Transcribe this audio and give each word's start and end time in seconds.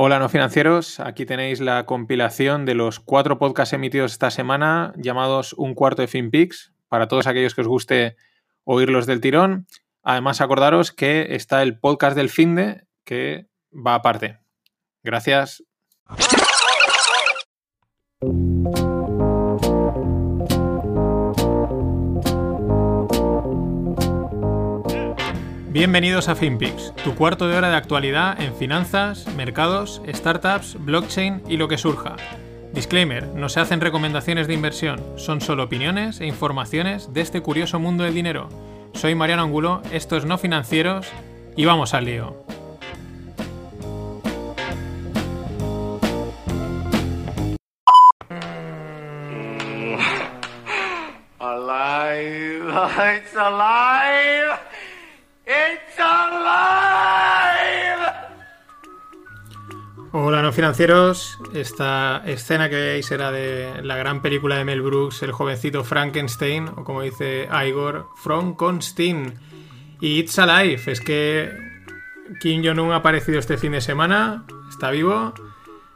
Hola 0.00 0.20
no 0.20 0.28
financieros, 0.28 1.00
aquí 1.00 1.26
tenéis 1.26 1.58
la 1.58 1.84
compilación 1.84 2.64
de 2.64 2.76
los 2.76 3.00
cuatro 3.00 3.36
podcasts 3.40 3.72
emitidos 3.72 4.12
esta 4.12 4.30
semana 4.30 4.92
llamados 4.96 5.54
Un 5.54 5.74
cuarto 5.74 6.02
de 6.02 6.06
FinPix, 6.06 6.72
para 6.86 7.08
todos 7.08 7.26
aquellos 7.26 7.56
que 7.56 7.62
os 7.62 7.66
guste 7.66 8.16
oírlos 8.62 9.06
del 9.06 9.20
tirón. 9.20 9.66
Además 10.04 10.40
acordaros 10.40 10.92
que 10.92 11.34
está 11.34 11.64
el 11.64 11.80
podcast 11.80 12.16
del 12.16 12.30
Finde 12.30 12.86
que 13.02 13.48
va 13.72 13.96
aparte. 13.96 14.38
Gracias. 15.02 15.64
Bienvenidos 25.78 26.28
a 26.28 26.34
FinPix, 26.34 26.92
tu 27.04 27.14
cuarto 27.14 27.46
de 27.46 27.56
hora 27.56 27.70
de 27.70 27.76
actualidad 27.76 28.40
en 28.40 28.52
finanzas, 28.56 29.32
mercados, 29.36 30.02
startups, 30.08 30.76
blockchain 30.80 31.40
y 31.48 31.56
lo 31.56 31.68
que 31.68 31.78
surja. 31.78 32.16
Disclaimer, 32.72 33.28
no 33.28 33.48
se 33.48 33.60
hacen 33.60 33.80
recomendaciones 33.80 34.48
de 34.48 34.54
inversión, 34.54 35.00
son 35.14 35.40
solo 35.40 35.62
opiniones 35.62 36.20
e 36.20 36.26
informaciones 36.26 37.12
de 37.12 37.20
este 37.20 37.42
curioso 37.42 37.78
mundo 37.78 38.02
del 38.02 38.14
dinero. 38.14 38.48
Soy 38.92 39.14
Mariano 39.14 39.44
Angulo, 39.44 39.80
esto 39.92 40.16
es 40.16 40.24
No 40.24 40.36
Financieros 40.36 41.06
y 41.56 41.64
vamos 41.64 41.94
al 41.94 42.06
lío. 42.06 42.44
It's 55.48 55.98
alive. 55.98 57.38
Hola 60.12 60.42
no 60.42 60.52
financieros, 60.52 61.38
esta 61.54 62.22
escena 62.26 62.68
que 62.68 62.76
veis 62.76 63.10
era 63.10 63.32
de 63.32 63.82
la 63.82 63.96
gran 63.96 64.20
película 64.20 64.56
de 64.56 64.66
Mel 64.66 64.82
Brooks, 64.82 65.22
el 65.22 65.32
jovencito 65.32 65.84
Frankenstein, 65.84 66.68
o 66.76 66.84
como 66.84 67.00
dice 67.00 67.48
Igor, 67.66 68.10
Frankenstein. 68.16 69.38
Y 70.02 70.18
It's 70.18 70.38
Alive, 70.38 70.82
es 70.92 71.00
que 71.00 71.50
Kim 72.40 72.62
Jong-un 72.62 72.92
ha 72.92 72.96
aparecido 72.96 73.38
este 73.38 73.56
fin 73.56 73.72
de 73.72 73.80
semana, 73.80 74.44
está 74.68 74.90
vivo, 74.90 75.32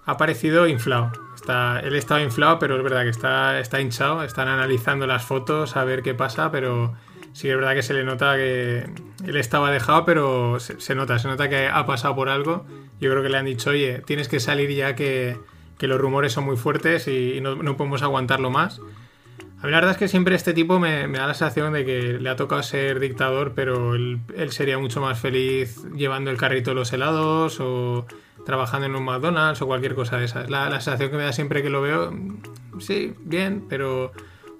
ha 0.07 0.11
aparecido 0.11 0.67
inflado. 0.67 1.13
Está, 1.35 1.81
él 1.81 1.95
estaba 1.95 2.23
inflado, 2.23 2.59
pero 2.59 2.79
es 2.79 2.83
verdad 2.83 3.03
que 3.03 3.11
está, 3.11 3.61
está 3.61 3.83
hinchado, 3.83 4.23
están 4.23 4.49
analizando 4.49 5.07
las 5.07 5.27
fotos 5.27 5.77
a 5.77 5.85
ver 5.85 6.03
qué 6.03 6.15
pasa, 6.15 6.51
pero 6.51 6.95
sí 7.33 7.43
que 7.43 7.51
es 7.51 7.57
verdad 7.57 7.75
que 7.75 7.83
se 7.83 7.95
le 7.95 8.05
nota 8.05 8.37
que 8.37 8.85
él 9.25 9.37
estaba 9.37 9.71
dejado, 9.71 10.05
pero 10.05 10.59
se, 10.61 10.95
nota, 10.95 11.19
se 11.19 11.29
nota 11.29 11.49
que 11.49 11.69
ha 11.69 11.87
pasado 11.87 12.15
por 12.15 12.29
algo. 12.29 12.67
Yo 13.01 13.11
creo 13.11 13.23
que 13.23 13.29
le 13.29 13.39
han 13.39 13.47
dicho, 13.47 13.71
oye, 13.71 14.03
tienes 14.07 14.29
que 14.29 14.41
salir 14.41 14.71
ya 14.71 14.95
que, 14.95 15.39
los 15.81 16.01
rumores 16.01 16.33
son 16.33 16.45
muy 16.45 16.57
fuertes 16.57 17.09
y, 17.09 17.41
no, 17.41 17.77
podemos 17.77 18.03
aguantarlo 18.03 18.51
más. 18.51 18.81
A 19.61 19.67
mí 19.67 19.71
la 19.71 19.79
verdad 19.79 19.93
es 19.93 19.97
que 19.97 20.09
siempre 20.09 20.35
este 20.37 20.55
tipo 20.55 20.79
me, 20.79 21.09
da 21.09 21.27
la 21.27 21.35
sensación 21.35 21.73
de 21.73 21.85
que 21.85 22.19
le 22.21 22.29
ha 22.29 22.37
tocado 22.37 22.63
ser 22.63 23.01
dictador, 23.01 23.53
pero 23.55 23.95
él, 23.95 24.21
sería 24.51 24.79
mucho 24.79 25.01
más 25.01 25.19
feliz 25.19 25.83
llevando 25.97 26.31
el 26.31 26.37
carrito 26.37 26.71
de 26.71 26.75
los 26.77 26.93
helados 26.93 27.59
o 27.61 28.07
trabajando 28.45 28.87
en 28.87 28.95
un 28.95 29.05
McDonald's 29.05 29.61
o 29.63 29.67
cualquier 29.67 29.95
cosa 29.95 30.19
de 30.19 30.27
esas. 30.27 30.51
La, 30.51 30.69
la 30.69 30.81
sensación 30.81 31.11
que 31.11 31.17
me 31.17 31.25
da 31.25 31.33
siempre 31.33 31.63
que 31.63 31.71
lo 31.71 31.83
veo, 31.83 32.13
sí, 32.79 33.15
bien, 33.25 33.65
pero 33.69 34.13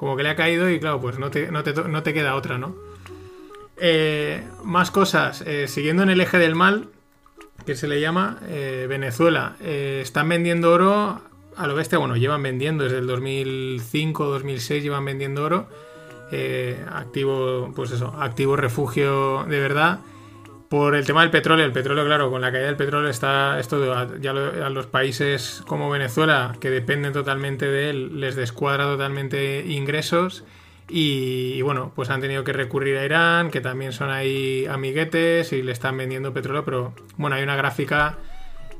como 0.03 0.17
que 0.17 0.25
le 0.25 0.31
ha 0.31 0.35
caído 0.35 0.69
y 0.69 0.81
claro, 0.81 1.01
pues 1.01 1.21
no 1.21 1.31
te, 1.31 1.53
no 1.53 1.63
te, 1.63 2.13
queda 2.13 2.35
otra, 2.35 2.59
¿no? 2.59 2.75
Eh, 3.77 4.43
más 4.65 4.91
cosas, 4.91 5.45
eh, 5.47 5.69
siguiendo 5.69 6.03
en 6.03 6.11
el 6.11 6.21
eje 6.21 6.39
del 6.39 6.57
mal, 6.57 6.89
que 7.65 7.77
se 7.77 7.87
le 7.87 8.01
llama 8.01 8.41
eh, 8.49 8.87
Venezuela, 8.89 9.55
están 9.61 10.29
vendiendo 10.29 10.73
oro 10.73 11.21
a 11.57 11.67
lo 11.69 11.77
bestia, 11.77 11.99
bueno, 11.99 12.17
llevan 12.17 12.43
vendiendo 12.43 12.83
desde 12.83 12.99
el 12.99 13.07
2005, 13.07 14.25
2006 14.25 14.83
llevan 14.83 15.05
vendiendo 15.05 15.45
oro, 15.45 15.69
activo, 16.91 17.73
pues 17.77 17.93
eso, 17.93 18.13
activo 18.19 18.57
refugio 18.57 19.45
de 19.45 19.61
verdad 19.61 20.01
por 20.73 20.95
el 20.95 21.05
tema 21.05 21.21
del 21.21 21.31
petróleo. 21.31 21.67
El 21.67 21.73
petróleo, 21.73 22.07
claro, 22.07 22.31
con 22.31 22.41
la 22.41 22.51
caída 22.51 22.69
del 22.69 22.77
petróleo 22.77 23.11
está 23.11 23.61
esto 23.61 24.19
ya 24.21 24.31
a 24.31 24.71
los 24.71 24.87
países 24.87 25.63
como 25.67 25.91
Venezuela, 25.91 26.57
que 26.61 26.71
dependen 26.71 27.13
totalmente 27.13 27.67
de 27.67 27.91
él, 27.91 28.21
les 28.21 28.37
descuadra 28.37 28.85
totalmente 28.85 29.67
ingresos. 29.67 30.45
Y, 30.89 31.61
bueno, 31.61 31.93
pues 31.95 32.09
han 32.09 32.23
tenido 32.23 32.43
que 32.43 32.55
recurrir 32.55 32.97
a 32.97 33.05
Irán, 33.05 33.51
que 33.51 33.61
también 33.61 33.93
son 33.93 34.09
ahí 34.09 34.65
amiguetes 34.65 35.53
y 35.53 35.61
le 35.61 35.73
están 35.73 35.99
vendiendo 35.99 36.33
petróleo. 36.33 36.65
Pero 36.65 36.95
bueno, 37.19 37.37
hay 37.37 37.43
una 37.43 37.57
gráfica 37.57 38.17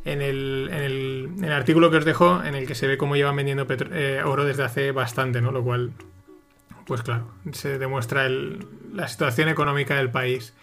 en 0.07 0.23
el, 0.23 0.71
en 0.73 1.45
el, 1.45 1.53
artículo 1.53 1.91
que 1.91 1.99
os 1.99 2.07
dejo 2.07 2.43
en 2.43 2.55
el 2.55 2.67
que 2.67 2.75
se 2.75 2.87
ve 2.87 2.97
cómo 2.97 3.17
llevan 3.17 3.37
vendiendo 3.37 3.67
eh, 3.69 4.23
oro 4.25 4.47
desde 4.47 4.63
hace 4.63 4.93
bastante, 4.93 5.43
¿no? 5.43 5.53
Lo 5.53 5.63
cual, 5.63 5.93
pues 6.87 7.03
claro, 7.03 7.27
se 7.53 7.79
demuestra 7.79 8.31
la 8.31 9.09
situación 9.09 9.51
económica 9.51 9.97
del 9.97 10.11
país. 10.11 10.55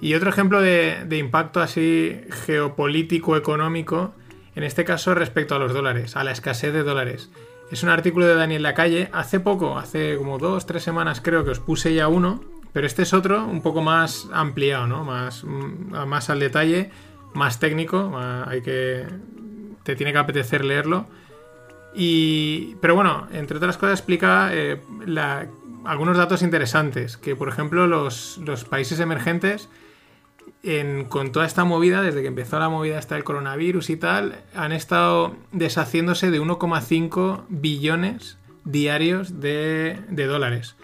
Y 0.00 0.14
otro 0.14 0.30
ejemplo 0.30 0.60
de, 0.60 1.06
impacto 1.18 1.60
así 1.60 2.20
geopolítico, 2.44 3.36
económico, 3.36 4.14
en 4.54 4.62
este 4.62 4.84
caso 4.84 5.14
respecto 5.14 5.54
a 5.54 5.58
los 5.58 5.72
dólares, 5.72 6.16
a 6.16 6.24
la 6.24 6.32
escasez 6.32 6.72
de 6.72 6.82
dólares. 6.82 7.30
Es 7.70 7.82
un 7.82 7.88
artículo 7.88 8.26
de 8.26 8.34
Daniel 8.34 8.62
Lacalle, 8.62 9.08
hace 9.12 9.40
poco, 9.40 9.78
hace 9.78 10.16
como 10.16 10.38
dos, 10.38 10.66
tres 10.66 10.82
semanas 10.82 11.20
creo 11.20 11.44
que 11.44 11.50
os 11.50 11.60
puse 11.60 11.94
ya 11.94 12.08
uno, 12.08 12.44
pero 12.72 12.86
este 12.86 13.02
es 13.02 13.12
otro 13.12 13.44
un 13.44 13.62
poco 13.62 13.82
más 13.82 14.28
ampliado, 14.32 14.86
¿no? 14.86 15.04
Más, 15.04 15.44
mm, 15.44 16.06
más 16.06 16.30
al 16.30 16.40
detalle, 16.40 16.90
más 17.34 17.58
técnico, 17.58 18.18
hay 18.46 18.62
que... 18.62 19.06
te 19.82 19.96
tiene 19.96 20.12
que 20.12 20.18
apetecer 20.18 20.64
leerlo. 20.64 21.06
Y, 21.94 22.76
pero 22.82 22.94
bueno, 22.94 23.26
entre 23.32 23.56
otras 23.56 23.78
cosas 23.78 23.98
explica 23.98 24.50
eh, 24.52 24.78
algunos 25.84 26.18
datos 26.18 26.42
interesantes, 26.42 27.16
que 27.16 27.34
por 27.34 27.48
ejemplo 27.48 27.86
los, 27.86 28.38
los 28.38 28.64
países 28.64 29.00
emergentes 29.00 29.70
con 31.08 31.30
toda 31.30 31.46
esta 31.46 31.64
movida, 31.64 32.02
desde 32.02 32.22
que 32.22 32.28
empezó 32.28 32.58
la 32.58 32.68
movida 32.68 32.98
hasta 32.98 33.16
el 33.16 33.24
coronavirus 33.24 33.90
y 33.90 33.96
tal, 33.96 34.42
han 34.54 34.72
estado 34.72 35.36
deshaciéndose 35.52 36.30
de 36.30 36.40
1,5 36.40 37.44
billones 37.48 38.36
diarios 38.64 39.40
de, 39.40 40.02
dólares. 40.10 40.76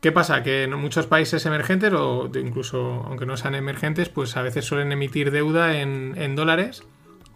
¿Qué 0.00 0.10
pasa? 0.10 0.42
Que 0.42 0.64
en 0.64 0.74
muchos 0.74 1.06
países 1.06 1.46
emergentes, 1.46 1.92
o 1.92 2.28
incluso 2.34 3.04
aunque 3.06 3.24
no 3.24 3.36
sean 3.36 3.54
emergentes, 3.54 4.08
pues 4.08 4.36
a 4.36 4.42
veces 4.42 4.64
suelen 4.64 4.90
emitir 4.90 5.30
deuda 5.30 5.80
en, 5.80 6.34
dólares, 6.34 6.82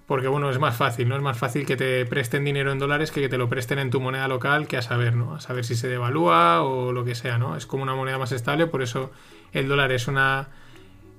porque 0.06 0.26
bueno, 0.26 0.50
es 0.50 0.58
más 0.58 0.76
fácil, 0.76 1.08
¿no? 1.08 1.14
Es 1.14 1.22
más 1.22 1.38
fácil 1.38 1.64
que 1.64 1.76
te 1.76 2.04
presten 2.06 2.44
dinero 2.44 2.72
en 2.72 2.80
dólares 2.80 3.12
que 3.12 3.20
que 3.20 3.28
te 3.28 3.38
lo 3.38 3.48
presten 3.48 3.78
en 3.78 3.90
tu 3.90 4.00
moneda 4.00 4.26
local, 4.26 4.66
que 4.66 4.76
a 4.76 4.82
saber, 4.82 5.14
¿no? 5.14 5.36
A 5.36 5.40
saber 5.40 5.64
si 5.64 5.76
se 5.76 5.86
devalúa 5.86 6.62
o 6.62 6.90
lo 6.92 7.04
que 7.04 7.14
sea, 7.14 7.38
¿no? 7.38 7.56
Es 7.56 7.66
como 7.66 7.84
una 7.84 7.94
moneda 7.94 8.18
más 8.18 8.32
estable, 8.32 8.66
por 8.66 8.82
eso 8.82 9.12
el 9.52 9.68
dólar 9.68 9.92
es 9.92 10.08
una 10.08 10.48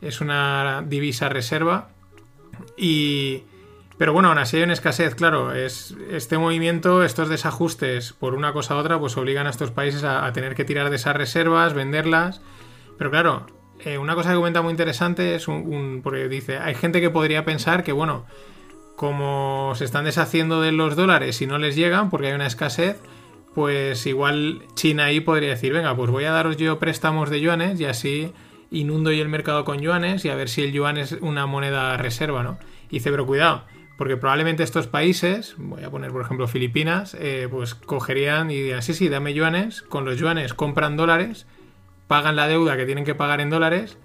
es 0.01 0.21
una 0.21 0.83
divisa 0.85 1.29
reserva. 1.29 1.89
Y, 2.75 3.43
pero 3.97 4.13
bueno, 4.13 4.29
aún 4.29 4.37
así 4.37 4.57
hay 4.57 4.63
una 4.63 4.73
escasez, 4.73 5.15
claro. 5.15 5.53
Es, 5.53 5.95
este 6.11 6.37
movimiento, 6.37 7.03
estos 7.03 7.29
desajustes 7.29 8.13
por 8.13 8.35
una 8.35 8.53
cosa 8.53 8.75
u 8.75 8.77
otra, 8.79 8.99
pues 8.99 9.17
obligan 9.17 9.47
a 9.47 9.49
estos 9.49 9.71
países 9.71 10.03
a, 10.03 10.31
tener 10.33 10.55
que 10.55 10.65
tirar 10.65 10.89
de 10.89 10.97
esas 10.97 11.15
reservas, 11.15 11.73
venderlas. 11.73 12.41
Pero 12.97 13.11
claro, 13.11 13.47
eh, 13.79 13.97
una 13.97 14.15
cosa 14.15 14.29
que 14.29 14.35
comenta 14.35 14.61
muy 14.61 14.71
interesante 14.71 15.35
es 15.35 15.47
un, 15.47 16.01
Porque 16.03 16.27
dice, 16.27 16.57
hay 16.57 16.75
gente 16.75 17.01
que 17.01 17.09
podría 17.09 17.45
pensar 17.45 17.83
que, 17.83 17.91
bueno, 17.91 18.25
como 18.95 19.73
se 19.75 19.85
están 19.85 20.05
deshaciendo 20.05 20.61
de 20.61 20.71
los 20.71 20.95
dólares 20.95 21.41
y 21.41 21.47
no 21.47 21.59
les 21.59 21.75
llegan 21.75 22.09
porque 22.09 22.27
hay 22.27 22.33
una 22.33 22.47
escasez, 22.47 22.99
pues 23.53 24.05
igual 24.07 24.63
China 24.73 25.05
ahí 25.05 25.19
podría 25.19 25.49
decir, 25.49 25.73
venga, 25.73 25.95
pues 25.95 26.09
voy 26.09 26.25
a 26.25 26.31
daros 26.31 26.57
yo 26.57 26.79
préstamos 26.79 27.29
de 27.29 27.39
yuanes 27.39 27.79
y 27.79 27.85
así 27.85 28.33
inundo 28.71 29.11
yo 29.11 29.21
el 29.21 29.29
mercado 29.29 29.65
con 29.65 29.79
yuanes 29.79 30.25
y 30.25 30.29
a 30.29 30.35
ver 30.35 30.49
si 30.49 30.61
el 30.63 30.71
yuan 30.71 30.97
es 30.97 31.13
una 31.13 31.45
moneda 31.45 31.97
reserva, 31.97 32.43
¿no? 32.43 32.59
Y 32.89 32.97
dice, 32.97 33.11
pero 33.11 33.25
cuidado, 33.25 33.63
porque 33.97 34.17
probablemente 34.17 34.63
estos 34.63 34.87
países, 34.87 35.55
voy 35.57 35.83
a 35.83 35.89
poner 35.89 36.11
por 36.11 36.21
ejemplo 36.21 36.47
Filipinas, 36.47 37.15
eh, 37.19 37.47
pues 37.49 37.75
cogerían 37.75 38.51
y 38.51 38.55
dirían, 38.55 38.81
sí, 38.81 38.93
sí, 38.93 39.09
dame 39.09 39.33
yuanes, 39.33 39.81
con 39.81 40.05
los 40.05 40.17
yuanes 40.17 40.53
compran 40.53 40.97
dólares, 40.97 41.47
pagan 42.07 42.35
la 42.35 42.47
deuda 42.47 42.77
que 42.77 42.85
tienen 42.85 43.05
que 43.05 43.15
pagar 43.15 43.41
en 43.41 43.49
dólares. 43.49 43.97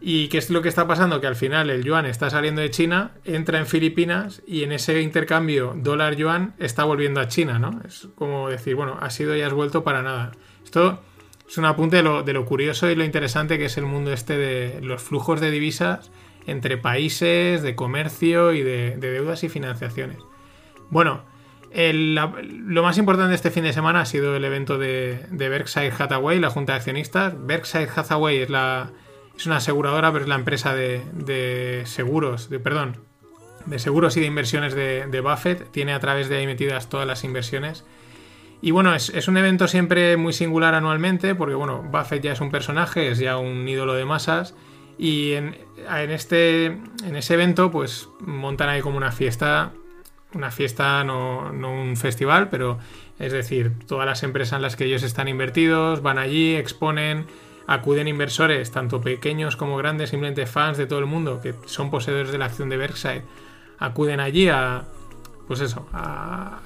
¿Y 0.00 0.28
qué 0.28 0.38
es 0.38 0.48
lo 0.50 0.62
que 0.62 0.68
está 0.68 0.86
pasando? 0.86 1.20
Que 1.20 1.26
al 1.26 1.34
final 1.34 1.70
el 1.70 1.82
yuan 1.82 2.06
está 2.06 2.30
saliendo 2.30 2.60
de 2.60 2.70
China, 2.70 3.12
entra 3.24 3.58
en 3.58 3.66
Filipinas 3.66 4.42
y 4.46 4.62
en 4.62 4.70
ese 4.70 5.02
intercambio 5.02 5.74
dólar-yuan 5.76 6.54
está 6.58 6.84
volviendo 6.84 7.20
a 7.20 7.26
China, 7.26 7.58
¿no? 7.58 7.80
Es 7.84 8.08
como 8.14 8.48
decir, 8.48 8.76
bueno, 8.76 8.96
ha 9.00 9.10
sido 9.10 9.36
y 9.36 9.40
has 9.40 9.52
vuelto 9.52 9.82
para 9.82 10.02
nada. 10.02 10.30
Esto 10.62 11.02
es 11.48 11.56
un 11.56 11.64
apunte 11.64 12.02
de 12.02 12.32
lo, 12.32 12.44
curioso 12.44 12.90
y 12.90 12.94
lo 12.94 13.04
interesante 13.04 13.56
que 13.56 13.64
es 13.64 13.78
el 13.78 13.86
mundo 13.86 14.12
este 14.12 14.36
de 14.36 14.80
los 14.82 15.02
flujos 15.02 15.40
de 15.40 15.50
divisas 15.50 16.10
entre 16.46 16.76
países, 16.76 17.62
de 17.62 17.74
comercio 17.74 18.52
y 18.52 18.62
de, 18.62 18.96
deudas 18.96 19.44
y 19.44 19.48
financiaciones. 19.48 20.18
Bueno, 20.90 21.22
lo 21.74 22.82
más 22.82 22.98
importante 22.98 23.30
de 23.30 23.34
este 23.34 23.50
fin 23.50 23.64
de 23.64 23.72
semana 23.72 24.00
ha 24.00 24.06
sido 24.06 24.36
el 24.36 24.44
evento 24.44 24.78
de, 24.78 25.26
Berkshire 25.30 25.92
Hathaway, 25.98 26.38
la 26.38 26.50
junta 26.50 26.74
de 26.74 26.78
accionistas. 26.78 27.34
Berkshire 27.38 27.88
Hathaway 27.94 28.38
es 28.38 29.46
una 29.46 29.56
aseguradora, 29.56 30.12
pero 30.12 30.24
es 30.24 30.28
la 30.28 30.36
empresa 30.36 30.74
de, 30.74 31.82
seguros, 31.86 32.50
de, 32.50 32.60
perdón, 32.60 32.98
de 33.66 33.78
seguros 33.78 34.16
y 34.16 34.20
de 34.20 34.26
inversiones 34.26 34.74
de, 34.74 35.06
de, 35.06 35.20
Buffett. 35.20 35.70
Tiene 35.70 35.92
a 35.92 36.00
través 36.00 36.28
de 36.28 36.36
ahí 36.36 36.46
metidas 36.46 36.88
todas 36.88 37.06
las 37.06 37.24
inversiones. 37.24 37.84
Y 38.60 38.72
bueno, 38.72 38.94
es, 38.94 39.10
es, 39.10 39.28
un 39.28 39.36
evento 39.36 39.68
siempre 39.68 40.16
muy 40.16 40.32
singular 40.32 40.74
anualmente, 40.74 41.34
porque 41.34 41.54
bueno, 41.54 41.82
Buffett 41.82 42.22
ya 42.22 42.32
es 42.32 42.40
un 42.40 42.50
personaje, 42.50 43.10
es 43.10 43.18
ya 43.18 43.38
un 43.38 43.68
ídolo 43.68 43.94
de 43.94 44.04
masas. 44.04 44.54
Y 44.98 45.32
en, 45.32 45.56
en, 45.88 46.10
este, 46.10 46.66
en 46.66 47.16
ese 47.16 47.34
evento, 47.34 47.70
pues 47.70 48.08
montan 48.20 48.68
ahí 48.68 48.80
como 48.80 48.96
una 48.96 49.12
fiesta. 49.12 49.72
Una 50.34 50.50
fiesta, 50.50 51.04
no, 51.04 51.52
no 51.52 51.72
un 51.72 51.96
festival, 51.96 52.50
pero 52.50 52.78
es 53.18 53.32
decir, 53.32 53.72
todas 53.86 54.04
las 54.04 54.22
empresas 54.22 54.56
en 54.56 54.62
las 54.62 54.76
que 54.76 54.84
ellos 54.84 55.02
están 55.02 55.26
invertidos 55.26 56.02
van 56.02 56.18
allí, 56.18 56.54
exponen, 56.54 57.26
acuden 57.66 58.08
inversores, 58.08 58.70
tanto 58.70 59.00
pequeños 59.00 59.56
como 59.56 59.78
grandes, 59.78 60.10
simplemente 60.10 60.44
fans 60.46 60.76
de 60.76 60.86
todo 60.86 60.98
el 60.98 61.06
mundo, 61.06 61.40
que 61.40 61.54
son 61.64 61.90
poseedores 61.90 62.30
de 62.30 62.36
la 62.36 62.44
acción 62.44 62.68
de 62.68 62.76
Berkshire, 62.76 63.22
acuden 63.78 64.20
allí 64.20 64.48
a, 64.48 64.84
pues 65.48 65.60
eso, 65.60 65.88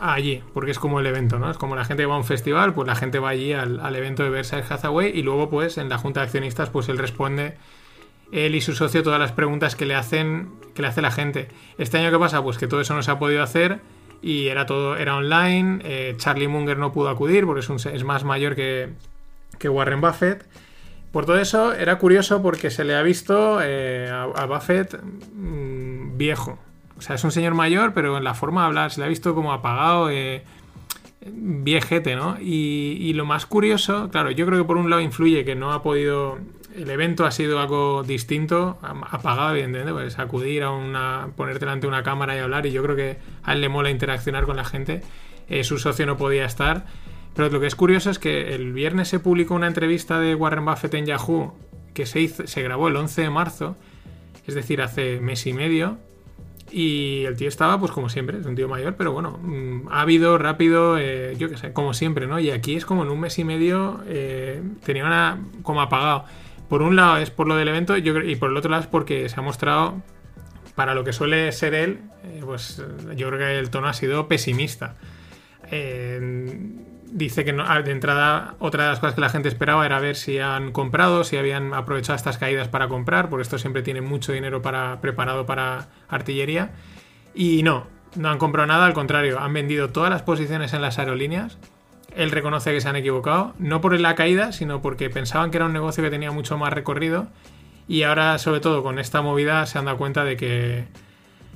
allí, 0.01 0.43
porque 0.53 0.73
es 0.73 0.81
como 0.81 0.99
el 0.99 1.07
evento, 1.07 1.39
¿no? 1.39 1.49
Es 1.53 1.57
como 1.57 1.77
la 1.77 1.85
gente 1.85 2.05
va 2.05 2.17
a 2.17 2.19
un 2.19 2.25
festival, 2.25 2.75
pues 2.75 2.89
la 2.89 2.97
gente 2.97 3.21
va 3.21 3.29
allí 3.29 3.53
al, 3.53 3.95
evento 3.95 4.25
de 4.25 4.31
Berkshire 4.31 4.65
Hathaway 4.69 5.17
y 5.17 5.23
luego 5.23 5.49
pues 5.49 5.79
en 5.79 5.89
la 5.89 5.99
junta 5.99 6.19
de 6.19 6.25
accionistas 6.25 6.69
pues 6.69 6.89
él 6.89 6.99
responde, 6.99 7.55
él 8.33 8.57
y 8.57 8.61
su 8.61 8.75
socio, 8.75 9.05
todas 9.05 9.21
las 9.21 9.31
preguntas 9.31 9.77
que 9.77 9.87
le 9.87 9.95
hacen, 9.95 10.51
que 10.75 10.83
le 10.83 10.89
hace 10.89 11.01
la 11.01 11.13
gente. 11.13 11.47
Este 11.79 11.99
año 11.99 12.11
qué 12.11 12.19
pasa? 12.19 12.43
Pues 12.43 12.59
que 12.59 12.67
todo 12.67 12.81
eso 12.81 12.93
no 12.95 13.05
se 13.05 13.13
ha 13.13 13.21
podido 13.21 13.45
hacer 13.45 13.79
y 14.21 14.49
era 14.49 14.67
todo, 14.67 14.97
era 14.97 15.15
online, 15.15 15.79
eh, 15.85 16.15
Charlie 16.17 16.49
Munger 16.49 16.77
no 16.77 16.93
pudo 16.93 17.09
acudir 17.09 17.47
porque 17.47 17.61
es, 17.61 17.69
un, 17.69 17.79
más 18.05 18.25
mayor 18.25 18.57
que, 18.57 18.95
que, 19.61 19.69
Warren 19.69 20.01
Buffett. 20.01 20.45
Por 21.13 21.25
todo 21.25 21.39
eso 21.39 21.73
era 21.73 21.99
curioso 21.99 22.43
porque 22.43 22.73
se 22.73 22.83
le 22.83 22.97
ha 22.97 23.03
visto 23.03 23.61
eh, 23.63 24.11
a, 24.11 24.47
Buffett 24.47 25.01
mmm, 25.01 26.19
viejo, 26.19 26.59
o 27.03 27.05
sea, 27.05 27.17
es 27.17 27.25
un 27.25 27.33
señor 27.33 27.55
mayor, 27.55 27.95
pero 27.95 28.17
en 28.17 28.23
la 28.23 28.33
forma 28.33 28.61
de 28.61 28.67
hablar 28.69 28.93
se 28.93 29.01
le 29.01 29.07
ha 29.07 29.09
visto 29.09 29.35
como 29.35 29.53
apagado, 29.53 30.09
eh, 30.09 30.45
viejete, 31.27 32.15
¿no? 32.15 32.37
Y, 32.41 33.13
lo 33.15 33.25
más 33.25 33.45
curioso, 33.45 34.09
claro, 34.09 34.31
yo 34.31 34.47
creo 34.47 34.63
que 34.63 34.65
por 34.65 34.77
un 34.77 34.89
lado 34.89 35.03
influye 35.03 35.45
que 35.45 35.57
no 35.57 35.73
ha 35.73 35.83
podido. 35.83 36.39
El 36.77 36.89
evento 36.89 37.27
ha 37.27 37.33
sido 37.33 37.59
algo 37.59 38.05
distinto, 38.05 38.79
apagado, 38.83 39.51
evidentemente, 39.51 39.93
pues 39.93 40.21
acudir 40.21 40.63
a 40.63 40.71
una. 40.71 41.31
ponerte 41.37 41.65
delante 41.65 41.83
de 41.83 41.89
una 41.89 42.05
cámara 42.05 42.37
y 42.37 42.39
hablar, 42.39 42.67
y 42.67 42.71
yo 42.71 42.85
creo 42.85 42.95
que 42.95 43.19
a 43.43 43.55
él 43.55 43.63
le 43.63 43.69
mola 43.69 43.91
interaccionar 43.91 44.47
con 44.47 44.55
la 44.55 44.65
gente. 44.65 45.03
Eh, 45.49 45.65
su 45.65 45.79
socio 45.79 46.07
no 46.07 46.17
podía 46.17 46.45
estar. 46.45 46.87
Pero 47.35 47.49
lo 47.49 47.59
que 47.59 47.67
es 47.67 47.75
curioso 47.75 48.11
es 48.11 48.21
que 48.21 48.55
el 48.55 48.73
viernes 48.73 49.09
se 49.09 49.19
publicó 49.19 49.55
una 49.55 49.67
entrevista 49.67 50.21
de 50.21 50.37
Warren 50.37 50.65
Buffett 50.65 50.95
en 50.95 51.07
Yahoo 51.07 51.53
que 51.95 52.07
se, 52.07 52.21
hizo, 52.21 52.47
se 52.47 52.63
grabó 52.63 52.87
el 52.87 52.97
11 52.97 53.23
de 53.23 53.31
marzo, 53.31 53.77
es 54.47 54.55
decir, 54.55 54.83
hace 54.83 55.19
mes 55.21 55.47
y 55.47 55.53
medio, 55.53 55.99
y 56.73 57.25
el 57.27 57.37
tío 57.37 57.49
estaba, 57.49 57.79
pues 57.79 57.93
como 57.93 58.09
siempre, 58.09 58.39
es 58.39 58.47
un 58.47 58.55
tío 58.57 58.69
mayor, 58.69 58.95
pero 58.97 59.13
bueno, 59.13 59.39
mmm, 59.43 59.89
ávido, 59.91 60.39
rápido, 60.39 60.99
eh, 60.99 61.35
yo 61.39 61.49
qué 61.51 61.57
sé, 61.57 61.73
como 61.73 61.93
siempre, 61.95 62.27
¿no? 62.27 62.41
Y 62.41 62.51
aquí 62.51 62.75
es 62.75 62.87
como 62.87 63.03
en 63.03 63.11
un 63.11 63.21
mes 63.21 63.39
y 63.39 63.45
medio 63.45 64.01
eh, 64.07 64.63
tenía 64.85 65.05
una 65.05 65.39
como 65.63 65.83
apagado. 65.83 66.25
Por 66.69 66.81
un 66.83 66.97
lado 66.97 67.19
es 67.19 67.31
por 67.31 67.47
lo 67.47 67.57
del 67.57 67.69
evento 67.69 67.97
yo, 67.99 68.19
y 68.21 68.37
por 68.37 68.51
el 68.51 68.57
otro 68.57 68.71
lado 68.71 68.83
es 68.83 68.89
porque 68.89 69.29
se 69.29 69.39
ha 69.39 69.43
mostrado, 69.43 70.03
para 70.75 70.95
lo 70.95 71.05
que 71.05 71.13
suele 71.13 71.53
ser 71.53 71.75
él, 71.75 72.01
eh, 72.25 72.41
pues 72.45 72.83
yo 73.15 73.29
creo 73.29 73.39
que 73.39 73.59
el 73.59 73.69
tono 73.71 73.89
ha 73.89 73.93
sido 73.93 74.27
pesimista. 74.27 74.97
Dice 77.13 77.45
que 77.45 77.53
no, 77.53 77.65
de 77.83 77.91
entrada 77.93 78.55
otra 78.59 78.85
de 78.85 78.91
las 78.91 79.01
cosas 79.01 79.15
que 79.15 79.21
la 79.21 79.29
gente 79.29 79.49
esperaba 79.49 79.85
era 79.85 80.01
ver 80.01 80.17
si 80.17 80.39
han 80.39 80.73
comprado, 80.73 81.25
si 81.25 81.37
habían 81.37 81.75
aprovechado 81.75 82.17
estas 82.17 82.39
caídas 82.39 82.69
para 82.69 82.89
comprar, 82.89 83.29
porque 83.29 83.43
esto 83.43 83.59
siempre 83.59 83.83
tiene 83.83 84.01
mucho 84.01 84.33
dinero 84.33 84.63
para, 84.63 85.01
preparado 85.01 85.47
para 85.47 85.89
artillería. 86.09 86.73
Y 87.35 87.63
no, 87.63 87.87
no 88.17 88.31
han 88.31 88.39
comprado 88.39 88.67
nada, 88.67 88.87
al 88.87 88.95
contrario, 88.95 89.39
han 89.41 89.53
vendido 89.53 89.91
todas 89.91 90.11
las 90.11 90.23
posiciones 90.23 90.73
en 90.73 90.83
las 90.83 90.99
aerolíneas. 90.99 91.59
Él 92.17 92.31
reconoce 92.31 92.73
que 92.73 92.81
se 92.81 92.89
han 92.89 92.97
equivocado, 92.97 93.55
no 93.59 93.81
por 93.81 93.99
la 93.99 94.15
caída, 94.15 94.53
sino 94.53 94.83
porque 94.83 95.09
pensaban 95.11 95.51
que 95.51 95.59
era 95.59 95.67
un 95.67 95.73
negocio 95.73 96.03
que 96.03 96.11
tenía 96.11 96.31
mucho 96.31 96.59
más 96.59 96.73
recorrido. 96.73 97.29
Y 97.89 98.05
ahora, 98.05 98.39
sobre 98.39 98.61
todo 98.61 98.83
con 98.83 98.99
esta 98.99 99.23
movida, 99.23 99.67
se 99.67 99.79
han 99.79 99.85
dado 99.85 99.99
cuenta 99.99 100.25
de 100.25 100.37
que, 100.37 100.87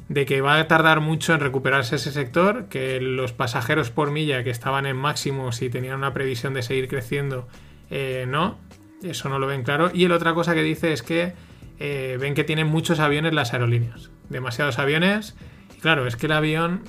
de 0.09 0.25
que 0.25 0.41
va 0.41 0.59
a 0.59 0.69
tardar 0.69 1.01
mucho 1.01 1.35
en 1.35 1.41
recuperarse 1.41 1.97
ese 1.97 2.13
sector, 2.13 2.67
que 2.69 3.01
los 3.01 3.33
pasajeros 3.33 3.91
por 3.91 4.11
milla 4.11 4.45
que 4.45 4.51
estaban 4.51 4.87
en 4.87 4.97
máximos 4.97 5.63
y 5.63 5.71
tenían 5.71 5.97
una 5.97 6.13
previsión 6.13 6.55
de 6.55 6.63
seguir 6.63 6.89
creciendo, 6.89 7.49
eh, 7.91 8.25
no, 8.29 8.59
eso 9.03 9.29
no 9.29 9.39
lo 9.39 9.47
ven 9.47 9.65
claro. 9.65 9.91
Y 9.93 10.07
la 10.07 10.17
otra 10.17 10.35
cosa 10.35 10.55
que 10.55 10.63
dice 10.63 10.93
es 10.93 11.03
que 11.03 11.35
eh, 11.79 12.17
ven 12.21 12.35
que 12.35 12.45
tienen 12.45 12.69
muchos 12.69 13.01
aviones 13.01 13.35
las 13.35 13.53
aerolíneas, 13.53 14.11
demasiados 14.29 14.79
aviones. 14.79 15.37
Claro, 15.81 16.07
es 16.07 16.17
que 16.17 16.27
el 16.27 16.33
avión 16.33 16.83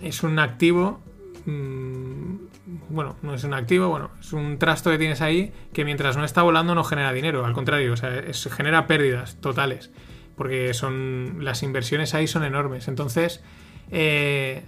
es 0.00 0.22
un 0.22 0.38
activo, 0.38 1.00
mmm, 1.44 2.36
bueno, 2.88 3.16
no 3.22 3.34
es 3.34 3.42
un 3.42 3.54
activo, 3.54 3.88
bueno, 3.88 4.10
es 4.20 4.32
un 4.32 4.58
trasto 4.58 4.90
que 4.90 4.98
tienes 4.98 5.20
ahí 5.20 5.52
que 5.72 5.84
mientras 5.84 6.16
no 6.16 6.24
está 6.24 6.42
volando 6.42 6.74
no 6.76 6.84
genera 6.84 7.12
dinero, 7.12 7.44
al 7.44 7.52
contrario, 7.52 7.92
o 7.92 7.96
sea, 7.96 8.22
genera 8.50 8.86
pérdidas 8.86 9.40
totales 9.40 9.90
porque 10.36 10.74
son 10.74 11.38
las 11.40 11.62
inversiones 11.62 12.14
ahí 12.14 12.26
son 12.26 12.44
enormes. 12.44 12.88
Entonces, 12.88 13.42
eh, 13.90 14.62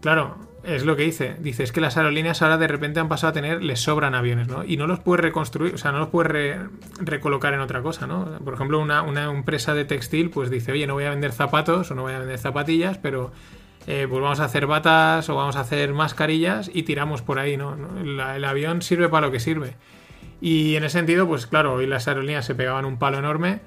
claro, 0.00 0.36
es 0.64 0.84
lo 0.84 0.96
que 0.96 1.04
dice. 1.04 1.36
Dice, 1.40 1.62
es 1.62 1.72
que 1.72 1.80
las 1.80 1.96
aerolíneas 1.96 2.42
ahora 2.42 2.58
de 2.58 2.68
repente 2.68 3.00
han 3.00 3.08
pasado 3.08 3.30
a 3.30 3.32
tener, 3.32 3.62
les 3.62 3.80
sobran 3.80 4.14
aviones, 4.14 4.48
¿no? 4.48 4.64
Y 4.64 4.76
no 4.76 4.86
los 4.86 5.00
puedes 5.00 5.22
reconstruir, 5.22 5.74
o 5.74 5.78
sea, 5.78 5.92
no 5.92 5.98
los 5.98 6.08
puedes 6.08 6.30
re, 6.30 6.60
recolocar 7.00 7.54
en 7.54 7.60
otra 7.60 7.82
cosa, 7.82 8.06
¿no? 8.06 8.38
Por 8.44 8.54
ejemplo, 8.54 8.78
una, 8.78 9.02
una, 9.02 9.24
empresa 9.24 9.74
de 9.74 9.84
textil, 9.84 10.30
pues 10.30 10.50
dice, 10.50 10.72
oye, 10.72 10.86
no 10.86 10.94
voy 10.94 11.04
a 11.04 11.10
vender 11.10 11.32
zapatos 11.32 11.90
o 11.90 11.94
no 11.94 12.02
voy 12.02 12.12
a 12.12 12.18
vender 12.18 12.38
zapatillas, 12.38 12.98
pero 12.98 13.32
eh, 13.86 14.06
pues 14.08 14.22
vamos 14.22 14.40
a 14.40 14.44
hacer 14.44 14.66
batas 14.66 15.28
o 15.28 15.34
vamos 15.34 15.56
a 15.56 15.60
hacer 15.60 15.92
mascarillas 15.92 16.70
y 16.72 16.84
tiramos 16.84 17.22
por 17.22 17.38
ahí, 17.38 17.56
¿no? 17.56 17.76
El 18.04 18.44
avión 18.44 18.82
sirve 18.82 19.08
para 19.08 19.26
lo 19.26 19.32
que 19.32 19.40
sirve. 19.40 19.76
Y 20.40 20.76
en 20.76 20.84
ese 20.84 20.98
sentido, 20.98 21.26
pues 21.26 21.46
claro, 21.46 21.74
hoy 21.74 21.86
las 21.86 22.08
aerolíneas 22.08 22.44
se 22.44 22.54
pegaban 22.54 22.84
un 22.84 22.98
palo 22.98 23.18
enorme 23.18 23.60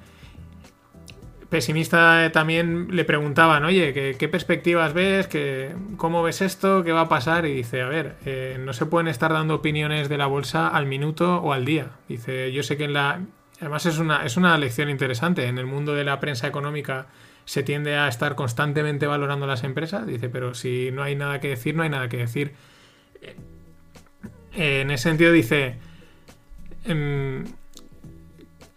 pesimista 1.56 2.30
también 2.32 2.88
le 2.94 3.06
preguntaban, 3.06 3.64
oye, 3.64 3.94
¿qué, 3.94 4.14
qué 4.18 4.28
perspectivas 4.28 4.92
ves? 4.92 5.26
¿Qué, 5.26 5.74
¿Cómo 5.96 6.22
ves 6.22 6.42
esto? 6.42 6.84
¿Qué 6.84 6.92
va 6.92 7.00
a 7.00 7.08
pasar? 7.08 7.46
Y 7.46 7.54
dice, 7.54 7.80
a 7.80 7.88
ver, 7.88 8.16
eh, 8.26 8.58
no 8.60 8.74
se 8.74 8.84
pueden 8.84 9.08
estar 9.08 9.32
dando 9.32 9.54
opiniones 9.54 10.10
de 10.10 10.18
la 10.18 10.26
bolsa 10.26 10.68
al 10.68 10.84
minuto 10.84 11.38
o 11.38 11.54
al 11.54 11.64
día. 11.64 11.92
Dice, 12.10 12.52
yo 12.52 12.62
sé 12.62 12.76
que 12.76 12.84
en 12.84 12.92
la... 12.92 13.22
Además 13.58 13.86
es 13.86 13.96
una, 13.96 14.26
es 14.26 14.36
una 14.36 14.58
lección 14.58 14.90
interesante. 14.90 15.46
En 15.46 15.56
el 15.56 15.64
mundo 15.64 15.94
de 15.94 16.04
la 16.04 16.20
prensa 16.20 16.46
económica 16.46 17.06
se 17.46 17.62
tiende 17.62 17.96
a 17.96 18.06
estar 18.06 18.34
constantemente 18.34 19.06
valorando 19.06 19.46
las 19.46 19.64
empresas. 19.64 20.06
Dice, 20.06 20.28
pero 20.28 20.52
si 20.52 20.90
no 20.92 21.02
hay 21.02 21.16
nada 21.16 21.40
que 21.40 21.48
decir, 21.48 21.74
no 21.74 21.84
hay 21.84 21.88
nada 21.88 22.10
que 22.10 22.18
decir. 22.18 22.52
Eh, 24.52 24.82
en 24.82 24.90
ese 24.90 25.04
sentido 25.04 25.32
dice, 25.32 25.76
eh, 26.84 27.44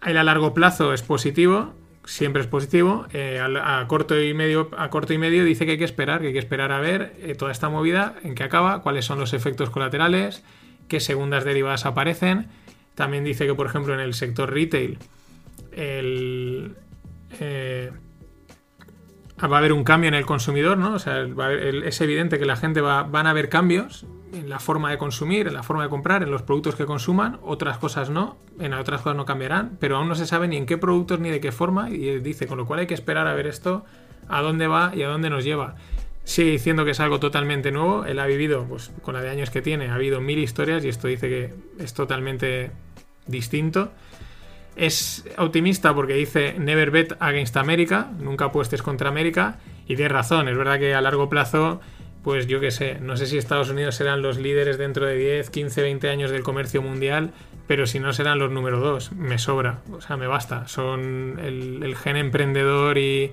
el 0.06 0.16
a 0.16 0.24
largo 0.24 0.54
plazo 0.54 0.94
es 0.94 1.02
positivo, 1.02 1.74
siempre 2.10 2.42
es 2.42 2.48
positivo. 2.48 3.06
Eh, 3.12 3.40
a, 3.40 3.84
corto 3.86 4.20
y 4.20 4.34
medio, 4.34 4.68
a 4.76 4.90
corto 4.90 5.12
y 5.12 5.18
medio 5.18 5.44
dice 5.44 5.64
que 5.64 5.72
hay 5.72 5.78
que 5.78 5.84
esperar, 5.84 6.20
que 6.20 6.28
hay 6.28 6.32
que 6.32 6.40
esperar 6.40 6.72
a 6.72 6.80
ver 6.80 7.14
eh, 7.20 7.36
toda 7.36 7.52
esta 7.52 7.68
movida, 7.68 8.16
en 8.24 8.34
qué 8.34 8.42
acaba, 8.42 8.82
cuáles 8.82 9.04
son 9.04 9.20
los 9.20 9.32
efectos 9.32 9.70
colaterales, 9.70 10.42
qué 10.88 10.98
segundas 10.98 11.44
derivadas 11.44 11.86
aparecen. 11.86 12.48
También 12.96 13.22
dice 13.22 13.46
que, 13.46 13.54
por 13.54 13.66
ejemplo, 13.66 13.94
en 13.94 14.00
el 14.00 14.14
sector 14.14 14.52
retail 14.52 14.98
el, 15.70 16.74
eh, 17.38 17.92
va 19.48 19.56
a 19.56 19.58
haber 19.58 19.72
un 19.72 19.84
cambio 19.84 20.08
en 20.08 20.14
el 20.14 20.26
consumidor, 20.26 20.78
¿no? 20.78 20.94
O 20.94 20.98
sea, 20.98 21.18
haber, 21.18 21.86
es 21.86 22.00
evidente 22.00 22.38
que 22.38 22.44
la 22.44 22.56
gente 22.56 22.80
va, 22.80 23.02
van 23.04 23.26
a 23.26 23.30
haber 23.30 23.48
cambios 23.48 24.06
en 24.32 24.48
la 24.48 24.58
forma 24.58 24.90
de 24.90 24.98
consumir, 24.98 25.48
en 25.48 25.54
la 25.54 25.62
forma 25.62 25.82
de 25.82 25.88
comprar, 25.88 26.22
en 26.22 26.30
los 26.30 26.42
productos 26.42 26.74
que 26.76 26.86
consuman, 26.86 27.38
otras 27.42 27.78
cosas 27.78 28.10
no, 28.10 28.36
en 28.58 28.74
otras 28.74 29.00
cosas 29.00 29.16
no 29.16 29.24
cambiarán, 29.24 29.76
pero 29.80 29.96
aún 29.96 30.08
no 30.08 30.14
se 30.14 30.26
sabe 30.26 30.48
ni 30.48 30.56
en 30.56 30.66
qué 30.66 30.78
productos 30.78 31.20
ni 31.20 31.30
de 31.30 31.40
qué 31.40 31.52
forma, 31.52 31.90
y 31.90 32.18
dice, 32.20 32.46
con 32.46 32.58
lo 32.58 32.66
cual 32.66 32.80
hay 32.80 32.86
que 32.86 32.94
esperar 32.94 33.26
a 33.26 33.34
ver 33.34 33.46
esto, 33.46 33.84
a 34.28 34.40
dónde 34.42 34.66
va 34.66 34.92
y 34.94 35.02
a 35.02 35.08
dónde 35.08 35.30
nos 35.30 35.44
lleva. 35.44 35.74
Sigue 36.24 36.50
diciendo 36.52 36.84
que 36.84 36.92
es 36.92 37.00
algo 37.00 37.18
totalmente 37.18 37.72
nuevo, 37.72 38.04
él 38.04 38.18
ha 38.18 38.26
vivido, 38.26 38.64
pues 38.68 38.92
con 39.02 39.14
la 39.14 39.20
de 39.20 39.30
años 39.30 39.50
que 39.50 39.62
tiene, 39.62 39.88
ha 39.88 39.94
habido 39.94 40.20
mil 40.20 40.38
historias 40.38 40.84
y 40.84 40.88
esto 40.88 41.08
dice 41.08 41.28
que 41.28 41.54
es 41.82 41.94
totalmente 41.94 42.70
distinto. 43.26 43.90
Es 44.80 45.26
optimista 45.36 45.94
porque 45.94 46.14
dice 46.14 46.54
never 46.58 46.90
bet 46.90 47.12
against 47.20 47.56
America, 47.58 48.10
nunca 48.18 48.46
apuestes 48.46 48.82
contra 48.82 49.10
América, 49.10 49.58
y 49.86 49.94
tiene 49.94 50.08
razón, 50.08 50.48
es 50.48 50.56
verdad 50.56 50.78
que 50.78 50.94
a 50.94 51.00
largo 51.02 51.28
plazo 51.28 51.80
pues 52.22 52.46
yo 52.46 52.60
qué 52.60 52.70
sé, 52.70 52.98
no 53.00 53.16
sé 53.16 53.26
si 53.26 53.38
Estados 53.38 53.70
Unidos 53.70 53.94
serán 53.94 54.22
los 54.22 54.38
líderes 54.38 54.78
dentro 54.78 55.06
de 55.06 55.16
10, 55.16 55.50
15, 55.50 55.82
20 55.82 56.08
años 56.10 56.30
del 56.30 56.42
comercio 56.42 56.82
mundial, 56.82 57.32
pero 57.66 57.86
si 57.86 57.98
no 57.98 58.12
serán 58.12 58.38
los 58.38 58.50
número 58.50 58.80
dos, 58.80 59.12
me 59.12 59.38
sobra, 59.38 59.80
o 59.92 60.00
sea, 60.00 60.16
me 60.16 60.26
basta. 60.26 60.66
Son 60.68 61.38
el, 61.42 61.82
el 61.82 61.96
gen 61.96 62.16
emprendedor 62.16 62.98
y, 62.98 63.32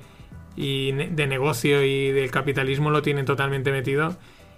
y, 0.56 0.92
de 0.92 1.28
negocio 1.28 1.84
y 1.84 2.12
del 2.12 2.32
capitalismo 2.32 2.90
lo 2.90 3.02
tienen 3.02 3.26
totalmente 3.26 3.72
metido 3.72 4.16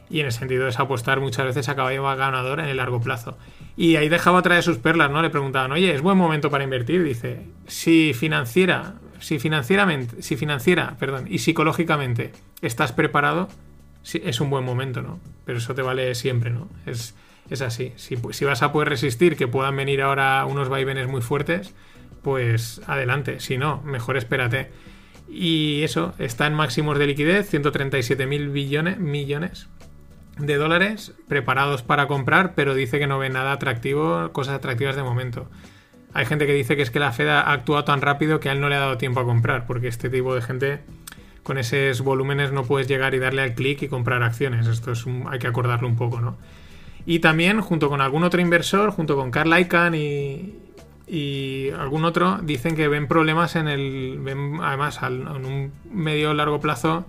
y 0.09 0.19
en 0.19 0.25
el 0.25 0.31
sentido 0.31 0.65
de 0.65 0.73
apostar 0.77 1.19
muchas 1.19 1.45
veces 1.45 1.69
a 1.69 1.75
caballo 1.75 2.03
ganador 2.03 2.59
en 2.59 2.65
el 2.65 2.77
largo 2.77 2.99
plazo. 2.99 3.37
Y 3.77 3.95
ahí 3.95 4.09
dejaba 4.09 4.39
otra 4.39 4.55
de 4.55 4.61
sus 4.61 4.77
perlas, 4.77 5.11
¿no? 5.11 5.21
Le 5.21 5.29
preguntaban, 5.29 5.71
oye, 5.71 5.93
¿es 5.93 6.01
buen 6.01 6.17
momento 6.17 6.49
para 6.49 6.63
invertir? 6.63 7.03
Dice, 7.03 7.45
si 7.67 8.13
financiera, 8.13 8.95
si 9.19 9.39
financieramente, 9.39 10.21
si 10.21 10.35
financiera, 10.35 10.95
perdón, 10.99 11.25
y 11.29 11.39
psicológicamente 11.39 12.31
estás 12.61 12.91
preparado, 12.91 13.49
es 14.03 14.41
un 14.41 14.49
buen 14.49 14.65
momento, 14.65 15.01
¿no? 15.01 15.19
Pero 15.45 15.59
eso 15.59 15.75
te 15.75 15.81
vale 15.81 16.15
siempre, 16.15 16.49
¿no? 16.49 16.67
Es, 16.85 17.15
es 17.49 17.61
así. 17.61 17.93
Si, 17.95 18.17
si 18.31 18.45
vas 18.45 18.63
a 18.63 18.71
poder 18.71 18.89
resistir 18.89 19.35
que 19.35 19.47
puedan 19.47 19.75
venir 19.75 20.01
ahora 20.01 20.45
unos 20.45 20.69
vaivenes 20.69 21.07
muy 21.07 21.21
fuertes, 21.21 21.75
pues 22.23 22.81
adelante. 22.87 23.39
Si 23.39 23.57
no, 23.57 23.81
mejor 23.83 24.17
espérate. 24.17 24.71
Y 25.29 25.83
eso, 25.83 26.15
está 26.17 26.47
en 26.47 26.53
máximos 26.55 26.97
de 26.97 27.05
liquidez, 27.05 27.49
137 27.49 28.25
mil 28.25 28.49
millones 28.49 29.69
de 30.39 30.55
dólares 30.55 31.13
preparados 31.27 31.83
para 31.83 32.07
comprar, 32.07 32.53
pero 32.55 32.73
dice 32.73 32.99
que 32.99 33.07
no 33.07 33.19
ve 33.19 33.29
nada 33.29 33.51
atractivo, 33.51 34.31
cosas 34.31 34.55
atractivas 34.55 34.95
de 34.95 35.03
momento. 35.03 35.47
Hay 36.13 36.25
gente 36.25 36.47
que 36.47 36.53
dice 36.53 36.75
que 36.75 36.81
es 36.81 36.89
que 36.89 36.99
la 36.99 37.11
Fed 37.11 37.27
ha 37.27 37.51
actuado 37.51 37.83
tan 37.83 38.01
rápido 38.01 38.39
que 38.39 38.49
a 38.49 38.53
él 38.53 38.61
no 38.61 38.69
le 38.69 38.75
ha 38.75 38.79
dado 38.79 38.97
tiempo 38.97 39.19
a 39.19 39.25
comprar, 39.25 39.67
porque 39.67 39.87
este 39.87 40.09
tipo 40.09 40.33
de 40.33 40.41
gente 40.41 40.79
con 41.43 41.57
esos 41.57 42.01
volúmenes 42.01 42.51
no 42.51 42.63
puedes 42.63 42.87
llegar 42.87 43.13
y 43.13 43.19
darle 43.19 43.41
al 43.41 43.53
clic 43.53 43.81
y 43.83 43.87
comprar 43.87 44.23
acciones. 44.23 44.67
Esto 44.67 44.91
es 44.91 45.05
hay 45.29 45.39
que 45.39 45.47
acordarlo 45.47 45.87
un 45.87 45.95
poco, 45.95 46.19
¿no? 46.19 46.37
Y 47.05 47.19
también, 47.19 47.61
junto 47.61 47.89
con 47.89 48.01
algún 48.01 48.23
otro 48.23 48.41
inversor, 48.41 48.91
junto 48.91 49.15
con 49.15 49.31
Carl 49.31 49.57
Icahn 49.57 49.95
y, 49.95 50.55
y 51.07 51.69
algún 51.71 52.05
otro, 52.05 52.39
dicen 52.43 52.75
que 52.75 52.87
ven 52.87 53.07
problemas 53.07 53.55
en 53.55 53.67
el. 53.67 54.19
Ven, 54.19 54.59
además, 54.61 54.99
en 55.01 55.45
un 55.45 55.71
medio 55.91 56.33
largo 56.33 56.59
plazo. 56.59 57.05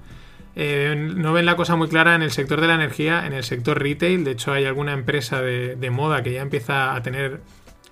Eh, 0.62 0.94
no 0.94 1.32
ven 1.32 1.46
la 1.46 1.56
cosa 1.56 1.74
muy 1.74 1.88
clara 1.88 2.14
en 2.14 2.20
el 2.20 2.32
sector 2.32 2.60
de 2.60 2.66
la 2.66 2.74
energía, 2.74 3.26
en 3.26 3.32
el 3.32 3.44
sector 3.44 3.82
retail. 3.82 4.24
De 4.24 4.32
hecho, 4.32 4.52
hay 4.52 4.66
alguna 4.66 4.92
empresa 4.92 5.40
de, 5.40 5.90
moda 5.90 6.22
que 6.22 6.34
ya 6.34 6.42
empieza 6.42 6.94
a 6.94 7.02
tener 7.02 7.40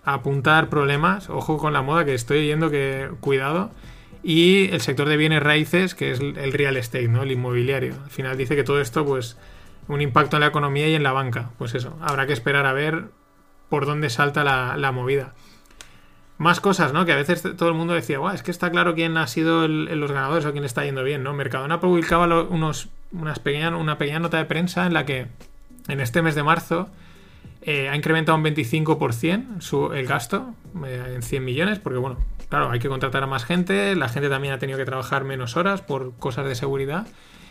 apuntar 0.04 0.68
problemas. 0.68 1.30
Ojo 1.30 1.56
con 1.56 1.72
la 1.72 1.80
moda, 1.80 2.04
que 2.04 2.12
estoy 2.12 2.40
oyendo 2.40 2.70
que 2.70 3.08
cuidado. 3.20 3.70
Y 4.22 4.68
el 4.70 4.82
sector 4.82 5.08
de 5.08 5.16
bienes 5.16 5.42
raíces, 5.42 5.94
que 5.94 6.10
es 6.10 6.20
el 6.20 6.52
real 6.52 6.76
estate, 6.76 7.08
¿no? 7.08 7.22
El 7.22 7.32
inmobiliario. 7.32 7.94
Al 8.04 8.10
final 8.10 8.36
dice 8.36 8.54
que 8.54 8.64
todo 8.64 8.82
esto, 8.82 9.06
pues, 9.06 9.38
un 9.86 10.02
impacto 10.02 10.36
en 10.36 10.40
la 10.40 10.48
economía 10.48 10.88
y 10.88 10.94
en 10.94 11.02
la 11.02 11.12
banca. 11.12 11.52
Pues 11.56 11.74
eso, 11.74 11.96
habrá 12.02 12.26
que 12.26 12.34
esperar 12.34 12.66
a 12.66 12.74
ver 12.74 13.06
por 13.70 13.86
dónde 13.86 14.10
salta 14.10 14.44
la, 14.44 14.92
movida. 14.92 15.32
Más 16.38 16.60
cosas, 16.60 16.92
¿no? 16.92 17.04
Que 17.04 17.12
a 17.12 17.16
veces 17.16 17.42
todo 17.56 17.68
el 17.68 17.74
mundo 17.74 17.94
decía, 17.94 18.18
es 18.32 18.42
que 18.42 18.52
está 18.52 18.70
claro 18.70 18.94
quién 18.94 19.16
ha 19.16 19.26
sido 19.26 19.66
los 19.66 20.12
ganadores 20.12 20.46
o 20.46 20.52
quién 20.52 20.64
está 20.64 20.84
yendo 20.84 21.02
bien, 21.02 21.24
¿no? 21.24 21.34
Mercadona 21.34 21.80
publicaba 21.80 22.42
unos, 22.42 22.88
unas 23.12 23.40
pequeñas, 23.40 23.72
una 23.72 23.98
pequeña 23.98 24.20
nota 24.20 24.38
de 24.38 24.44
prensa 24.44 24.86
en 24.86 24.94
la 24.94 25.04
que 25.04 25.26
en 25.88 26.00
este 26.00 26.22
mes 26.22 26.36
de 26.36 26.44
marzo 26.44 26.88
eh, 27.62 27.88
ha 27.88 27.96
incrementado 27.96 28.38
un 28.38 28.44
25% 28.44 29.60
su, 29.60 29.92
el 29.92 30.06
gasto 30.06 30.54
eh, 30.86 31.14
en 31.16 31.22
100 31.22 31.44
millones, 31.44 31.78
porque 31.80 31.98
bueno, 31.98 32.18
claro, 32.48 32.70
hay 32.70 32.78
que 32.78 32.88
contratar 32.88 33.24
a 33.24 33.26
más 33.26 33.44
gente, 33.44 33.96
la 33.96 34.08
gente 34.08 34.28
también 34.28 34.54
ha 34.54 34.58
tenido 34.58 34.78
que 34.78 34.84
trabajar 34.84 35.24
menos 35.24 35.56
horas 35.56 35.82
por 35.82 36.14
cosas 36.18 36.46
de 36.46 36.54
seguridad. 36.54 37.06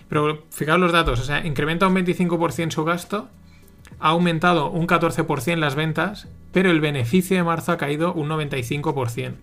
Pero 0.09 0.43
fijaos 0.51 0.79
los 0.79 0.93
datos, 0.93 1.19
o 1.19 1.23
sea, 1.23 1.45
incrementa 1.45 1.87
un 1.87 1.95
25% 1.95 2.71
su 2.71 2.85
gasto, 2.85 3.27
ha 3.99 4.09
aumentado 4.09 4.69
un 4.69 4.87
14% 4.87 5.57
las 5.57 5.75
ventas, 5.75 6.27
pero 6.51 6.71
el 6.71 6.81
beneficio 6.81 7.37
de 7.37 7.43
marzo 7.43 7.71
ha 7.71 7.77
caído 7.77 8.13
un 8.13 8.29
95%. 8.29 9.33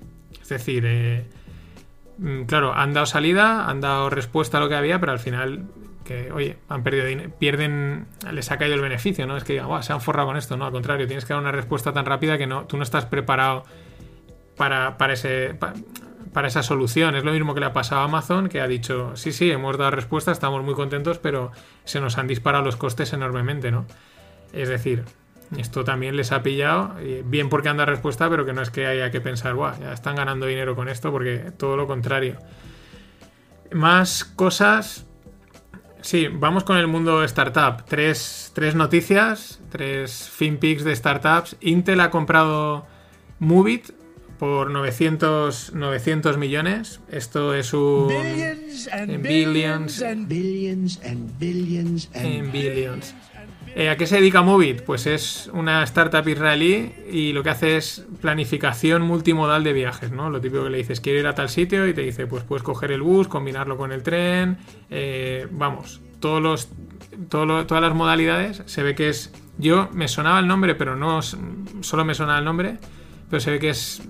Es 0.40 0.48
decir, 0.48 0.84
eh, 0.86 1.26
mm, 2.18 2.42
claro, 2.42 2.74
han 2.74 2.92
dado 2.92 3.06
salida, 3.06 3.68
han 3.68 3.80
dado 3.80 4.10
respuesta 4.10 4.58
a 4.58 4.60
lo 4.60 4.68
que 4.68 4.74
había, 4.74 5.00
pero 5.00 5.12
al 5.12 5.18
final 5.18 5.66
que, 6.04 6.30
oye, 6.30 6.58
han 6.68 6.82
perdido 6.82 7.30
pierden, 7.38 8.06
les 8.30 8.50
ha 8.50 8.58
caído 8.58 8.74
el 8.74 8.82
beneficio, 8.82 9.26
¿no? 9.26 9.36
Es 9.36 9.44
que 9.44 9.62
se 9.80 9.92
han 9.92 10.00
forrado 10.00 10.28
con 10.28 10.36
esto, 10.36 10.56
¿no? 10.56 10.66
Al 10.66 10.72
contrario, 10.72 11.06
tienes 11.06 11.24
que 11.24 11.32
dar 11.32 11.42
una 11.42 11.50
respuesta 11.50 11.92
tan 11.92 12.04
rápida 12.04 12.38
que 12.38 12.46
no, 12.46 12.66
tú 12.66 12.76
no 12.76 12.82
estás 12.82 13.06
preparado 13.06 13.64
para, 14.56 14.96
para 14.98 15.14
ese, 15.14 15.54
para, 16.32 16.46
esa 16.46 16.62
solución. 16.62 17.16
Es 17.16 17.24
lo 17.24 17.32
mismo 17.32 17.54
que 17.54 17.60
le 17.60 17.66
ha 17.66 17.72
pasado 17.72 18.02
a 18.02 18.04
Amazon, 18.04 18.48
que 18.48 18.60
ha 18.60 18.68
dicho, 18.68 19.16
sí, 19.16 19.32
sí, 19.32 19.50
hemos 19.50 19.78
dado 19.78 19.90
respuesta, 19.90 20.30
estamos 20.30 20.62
muy 20.62 20.74
contentos, 20.74 21.18
pero 21.18 21.50
se 21.84 22.00
nos 22.00 22.18
han 22.18 22.28
disparado 22.28 22.64
los 22.64 22.76
costes 22.76 23.12
enormemente, 23.12 23.72
¿no? 23.72 23.86
Es 24.54 24.68
decir, 24.68 25.04
esto 25.58 25.84
también 25.84 26.16
les 26.16 26.32
ha 26.32 26.42
pillado, 26.42 26.94
bien 27.24 27.48
porque 27.48 27.68
han 27.68 27.76
dado 27.76 27.90
respuesta, 27.90 28.28
pero 28.30 28.44
que 28.46 28.52
no 28.52 28.62
es 28.62 28.70
que 28.70 28.86
haya 28.86 29.10
que 29.10 29.20
pensar, 29.20 29.54
Buah, 29.54 29.78
ya 29.78 29.92
están 29.92 30.16
ganando 30.16 30.46
dinero 30.46 30.74
con 30.74 30.88
esto, 30.88 31.10
porque 31.12 31.52
todo 31.56 31.76
lo 31.76 31.86
contrario. 31.86 32.38
Más 33.72 34.24
cosas 34.24 35.06
Sí, 36.04 36.28
vamos 36.30 36.64
con 36.64 36.76
el 36.76 36.86
mundo 36.86 37.24
startup. 37.24 37.86
Tres, 37.88 38.52
tres 38.54 38.74
noticias, 38.74 39.62
tres 39.70 40.28
finpics 40.28 40.84
de 40.84 40.94
startups. 40.94 41.56
Intel 41.62 41.98
ha 42.00 42.10
comprado 42.10 42.84
Movit 43.38 43.92
por 44.38 44.70
900, 44.70 45.72
900 45.72 46.36
millones. 46.36 47.00
Esto 47.10 47.54
es 47.54 47.72
un... 47.72 48.08
Billions 48.08 48.88
and 48.92 49.22
billions, 49.22 50.02
and 50.02 50.28
billions 50.28 51.00
and 51.02 51.38
billions 51.38 52.10
and 52.14 52.52
billions. 52.52 53.14
Eh, 53.76 53.90
¿A 53.90 53.96
qué 53.96 54.06
se 54.06 54.16
dedica 54.16 54.40
Movit? 54.42 54.82
Pues 54.82 55.06
es 55.06 55.50
una 55.52 55.82
startup 55.82 56.28
israelí 56.28 56.92
y 57.10 57.32
lo 57.32 57.42
que 57.42 57.50
hace 57.50 57.76
es 57.76 58.06
planificación 58.20 59.02
multimodal 59.02 59.64
de 59.64 59.72
viajes, 59.72 60.12
¿no? 60.12 60.30
Lo 60.30 60.40
típico 60.40 60.62
que 60.62 60.70
le 60.70 60.78
dices, 60.78 61.00
quiero 61.00 61.18
ir 61.18 61.26
a 61.26 61.34
tal 61.34 61.48
sitio 61.48 61.88
y 61.88 61.92
te 61.92 62.02
dice, 62.02 62.28
pues 62.28 62.44
puedes 62.44 62.62
coger 62.62 62.92
el 62.92 63.02
bus, 63.02 63.26
combinarlo 63.26 63.76
con 63.76 63.90
el 63.90 64.04
tren, 64.04 64.58
eh, 64.90 65.48
vamos, 65.50 66.00
todos 66.20 66.40
los, 66.40 66.68
todas 67.28 67.82
las 67.82 67.94
modalidades. 67.94 68.62
Se 68.66 68.84
ve 68.84 68.94
que 68.94 69.08
es, 69.08 69.32
yo 69.58 69.88
me 69.92 70.06
sonaba 70.06 70.38
el 70.38 70.46
nombre, 70.46 70.76
pero 70.76 70.94
no 70.94 71.20
solo 71.22 72.04
me 72.04 72.14
sonaba 72.14 72.38
el 72.38 72.44
nombre, 72.44 72.78
pero 73.28 73.40
se 73.40 73.50
ve 73.50 73.58
que 73.58 73.70
es 73.70 74.02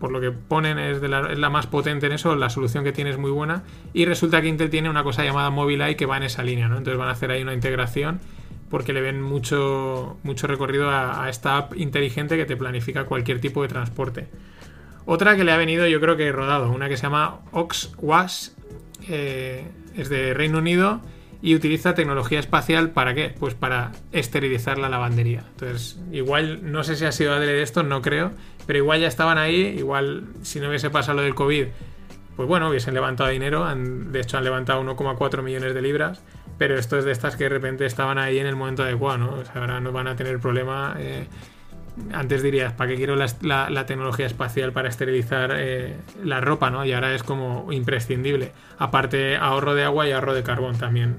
por 0.00 0.10
lo 0.10 0.20
que 0.20 0.32
ponen 0.32 0.80
es, 0.80 1.00
la, 1.00 1.30
es, 1.30 1.38
la, 1.38 1.48
más 1.48 1.68
potente 1.68 2.06
en 2.06 2.12
eso, 2.12 2.34
la 2.34 2.50
solución 2.50 2.82
que 2.82 2.90
tiene 2.90 3.10
es 3.10 3.18
muy 3.18 3.30
buena 3.30 3.62
y 3.92 4.04
resulta 4.04 4.42
que 4.42 4.48
Intel 4.48 4.68
tiene 4.68 4.90
una 4.90 5.04
cosa 5.04 5.22
llamada 5.22 5.48
Mobileye 5.50 5.94
que 5.94 6.06
va 6.06 6.16
en 6.16 6.24
esa 6.24 6.42
línea, 6.42 6.66
¿no? 6.66 6.78
Entonces 6.78 6.98
van 6.98 7.08
a 7.08 7.12
hacer 7.12 7.30
ahí 7.30 7.40
una 7.40 7.54
integración 7.54 8.18
porque 8.72 8.94
le 8.94 9.02
ven 9.02 9.20
mucho, 9.20 10.16
mucho 10.22 10.46
recorrido 10.46 10.88
a, 10.88 11.28
esta 11.28 11.58
app 11.58 11.76
inteligente 11.76 12.38
que 12.38 12.46
te 12.46 12.56
planifica 12.56 13.04
cualquier 13.04 13.38
tipo 13.38 13.60
de 13.60 13.68
transporte. 13.68 14.28
Otra 15.04 15.36
que 15.36 15.44
le 15.44 15.52
ha 15.52 15.58
venido 15.58 15.86
yo 15.86 16.00
creo 16.00 16.16
que 16.16 16.32
rodado, 16.32 16.72
una 16.72 16.88
que 16.88 16.96
se 16.96 17.02
llama 17.02 17.40
OxWash, 17.50 18.48
eh, 19.10 19.66
es 19.94 20.08
de 20.08 20.32
Reino 20.32 20.56
Unido 20.56 21.02
y 21.42 21.54
utiliza 21.54 21.94
tecnología 21.94 22.40
espacial 22.40 22.92
para 22.92 23.12
qué? 23.12 23.34
Pues 23.38 23.52
para 23.52 23.92
esterilizar 24.10 24.78
la 24.78 24.88
lavandería. 24.88 25.44
Entonces, 25.50 26.00
igual, 26.10 26.72
no 26.72 26.82
sé 26.82 26.96
si 26.96 27.04
ha 27.04 27.12
sido 27.12 27.38
de 27.38 27.60
esto, 27.60 27.82
no 27.82 28.00
creo, 28.00 28.32
pero 28.66 28.78
igual 28.78 29.02
ya 29.02 29.08
estaban 29.08 29.36
ahí, 29.36 29.74
igual 29.76 30.28
si 30.40 30.60
no 30.60 30.70
hubiese 30.70 30.88
pasado 30.88 31.18
lo 31.18 31.24
del 31.24 31.34
COVID, 31.34 31.66
pues 32.36 32.48
bueno, 32.48 32.70
hubiesen 32.70 32.94
levantado 32.94 33.28
dinero, 33.28 33.68
de 33.76 34.18
hecho 34.18 34.38
han 34.38 34.44
levantado 34.44 34.82
1,4 34.82 35.42
millones 35.42 35.74
de 35.74 35.82
libras 35.82 36.22
pero 36.62 36.78
esto 36.78 36.96
es 36.96 37.04
de 37.04 37.10
estas 37.10 37.34
que 37.34 37.42
de 37.42 37.50
repente 37.50 37.84
estaban 37.84 38.18
ahí 38.18 38.38
en 38.38 38.46
el 38.46 38.54
momento 38.54 38.84
adecuado, 38.84 39.18
¿no? 39.18 39.32
O 39.32 39.44
sea, 39.44 39.62
ahora 39.62 39.80
no 39.80 39.90
van 39.90 40.06
a 40.06 40.14
tener 40.14 40.38
problema. 40.38 40.94
Eh, 40.96 41.26
antes 42.12 42.40
dirías, 42.40 42.72
¿para 42.72 42.88
qué 42.88 42.96
quiero 42.96 43.16
la, 43.16 43.84
tecnología 43.84 44.26
espacial 44.26 44.70
para 44.70 44.88
esterilizar 44.88 45.52
eh, 45.56 45.96
la 46.22 46.40
ropa, 46.40 46.70
¿no? 46.70 46.84
Y 46.84 46.92
ahora 46.92 47.16
es 47.16 47.24
como 47.24 47.72
imprescindible. 47.72 48.52
Aparte, 48.78 49.36
ahorro 49.36 49.74
de 49.74 49.82
agua 49.82 50.06
y 50.06 50.12
ahorro 50.12 50.34
de 50.34 50.44
carbón 50.44 50.78
también, 50.78 51.16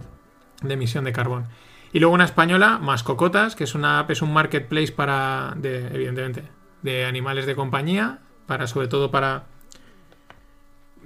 de 0.61 0.75
emisión 0.75 1.03
de 1.03 1.11
carbón. 1.11 1.43
Y 1.91 1.99
luego 1.99 2.15
una 2.15 2.23
española, 2.23 2.79
Mascocotas, 2.81 3.57
que 3.57 3.65
es 3.65 3.75
una 3.75 3.99
app, 3.99 4.11
es 4.11 4.21
un 4.21 4.31
marketplace 4.31 4.93
para, 4.93 5.55
de, 5.57 5.87
evidentemente, 5.87 6.43
de 6.83 7.03
animales 7.03 7.45
de 7.47 7.55
compañía, 7.55 8.19
para 8.47 8.65
sobre 8.65 8.87
todo 8.87 9.11
para 9.11 9.43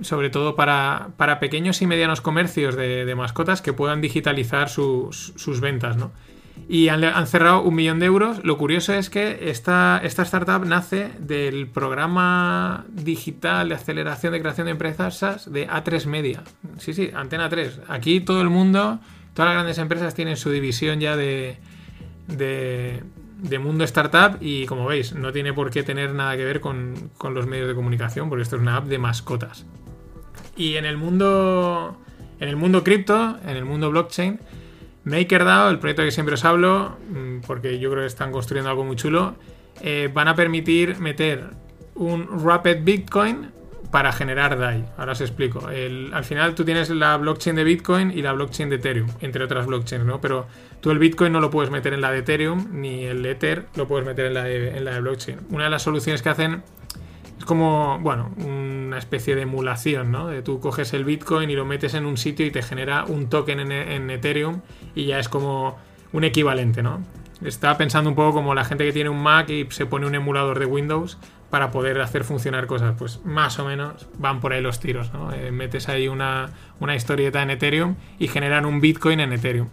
sobre 0.02 0.30
todo 0.30 0.56
para, 0.56 1.40
pequeños 1.40 1.82
y 1.82 1.88
medianos 1.88 2.22
comercios 2.22 2.76
de, 2.76 3.14
mascotas 3.16 3.62
que 3.62 3.74
puedan 3.74 4.02
digitalizar 4.02 4.70
sus, 4.70 5.62
ventas, 5.62 5.98
¿no? 5.98 6.12
Y 6.70 6.90
han, 6.90 7.28
cerrado 7.28 7.62
un 7.62 7.76
millón 7.76 8.00
de 8.00 8.08
euros. 8.08 8.44
Lo 8.44 8.58
curioso 8.58 8.94
es 8.94 9.10
que 9.10 9.50
esta, 9.50 10.02
esta 10.04 10.24
startup 10.24 10.66
nace 10.66 11.12
del 11.20 11.68
programa 11.68 12.86
digital 12.90 13.70
de 13.70 13.76
aceleración 13.76 14.34
de 14.34 14.42
creación 14.42 14.66
de 14.66 14.72
empresas 14.72 15.52
de 15.52 15.68
A3 15.68 16.06
Media. 16.08 16.44
Sí, 16.78 16.94
sí, 16.94 17.12
Antena 17.14 17.48
3. 17.48 17.82
Aquí 17.88 18.22
todo 18.22 18.42
el 18.42 18.50
mundo, 18.50 19.00
todas 19.34 19.50
las 19.50 19.56
grandes 19.56 19.78
empresas 19.78 20.16
tienen 20.16 20.36
su 20.36 20.50
división 20.50 21.00
ya 21.00 21.16
de, 21.16 21.58
de, 22.28 23.60
mundo 23.60 23.84
startup 23.84 24.38
y 24.42 24.66
como 24.66 24.88
veis, 24.88 25.14
no 25.14 25.32
tiene 25.32 25.54
por 25.54 25.70
qué 25.70 25.84
tener 25.84 26.14
nada 26.14 26.36
que 26.36 26.44
ver 26.44 26.60
con, 26.60 27.12
con 27.18 27.34
los 27.34 27.46
medios 27.48 27.68
de 27.68 27.76
comunicación 27.76 28.30
porque 28.30 28.44
esto 28.44 28.56
es 28.56 28.62
una 28.62 28.78
app 28.78 28.86
de 28.86 28.98
mascotas. 28.98 29.66
Y 30.58 30.76
en 30.76 30.86
el 30.86 30.98
mundo. 30.98 31.98
En 32.40 32.50
el 32.50 32.56
mundo 32.56 32.84
cripto, 32.84 33.38
en 33.48 33.56
el 33.56 33.66
mundo 33.66 33.90
blockchain, 33.90 34.40
MakerDAO, 35.06 35.72
el 35.72 35.80
proyecto 35.80 36.04
que 36.04 36.12
siempre 36.12 36.36
os 36.36 36.46
hablo, 36.46 36.98
mm, 37.10 37.40
porque 37.48 37.80
yo 37.80 37.90
creo 37.90 38.04
que 38.04 38.08
están 38.08 38.32
construyendo 38.32 38.70
algo 38.70 38.84
muy 38.84 38.96
chulo, 38.96 39.34
eh, 39.82 40.10
van 40.14 40.28
a 40.28 40.36
permitir 40.36 41.00
meter 41.00 41.46
un 41.96 42.28
Rapid 42.44 42.84
Bitcoin 42.84 43.52
para 43.92 44.12
generar 44.12 44.58
DAI. 44.58 44.86
Ahora 44.98 45.14
os 45.14 45.22
explico. 45.22 45.68
al 45.68 46.24
final 46.26 46.56
tú 46.56 46.66
tienes 46.66 46.90
la 46.90 47.18
blockchain 47.18 47.56
de 47.56 47.64
Bitcoin 47.64 48.12
y 48.12 48.22
la 48.22 48.34
blockchain 48.34 48.70
de 48.70 48.76
Ethereum, 48.76 49.08
entre 49.22 49.44
otras 49.44 49.66
blockchains, 49.66 50.06
¿no? 50.06 50.20
Pero 50.20 50.48
tú 50.82 50.92
el 50.92 51.00
Bitcoin 51.00 51.32
no 51.32 51.40
lo 51.40 51.50
puedes 51.50 51.72
meter 51.72 51.94
en 51.94 52.02
la 52.02 52.12
de 52.12 52.20
Ethereum, 52.20 52.68
ni 52.72 53.06
el 53.06 53.26
Ether 53.26 53.68
lo 53.76 53.88
puedes 53.88 54.06
meter 54.06 54.26
en 54.26 54.34
la 54.34 54.44
de, 54.44 54.78
en 54.78 54.84
la 54.84 54.92
de 54.92 55.02
blockchain. 55.02 55.40
Una 55.50 55.66
de 55.66 55.70
las 55.70 55.84
soluciones 55.84 56.22
que 56.22 56.30
hacen 56.30 56.64
como, 57.48 58.00
bueno, 58.00 58.32
un 58.38 58.78
una 58.88 58.98
especie 58.98 59.36
de 59.36 59.44
emulación, 59.44 60.12
¿no? 60.12 60.28
De 60.28 60.42
tú 60.42 60.60
coges 60.60 60.94
el 60.94 61.04
Bitcoin 61.04 61.50
y 61.50 61.56
lo 61.56 61.66
metes 61.66 61.94
en 61.94 62.06
un 62.06 62.18
sitio 62.18 62.46
y 62.46 62.52
te 62.52 62.62
genera 62.62 63.06
un 63.06 63.30
token 63.30 63.72
en, 63.72 64.10
Ethereum 64.10 64.62
y 64.96 65.06
ya 65.06 65.20
es 65.20 65.30
como 65.30 65.78
un 66.14 66.24
equivalente, 66.24 66.82
¿no? 66.82 67.04
Estaba 67.44 67.78
pensando 67.78 68.10
un 68.10 68.16
poco 68.16 68.34
como 68.34 68.56
la 68.56 68.64
gente 68.64 68.86
que 68.86 68.94
tiene 68.94 69.10
un 69.10 69.22
Mac 69.22 69.50
y 69.50 69.68
se 69.70 69.86
pone 69.86 70.08
un 70.08 70.16
emulador 70.16 70.58
de 70.58 70.66
Windows 70.66 71.20
para 71.52 71.70
poder 71.70 72.02
hacer 72.02 72.24
funcionar 72.24 72.66
cosas. 72.66 72.96
Pues 72.98 73.24
más 73.26 73.60
o 73.60 73.66
menos 73.66 74.08
van 74.18 74.40
por 74.40 74.54
ahí 74.54 74.62
los 74.62 74.80
tiros, 74.80 75.14
¿no? 75.14 75.32
Eh, 75.32 75.52
metes 75.52 75.88
ahí 75.90 76.08
una, 76.08 76.50
una 76.80 76.96
historieta 76.96 77.44
en 77.44 77.52
Ethereum 77.52 77.96
y 78.18 78.30
generan 78.30 78.66
un 78.66 78.82
Bitcoin 78.82 79.20
en 79.20 79.34
Ethereum. 79.34 79.68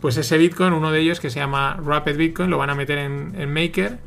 Pues 0.00 0.16
ese 0.16 0.38
Bitcoin, 0.38 0.72
uno 0.72 0.92
de 0.92 1.00
ellos 1.00 1.20
que 1.20 1.28
se 1.28 1.40
llama 1.40 1.78
Rapid 1.84 2.16
Bitcoin, 2.16 2.48
lo 2.48 2.56
van 2.56 2.70
a 2.70 2.74
meter 2.74 2.98
en 2.98 3.52
Maker. 3.52 3.98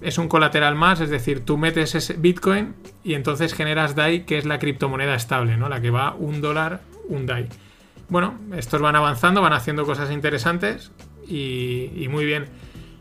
Es 0.00 0.18
un 0.18 0.28
colateral 0.28 0.74
más, 0.74 1.00
es 1.00 1.10
decir, 1.10 1.44
tú 1.44 1.58
metes 1.58 1.94
ese 1.94 2.14
Bitcoin 2.14 2.74
y 3.02 3.14
entonces 3.14 3.52
generas 3.52 3.96
DAI, 3.96 4.24
que 4.26 4.38
es 4.38 4.44
la 4.44 4.58
criptomoneda 4.58 5.14
estable, 5.14 5.56
¿no? 5.56 5.68
La 5.68 5.80
que 5.80 5.90
va 5.90 6.14
un 6.14 6.40
dólar, 6.40 6.82
un 7.08 7.26
DAI. 7.26 7.48
Bueno, 8.08 8.38
estos 8.56 8.80
van 8.80 8.96
avanzando, 8.96 9.42
van 9.42 9.52
haciendo 9.52 9.84
cosas 9.84 10.10
interesantes 10.10 10.92
y, 11.26 12.06
muy 12.10 12.24
bien. 12.24 12.46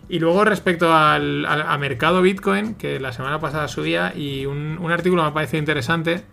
Y 0.10 0.20
luego 0.20 0.44
respecto 0.44 0.94
al, 0.94 1.48
mercado 1.80 2.22
Bitcoin, 2.22 2.75
que 2.75 3.00
la 3.00 3.13
semana 3.13 3.39
pasada 3.39 3.68
subía, 3.68 4.13
y 4.16 4.46
un, 4.46 4.80
artículo 4.92 5.24
me 5.24 5.32
parece 5.32 5.58
interesante, 5.58 6.24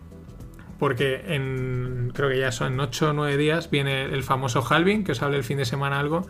porque 0.78 1.22
en, 1.28 2.10
creo 2.14 2.28
que 2.30 2.38
ya 2.38 2.50
son 2.50 2.78
8 2.80 3.10
o 3.10 3.12
9 3.12 3.36
días 3.36 3.70
viene 3.70 4.04
el 4.04 4.24
famoso 4.24 4.64
halving, 4.68 5.04
que 5.04 5.12
os 5.12 5.22
hablé 5.22 5.36
el 5.36 5.44
fin 5.44 5.58
de 5.58 5.66
semana 5.66 6.00
algo, 6.00 6.26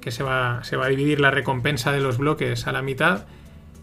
que 0.00 0.10
se 0.10 0.22
va, 0.22 0.64
se 0.64 0.76
va 0.76 0.86
a 0.86 0.88
dividir 0.88 1.20
la 1.20 1.30
recompensa 1.30 1.92
de 1.92 2.00
los 2.00 2.16
bloques 2.16 2.66
a 2.66 2.72
la 2.72 2.80
mitad. 2.80 3.26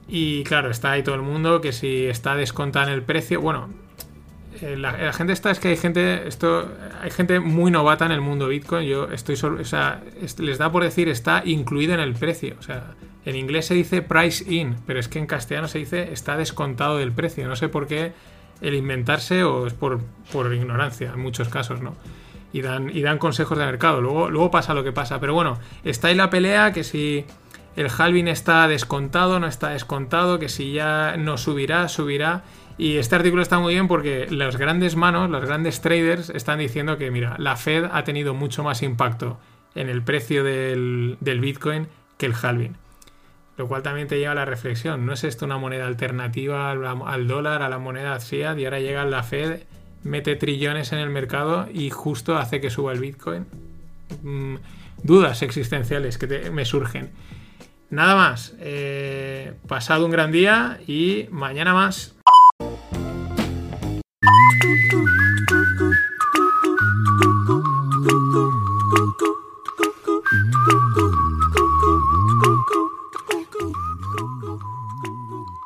Y 0.07 0.43
claro, 0.43 0.69
está 0.69 0.91
ahí 0.91 1.03
todo 1.03 1.15
el 1.15 1.21
mundo, 1.21 1.59
que 1.61 1.73
si 1.73 2.05
está 2.05 2.35
descontada 2.35 2.87
en 2.87 2.93
el 2.93 3.03
precio, 3.03 3.41
bueno, 3.41 3.69
eh, 4.61 4.75
la, 4.77 5.13
gente 5.13 5.33
está, 5.33 5.51
es 5.51 5.59
que 5.59 5.69
hay 5.69 5.77
gente, 5.77 6.27
esto, 6.27 6.71
hay 7.01 7.11
gente 7.11 7.39
muy 7.39 7.71
novata 7.71 8.05
en 8.05 8.11
el 8.11 8.21
mundo 8.21 8.47
Bitcoin. 8.47 8.87
Yo 8.87 9.09
estoy, 9.11 9.35
o 9.35 9.65
sea, 9.65 10.01
les 10.39 10.57
da 10.57 10.71
por 10.71 10.83
decir 10.83 11.09
está 11.09 11.41
incluido 11.45 11.93
en 11.93 11.99
el 11.99 12.13
precio. 12.13 12.55
O 12.59 12.63
sea, 12.63 12.95
en 13.25 13.35
inglés 13.35 13.65
se 13.65 13.73
dice 13.73 14.01
price 14.01 14.43
in, 14.51 14.75
pero 14.85 14.99
es 14.99 15.07
que 15.07 15.19
en 15.19 15.27
castellano 15.27 15.67
se 15.67 15.79
dice 15.79 16.11
está 16.11 16.37
descontado 16.37 16.97
del 16.97 17.11
precio. 17.11 17.47
No 17.47 17.55
sé 17.55 17.69
por 17.69 17.87
qué 17.87 18.13
el 18.61 18.73
inventarse 18.73 19.43
o 19.43 19.67
es 19.67 19.73
por, 19.73 19.99
por 20.31 20.53
ignorancia 20.53 21.11
en 21.13 21.19
muchos 21.19 21.49
casos, 21.49 21.81
¿no? 21.81 21.95
Y 22.53 22.61
dan, 22.61 22.89
y 22.89 23.01
dan 23.01 23.17
consejos 23.19 23.57
de 23.57 23.65
mercado. 23.65 24.01
Luego, 24.01 24.29
luego 24.29 24.49
pasa 24.49 24.73
lo 24.73 24.83
que 24.83 24.93
pasa. 24.93 25.19
Pero 25.19 25.33
bueno, 25.33 25.59
está 25.83 26.07
ahí 26.07 26.15
la 26.15 26.29
pelea 26.29 26.71
que 26.71 26.83
si 26.83 27.25
el 27.77 27.91
halving 27.95 28.27
está 28.27 28.67
descontado, 28.67 29.39
no 29.39 29.45
está 29.45 29.69
descontado, 29.69 30.39
que 30.39 30.49
si 30.49 30.73
ya 30.73 31.15
no 31.15 31.37
subirá, 31.37 31.87
subirá. 31.89 32.43
Y 32.75 32.97
este 32.97 33.15
artículo 33.15 33.43
está 33.43 33.59
muy 33.59 33.75
bien 33.75 33.87
porque 33.87 34.25
las 34.31 34.57
grandes 34.57 34.95
manos, 34.95 35.29
los 35.29 35.45
grandes 35.45 35.79
traders 35.79 36.31
están 36.31 36.57
diciendo 36.57 36.97
que, 36.97 37.11
mira, 37.11 37.35
la 37.37 37.55
Fed 37.55 37.85
ha 37.91 38.03
tenido 38.03 38.33
mucho 38.33 38.63
más 38.63 38.81
impacto 38.81 39.39
en 39.75 39.89
el 39.89 40.01
precio 40.01 40.43
del, 40.43 41.17
Bitcoin 41.21 41.87
que 42.17 42.25
el 42.25 42.33
halving. 42.33 42.77
Lo 43.57 43.67
cual 43.67 43.83
también 43.83 44.07
te 44.07 44.17
lleva 44.17 44.31
a 44.31 44.35
la 44.35 44.45
reflexión. 44.45 45.05
¿No 45.05 45.13
es 45.13 45.23
esto 45.23 45.45
una 45.45 45.59
moneda 45.59 45.85
alternativa 45.85 46.71
al, 46.71 47.27
dólar, 47.27 47.61
a 47.61 47.69
la 47.69 47.77
moneda 47.77 48.19
fiat? 48.19 48.57
Y 48.57 48.65
ahora 48.65 48.79
llega 48.79 49.05
la 49.05 49.21
Fed, 49.21 49.61
mete 50.01 50.35
trillones 50.35 50.93
en 50.93 50.99
el 50.99 51.11
mercado 51.11 51.67
y 51.71 51.91
justo 51.91 52.37
hace 52.37 52.59
que 52.59 52.71
suba 52.71 52.91
el 52.91 53.01
Bitcoin. 53.01 53.45
Mm, 54.23 54.55
dudas 55.03 55.43
existenciales 55.43 56.17
que 56.17 56.49
me 56.49 56.65
surgen. 56.65 57.11
Nada 57.89 58.15
más. 58.15 58.53
Eh, 58.59 59.53
pasado 59.67 60.05
un 60.05 60.11
gran 60.11 60.31
día 60.31 60.79
y 60.87 61.27
mañana 61.31 61.73
más. 61.73 62.15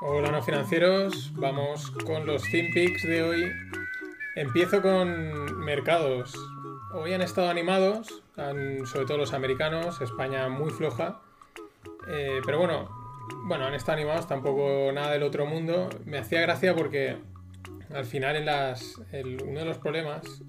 Hola 0.02 0.32
no 0.32 0.44
financieros, 0.44 1.32
vamos 1.38 1.90
con 2.06 2.28
los 2.28 2.44
ThinPix 2.44 3.02
de 3.02 3.24
hoy. 3.24 3.52
Empiezo 4.36 4.84
con 4.84 5.58
mercados. 5.60 6.36
Hoy 6.94 7.14
han 7.14 7.24
estado 7.24 7.50
animados, 7.50 8.22
sobre 8.36 9.06
todo 9.08 9.18
los 9.18 9.34
americanos, 9.34 10.02
España 10.02 10.50
muy 10.50 10.70
floja. 10.70 11.20
Eh, 12.08 12.42
pero 12.46 12.60
bueno, 12.60 12.90
bueno, 13.44 13.66
han 13.66 13.74
estado 13.74 13.98
animados, 13.98 14.28
tampoco 14.28 14.92
nada 14.94 15.12
del 15.12 15.24
otro 15.24 15.46
mundo. 15.46 15.90
Me 16.06 16.18
hacía 16.18 16.42
gracia 16.42 16.76
porque 16.76 17.18
al 17.94 18.06
final 18.06 18.36
en 18.36 18.46
las, 18.46 19.02
uno 19.46 19.60
de 19.60 19.66
los 19.66 19.78
problemas, 19.78 20.44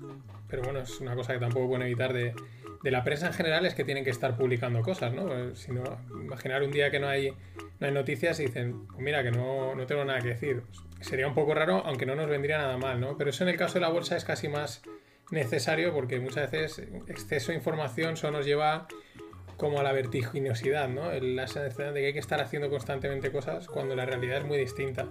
pero 0.48 0.62
bueno, 0.62 0.80
es 0.80 1.00
una 1.00 1.14
cosa 1.14 1.32
que 1.32 1.40
tampoco 1.40 1.68
pueden 1.68 1.86
evitar 1.86 2.12
de, 2.12 2.34
la 2.82 3.04
prensa 3.04 3.28
en 3.28 3.32
general 3.32 3.64
es 3.64 3.74
que 3.74 3.84
tienen 3.84 4.04
que 4.04 4.10
estar 4.10 4.36
publicando 4.36 4.82
cosas, 4.82 5.12
¿no? 5.12 5.26
Pues, 5.26 5.58
si 5.58 5.72
no, 5.72 5.82
imaginar 6.20 6.62
un 6.62 6.72
día 6.72 6.90
que 6.90 6.98
no 6.98 7.08
hay, 7.08 7.30
no 7.78 7.86
hay 7.86 7.92
noticias 7.92 8.40
y 8.40 8.46
dicen, 8.46 8.86
pues 8.88 8.98
mira, 8.98 9.22
que 9.22 9.30
no, 9.30 9.74
no 9.74 9.86
tengo 9.86 10.04
nada 10.04 10.20
que 10.20 10.28
decir. 10.28 10.62
sería 11.00 11.28
un 11.28 11.34
poco 11.34 11.54
raro, 11.54 11.82
aunque 11.86 12.06
no 12.06 12.16
nos 12.16 12.28
vendría 12.28 12.58
nada 12.58 12.76
mal, 12.76 13.00
¿no? 13.00 13.16
Pero 13.16 13.30
eso 13.30 13.44
en 13.44 13.50
el 13.50 13.56
caso 13.56 13.74
de 13.74 13.80
la 13.80 13.88
bolsa 13.88 14.16
es 14.16 14.24
casi 14.24 14.48
más 14.48 14.82
necesario 15.30 15.92
porque 15.94 16.20
muchas 16.20 16.50
veces 16.50 16.86
exceso 17.06 17.52
de 17.52 17.58
información 17.58 18.16
solo 18.16 18.38
nos 18.38 18.46
lleva 18.46 18.86
como 19.56 19.80
a 19.80 19.82
la 19.82 19.92
vertiginosidad, 19.92 20.88
¿no? 20.88 21.12
La 21.12 21.46
sensación 21.46 21.94
de 21.94 22.00
que 22.00 22.06
hay 22.08 22.12
que 22.12 22.18
estar 22.18 22.40
haciendo 22.40 22.70
constantemente 22.70 23.30
cosas 23.30 23.68
cuando 23.68 23.94
la 23.94 24.04
realidad 24.06 24.38
es 24.38 24.44
muy 24.44 24.58
distinta. 24.58 25.08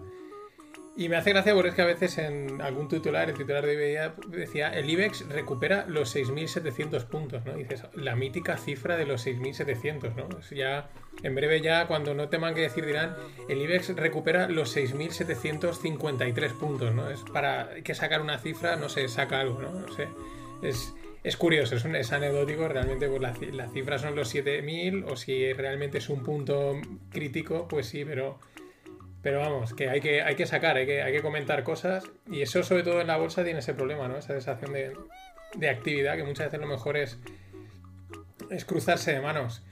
Y 0.95 1.07
me 1.07 1.15
hace 1.15 1.31
gracia 1.31 1.53
porque 1.53 1.69
es 1.69 1.75
que 1.75 1.81
a 1.83 1.85
veces 1.85 2.17
en 2.17 2.61
algún 2.61 2.89
titular, 2.89 3.29
el 3.29 3.37
titular 3.37 3.65
de 3.65 3.73
IBEX 3.73 4.11
decía, 4.29 4.69
el 4.69 4.89
IBEX 4.89 5.25
recupera 5.29 5.85
los 5.87 6.13
6.700 6.13 7.05
puntos, 7.05 7.45
¿no? 7.45 7.57
Y 7.57 7.63
dices, 7.63 7.83
la 7.93 8.17
mítica 8.17 8.57
cifra 8.57 8.97
de 8.97 9.05
los 9.05 9.25
6.700, 9.25 10.13
¿no? 10.15 10.27
ya, 10.53 10.89
en 11.23 11.33
breve 11.33 11.61
ya, 11.61 11.87
cuando 11.87 12.13
no 12.13 12.27
teman 12.27 12.55
que 12.55 12.61
decir, 12.61 12.85
dirán, 12.85 13.15
el 13.47 13.61
IBEX 13.61 13.95
recupera 13.95 14.49
los 14.49 14.75
6.753 14.75 16.51
puntos, 16.59 16.93
¿no? 16.93 17.09
Es 17.09 17.21
para 17.21 17.75
que 17.83 17.95
sacar 17.95 18.19
una 18.19 18.37
cifra, 18.37 18.75
no 18.75 18.89
sé, 18.89 19.07
saca 19.07 19.39
algo, 19.39 19.61
¿no? 19.61 19.71
No 19.71 19.87
sé. 19.93 20.09
Es, 20.61 20.93
es 21.23 21.37
curioso, 21.37 21.75
es, 21.75 21.85
un, 21.85 21.95
es 21.95 22.11
anecdótico, 22.11 22.67
realmente 22.67 23.07
pues 23.07 23.21
la, 23.21 23.33
la 23.51 23.69
cifra 23.69 23.99
son 23.99 24.15
los 24.15 24.33
7.000 24.33 25.05
o 25.07 25.15
si 25.15 25.53
realmente 25.53 25.99
es 25.99 26.09
un 26.09 26.23
punto 26.23 26.73
crítico, 27.11 27.67
pues 27.67 27.87
sí, 27.87 28.03
pero, 28.05 28.39
pero 29.21 29.39
vamos, 29.39 29.73
que 29.73 29.89
hay 29.89 30.01
que, 30.01 30.21
hay 30.21 30.35
que 30.35 30.45
sacar, 30.45 30.77
hay 30.77 30.85
que, 30.85 31.03
hay 31.03 31.13
que 31.13 31.21
comentar 31.21 31.63
cosas 31.63 32.05
y 32.29 32.41
eso 32.41 32.63
sobre 32.63 32.83
todo 32.83 33.01
en 33.01 33.07
la 33.07 33.17
bolsa 33.17 33.43
tiene 33.43 33.59
ese 33.59 33.73
problema, 33.73 34.07
¿no? 34.07 34.17
Esa 34.17 34.33
sensación 34.33 34.73
de, 34.73 34.93
de 35.55 35.69
actividad 35.69 36.15
que 36.15 36.23
muchas 36.23 36.47
veces 36.47 36.59
lo 36.59 36.67
mejor 36.67 36.97
es, 36.97 37.19
es 38.49 38.65
cruzarse 38.65 39.13
de 39.13 39.21
manos. 39.21 39.63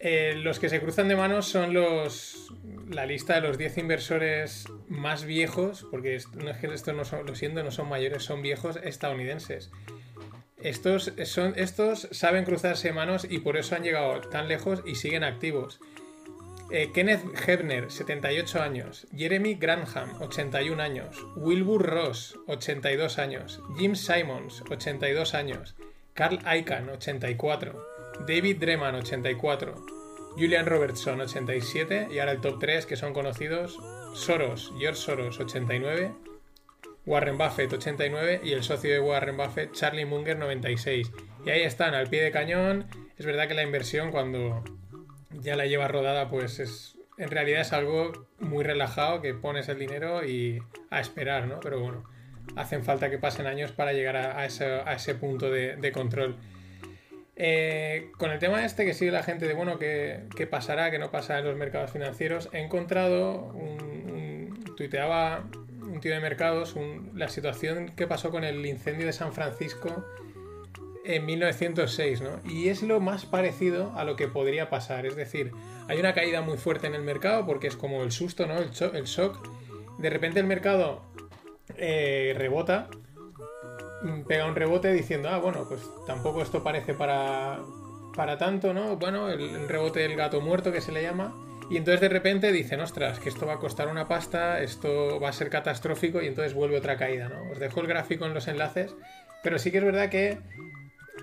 Eh, 0.00 0.34
los 0.36 0.60
que 0.60 0.68
se 0.68 0.80
cruzan 0.80 1.08
de 1.08 1.16
manos 1.16 1.48
son 1.48 1.74
los 1.74 2.52
la 2.88 3.04
lista 3.04 3.34
de 3.34 3.40
los 3.40 3.58
10 3.58 3.78
inversores 3.78 4.66
más 4.88 5.24
viejos, 5.24 5.86
porque 5.90 6.18
no 6.34 6.50
es 6.50 6.56
que 6.58 6.68
estos 6.68 6.94
no 6.94 7.04
son, 7.04 7.26
lo 7.26 7.34
siento, 7.34 7.62
no 7.62 7.70
son 7.70 7.88
mayores, 7.88 8.22
son 8.22 8.42
viejos 8.42 8.78
estadounidenses. 8.82 9.70
Estos, 10.62 11.12
son, 11.24 11.54
estos 11.56 12.08
saben 12.10 12.44
cruzarse 12.44 12.92
manos 12.92 13.26
y 13.28 13.38
por 13.38 13.56
eso 13.56 13.76
han 13.76 13.84
llegado 13.84 14.20
tan 14.22 14.48
lejos 14.48 14.82
y 14.84 14.96
siguen 14.96 15.24
activos. 15.24 15.80
Eh, 16.70 16.90
Kenneth 16.92 17.22
Hebner, 17.46 17.90
78 17.90 18.60
años. 18.60 19.06
Jeremy 19.16 19.54
Granham, 19.54 20.20
81 20.20 20.82
años. 20.82 21.26
Wilbur 21.36 21.86
Ross, 21.86 22.38
82 22.46 23.18
años. 23.18 23.62
Jim 23.78 23.94
Simons, 23.94 24.62
82 24.68 25.34
años. 25.34 25.76
Carl 26.12 26.40
Icahn, 26.40 26.90
84. 26.90 27.86
David 28.26 28.58
Dreman, 28.58 28.96
84. 28.96 29.74
Julian 30.32 30.66
Robertson, 30.66 31.20
87. 31.20 32.08
Y 32.10 32.18
ahora 32.18 32.32
el 32.32 32.40
top 32.40 32.58
3 32.58 32.84
que 32.84 32.96
son 32.96 33.14
conocidos. 33.14 33.78
Soros, 34.12 34.72
George 34.78 35.00
Soros, 35.00 35.40
89. 35.40 36.12
Warren 37.08 37.38
Buffett 37.38 37.72
89 37.72 38.42
y 38.44 38.52
el 38.52 38.62
socio 38.62 38.92
de 38.92 39.00
Warren 39.00 39.38
Buffett, 39.38 39.72
Charlie 39.72 40.04
Munger 40.04 40.36
96. 40.36 41.10
Y 41.46 41.50
ahí 41.50 41.62
están, 41.62 41.94
al 41.94 42.08
pie 42.08 42.22
de 42.22 42.30
cañón. 42.30 42.86
Es 43.16 43.24
verdad 43.24 43.48
que 43.48 43.54
la 43.54 43.62
inversión 43.62 44.10
cuando 44.10 44.62
ya 45.30 45.56
la 45.56 45.64
lleva 45.64 45.88
rodada, 45.88 46.28
pues 46.28 46.60
es 46.60 46.98
en 47.16 47.30
realidad 47.30 47.62
es 47.62 47.72
algo 47.72 48.12
muy 48.38 48.62
relajado 48.62 49.22
que 49.22 49.32
pones 49.32 49.68
el 49.70 49.78
dinero 49.78 50.24
y 50.24 50.62
a 50.90 51.00
esperar, 51.00 51.48
¿no? 51.48 51.60
Pero 51.60 51.80
bueno, 51.80 52.04
hacen 52.56 52.84
falta 52.84 53.08
que 53.10 53.18
pasen 53.18 53.46
años 53.46 53.72
para 53.72 53.94
llegar 53.94 54.16
a, 54.16 54.44
ese, 54.44 55.14
punto 55.14 55.50
de, 55.50 55.92
control. 55.92 56.36
Eh, 57.36 58.10
con 58.18 58.30
el 58.30 58.38
tema 58.38 58.64
este 58.64 58.84
que 58.84 58.92
sigue 58.92 59.10
la 59.10 59.22
gente 59.22 59.48
de, 59.48 59.54
bueno, 59.54 59.78
¿qué, 59.78 60.46
pasará, 60.48 60.90
qué 60.90 60.98
no 60.98 61.10
pasará 61.10 61.40
en 61.40 61.46
los 61.46 61.56
mercados 61.56 61.90
financieros? 61.90 62.50
He 62.52 62.60
encontrado 62.60 63.46
un 63.54 64.74
tuiteaba 64.76 65.44
un 65.98 66.02
tío 66.02 66.14
de 66.14 66.20
mercados, 66.20 66.76
la 67.12 67.28
situación 67.28 67.88
que 67.96 68.06
pasó 68.06 68.30
con 68.30 68.44
el 68.44 68.64
incendio 68.64 69.04
de 69.04 69.12
San 69.12 69.32
Francisco 69.32 70.04
en 71.04 71.26
1906, 71.26 72.20
¿no? 72.20 72.40
Y 72.48 72.68
es 72.68 72.84
lo 72.84 73.00
más 73.00 73.26
parecido 73.26 73.92
a 73.96 74.04
lo 74.04 74.14
que 74.14 74.28
podría 74.28 74.70
pasar. 74.70 75.06
Es 75.06 75.16
decir, 75.16 75.50
hay 75.88 75.98
una 75.98 76.14
caída 76.14 76.40
muy 76.40 76.56
fuerte 76.56 76.86
en 76.86 76.94
el 76.94 77.02
mercado 77.02 77.44
porque 77.46 77.66
es 77.66 77.74
como 77.74 78.04
el 78.04 78.12
susto, 78.12 78.46
¿no? 78.46 78.58
El, 78.58 78.70
shock. 78.70 79.44
De 79.98 80.08
repente 80.08 80.38
el 80.38 80.46
mercado 80.46 81.02
eh, 81.76 82.32
rebota, 82.38 82.88
mm, 84.02 84.22
pega 84.22 84.46
un 84.46 84.54
rebote 84.54 84.92
diciendo, 84.92 85.30
ah, 85.30 85.38
bueno, 85.38 85.66
pues 85.68 85.80
tampoco 86.06 86.42
esto 86.42 86.62
parece 86.62 86.94
para, 86.94 87.58
para 88.14 88.38
tanto, 88.38 88.72
¿no? 88.72 88.96
Bueno, 88.98 89.30
el, 89.30 89.40
el 89.40 89.68
rebote 89.68 89.98
del 89.98 90.14
gato 90.14 90.40
muerto 90.40 90.70
que 90.70 90.80
se 90.80 90.92
le 90.92 91.02
llama. 91.02 91.34
Y 91.70 91.76
entonces 91.76 92.00
de 92.00 92.08
repente 92.08 92.50
dicen, 92.50 92.80
ostras, 92.80 93.18
que 93.20 93.28
esto 93.28 93.46
va 93.46 93.54
a 93.54 93.58
costar 93.58 93.88
una 93.88 94.08
pasta, 94.08 94.62
esto 94.62 95.20
va 95.20 95.28
a 95.28 95.32
ser 95.32 95.50
catastrófico 95.50 96.22
y 96.22 96.26
entonces 96.26 96.54
vuelve 96.54 96.78
otra 96.78 96.96
caída, 96.96 97.28
¿no? 97.28 97.50
Os 97.50 97.58
dejo 97.58 97.80
el 97.80 97.86
gráfico 97.86 98.24
en 98.24 98.32
los 98.32 98.48
enlaces, 98.48 98.96
pero 99.42 99.58
sí 99.58 99.70
que 99.70 99.78
es 99.78 99.84
verdad 99.84 100.08
que 100.08 100.38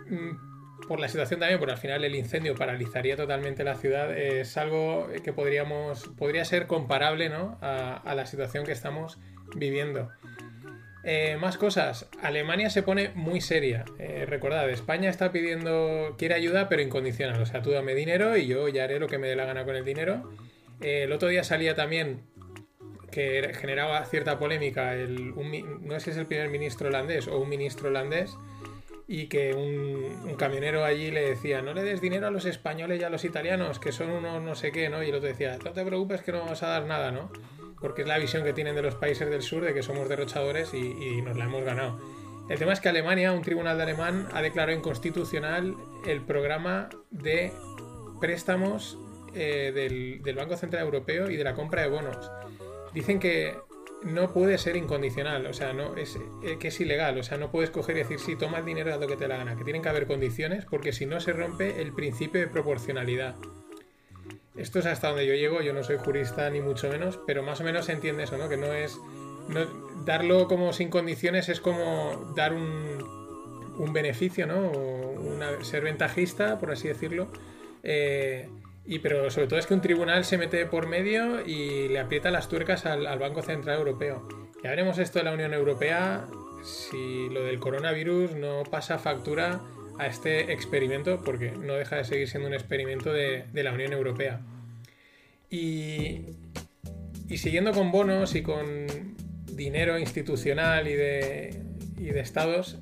mm, 0.08 0.88
por 0.88 0.99
la 0.99 1.08
situación 1.08 1.39
también, 1.39 1.60
por 1.60 1.71
al 1.71 1.77
final 1.77 2.03
el 2.03 2.15
incendio 2.15 2.53
paralizaría 2.53 3.15
totalmente 3.15 3.63
la 3.63 3.75
ciudad, 3.75 4.15
es 4.15 4.55
algo 4.58 5.08
que 5.23 5.34
podríamos, 5.34 6.10
podría 6.17 6.45
ser 6.45 6.67
comparable, 6.67 7.29
¿no? 7.29 7.58
A, 7.62 7.97
a 7.97 8.13
la 8.13 8.27
situación 8.27 8.65
que 8.65 8.71
estamos 8.71 9.17
viviendo. 9.55 10.12
Eh, 11.07 11.37
más 11.39 11.57
cosas. 11.59 12.07
Alemania 12.23 12.71
se 12.71 12.81
pone 12.81 13.11
muy 13.13 13.39
seria. 13.39 13.85
Eh, 13.99 14.25
recordad, 14.27 14.67
España 14.71 15.07
está 15.07 15.31
pidiendo, 15.31 16.15
quiere 16.17 16.33
ayuda, 16.33 16.67
pero 16.67 16.81
incondicional. 16.81 17.39
O 17.39 17.45
sea, 17.45 17.61
tú 17.61 17.69
dame 17.69 17.93
dinero 17.93 18.35
y 18.35 18.47
yo 18.47 18.67
ya 18.69 18.85
haré 18.85 18.99
lo 18.99 19.07
que 19.07 19.19
me 19.19 19.27
dé 19.27 19.35
la 19.35 19.45
gana 19.45 19.65
con 19.65 19.75
el 19.75 19.85
dinero. 19.85 20.31
Eh, 20.81 21.03
el 21.03 21.11
otro 21.11 21.27
día 21.29 21.43
salía 21.43 21.75
también 21.75 22.23
que 23.11 23.51
generaba 23.53 24.03
cierta 24.05 24.39
polémica. 24.39 24.95
El, 24.95 25.31
un, 25.33 25.85
no 25.87 25.93
sé 25.99 26.05
si 26.05 26.09
es 26.09 26.17
el 26.17 26.25
primer 26.25 26.49
ministro 26.49 26.87
holandés 26.87 27.27
o 27.27 27.37
un 27.37 27.49
ministro 27.49 27.89
holandés. 27.89 28.35
Y 29.07 29.27
que 29.27 29.53
un, 29.53 30.27
un, 30.27 30.33
camionero 30.33 30.83
allí 30.83 31.11
le 31.11 31.29
decía, 31.29 31.61
no 31.61 31.75
le 31.75 31.83
des 31.83 32.01
dinero 32.01 32.25
a 32.25 32.31
los 32.31 32.45
españoles 32.45 32.99
y 32.99 33.03
a 33.03 33.11
los 33.11 33.23
italianos, 33.23 33.77
que 33.77 33.91
son 33.91 34.09
unos 34.09 34.41
no 34.41 34.55
sé 34.55 34.71
qué, 34.71 34.89
¿no? 34.89 35.03
Y 35.03 35.09
el 35.09 35.15
otro 35.15 35.27
decía, 35.27 35.59
no 35.63 35.71
te 35.73 35.85
preocupes 35.85 36.23
que 36.23 36.31
no 36.31 36.39
vamos 36.39 36.63
a 36.63 36.69
dar 36.69 36.85
nada, 36.87 37.11
¿no? 37.11 37.29
Porque 37.79 38.03
es 38.03 38.07
la 38.07 38.17
visión 38.17 38.43
que 38.43 38.53
tienen 38.53 38.75
de 38.75 38.81
los 38.81 38.95
países 38.95 39.29
del 39.29 39.41
sur 39.41 39.63
de 39.63 39.73
que 39.73 39.83
somos 39.83 40.09
derrochadores 40.09 40.73
y, 40.73 41.21
nos 41.21 41.38
la 41.38 41.45
hemos 41.45 41.63
ganado. 41.63 41.99
El 42.49 42.59
tema 42.59 42.73
es 42.73 42.79
que 42.79 42.89
Alemania, 42.89 43.31
un 43.31 43.41
tribunal 43.41 43.77
de 43.77 43.83
alemán, 43.83 44.27
ha 44.33 44.41
declarado 44.41 44.77
inconstitucional 44.77 45.75
el 46.05 46.21
programa 46.21 46.89
de 47.09 47.51
préstamos 48.19 48.99
eh, 49.33 49.71
del, 49.73 50.35
Banco 50.35 50.55
Central 50.55 50.83
Europeo 50.83 51.29
y 51.29 51.38
de 51.38 51.43
la 51.43 51.55
compra 51.55 51.81
de 51.81 51.89
bonos. 51.89 52.31
Dicen 52.93 53.19
que 53.19 53.55
no 54.03 54.31
puede 54.31 54.57
ser 54.57 54.75
incondicional, 54.75 55.47
o 55.47 55.53
sea, 55.53 55.73
no 55.73 55.95
es 55.95 56.17
eh, 56.43 56.57
que 56.59 56.67
es 56.67 56.79
ilegal, 56.79 57.17
o 57.17 57.23
sea, 57.23 57.38
no 57.38 57.51
puedes 57.51 57.71
coger 57.71 57.97
y 57.97 57.99
decir 57.99 58.19
sí, 58.19 58.35
toma 58.35 58.59
el 58.59 58.65
dinero 58.65 58.93
a 58.93 58.97
lo 58.97 59.07
que 59.07 59.17
te 59.17 59.27
la 59.27 59.38
gana, 59.38 59.55
que 59.57 59.63
tienen 59.63 59.81
que 59.81 59.89
haber 59.89 60.05
condiciones 60.05 60.65
porque 60.65 60.93
si 60.93 61.05
no 61.05 61.19
se 61.19 61.33
rompe 61.33 61.81
el 61.81 61.93
principio 61.93 62.39
de 62.39 62.47
proporcionalidad. 62.47 63.35
Esto 64.57 64.79
es 64.79 64.85
hasta 64.85 65.09
donde 65.09 65.25
yo 65.25 65.33
llego, 65.33 65.61
yo 65.61 65.73
no 65.73 65.83
soy 65.83 65.97
jurista 65.97 66.49
ni 66.49 66.61
mucho 66.61 66.89
menos, 66.89 67.19
pero 67.27 67.43
más 67.43 67.59
o 67.61 67.63
menos 67.63 67.85
se 67.85 67.91
entiende 67.91 68.23
eso, 68.23 68.37
¿no? 68.37 68.47
Que 68.49 68.57
no 68.57 68.73
es... 68.73 68.99
Darlo 70.05 70.47
como 70.47 70.73
sin 70.73 70.89
condiciones 70.89 71.49
es 71.49 71.59
como 71.59 72.33
dar 72.35 72.53
un, 72.53 73.03
un 73.77 73.93
beneficio, 73.93 74.47
¿no? 74.47 74.59
O 74.59 75.11
una, 75.11 75.63
ser 75.63 75.83
ventajista, 75.83 76.57
por 76.57 76.71
así 76.71 76.87
decirlo. 76.87 77.27
Eh, 77.83 78.49
y 78.85 78.99
pero 78.99 79.29
sobre 79.29 79.47
todo 79.47 79.59
es 79.59 79.67
que 79.67 79.73
un 79.73 79.81
tribunal 79.81 80.25
se 80.25 80.37
mete 80.37 80.65
por 80.65 80.87
medio 80.87 81.45
y 81.45 81.87
le 81.89 81.99
aprieta 81.99 82.31
las 82.31 82.49
tuercas 82.49 82.85
al, 82.85 83.05
al 83.07 83.19
Banco 83.19 83.41
Central 83.41 83.77
Europeo. 83.77 84.27
Ya 84.63 84.69
veremos 84.69 84.97
esto 84.97 85.19
de 85.19 85.25
la 85.25 85.33
Unión 85.33 85.53
Europea 85.53 86.27
si 86.63 87.29
lo 87.29 87.43
del 87.43 87.59
coronavirus 87.59 88.31
no 88.35 88.63
pasa 88.63 88.97
factura 88.97 89.61
a 89.97 90.08
este 90.08 90.51
experimento, 90.51 91.21
porque 91.23 91.51
no 91.51 91.73
deja 91.73 91.97
de 91.97 92.03
seguir 92.03 92.27
siendo 92.27 92.47
un 92.47 92.53
experimento 92.53 93.12
de, 93.12 93.45
la 93.53 93.71
Unión 93.73 93.93
Europea. 93.93 94.41
Y, 95.49 96.21
siguiendo 97.36 97.71
con 97.71 97.91
bonos 97.91 98.36
y 98.36 98.41
con 98.41 98.88
dinero 99.45 99.97
institucional 99.97 100.88
y 100.88 100.93
de, 100.93 101.62
y 101.97 102.05
de 102.05 102.19
estados, 102.19 102.79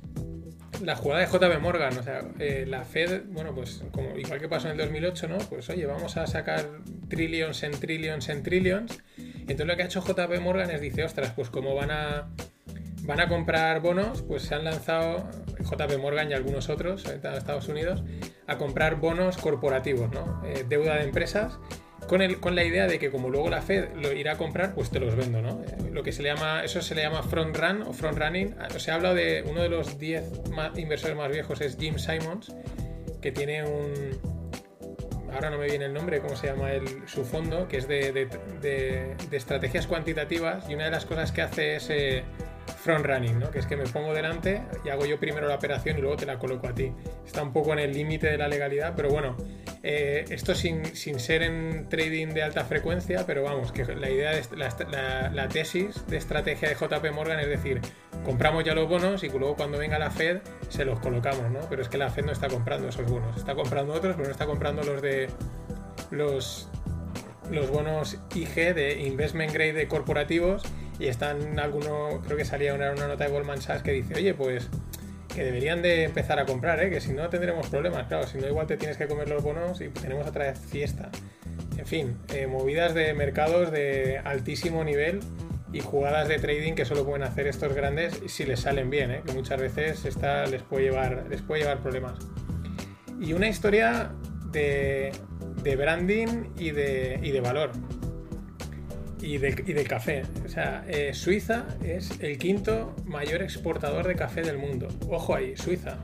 la 0.82 0.96
jugada 0.96 1.20
de 1.20 1.26
JB 1.26 1.60
Morgan, 1.60 1.96
o 1.96 2.02
sea, 2.02 2.22
eh, 2.38 2.64
la 2.66 2.84
Fed, 2.84 3.22
bueno, 3.28 3.54
pues 3.54 3.82
como 3.92 4.16
igual 4.18 4.40
que 4.40 4.48
pasó 4.48 4.68
en 4.68 4.72
el 4.72 4.78
2008, 4.78 5.28
¿no? 5.28 5.38
Pues 5.38 5.68
oye, 5.70 5.86
vamos 5.86 6.16
a 6.16 6.26
sacar 6.26 6.68
trillions 7.08 7.62
en 7.62 7.72
trillions 7.72 8.28
en 8.28 8.42
trillions. 8.42 9.02
Entonces 9.16 9.66
lo 9.66 9.76
que 9.76 9.82
ha 9.82 9.86
hecho 9.86 10.02
JB 10.02 10.40
Morgan 10.40 10.70
es 10.70 10.80
dice, 10.80 11.04
ostras, 11.04 11.32
pues 11.34 11.50
como 11.50 11.74
van 11.74 11.90
a 11.90 12.28
van 13.06 13.20
a 13.20 13.28
comprar 13.28 13.80
bonos, 13.80 14.22
pues 14.22 14.42
se 14.42 14.54
han 14.54 14.64
lanzado 14.64 15.28
JP 15.58 15.98
Morgan 16.00 16.30
y 16.30 16.34
algunos 16.34 16.68
otros 16.68 17.04
en 17.06 17.24
Estados 17.34 17.68
Unidos 17.68 18.02
a 18.46 18.56
comprar 18.56 18.96
bonos 18.96 19.36
corporativos, 19.36 20.10
¿no? 20.10 20.42
Eh, 20.44 20.64
deuda 20.68 20.96
de 20.96 21.04
empresas, 21.04 21.58
con, 22.08 22.22
el, 22.22 22.40
con 22.40 22.54
la 22.54 22.64
idea 22.64 22.86
de 22.86 22.98
que 22.98 23.10
como 23.10 23.30
luego 23.30 23.48
la 23.48 23.62
Fed 23.62 23.88
lo 23.96 24.12
irá 24.12 24.32
a 24.32 24.36
comprar, 24.36 24.74
pues 24.74 24.90
te 24.90 25.00
los 25.00 25.16
vendo, 25.16 25.42
¿no? 25.42 25.62
Eh, 25.62 25.90
lo 25.92 26.02
que 26.02 26.12
se 26.12 26.22
le 26.22 26.34
llama, 26.34 26.64
eso 26.64 26.82
se 26.82 26.94
le 26.94 27.02
llama 27.02 27.22
front 27.22 27.56
run 27.56 27.82
o 27.82 27.92
front 27.92 28.18
running. 28.18 28.54
Ah, 28.58 28.68
se 28.76 28.90
ha 28.90 28.94
hablado 28.94 29.14
de 29.14 29.44
uno 29.48 29.62
de 29.62 29.68
los 29.68 29.98
10 29.98 30.24
inversores 30.76 31.16
más 31.16 31.30
viejos, 31.30 31.60
es 31.60 31.76
Jim 31.78 31.98
Simons, 31.98 32.54
que 33.20 33.32
tiene 33.32 33.64
un, 33.64 34.18
ahora 35.34 35.50
no 35.50 35.58
me 35.58 35.66
viene 35.66 35.86
el 35.86 35.92
nombre, 35.92 36.20
cómo 36.20 36.36
se 36.36 36.46
llama 36.46 36.72
el, 36.72 36.86
su 37.06 37.24
fondo, 37.24 37.68
que 37.68 37.78
es 37.78 37.88
de, 37.88 38.28
de, 38.60 39.16
estrategias 39.32 39.86
cuantitativas 39.86 40.68
y 40.68 40.74
una 40.74 40.84
de 40.84 40.90
las 40.90 41.04
cosas 41.04 41.32
que 41.32 41.42
hace 41.42 41.76
es 41.76 41.90
eh, 41.90 42.24
front 42.66 43.06
running, 43.06 43.38
¿no? 43.38 43.50
que 43.50 43.58
es 43.58 43.66
que 43.66 43.76
me 43.76 43.84
pongo 43.84 44.12
delante 44.12 44.62
y 44.84 44.90
hago 44.90 45.06
yo 45.06 45.18
primero 45.18 45.48
la 45.48 45.54
operación 45.54 45.98
y 45.98 46.00
luego 46.00 46.16
te 46.16 46.26
la 46.26 46.38
coloco 46.38 46.68
a 46.68 46.74
ti. 46.74 46.92
Está 47.24 47.42
un 47.42 47.52
poco 47.52 47.72
en 47.72 47.78
el 47.78 47.92
límite 47.92 48.28
de 48.28 48.38
la 48.38 48.48
legalidad, 48.48 48.94
pero 48.96 49.10
bueno, 49.10 49.36
eh, 49.82 50.24
esto 50.30 50.54
sin, 50.54 50.84
sin, 50.96 51.18
ser 51.18 51.42
en 51.42 51.88
trading 51.88 52.28
de 52.28 52.42
alta 52.42 52.64
frecuencia, 52.64 53.24
pero 53.26 53.42
vamos, 53.42 53.72
que 53.72 53.84
la 53.84 54.10
idea, 54.10 54.30
de, 54.32 54.44
la, 54.56 55.48
tesis 55.48 56.06
de 56.06 56.16
estrategia 56.16 56.68
de 56.68 56.74
JP 56.74 57.12
Morgan 57.12 57.40
es 57.40 57.48
decir, 57.48 57.80
compramos 58.24 58.64
ya 58.64 58.74
los 58.74 58.88
bonos 58.88 59.22
y 59.24 59.28
luego 59.28 59.56
cuando 59.56 59.78
venga 59.78 59.98
la 59.98 60.10
Fed 60.10 60.38
se 60.68 60.84
los 60.84 61.00
colocamos, 61.00 61.50
¿no? 61.50 61.60
Pero 61.68 61.82
es 61.82 61.88
que 61.88 61.98
la 61.98 62.10
Fed 62.10 62.24
no 62.24 62.32
está 62.32 62.48
comprando 62.48 62.88
esos 62.88 63.08
bonos, 63.10 63.36
está 63.36 63.54
comprando 63.54 63.92
otros, 63.92 64.14
pero 64.16 64.26
no 64.26 64.32
está 64.32 64.46
comprando 64.46 64.82
los 64.82 65.02
de 65.02 65.28
los 66.10 66.68
los 67.50 67.70
bonos 67.70 68.18
IG 68.34 68.74
de 68.74 69.02
investment 69.02 69.52
grade 69.52 69.86
corporativos 69.86 70.62
y 70.98 71.06
están 71.06 71.58
algunos, 71.58 72.24
creo 72.24 72.36
que 72.36 72.44
salía 72.44 72.74
una, 72.74 72.92
una, 72.92 73.08
nota 73.08 73.24
de 73.24 73.30
Goldman 73.30 73.60
Sachs 73.60 73.82
que 73.82 73.92
dice, 73.92 74.14
oye, 74.14 74.34
pues 74.34 74.68
que 75.34 75.44
deberían 75.44 75.82
de 75.82 76.04
empezar 76.04 76.38
a 76.38 76.46
comprar, 76.46 76.80
¿eh? 76.82 76.90
que 76.90 77.00
si 77.00 77.12
no 77.12 77.28
tendremos 77.28 77.68
problemas, 77.68 78.06
claro, 78.06 78.26
si 78.26 78.38
no 78.38 78.46
igual 78.46 78.66
te 78.66 78.76
tienes 78.76 78.96
que 78.96 79.08
comer 79.08 79.28
los 79.28 79.42
bonos 79.42 79.80
y 79.80 79.88
tenemos 79.88 80.26
otra 80.28 80.46
vez 80.46 80.58
fiesta. 80.58 81.10
En 81.76 81.86
fin, 81.86 82.16
eh, 82.32 82.46
movidas 82.46 82.94
de 82.94 83.12
mercados 83.14 83.72
de 83.72 84.18
altísimo 84.24 84.84
nivel 84.84 85.20
y 85.72 85.80
jugadas 85.80 86.28
de 86.28 86.38
trading 86.38 86.74
que 86.74 86.84
solo 86.84 87.04
pueden 87.04 87.24
hacer 87.24 87.48
estos 87.48 87.74
grandes 87.74 88.20
si 88.26 88.44
les 88.44 88.60
salen 88.60 88.90
bien, 88.90 89.10
¿eh? 89.10 89.22
que 89.26 89.32
muchas 89.32 89.60
veces 89.60 90.04
esta 90.04 90.46
les 90.46 90.62
puede 90.62 90.84
llevar, 90.84 91.26
les 91.28 91.42
puede 91.42 91.62
llevar 91.62 91.80
problemas. 91.80 92.16
Y 93.20 93.32
una 93.32 93.48
historia 93.48 94.12
de, 94.52 95.10
de 95.64 95.76
branding 95.76 96.44
y 96.56 96.70
de, 96.70 97.18
y 97.22 97.32
de 97.32 97.40
valor 97.40 97.72
y, 99.24 99.38
de, 99.38 99.64
y 99.66 99.72
del 99.72 99.88
café. 99.88 100.22
O 100.44 100.48
sea, 100.48 100.84
eh, 100.86 101.14
Suiza 101.14 101.64
es 101.82 102.20
el 102.20 102.38
quinto 102.38 102.94
mayor 103.06 103.42
exportador 103.42 104.06
de 104.06 104.14
café 104.14 104.42
del 104.42 104.58
mundo. 104.58 104.88
Ojo 105.08 105.34
ahí, 105.34 105.56
Suiza. 105.56 105.96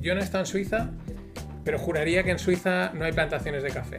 Yo 0.00 0.14
no 0.14 0.20
he 0.20 0.24
estado 0.24 0.44
en 0.44 0.46
Suiza, 0.46 0.90
pero 1.64 1.78
juraría 1.78 2.22
que 2.22 2.30
en 2.30 2.38
Suiza 2.38 2.92
no 2.94 3.04
hay 3.04 3.12
plantaciones 3.12 3.62
de 3.62 3.70
café. 3.70 3.98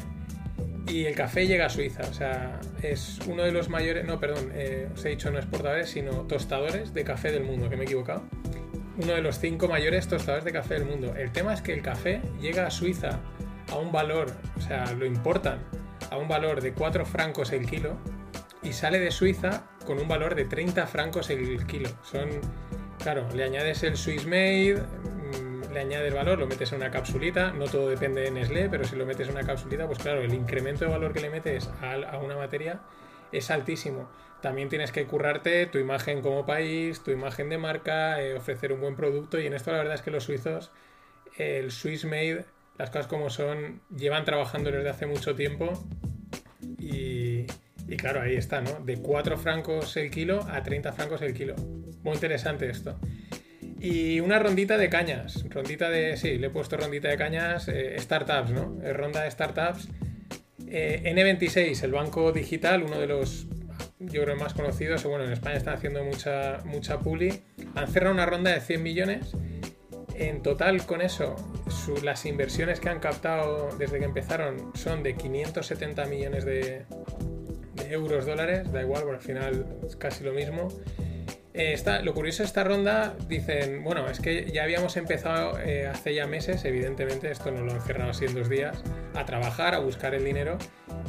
Y 0.87 1.05
el 1.05 1.15
café 1.15 1.45
llega 1.45 1.65
a 1.65 1.69
Suiza, 1.69 2.01
o 2.09 2.13
sea, 2.13 2.59
es 2.81 3.19
uno 3.27 3.43
de 3.43 3.51
los 3.51 3.69
mayores, 3.69 4.05
no, 4.05 4.19
perdón, 4.19 4.51
eh, 4.55 4.87
os 4.93 5.05
he 5.05 5.09
dicho 5.09 5.29
no 5.29 5.37
exportadores, 5.37 5.89
sino 5.89 6.11
tostadores 6.21 6.93
de 6.93 7.03
café 7.03 7.31
del 7.31 7.43
mundo, 7.43 7.69
que 7.69 7.75
me 7.75 7.83
he 7.83 7.85
equivocado. 7.85 8.23
Uno 8.97 9.13
de 9.13 9.21
los 9.21 9.39
cinco 9.39 9.67
mayores 9.67 10.07
tostadores 10.07 10.45
de 10.45 10.51
café 10.51 10.75
del 10.75 10.85
mundo. 10.85 11.15
El 11.15 11.31
tema 11.31 11.53
es 11.53 11.61
que 11.61 11.73
el 11.73 11.81
café 11.81 12.21
llega 12.41 12.65
a 12.65 12.71
Suiza 12.71 13.19
a 13.71 13.77
un 13.77 13.91
valor, 13.91 14.31
o 14.57 14.61
sea, 14.61 14.91
lo 14.93 15.05
importan 15.05 15.59
a 16.09 16.17
un 16.17 16.27
valor 16.27 16.61
de 16.61 16.73
4 16.73 17.05
francos 17.05 17.51
el 17.51 17.67
kilo, 17.67 17.97
y 18.61 18.73
sale 18.73 18.99
de 18.99 19.11
Suiza 19.11 19.63
con 19.85 19.99
un 19.99 20.07
valor 20.07 20.35
de 20.35 20.45
30 20.45 20.85
francos 20.87 21.29
el 21.29 21.65
kilo. 21.65 21.89
Son, 22.03 22.29
claro, 23.01 23.27
le 23.33 23.43
añades 23.43 23.83
el 23.83 23.97
Swiss 23.97 24.25
Made, 24.25 24.75
mm, 24.75 25.71
le 25.73 25.79
añades 25.79 26.13
valor, 26.13 26.39
lo 26.39 26.47
metes 26.47 26.71
en 26.71 26.77
una 26.79 26.91
capsulita, 26.91 27.51
no 27.51 27.65
todo 27.65 27.89
depende 27.89 28.21
de 28.21 28.31
Nestlé, 28.31 28.69
pero 28.69 28.83
si 28.83 28.95
lo 28.95 29.05
metes 29.05 29.27
en 29.27 29.35
una 29.35 29.45
capsulita, 29.45 29.87
pues 29.87 29.99
claro, 29.99 30.21
el 30.21 30.33
incremento 30.33 30.85
de 30.85 30.91
valor 30.91 31.13
que 31.13 31.21
le 31.21 31.29
metes 31.29 31.69
a, 31.81 32.17
una 32.17 32.35
materia 32.35 32.81
es 33.31 33.49
altísimo. 33.51 34.09
También 34.41 34.69
tienes 34.69 34.91
que 34.91 35.05
currarte 35.05 35.65
tu 35.65 35.79
imagen 35.79 36.21
como 36.21 36.45
país, 36.45 37.01
tu 37.03 37.11
imagen 37.11 37.49
de 37.49 37.57
marca, 37.57 38.21
eh, 38.21 38.35
ofrecer 38.35 38.71
un 38.71 38.81
buen 38.81 38.95
producto 38.95 39.39
y 39.39 39.47
en 39.47 39.53
esto 39.53 39.71
la 39.71 39.79
verdad 39.79 39.95
es 39.95 40.01
que 40.01 40.11
los 40.11 40.23
suizos, 40.23 40.71
el 41.37 41.71
Swiss 41.71 42.05
Made, 42.05 42.45
las 42.77 42.89
cosas 42.89 43.07
como 43.07 43.29
son, 43.29 43.81
llevan 43.95 44.23
trabajando 44.23 44.71
desde 44.71 44.89
hace 44.89 45.05
mucho 45.05 45.35
tiempo 45.35 45.73
y, 46.77 47.18
y 47.89 47.97
claro, 47.97 48.21
ahí 48.21 48.35
está, 48.35 48.61
¿no? 48.61 48.79
De 48.85 48.97
4 48.97 49.37
francos 49.37 49.97
el 49.97 50.11
kilo 50.11 50.45
a 50.49 50.61
30 50.61 50.93
francos 50.93 51.21
el 51.21 51.33
kilo. 51.33 51.55
Muy 52.03 52.13
interesante 52.13 52.69
esto. 52.69 52.99
Y 53.79 54.19
una 54.19 54.39
rondita 54.39 54.77
de 54.77 54.89
cañas. 54.89 55.45
Rondita 55.49 55.89
de. 55.89 56.17
Sí, 56.17 56.37
le 56.37 56.47
he 56.47 56.49
puesto 56.49 56.77
rondita 56.77 57.07
de 57.07 57.17
cañas. 57.17 57.67
Eh, 57.67 57.95
startups, 57.97 58.51
¿no? 58.51 58.77
Eh, 58.83 58.93
ronda 58.93 59.23
de 59.23 59.31
startups. 59.31 59.89
Eh, 60.67 61.01
N26, 61.05 61.83
el 61.83 61.91
banco 61.91 62.31
digital, 62.31 62.83
uno 62.83 62.99
de 62.99 63.07
los 63.07 63.47
yo 63.99 64.23
creo 64.23 64.37
más 64.37 64.53
conocidos, 64.53 65.03
bueno, 65.03 65.25
en 65.25 65.31
España 65.33 65.57
están 65.57 65.73
haciendo 65.73 66.03
mucha, 66.03 66.59
mucha 66.63 66.99
puli, 66.99 67.41
han 67.75 67.87
cerrado 67.89 68.13
una 68.13 68.25
ronda 68.25 68.51
de 68.51 68.61
100 68.61 68.81
millones. 68.81 69.31
En 70.15 70.41
total, 70.41 70.85
con 70.85 71.01
eso, 71.01 71.35
las 72.03 72.25
inversiones 72.25 72.79
que 72.79 72.89
han 72.89 72.99
captado 72.99 73.69
desde 73.77 73.99
que 73.99 74.05
empezaron 74.05 74.71
son 74.75 75.01
de 75.03 75.15
570 75.15 76.05
millones 76.05 76.45
de, 76.45 76.85
de 76.85 76.85
euros, 77.89 78.25
dólares, 78.25 78.71
da 78.71 78.81
igual, 78.81 79.03
porque 79.03 79.17
al 79.17 79.23
final 79.23 79.65
es 79.85 79.95
casi 79.95 80.23
lo 80.23 80.33
mismo. 80.33 80.69
Eh, 81.53 81.75
lo 82.03 82.13
curioso 82.13 82.43
de 82.43 82.47
esta 82.47 82.63
ronda, 82.63 83.15
dicen, 83.27 83.83
bueno, 83.83 84.07
es 84.07 84.19
que 84.19 84.49
ya 84.51 84.63
habíamos 84.63 84.95
empezado 84.97 85.59
eh, 85.59 85.87
hace 85.87 86.13
ya 86.13 86.27
meses, 86.27 86.63
evidentemente, 86.63 87.31
esto 87.31 87.51
no 87.51 87.61
lo 87.61 87.73
han 87.73 87.81
cerrado 87.81 88.11
así 88.11 88.25
en 88.25 88.35
dos 88.35 88.49
días, 88.49 88.81
a 89.15 89.25
trabajar, 89.25 89.73
a 89.73 89.79
buscar 89.79 90.13
el 90.13 90.23
dinero. 90.23 90.57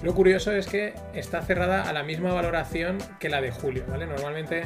Lo 0.03 0.15
curioso 0.15 0.51
es 0.53 0.67
que 0.67 0.95
está 1.15 1.43
cerrada 1.43 1.89
a 1.89 1.93
la 1.93 2.03
misma 2.03 2.33
valoración 2.33 2.99
que 3.21 3.29
la 3.29 3.41
de 3.41 3.51
julio, 3.51 3.85
¿vale? 3.87 4.07
Normalmente 4.07 4.63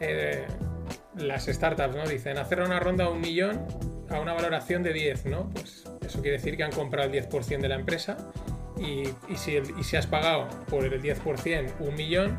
eh, 0.00 0.46
las 1.14 1.44
startups, 1.44 1.94
¿no? 1.94 2.06
Dicen, 2.08 2.38
hacer 2.38 2.60
una 2.60 2.80
ronda 2.80 3.04
a 3.04 3.10
un 3.10 3.20
millón 3.20 3.66
a 4.08 4.18
una 4.18 4.32
valoración 4.32 4.82
de 4.82 4.92
10, 4.92 5.26
¿no? 5.26 5.50
Pues 5.50 5.84
eso 6.04 6.20
quiere 6.20 6.38
decir 6.38 6.56
que 6.56 6.64
han 6.64 6.72
comprado 6.72 7.08
el 7.08 7.28
10% 7.28 7.60
de 7.60 7.68
la 7.68 7.76
empresa 7.76 8.16
y, 8.80 9.36
si, 9.36 9.56
y 9.56 9.84
si 9.84 9.96
has 9.96 10.06
pagado 10.06 10.48
por 10.68 10.84
el 10.84 11.02
10% 11.02 11.72
un 11.80 11.94
millón, 11.94 12.38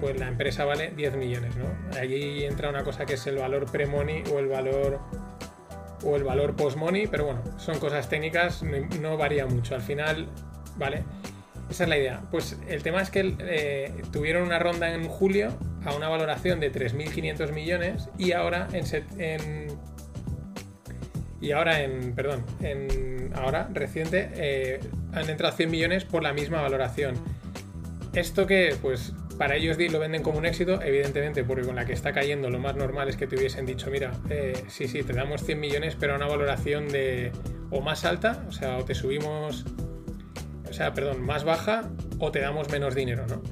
pues 0.00 0.18
la 0.18 0.28
empresa 0.28 0.64
vale 0.64 0.92
10 0.96 1.16
millones, 1.16 1.54
¿no? 1.56 1.66
Allí 1.98 2.44
entra 2.44 2.70
una 2.70 2.84
cosa 2.84 3.06
que 3.06 3.14
es 3.14 3.26
el 3.26 3.36
valor 3.36 3.70
pre-money 3.70 4.24
o 4.32 4.38
el 4.38 4.48
valor 4.48 5.00
o 6.04 6.16
el 6.16 6.24
valor 6.24 6.54
post-money, 6.56 7.06
pero 7.06 7.24
bueno, 7.26 7.42
son 7.58 7.78
cosas 7.78 8.08
técnicas, 8.08 8.62
no, 8.62 9.16
varía 9.16 9.46
mucho. 9.46 9.74
Al 9.74 9.80
final, 9.80 10.28
¿vale? 10.76 11.04
Esa 11.70 11.84
es 11.84 11.88
la 11.88 11.96
idea. 11.96 12.22
Pues 12.30 12.58
el 12.68 12.82
tema 12.82 13.00
es 13.00 13.10
que 13.10 13.34
eh, 13.40 14.02
tuvieron 14.12 14.42
una 14.42 14.58
ronda 14.58 14.92
en 14.92 15.08
julio 15.08 15.56
a 15.84 15.94
una 15.94 16.08
valoración 16.08 16.60
de 16.60 16.70
3.500 16.72 17.52
millones 17.52 18.08
y 18.18 18.32
ahora 18.32 18.68
en, 18.72 18.84
en, 19.18 19.78
y 21.44 21.52
ahora 21.52 21.82
en 21.82 22.14
perdón 22.14 22.44
en 22.62 23.30
ahora 23.34 23.68
reciente 23.72 24.30
eh, 24.34 24.80
han 25.12 25.28
entrado 25.28 25.54
100 25.54 25.70
millones 25.70 26.04
por 26.04 26.22
la 26.22 26.32
misma 26.32 26.62
valoración 26.62 27.14
esto 28.14 28.46
que 28.46 28.76
pues 28.80 29.12
para 29.36 29.56
ellos 29.56 29.76
lo 29.78 29.98
venden 29.98 30.22
como 30.22 30.38
un 30.38 30.46
éxito, 30.46 30.80
evidentemente, 30.80 31.44
porque 31.44 31.64
con 31.64 31.74
la 31.74 31.84
que 31.84 31.92
está 31.92 32.12
cayendo 32.12 32.50
lo 32.50 32.58
más 32.58 32.76
normal 32.76 33.08
es 33.08 33.16
que 33.16 33.26
te 33.26 33.36
hubiesen 33.36 33.66
dicho, 33.66 33.90
mira, 33.90 34.12
eh, 34.30 34.54
sí, 34.68 34.86
sí, 34.86 35.02
te 35.02 35.12
damos 35.12 35.42
100 35.42 35.58
millones, 35.58 35.96
pero 35.98 36.12
a 36.12 36.16
una 36.16 36.26
valoración 36.26 36.88
de 36.88 37.32
o 37.70 37.80
más 37.80 38.04
alta, 38.04 38.44
o 38.48 38.52
sea, 38.52 38.78
o 38.78 38.84
te 38.84 38.94
subimos, 38.94 39.64
o 40.68 40.72
sea, 40.72 40.94
perdón, 40.94 41.22
más 41.22 41.44
baja, 41.44 41.90
o 42.18 42.30
te 42.30 42.40
damos 42.40 42.70
menos 42.70 42.94
dinero, 42.94 43.26
¿no? 43.26 43.42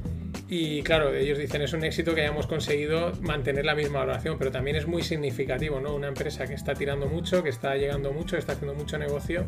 Y 0.55 0.83
claro, 0.83 1.15
ellos 1.15 1.39
dicen, 1.39 1.63
es 1.63 1.73
un 1.73 1.83
éxito 1.83 2.15
que 2.15 2.21
hayamos 2.21 2.47
conseguido 2.47 3.13
mantener 3.23 3.65
la 3.65 3.75
misma 3.75 4.01
valoración, 4.01 4.37
pero 4.37 4.51
también 4.51 4.77
es 4.77 4.87
muy 4.87 5.03
significativo, 5.03 5.81
¿no? 5.81 5.95
Una 5.95 6.09
empresa 6.09 6.47
que 6.47 6.53
está 6.53 6.75
tirando 6.75 7.07
mucho, 7.07 7.43
que 7.43 7.49
está 7.49 7.75
llegando 7.75 8.13
mucho, 8.13 8.37
que 8.37 8.41
está 8.41 8.53
haciendo 8.53 8.75
mucho 8.75 8.99
negocio, 8.99 9.47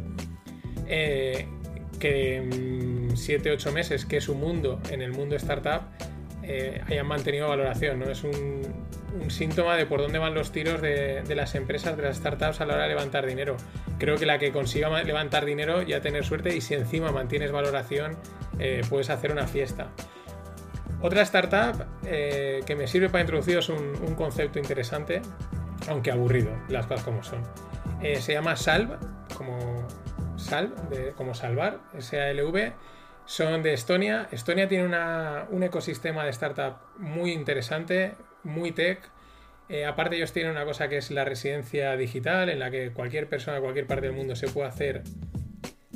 eh, 0.89 1.45
que 2.01 2.43
7-8 2.43 3.71
meses, 3.71 4.07
que 4.07 4.17
es 4.17 4.31
un 4.31 4.41
mundo, 4.41 4.81
en 4.91 5.03
el 5.03 5.13
mundo 5.13 5.37
startup, 5.37 5.83
eh, 6.43 6.81
hayan 6.87 7.07
mantenido 7.07 7.49
valoración. 7.49 7.99
¿no? 7.99 8.07
Es 8.07 8.25
un, 8.25 8.63
síntoma 9.29 9.77
de 9.77 9.85
por 9.85 10.01
dónde 10.01 10.19
van 10.19 10.33
los 10.33 10.53
tiros 10.53 10.81
de, 10.81 11.23
las 11.37 11.55
empresas, 11.55 11.99
de 11.99 12.03
las 12.03 12.17
startups 12.17 12.63
a 12.63 12.65
la 12.65 12.77
hora 12.77 12.85
de 12.85 12.89
levantar 12.89 13.27
dinero. 13.27 13.59
Creo 13.99 14.17
que 14.17 14.25
la 14.25 14.39
que 14.39 14.53
consiga 14.53 15.03
levantar 15.03 15.45
dinero 15.45 15.83
ya 15.83 16.01
tener 16.01 16.25
suerte 16.25 16.57
y 16.57 16.63
si 16.63 16.73
encima 16.73 17.13
mantienes 17.13 17.53
valoración 17.53 18.17
eh, 18.59 18.81
puedes 18.89 19.11
hacer 19.11 19.33
una 19.33 19.47
fiesta. 19.47 19.91
Otra 21.05 21.21
startup 21.21 21.85
eh, 22.07 22.63
que 22.67 22.75
me 22.75 22.87
sirve 22.87 23.11
para 23.11 23.21
introduciros 23.21 23.69
un, 23.69 23.79
un, 23.79 24.15
concepto 24.15 24.59
interesante, 24.59 25.21
aunque 25.87 26.11
aburrido, 26.11 26.51
las 26.69 26.87
cosas 26.87 27.05
como 27.05 27.23
son. 27.23 27.43
se 28.01 28.33
llama 28.33 28.57
Salv, 28.57 28.99
como 29.37 29.87
Salv, 30.39 30.73
como 31.15 31.35
salvar, 31.35 31.81
S-A-L-V 31.95 32.73
son 33.27 33.63
de 33.63 33.75
Estonia. 33.75 34.29
Estonia 34.31 34.67
tiene 34.67 34.87
un 35.51 35.63
ecosistema 35.63 36.25
de 36.25 36.31
startup 36.31 36.77
muy 36.97 37.33
interesante, 37.33 38.15
muy 38.43 38.73
tech. 38.73 39.11
Eh, 39.69 39.87
aparte 39.87 40.17
ellos 40.17 40.33
tienen 40.33 40.53
una 40.53 40.65
cosa 40.65 40.89
que 40.89 40.99
es 40.99 41.11
la 41.11 41.27
residencia 41.27 41.97
digital, 41.97 42.49
en 42.49 42.59
la 42.59 42.71
que 42.71 42.93
cualquier 42.93 43.29
persona 43.29 43.57
de 43.57 43.63
cualquier 43.63 43.87
parte 43.87 44.07
del 44.07 44.17
mundo 44.17 44.37
se 44.37 44.49
puede 44.49 44.69
hacer 44.69 45.03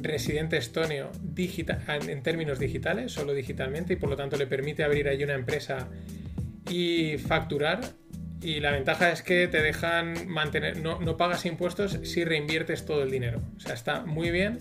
residente 0.01 0.57
estonio 0.57 1.11
en 1.37 2.23
términos 2.23 2.59
digitales, 2.59 3.13
solo 3.13 3.35
digitalmente, 3.35 3.95
y 3.95 3.97
por 3.97 4.09
lo 4.09 4.17
tanto 4.17 4.37
le 4.37 4.47
permite 4.47 4.85
abrir 4.85 5.09
ahí 5.09 5.23
una 5.23 5.35
empresa 5.35 5.89
y 6.71 7.19
facturar. 7.19 7.81
Y 8.41 8.61
la 8.61 8.71
ventaja 8.71 9.11
es 9.11 9.23
que 9.23 9.49
te 9.49 9.61
dejan 9.63 10.29
mantener, 10.29 10.79
no, 10.79 11.01
no 11.01 11.17
pagas 11.17 11.45
impuestos 11.45 11.99
si 12.05 12.25
reinviertes 12.25 12.87
todo 12.87 13.03
el 13.03 13.11
dinero. 13.11 13.41
O 13.57 13.61
sea, 13.61 13.75
está 13.75 14.05
muy 14.05 14.31
bien 14.31 14.61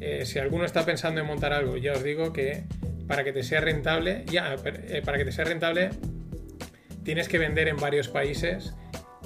eh, 0.00 0.24
si 0.26 0.38
alguno 0.38 0.64
está 0.64 0.84
pensando 0.84 1.20
en 1.20 1.26
montar 1.26 1.52
algo, 1.52 1.76
ya 1.76 1.92
os 1.92 2.04
digo 2.04 2.32
que 2.32 2.64
para 3.06 3.24
que 3.24 3.32
te 3.32 3.42
sea 3.42 3.60
rentable, 3.60 4.24
ya, 4.30 4.54
eh, 4.64 5.02
para 5.04 5.18
que 5.18 5.24
te 5.24 5.32
sea 5.32 5.44
rentable, 5.44 5.90
tienes 7.02 7.28
que 7.28 7.38
vender 7.38 7.68
en 7.68 7.76
varios 7.76 8.08
países 8.08 8.74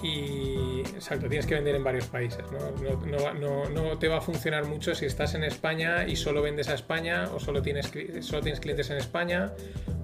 y 0.03 0.81
exacto, 0.81 1.29
tienes 1.29 1.47
que 1.47 1.55
vender 1.55 1.77
en 1.77 1.85
varios 1.85 2.07
países. 2.07 2.45
¿no? 2.51 3.99
te 3.99 4.09
va 4.09 4.19
a 4.19 4.21
funcionar 4.21 4.65
mucho 4.65 4.95
si 4.95 5.07
estás 5.07 5.35
en 5.35 5.45
España 5.45 6.07
y 6.07 6.17
solo 6.17 6.43
vendes 6.43 6.69
a 6.69 6.75
España 6.75 7.29
o 7.33 7.38
solo 7.38 7.62
tienes, 7.62 7.93
solo 8.21 8.43
tienes 8.43 8.61
clientes 8.61 8.91
en 8.91 8.97
España 8.97 9.53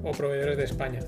o 0.03 0.13
proveedores 0.13 0.57
de 0.57 0.65
España. 0.65 1.01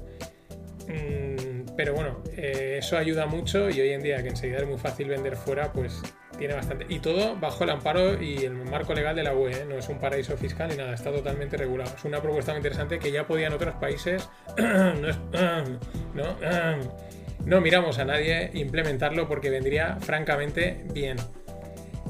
Mm, 0.89 1.77
pero 1.77 1.95
bueno, 1.95 2.23
eh, 2.37 2.77
eso 2.79 2.99
ayuda 2.99 3.27
mucho 3.27 3.71
y 3.71 3.81
hoy 3.81 3.91
en 3.91 4.03
día 4.03 4.23
que 4.23 4.29
enseguida 4.31 4.59
es 4.59 4.67
muy 4.67 4.79
fácil 4.79 5.09
vender 5.09 5.37
fuera, 5.37 5.73
pues 5.73 6.03
tiene 6.37 6.55
bastante. 6.55 6.87
Y 6.89 6.99
todo 6.99 7.37
bajo 7.37 7.65
el 7.65 7.71
amparo 7.71 8.21
y 8.21 8.39
el 8.39 8.55
marco 8.55 8.95
legal 8.95 9.15
de 9.15 9.23
la 9.23 9.35
UE, 9.35 9.53
¿eh? 9.53 9.65
no 9.69 9.77
es 9.77 9.89
un 9.89 9.99
paraíso 9.99 10.37
fiscal 10.37 10.69
ni 10.71 10.77
nada, 10.77 10.95
está 10.95 11.13
totalmente 11.13 11.57
regulado. 11.57 11.95
Es 11.95 12.05
una 12.05 12.21
propuesta 12.21 12.53
muy 12.53 12.59
interesante 12.59 12.99
que 12.99 13.13
ya 13.13 13.27
podían 13.27 13.53
otros 13.53 13.75
países. 13.77 14.29
no, 14.59 16.37
miramos 17.45 17.99
a 17.99 18.05
nadie 18.05 18.51
implementarlo 18.55 19.29
porque 19.29 19.51
vendría 19.51 19.97
francamente 20.01 20.85
bien. 20.93 21.17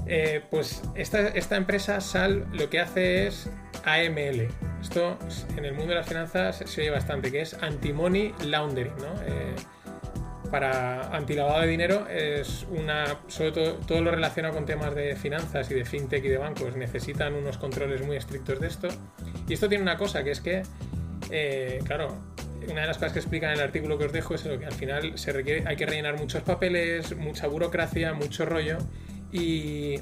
Eh, 0.07 0.43
pues 0.51 0.83
esta, 0.97 1.29
esta, 1.29 1.57
empresa 1.57 2.01
SAL 2.01 2.47
lo 2.53 2.69
que 2.69 2.81
hace 2.81 3.27
es 3.27 3.49
AML. 3.85 4.49
Esto 4.81 5.19
en 5.57 5.65
el 5.65 5.73
mundo 5.73 5.91
de 5.91 5.97
las 5.97 6.09
finanzas 6.09 6.63
se 6.65 6.81
oye 6.81 6.91
bastante, 6.91 7.31
que 7.31 7.43
es 7.43 7.55
Anti-Money 7.55 8.35
Laundering, 8.45 8.97
¿no? 8.97 9.15
Eh, 9.27 9.55
para 10.51 11.15
antilavado 11.15 11.61
de 11.61 11.69
dinero 11.69 12.09
es 12.09 12.67
una, 12.71 13.21
sobre 13.29 13.53
todo 13.53 13.75
todo 13.75 14.01
lo 14.01 14.11
relacionado 14.11 14.55
con 14.55 14.67
temas 14.67 14.95
de 14.95 15.15
finanzas 15.15 15.71
y 15.71 15.75
de 15.75 15.85
fintech 15.85 16.25
y 16.25 16.29
de 16.29 16.39
bancos 16.39 16.77
necesitan 16.77 17.35
unos 17.35 17.57
controles 17.57 18.05
muy 18.05 18.17
estrictos 18.17 18.59
de 18.59 18.67
esto. 18.67 18.89
Y 19.49 19.55
esto 19.55 19.69
tiene 19.69 19.83
una 19.83 19.97
cosa 19.97 20.25
que 20.25 20.33
es 20.33 20.41
que, 20.41 20.63
eh, 21.31 21.81
claro, 21.85 22.30
una 22.69 22.83
de 22.83 22.87
las 22.87 22.99
cosas 22.99 23.13
que 23.13 23.19
explica 23.19 23.47
en 23.47 23.59
el 23.59 23.61
artículo 23.61 23.99
que 23.99 24.05
os 24.05 24.13
dejo 24.13 24.35
es 24.35 24.43
que 24.43 24.65
al 24.65 24.73
final 24.73 25.19
se 25.19 25.33
requiere, 25.33 25.65
hay 25.67 25.77
que 25.77 25.87
rellenar 25.87 26.19
muchos 26.19 26.43
papeles, 26.43 27.17
mucha 27.17 27.47
burocracia, 27.47 28.13
mucho 28.13 28.45
rollo 28.45 28.79
y, 29.33 30.01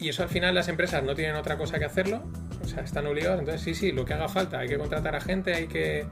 eso 0.00 0.22
al 0.22 0.28
final 0.28 0.54
las 0.54 0.68
empresas 0.68 1.02
no 1.02 1.14
tienen 1.14 1.34
otra 1.34 1.58
cosa 1.58 1.78
que 1.78 1.84
hacerlo, 1.84 2.22
o 2.62 2.68
sea, 2.68 2.82
están 2.82 3.06
obligados, 3.06 3.40
entonces 3.40 3.62
sí, 3.62 3.74
sí, 3.74 3.92
lo 3.92 4.04
que 4.04 4.14
haga 4.14 4.28
falta, 4.28 4.60
hay 4.60 4.68
que 4.68 4.78
contratar 4.78 5.16
a 5.16 5.20
gente, 5.20 5.54
hay 5.54 5.66
que 5.66 6.06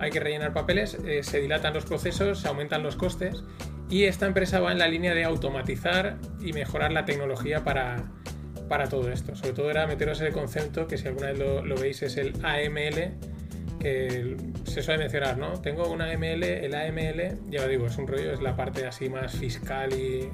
hay 0.00 0.10
que 0.10 0.20
rellenar 0.20 0.52
papeles, 0.52 0.96
eh, 1.04 1.22
se 1.22 1.40
dilatan 1.40 1.74
los 1.74 1.84
procesos, 1.84 2.40
se 2.40 2.48
aumentan 2.48 2.82
los 2.82 2.96
costes 2.96 3.42
y 3.90 4.04
esta 4.04 4.26
empresa 4.26 4.60
va 4.60 4.72
en 4.72 4.78
la 4.78 4.86
línea 4.86 5.14
de 5.14 5.24
automatizar 5.24 6.18
y 6.40 6.52
mejorar 6.52 6.92
la 6.92 7.04
tecnología 7.04 7.64
para, 7.64 8.04
para 8.68 8.88
todo 8.88 9.10
esto. 9.10 9.34
Sobre 9.34 9.52
todo 9.52 9.70
era 9.70 9.86
meteros 9.86 10.20
el 10.20 10.32
concepto 10.32 10.86
que 10.86 10.98
si 10.98 11.08
alguna 11.08 11.28
vez 11.28 11.38
lo, 11.38 11.76
veis 11.76 12.02
es 12.02 12.16
el 12.16 12.34
AML, 12.44 13.14
que 13.78 14.36
se 14.64 14.82
suele 14.82 15.00
mencionar, 15.00 15.38
¿no? 15.38 15.60
Tengo 15.60 15.88
un 15.88 16.02
AML, 16.02 16.42
el 16.42 16.74
AML, 16.74 17.50
ya 17.50 17.62
lo 17.62 17.68
digo, 17.68 17.86
es 17.86 17.96
un 17.96 18.06
rollo, 18.06 18.32
es 18.32 18.40
la 18.40 18.56
parte 18.56 18.86
así 18.86 19.08
más 19.08 19.32
fiscal 19.32 19.92
y, 19.92 20.28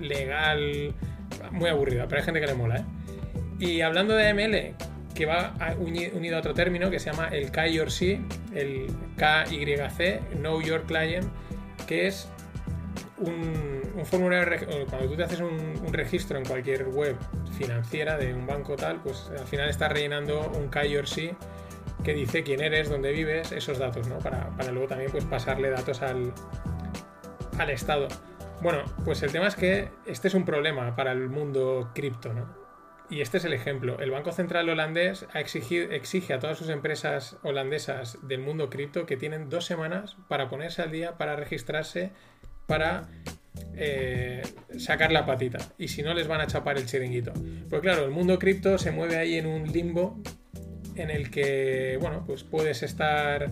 legal, 0.00 0.94
muy 1.50 1.68
aburrida, 1.68 2.06
pero 2.06 2.20
hay 2.20 2.24
gente 2.24 2.40
que 2.40 2.46
le 2.46 2.54
mola, 2.54 2.76
¿eh? 2.78 2.84
Y 3.58 3.80
hablando 3.80 4.14
de 4.14 4.28
AML, 4.28 4.74
que 5.14 5.26
va 5.26 5.54
unido 5.78 6.36
a 6.36 6.38
otro 6.38 6.54
término 6.54 6.90
que 6.90 7.00
se 7.00 7.10
llama 7.10 7.28
el 7.28 7.50
KYC, 7.50 8.20
el 8.54 8.86
KYC, 9.16 10.20
Know 10.36 10.62
Your 10.62 10.84
Client, 10.84 11.26
que 11.88 12.06
es 12.06 12.28
un, 13.18 13.82
formulario, 14.04 14.86
cuando 14.88 15.08
tú 15.08 15.16
te 15.16 15.24
haces 15.24 15.40
un, 15.40 15.92
registro 15.92 16.38
en 16.38 16.44
cualquier 16.44 16.84
web 16.88 17.16
financiera 17.58 18.16
de 18.16 18.32
un 18.32 18.46
banco 18.46 18.76
tal, 18.76 19.00
pues 19.02 19.30
al 19.36 19.46
final 19.46 19.68
estás 19.68 19.90
rellenando 19.90 20.52
un 20.56 20.68
KYC 20.68 21.34
que 22.04 22.14
dice 22.14 22.42
quién 22.42 22.62
eres, 22.62 22.88
dónde 22.88 23.12
vives, 23.12 23.52
esos 23.52 23.78
datos, 23.78 24.08
¿no? 24.08 24.18
Para, 24.18 24.50
luego 24.70 24.88
también 24.88 25.10
pues 25.10 25.24
pasarle 25.24 25.70
datos 25.70 26.02
al, 26.02 26.32
al 27.58 27.70
Estado. 27.70 28.08
Bueno, 28.62 28.82
pues 29.04 29.22
el 29.22 29.32
tema 29.32 29.46
es 29.46 29.54
que 29.54 29.88
este 30.06 30.28
es 30.28 30.34
un 30.34 30.44
problema 30.44 30.96
para 30.96 31.12
el 31.12 31.28
mundo 31.28 31.90
cripto, 31.94 32.32
¿no? 32.32 32.68
y 33.10 33.20
este 33.20 33.38
es 33.38 33.44
el 33.44 33.52
ejemplo. 33.52 33.98
El 34.00 34.10
Banco 34.10 34.32
Central 34.32 34.68
holandés 34.68 35.26
ha 35.32 35.40
exigido, 35.40 35.90
exige 35.92 36.34
a 36.34 36.38
todas 36.38 36.58
sus 36.58 36.68
empresas 36.68 37.36
holandesas 37.42 38.18
del 38.22 38.40
mundo 38.40 38.68
cripto 38.68 39.06
que 39.06 39.16
tienen 39.16 39.48
dos 39.48 39.64
semanas 39.64 40.16
para 40.28 40.48
ponerse 40.48 40.82
al 40.82 40.92
día, 40.92 41.16
para 41.16 41.36
registrarse, 41.36 42.10
para 42.66 43.08
eh, 43.74 44.42
sacar 44.78 45.10
la 45.10 45.24
patita. 45.24 45.58
Y 45.78 45.88
si 45.88 46.02
no, 46.02 46.12
les 46.12 46.28
van 46.28 46.40
a 46.40 46.46
chapar 46.46 46.76
el 46.76 46.86
chiringuito. 46.86 47.32
Pues 47.70 47.80
claro, 47.80 48.04
el 48.04 48.10
mundo 48.10 48.38
cripto 48.38 48.78
se 48.78 48.90
mueve 48.90 49.16
ahí 49.16 49.36
en 49.36 49.46
un 49.46 49.70
limbo 49.72 50.20
en 50.98 51.10
el 51.10 51.30
que, 51.30 51.98
bueno, 52.00 52.24
pues 52.26 52.44
puedes 52.44 52.82
estar 52.82 53.50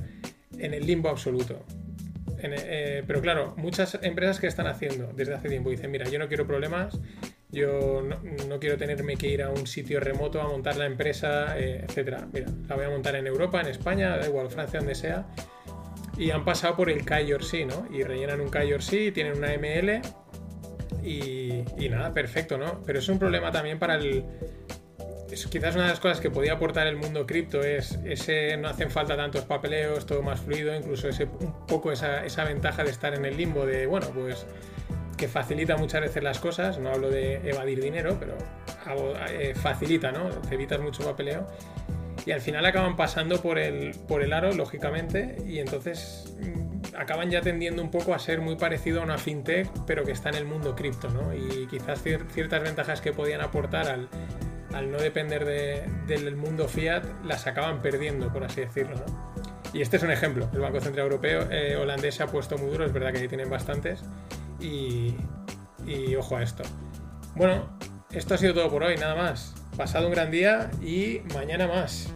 en 0.59 0.75
el 0.75 0.87
limbo 0.87 1.09
absoluto. 1.09 1.65
Eh, 2.39 3.03
pero 3.07 3.21
claro, 3.21 3.55
muchas 3.57 3.99
empresas 4.03 4.39
que 4.41 4.47
están 4.47 4.67
haciendo 4.67 5.13
desde 5.15 5.35
hace 5.35 5.49
tiempo 5.49 5.71
dicen, 5.71 5.91
mira, 5.91 6.09
yo 6.09 6.19
no 6.19 6.29
quiero 6.29 6.47
problemas, 6.47 6.99
yo 7.51 8.03
no, 8.49 8.61
quiero 8.61 8.77
tenerme 8.77 9.17
que 9.17 9.29
ir 9.29 9.43
a 9.43 9.51
un 9.51 9.67
sitio 9.67 10.01
remoto 10.01 10.41
a 10.41 10.49
montar 10.49 10.77
la 10.77 10.87
empresa, 10.87 11.59
eh, 11.59 11.85
etcétera. 11.89 12.29
Mira, 12.33 12.47
la 12.69 12.77
voy 12.77 12.85
a 12.85 12.91
montar 12.91 13.17
en 13.17 13.27
Europa, 13.27 13.61
en 13.61 13.69
España, 13.69 14.17
da 14.17 14.27
igual, 14.27 14.51
Francia, 14.51 14.81
donde 14.81 14.95
sea. 14.95 15.27
Y 16.19 16.31
han 16.31 16.45
pasado 16.45 16.77
por 16.77 16.91
el 16.91 17.05
KYC, 17.05 17.67
¿no? 17.67 17.89
Y 17.91 18.03
rellenan 18.03 18.41
un 18.41 18.51
KYC, 18.51 19.13
tienen 19.13 19.37
una 19.37 19.55
ML 19.55 20.01
y, 21.03 21.63
y 21.79 21.89
nada, 21.89 22.13
perfecto, 22.13 22.59
¿no? 22.59 22.83
Pero 22.85 22.99
es 22.99 23.09
un 23.09 23.19
problema 23.19 23.53
también 23.53 23.79
para 23.79 23.97
el, 23.97 24.25
quizás 25.27 25.75
una 25.75 25.85
de 25.85 25.91
las 25.91 26.01
cosas 26.01 26.21
que 26.21 26.31
podía 26.31 26.55
aportar 26.55 26.87
el 26.87 26.97
mundo 26.97 27.27
cripto 27.27 27.63
es 27.63 27.99
ese 28.05 28.57
no 28.57 28.69
hacen 28.69 28.91
falta 28.91 29.17
tantos 29.17 29.45
papeleos, 29.45 30.07
todo 30.07 30.23
más 30.23 30.41
fluido, 30.41 30.75
incluso 30.75 31.09
ese, 31.09 31.25
un 31.25 31.67
poco 31.67 31.93
esa, 31.93 32.25
esa, 32.25 32.45
ventaja 32.45 32.85
de 32.85 32.91
estar 32.91 33.15
en 33.15 33.25
el 33.25 33.37
limbo 33.37 33.67
de, 33.67 33.87
bueno, 33.87 34.09
pues 34.15 34.47
que 35.17 35.29
facilita 35.29 35.77
muchas 35.77 36.03
veces 36.03 36.23
las 36.23 36.39
cosas, 36.39 36.79
no 36.79 36.91
hablo 36.91 37.11
de 37.11 37.37
evadir 37.49 37.83
dinero, 37.83 38.17
pero 38.21 38.37
eh, 39.31 39.55
facilita, 39.55 40.13
¿no? 40.13 40.29
Te 40.29 40.55
evitas 40.55 40.81
mucho 40.81 41.05
papeleo. 41.05 41.47
Y 42.25 42.33
al 42.33 42.41
final 42.41 42.67
acaban 42.67 42.97
pasando 42.97 43.41
por 43.41 43.59
el, 43.59 43.95
por 44.09 44.23
el 44.23 44.33
aro, 44.33 44.53
lógicamente, 44.53 45.37
y 45.47 45.61
entonces 45.61 46.35
mm, 46.41 46.97
acaban 46.97 47.31
ya 47.31 47.41
tendiendo 47.41 47.83
un 47.83 47.91
poco 47.91 48.15
a 48.15 48.19
ser 48.19 48.41
muy 48.41 48.57
parecido 48.57 49.01
a 49.01 49.05
una 49.05 49.17
fintech, 49.17 49.69
pero 49.87 50.05
que 50.05 50.13
está 50.13 50.31
en 50.31 50.35
el 50.37 50.45
mundo 50.45 50.75
cripto, 50.75 51.09
¿no? 51.09 51.33
Y 51.35 51.67
quizás 51.69 52.03
ciertas 52.03 52.63
ventajas 52.63 53.01
que 53.01 53.13
podían 53.13 53.41
aportar 53.43 53.89
al, 53.89 54.09
al 54.77 54.91
no 54.91 54.99
depender 54.99 55.45
del 56.07 56.37
mundo 56.37 56.69
fiat, 56.69 57.05
las 57.25 57.47
acaban 57.47 57.83
perdiendo, 57.83 58.33
por 58.33 58.45
así 58.45 58.61
decirlo. 58.61 59.05
Y 59.73 59.83
este 59.83 59.97
es 59.97 60.03
un 60.03 60.11
ejemplo. 60.11 60.49
El 60.53 60.61
Banco 60.61 60.81
Central 60.81 61.07
Europeo 61.07 61.49
eh, 61.51 61.77
holandés 61.77 62.15
se 62.15 62.23
ha 62.23 62.27
puesto 62.27 62.57
muy 62.59 62.71
duro, 62.71 62.85
es 62.85 62.93
verdad 62.93 63.13
que 63.13 63.19
ahí 63.19 63.29
tienen 63.29 63.51
bastantes. 63.51 64.03
Y 64.61 65.17
ojo 66.19 66.37
a 66.37 66.43
esto. 66.43 66.63
Bueno, 67.35 67.79
esto 68.11 68.35
ha 68.35 68.39
sido 68.39 68.55
todo 68.55 68.71
por 68.71 68.83
hoy, 68.83 68.97
nada 68.97 69.15
más. 69.15 69.55
Pasado 69.77 70.07
un 70.07 70.13
gran 70.13 70.31
día 70.31 70.71
y 70.83 71.21
mañana 71.35 71.67
más. 71.67 72.13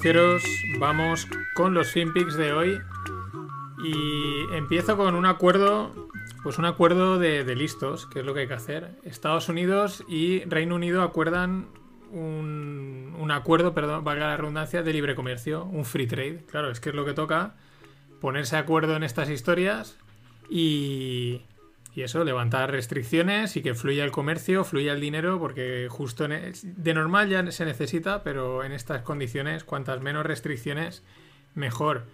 Financieros, 0.00 0.42
vamos 0.78 1.28
con 1.52 1.74
los 1.74 1.90
FinPix 1.90 2.34
de 2.34 2.52
hoy. 2.54 2.80
Y 3.84 4.54
empiezo 4.54 4.96
con 4.96 5.14
un 5.14 5.26
acuerdo, 5.26 6.08
pues 6.42 6.56
un 6.56 6.64
acuerdo 6.64 7.18
de, 7.18 7.44
listos, 7.54 8.06
que 8.06 8.20
es 8.20 8.24
lo 8.24 8.32
que 8.32 8.40
hay 8.40 8.48
que 8.48 8.54
hacer. 8.54 8.92
Estados 9.04 9.50
Unidos 9.50 10.02
y 10.08 10.42
Reino 10.44 10.76
Unido 10.76 11.02
acuerdan 11.02 11.68
un, 12.12 13.28
acuerdo, 13.30 13.74
perdón, 13.74 14.02
valga 14.02 14.28
la 14.28 14.36
redundancia, 14.38 14.82
de 14.82 14.92
libre 14.92 15.14
comercio, 15.14 15.64
un 15.64 15.84
free 15.84 16.06
trade. 16.06 16.44
Claro, 16.50 16.70
es 16.70 16.80
que 16.80 16.88
es 16.88 16.94
lo 16.94 17.04
que 17.04 17.12
toca, 17.12 17.56
ponerse 18.22 18.56
de 18.56 18.62
acuerdo 18.62 18.96
en 18.96 19.02
estas 19.02 19.28
historias 19.28 19.98
y, 20.48 21.42
y 21.94 22.02
eso, 22.02 22.24
levantar 22.24 22.70
restricciones 22.70 23.56
y 23.56 23.62
que 23.62 23.74
fluya 23.74 24.04
el 24.04 24.12
comercio, 24.12 24.64
fluya 24.64 24.92
el 24.92 25.00
dinero, 25.00 25.38
porque 25.38 25.88
justo 25.90 26.26
e, 26.26 26.52
de 26.62 26.94
normal 26.94 27.28
ya 27.28 27.50
se 27.50 27.64
necesita, 27.64 28.22
pero 28.22 28.62
en 28.62 28.72
estas 28.72 29.02
condiciones, 29.02 29.64
cuantas 29.64 30.00
menos 30.00 30.24
restricciones, 30.24 31.02
mejor. 31.54 32.06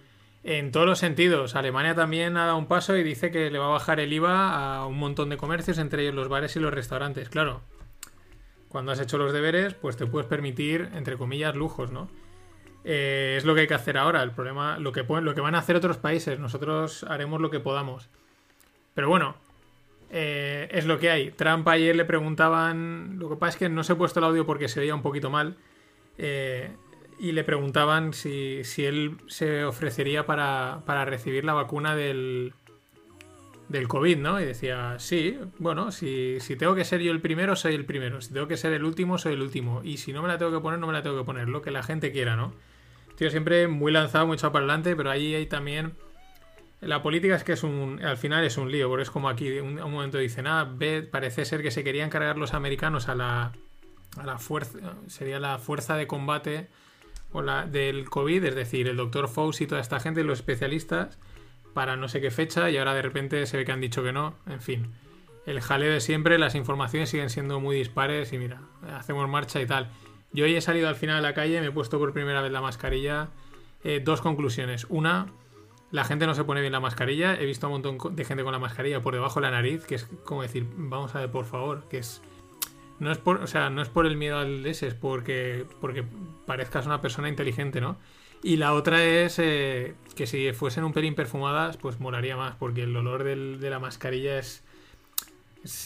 En 0.43 0.71
todos 0.71 0.85
los 0.85 0.99
sentidos, 0.99 1.55
Alemania 1.55 1.93
también 1.93 2.37
ha 2.37 2.45
dado 2.45 2.57
un 2.57 2.67
paso 2.67 2.95
y 2.95 3.03
dice 3.03 3.31
que 3.31 3.51
le 3.51 3.59
va 3.59 3.65
a 3.65 3.69
bajar 3.69 3.99
el 3.99 4.13
IVA 4.13 4.77
a 4.77 4.85
un 4.87 4.97
montón 4.97 5.29
de 5.29 5.37
comercios, 5.37 5.77
entre 5.77 6.03
ellos 6.03 6.15
los 6.15 6.29
bares 6.29 6.55
y 6.55 6.59
los 6.59 6.73
restaurantes. 6.73 7.29
Claro, 7.29 7.61
cuando 8.69 8.91
has 8.91 8.99
hecho 8.99 9.17
los 9.17 9.33
deberes, 9.33 9.73
pues 9.73 9.97
te 9.97 10.07
puedes 10.07 10.27
permitir, 10.27 10.89
entre 10.93 11.17
comillas, 11.17 11.55
lujos, 11.55 11.91
¿no? 11.91 12.09
Eh, 12.83 13.35
es 13.37 13.43
lo 13.43 13.53
que 13.53 13.61
hay 13.61 13.67
que 13.67 13.73
hacer 13.73 13.97
ahora. 13.97 14.23
El 14.23 14.31
problema, 14.31 14.79
lo 14.79 14.91
que, 14.91 15.03
lo 15.03 15.35
que 15.35 15.41
van 15.41 15.55
a 15.55 15.59
hacer 15.59 15.75
otros 15.75 15.97
países, 15.97 16.39
nosotros 16.39 17.03
haremos 17.03 17.41
lo 17.41 17.49
que 17.49 17.59
podamos. 17.59 18.09
Pero 18.93 19.09
bueno, 19.09 19.35
eh, 20.09 20.67
es 20.71 20.85
lo 20.85 20.99
que 20.99 21.09
hay. 21.09 21.31
Trump 21.31 21.67
ayer 21.67 21.95
le 21.95 22.05
preguntaban, 22.05 23.19
lo 23.19 23.29
que 23.29 23.35
pasa 23.35 23.51
es 23.51 23.57
que 23.57 23.69
no 23.69 23.83
se 23.83 23.93
ha 23.93 23.97
puesto 23.97 24.19
el 24.19 24.25
audio 24.25 24.45
porque 24.45 24.67
se 24.67 24.79
veía 24.79 24.95
un 24.95 25.01
poquito 25.01 25.29
mal, 25.29 25.57
eh, 26.17 26.71
y 27.19 27.31
le 27.31 27.43
preguntaban 27.43 28.13
si, 28.13 28.61
él 28.77 29.17
se 29.27 29.65
ofrecería 29.65 30.25
para, 30.25 31.05
recibir 31.05 31.43
la 31.45 31.53
vacuna 31.53 31.95
del, 31.95 32.53
del 33.69 33.87
COVID, 33.87 34.17
¿no? 34.17 34.39
Y 34.39 34.45
decía, 34.45 34.97
sí, 34.99 35.37
bueno, 35.57 35.91
si, 35.91 36.39
si 36.39 36.55
tengo 36.55 36.75
que 36.75 36.85
ser 36.85 37.01
yo 37.01 37.11
el 37.11 37.21
primero, 37.21 37.55
soy 37.55 37.73
el 37.75 37.85
primero, 37.85 38.21
si 38.21 38.33
tengo 38.33 38.47
que 38.47 38.57
ser 38.57 38.73
el 38.73 38.83
último, 38.83 39.17
soy 39.17 39.33
el 39.33 39.41
último, 39.41 39.81
y 39.83 39.97
si 39.97 40.13
no 40.13 40.21
me 40.21 40.27
la 40.27 40.37
tengo 40.37 40.51
que 40.51 40.61
poner, 40.61 40.79
no 40.79 40.87
me 40.87 40.93
la 40.93 41.01
tengo 41.01 41.17
que 41.17 41.25
poner, 41.25 41.49
lo 41.49 41.61
que 41.61 41.71
la 41.71 41.83
gente 41.83 42.11
quiera, 42.11 42.35
¿no? 42.35 42.53
Tío, 43.15 43.31
siempre 43.31 43.67
muy 43.67 43.91
lanzado, 43.91 44.27
mucho 44.27 44.51
para 44.51 44.63
adelante, 44.63 44.95
pero 44.95 45.09
ahí 45.09 45.33
hay 45.33 45.47
también 45.47 45.93
la 46.81 47.01
política 47.01 47.35
es 47.35 47.43
que 47.43 47.53
es 47.53 47.63
un, 47.63 48.03
al 48.03 48.17
final 48.17 48.43
es 48.43 48.57
un 48.57 48.71
lío, 48.71 48.87
porque 48.89 49.03
es 49.03 49.11
como 49.11 49.29
aquí, 49.29 49.59
un, 49.59 49.79
un 49.81 49.91
momento 49.91 50.17
dicen, 50.17 50.47
ah, 50.47 50.75
parece 51.11 51.45
ser 51.45 51.61
que 51.61 51.71
se 51.71 51.83
querían 51.83 52.09
cargar 52.09 52.37
los 52.37 52.53
americanos 52.53 53.09
a 53.09 53.15
la, 53.15 53.51
a 54.17 54.25
la 54.25 54.37
fuerza, 54.37 54.77
sería 55.07 55.39
la 55.39 55.57
fuerza 55.57 55.95
de 55.95 56.07
combate 56.07 56.67
o 57.31 57.41
la, 57.41 57.65
del 57.65 58.09
COVID, 58.09 58.43
es 58.43 58.55
decir, 58.55 58.87
el 58.87 58.97
doctor 58.97 59.27
Fauci 59.27 59.63
y 59.63 59.67
toda 59.67 59.81
esta 59.81 59.99
gente, 59.99 60.23
los 60.23 60.39
especialistas, 60.39 61.17
para 61.73 61.95
no 61.95 62.07
sé 62.07 62.21
qué 62.21 62.31
fecha, 62.31 62.69
y 62.69 62.77
ahora 62.77 62.93
de 62.93 63.01
repente 63.01 63.45
se 63.45 63.57
ve 63.57 63.65
que 63.65 63.71
han 63.71 63.81
dicho 63.81 64.03
que 64.03 64.13
no, 64.13 64.35
en 64.47 64.61
fin. 64.61 64.93
El 65.45 65.61
jaleo 65.61 65.93
de 65.93 66.01
siempre, 66.01 66.37
las 66.37 66.55
informaciones 66.55 67.09
siguen 67.09 67.29
siendo 67.29 67.59
muy 67.59 67.77
dispares 67.77 68.33
y 68.33 68.37
mira, 68.37 68.61
hacemos 68.93 69.29
marcha 69.29 69.61
y 69.61 69.65
tal. 69.65 69.89
Yo 70.33 70.43
hoy 70.43 70.55
he 70.55 70.61
salido 70.61 70.89
al 70.89 70.95
final 70.95 71.17
a 71.17 71.21
la 71.21 71.33
calle, 71.33 71.61
me 71.61 71.67
he 71.67 71.71
puesto 71.71 71.97
por 71.99 72.11
primera 72.13 72.41
vez 72.41 72.51
la 72.51 72.61
mascarilla. 72.61 73.29
Eh, 73.83 74.01
dos 74.03 74.21
conclusiones. 74.21 74.85
Una, 74.89 75.27
la 75.91 76.03
gente 76.03 76.25
no 76.25 76.35
se 76.35 76.43
pone 76.43 76.61
bien 76.61 76.73
la 76.73 76.79
mascarilla. 76.79 77.39
He 77.39 77.45
visto 77.45 77.67
un 77.67 77.81
montón 77.81 78.15
de 78.15 78.25
gente 78.25 78.43
con 78.43 78.51
la 78.51 78.59
mascarilla 78.59 79.01
por 79.01 79.13
debajo 79.13 79.39
de 79.39 79.45
la 79.45 79.51
nariz, 79.51 79.85
que 79.85 79.95
es 79.95 80.05
como 80.25 80.41
decir, 80.41 80.67
vamos 80.75 81.15
a 81.15 81.19
ver, 81.19 81.31
por 81.31 81.45
favor, 81.45 81.87
que 81.89 81.99
es. 81.99 82.21
No 82.99 83.11
es 83.11 83.19
por, 83.19 83.37
o 83.37 83.47
sea, 83.47 83.69
no 83.69 83.81
es 83.81 83.89
por 83.89 84.07
el 84.07 84.17
miedo 84.17 84.39
al 84.39 84.65
ese, 84.65 84.87
es 84.87 84.95
porque, 84.95 85.65
porque 85.79 86.03
parezcas 86.45 86.87
una 86.87 86.99
persona 86.99 87.29
inteligente, 87.29 87.79
¿no? 87.79 87.97
Y 88.43 88.57
la 88.57 88.73
otra 88.73 89.03
es 89.03 89.39
eh, 89.39 89.95
que 90.15 90.27
si 90.27 90.51
fuesen 90.51 90.83
un 90.83 90.93
pelín 90.93 91.15
perfumadas, 91.15 91.77
pues 91.77 91.99
molaría 91.99 92.35
más, 92.35 92.55
porque 92.55 92.83
el 92.83 92.95
olor 92.95 93.23
de 93.23 93.69
la 93.69 93.79
mascarilla 93.79 94.39
es. 94.39 94.63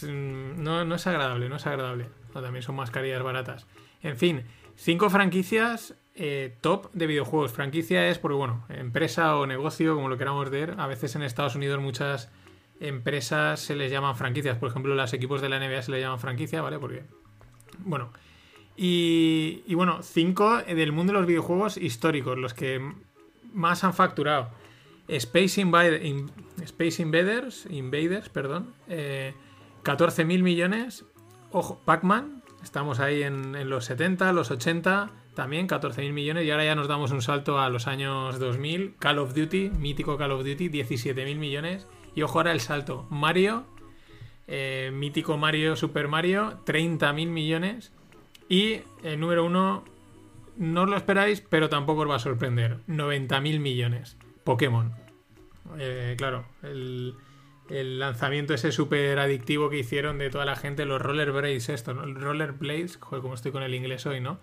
Mm, 0.02 0.62
no, 0.62 0.84
no, 0.84 0.94
es 0.94 1.06
agradable, 1.06 1.48
no 1.48 1.56
es 1.56 1.66
agradable. 1.66 2.08
también 2.32 2.62
son 2.62 2.76
mascarillas 2.76 3.22
baratas. 3.22 3.66
En 4.02 4.16
fin, 4.16 4.42
cinco 4.76 5.10
franquicias 5.10 5.94
eh, 6.24 6.54
top 6.60 6.88
de 6.92 7.08
videojuegos. 7.08 7.50
Franquicia 7.50 8.08
es 8.08 8.20
porque, 8.20 8.36
bueno, 8.36 8.64
empresa 8.68 9.36
o 9.36 9.44
negocio, 9.44 9.96
como 9.96 10.08
lo 10.08 10.16
queramos 10.16 10.50
ver. 10.50 10.76
A 10.78 10.86
veces 10.86 11.16
en 11.16 11.22
Estados 11.22 11.56
Unidos 11.56 11.80
muchas 11.80 12.30
empresas 12.78 13.58
se 13.58 13.74
les 13.74 13.90
llaman 13.90 14.14
franquicias. 14.14 14.56
Por 14.56 14.70
ejemplo, 14.70 14.94
los 14.94 15.12
equipos 15.12 15.40
de 15.40 15.48
la 15.48 15.58
NBA 15.58 15.82
se 15.82 15.90
les 15.90 16.00
llaman 16.00 16.20
franquicia, 16.20 16.62
¿vale? 16.62 16.78
Porque, 16.78 17.02
bueno. 17.78 18.12
Y, 18.76 19.64
y 19.66 19.74
bueno, 19.74 20.00
cinco 20.04 20.58
del 20.58 20.92
mundo 20.92 21.12
de 21.12 21.18
los 21.18 21.26
videojuegos 21.26 21.76
históricos, 21.76 22.38
los 22.38 22.54
que 22.54 22.80
más 23.52 23.82
han 23.82 23.92
facturado. 23.92 24.50
Space, 25.08 25.60
Space 26.62 27.02
Invaders, 27.02 27.66
Invaders, 27.68 28.28
perdón, 28.28 28.74
eh, 28.86 29.34
14.000 29.82 30.40
millones. 30.40 31.04
Ojo, 31.50 31.80
Pac-Man, 31.84 32.44
estamos 32.62 33.00
ahí 33.00 33.24
en, 33.24 33.56
en, 33.56 33.68
los 33.68 33.86
70, 33.86 34.32
los 34.32 34.52
80, 34.52 35.10
también 35.34 35.66
14.000 35.66 36.12
millones 36.12 36.44
y 36.44 36.50
ahora 36.50 36.64
ya 36.64 36.74
nos 36.74 36.88
damos 36.88 37.10
un 37.10 37.22
salto 37.22 37.58
a 37.58 37.68
los 37.68 37.86
años 37.86 38.38
2000. 38.38 38.96
Call 38.98 39.18
of 39.18 39.34
Duty, 39.34 39.70
mítico 39.70 40.16
Call 40.18 40.32
of 40.32 40.44
Duty, 40.44 40.68
17.000 40.68 41.36
millones. 41.36 41.86
Y 42.14 42.22
ojo 42.22 42.38
ahora 42.38 42.52
el 42.52 42.60
salto. 42.60 43.06
Mario, 43.10 43.66
eh, 44.46 44.90
mítico 44.92 45.38
Mario, 45.38 45.76
Super 45.76 46.08
Mario, 46.08 46.62
30.000 46.66 47.28
millones. 47.28 47.92
Y 48.48 48.80
el 49.02 49.18
número 49.18 49.44
uno, 49.44 49.84
no 50.56 50.82
os 50.82 50.88
lo 50.90 50.96
esperáis, 50.96 51.40
pero 51.40 51.68
tampoco 51.68 52.02
os 52.02 52.10
va 52.10 52.16
a 52.16 52.20
sorprender. 52.20 52.78
90.000 52.86 53.60
millones. 53.60 54.18
Pokémon. 54.44 54.92
Eh, 55.78 56.14
claro, 56.18 56.44
el, 56.62 57.14
el 57.70 57.98
lanzamiento 57.98 58.52
ese 58.52 58.72
súper 58.72 59.18
adictivo 59.18 59.70
que 59.70 59.78
hicieron 59.78 60.18
de 60.18 60.28
toda 60.28 60.44
la 60.44 60.56
gente, 60.56 60.84
los 60.84 61.00
rollerblades, 61.00 61.68
esto, 61.70 61.94
¿no? 61.94 62.04
Rollerblades, 62.04 62.98
joder, 62.98 63.22
como 63.22 63.34
estoy 63.34 63.52
con 63.52 63.62
el 63.62 63.74
inglés 63.74 64.04
hoy, 64.04 64.20
¿no? 64.20 64.38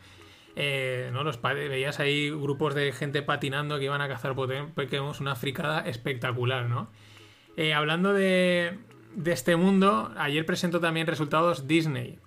Eh, 0.55 1.09
¿no? 1.13 1.23
Los 1.23 1.41
veías 1.41 1.99
ahí 1.99 2.29
grupos 2.29 2.75
de 2.75 2.91
gente 2.91 3.21
patinando 3.21 3.77
que 3.77 3.85
iban 3.85 4.01
a 4.01 4.07
cazar 4.07 4.35
Pokémon, 4.35 5.15
una 5.19 5.35
fricada 5.35 5.81
espectacular, 5.81 6.65
¿no? 6.67 6.89
Eh, 7.55 7.73
hablando 7.73 8.13
de, 8.13 8.77
de 9.15 9.31
este 9.31 9.55
mundo, 9.55 10.11
ayer 10.17 10.45
presentó 10.45 10.79
también 10.79 11.07
resultados 11.07 11.67
Disney. 11.67 12.19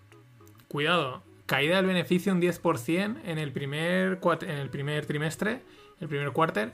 Cuidado, 0.68 1.22
caída 1.46 1.76
del 1.76 1.86
beneficio 1.86 2.32
un 2.32 2.40
10% 2.40 3.20
en 3.24 3.38
el 3.38 3.52
primer, 3.52 4.20
en 4.42 4.50
el 4.50 4.70
primer 4.70 5.06
trimestre, 5.06 5.62
el 6.00 6.08
primer 6.08 6.32
quarter. 6.32 6.72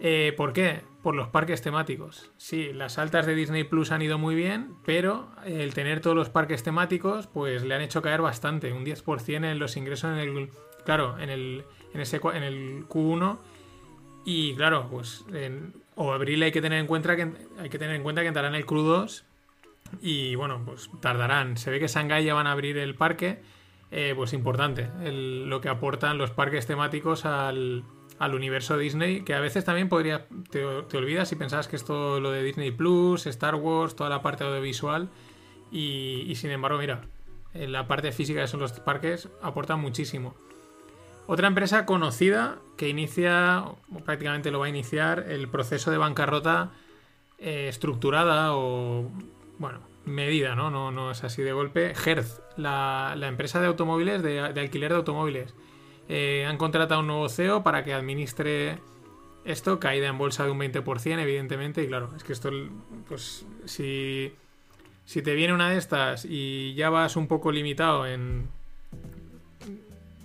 Eh, 0.00 0.32
¿Por 0.36 0.52
qué? 0.52 0.82
Por 1.02 1.14
los 1.14 1.28
parques 1.28 1.60
temáticos. 1.60 2.30
Sí, 2.36 2.72
las 2.72 2.98
altas 2.98 3.26
de 3.26 3.34
Disney 3.34 3.64
Plus 3.64 3.90
han 3.90 4.02
ido 4.02 4.16
muy 4.16 4.34
bien, 4.34 4.74
pero 4.84 5.28
el 5.44 5.74
tener 5.74 6.00
todos 6.00 6.16
los 6.16 6.30
parques 6.30 6.62
temáticos, 6.62 7.26
pues 7.26 7.64
le 7.64 7.74
han 7.74 7.82
hecho 7.82 8.00
caer 8.00 8.22
bastante, 8.22 8.72
un 8.72 8.84
10% 8.84 9.50
en 9.50 9.58
los 9.58 9.76
ingresos 9.76 10.12
en 10.12 10.18
el, 10.18 10.50
claro, 10.88 11.18
en 11.18 11.28
el, 11.28 11.64
en 11.92 12.00
ese, 12.00 12.18
en 12.32 12.42
el 12.42 12.88
Q1 12.88 13.36
y 14.24 14.54
claro, 14.54 14.88
pues 14.90 15.22
en 15.34 15.74
o 15.96 16.14
abril 16.14 16.42
hay 16.42 16.50
que 16.50 16.62
tener 16.62 16.78
en 16.78 16.86
cuenta 16.86 17.14
que 17.14 17.30
hay 17.58 17.68
que 17.68 17.78
tener 17.78 17.94
en 17.94 18.02
cuenta 18.02 18.22
que 18.22 18.28
entrarán 18.28 18.54
el 18.54 18.64
Q2 18.64 19.22
y 20.00 20.34
bueno, 20.34 20.62
pues 20.64 20.88
tardarán. 21.02 21.58
Se 21.58 21.70
ve 21.70 21.78
que 21.78 21.88
Shanghái 21.88 22.24
ya 22.24 22.32
van 22.32 22.46
a 22.46 22.52
abrir 22.52 22.78
el 22.78 22.94
parque, 22.94 23.42
eh, 23.90 24.14
pues 24.16 24.32
importante, 24.32 24.88
lo 25.04 25.60
que 25.60 25.68
aportan 25.68 26.16
los 26.16 26.30
parques 26.30 26.66
temáticos 26.66 27.26
al, 27.26 27.84
al 28.18 28.34
universo 28.34 28.78
Disney, 28.78 29.24
que 29.24 29.34
a 29.34 29.40
veces 29.40 29.66
también 29.66 29.90
podría, 29.90 30.26
te, 30.50 30.64
olvidas 30.64 31.28
si 31.28 31.36
pensabas 31.36 31.68
que 31.68 31.76
esto 31.76 32.18
lo 32.18 32.30
de 32.30 32.42
Disney 32.42 32.70
Plus, 32.70 33.26
Star 33.26 33.56
Wars, 33.56 33.94
toda 33.94 34.08
la 34.08 34.22
parte 34.22 34.42
audiovisual, 34.42 35.10
y, 35.70 36.24
y 36.26 36.34
sin 36.36 36.50
embargo, 36.50 36.78
mira, 36.78 37.02
la 37.52 37.86
parte 37.86 38.10
física 38.10 38.40
que 38.40 38.48
son 38.48 38.60
los 38.60 38.72
parques 38.80 39.28
aportan 39.42 39.80
muchísimo. 39.80 40.34
Otra 41.30 41.46
empresa 41.46 41.84
conocida 41.84 42.56
que 42.78 42.88
inicia, 42.88 43.62
o 43.92 43.98
prácticamente 44.02 44.50
lo 44.50 44.60
va 44.60 44.66
a 44.66 44.70
iniciar, 44.70 45.26
el 45.28 45.46
proceso 45.48 45.90
de 45.90 45.98
bancarrota 45.98 46.70
eh, 47.36 47.66
estructurada 47.68 48.56
o, 48.56 49.10
bueno, 49.58 49.80
medida, 50.06 50.54
¿no? 50.54 50.70
No, 50.70 50.90
no 50.90 51.10
es 51.10 51.22
así 51.24 51.42
de 51.42 51.52
golpe. 51.52 51.92
Hertz, 51.92 52.40
la, 52.56 53.14
empresa 53.20 53.60
de 53.60 53.66
automóviles, 53.66 54.22
de, 54.22 54.54
de 54.54 54.60
alquiler 54.60 54.90
de 54.90 54.96
automóviles. 54.96 55.54
Eh, 56.08 56.46
han 56.48 56.56
contratado 56.56 57.00
un 57.00 57.08
nuevo 57.08 57.28
CEO 57.28 57.62
para 57.62 57.84
que 57.84 57.92
administre 57.92 58.78
esto, 59.44 59.78
caída 59.78 60.08
en 60.08 60.16
bolsa 60.16 60.46
de 60.46 60.50
un 60.50 60.58
20%, 60.58 61.20
evidentemente, 61.20 61.82
y 61.82 61.88
claro, 61.88 62.08
es 62.16 62.24
que 62.24 62.32
esto, 62.32 62.50
pues, 63.06 63.44
si, 63.66 64.32
si 65.04 65.20
te 65.20 65.34
viene 65.34 65.52
una 65.52 65.68
de 65.68 65.76
estas 65.76 66.24
y 66.24 66.72
ya 66.72 66.88
vas 66.88 67.16
un 67.16 67.28
poco 67.28 67.52
limitado 67.52 68.06
en, 68.06 68.48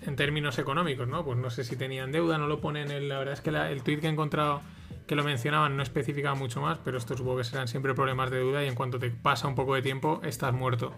en 0.05 0.15
términos 0.15 0.57
económicos, 0.59 1.07
¿no? 1.07 1.23
Pues 1.23 1.37
no 1.37 1.49
sé 1.49 1.63
si 1.63 1.75
tenían 1.75 2.11
deuda, 2.11 2.37
no 2.37 2.47
lo 2.47 2.59
ponen, 2.59 2.91
en, 2.91 3.09
la 3.09 3.19
verdad 3.19 3.33
es 3.33 3.41
que 3.41 3.49
el 3.49 3.83
tweet 3.83 3.99
que 3.99 4.07
he 4.07 4.09
encontrado 4.09 4.61
que 5.07 5.15
lo 5.15 5.23
mencionaban 5.23 5.75
no 5.75 5.83
especificaba 5.83 6.35
mucho 6.35 6.61
más, 6.61 6.77
pero 6.83 6.97
esto 6.97 7.17
supongo 7.17 7.37
que 7.37 7.43
serán 7.43 7.67
siempre 7.67 7.93
problemas 7.93 8.31
de 8.31 8.37
deuda 8.37 8.63
y 8.63 8.67
en 8.67 8.75
cuanto 8.75 8.99
te 8.99 9.09
pasa 9.09 9.47
un 9.47 9.55
poco 9.55 9.75
de 9.75 9.81
tiempo 9.81 10.21
estás 10.23 10.53
muerto. 10.53 10.93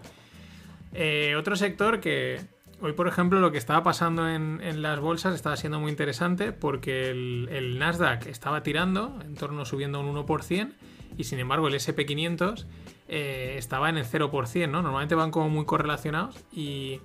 Eh, 0.92 1.34
otro 1.36 1.56
sector 1.56 2.00
que 2.00 2.40
hoy, 2.80 2.92
por 2.92 3.08
ejemplo, 3.08 3.40
lo 3.40 3.50
que 3.50 3.58
estaba 3.58 3.82
pasando 3.82 4.28
en, 4.28 4.82
las 4.82 5.00
bolsas 5.00 5.34
estaba 5.34 5.56
siendo 5.56 5.80
muy 5.80 5.90
interesante 5.90 6.52
porque 6.52 7.10
el, 7.10 7.48
el 7.50 7.78
Nasdaq 7.78 8.26
estaba 8.26 8.62
tirando, 8.62 9.18
en 9.24 9.34
torno 9.34 9.64
subiendo 9.64 10.00
un 10.00 10.14
1%, 10.14 10.72
y 11.16 11.24
sin 11.24 11.38
embargo 11.38 11.68
el 11.68 11.74
SP500 11.74 12.66
eh, 13.08 13.54
estaba 13.56 13.88
en 13.88 13.98
el 13.98 14.04
0%, 14.04 14.68
¿no? 14.68 14.82
Normalmente 14.82 15.14
van 15.14 15.30
como 15.30 15.48
muy 15.48 15.64
correlacionados 15.64 16.44
y, 16.52 17.00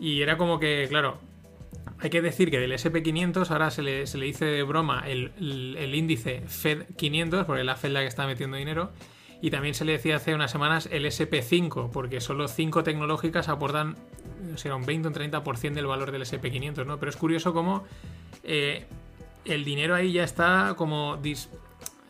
y 0.00 0.22
era 0.22 0.36
como 0.36 0.58
que, 0.58 0.86
claro, 0.88 1.18
hay 2.00 2.10
que 2.10 2.20
decir 2.22 2.50
que 2.50 2.58
del 2.58 2.72
SP500 2.72 3.50
ahora 3.50 3.70
se 3.70 3.82
le, 3.82 4.06
se 4.06 4.18
le 4.18 4.26
dice 4.26 4.44
de 4.44 4.62
broma 4.62 5.04
el, 5.06 5.32
el- 5.38 5.94
índice 5.94 6.42
Fed 6.46 6.84
500, 6.96 7.44
porque 7.46 7.60
es 7.60 7.66
la 7.66 7.76
Fed 7.76 7.90
la 7.92 8.00
que 8.00 8.06
está 8.06 8.26
metiendo 8.26 8.56
dinero, 8.56 8.90
y 9.40 9.50
también 9.50 9.74
se 9.74 9.84
le 9.84 9.92
decía 9.92 10.16
hace 10.16 10.34
unas 10.34 10.50
semanas 10.50 10.88
el 10.92 11.04
SP5, 11.04 11.90
porque 11.90 12.20
solo 12.20 12.48
5 12.48 12.82
tecnológicas 12.84 13.48
aportan 13.48 13.96
no 14.50 14.56
sé, 14.58 14.72
un 14.72 14.84
20 14.84 15.08
o 15.08 15.10
un 15.10 15.16
30% 15.16 15.72
del 15.74 15.86
valor 15.86 16.10
del 16.12 16.22
SP500, 16.22 16.84
¿no? 16.86 16.98
Pero 16.98 17.10
es 17.10 17.16
curioso 17.16 17.52
cómo 17.52 17.84
eh, 18.44 18.84
el 19.44 19.64
dinero 19.64 19.94
ahí 19.94 20.12
ya 20.12 20.24
está 20.24 20.74
como 20.76 21.16
dis- 21.22 21.48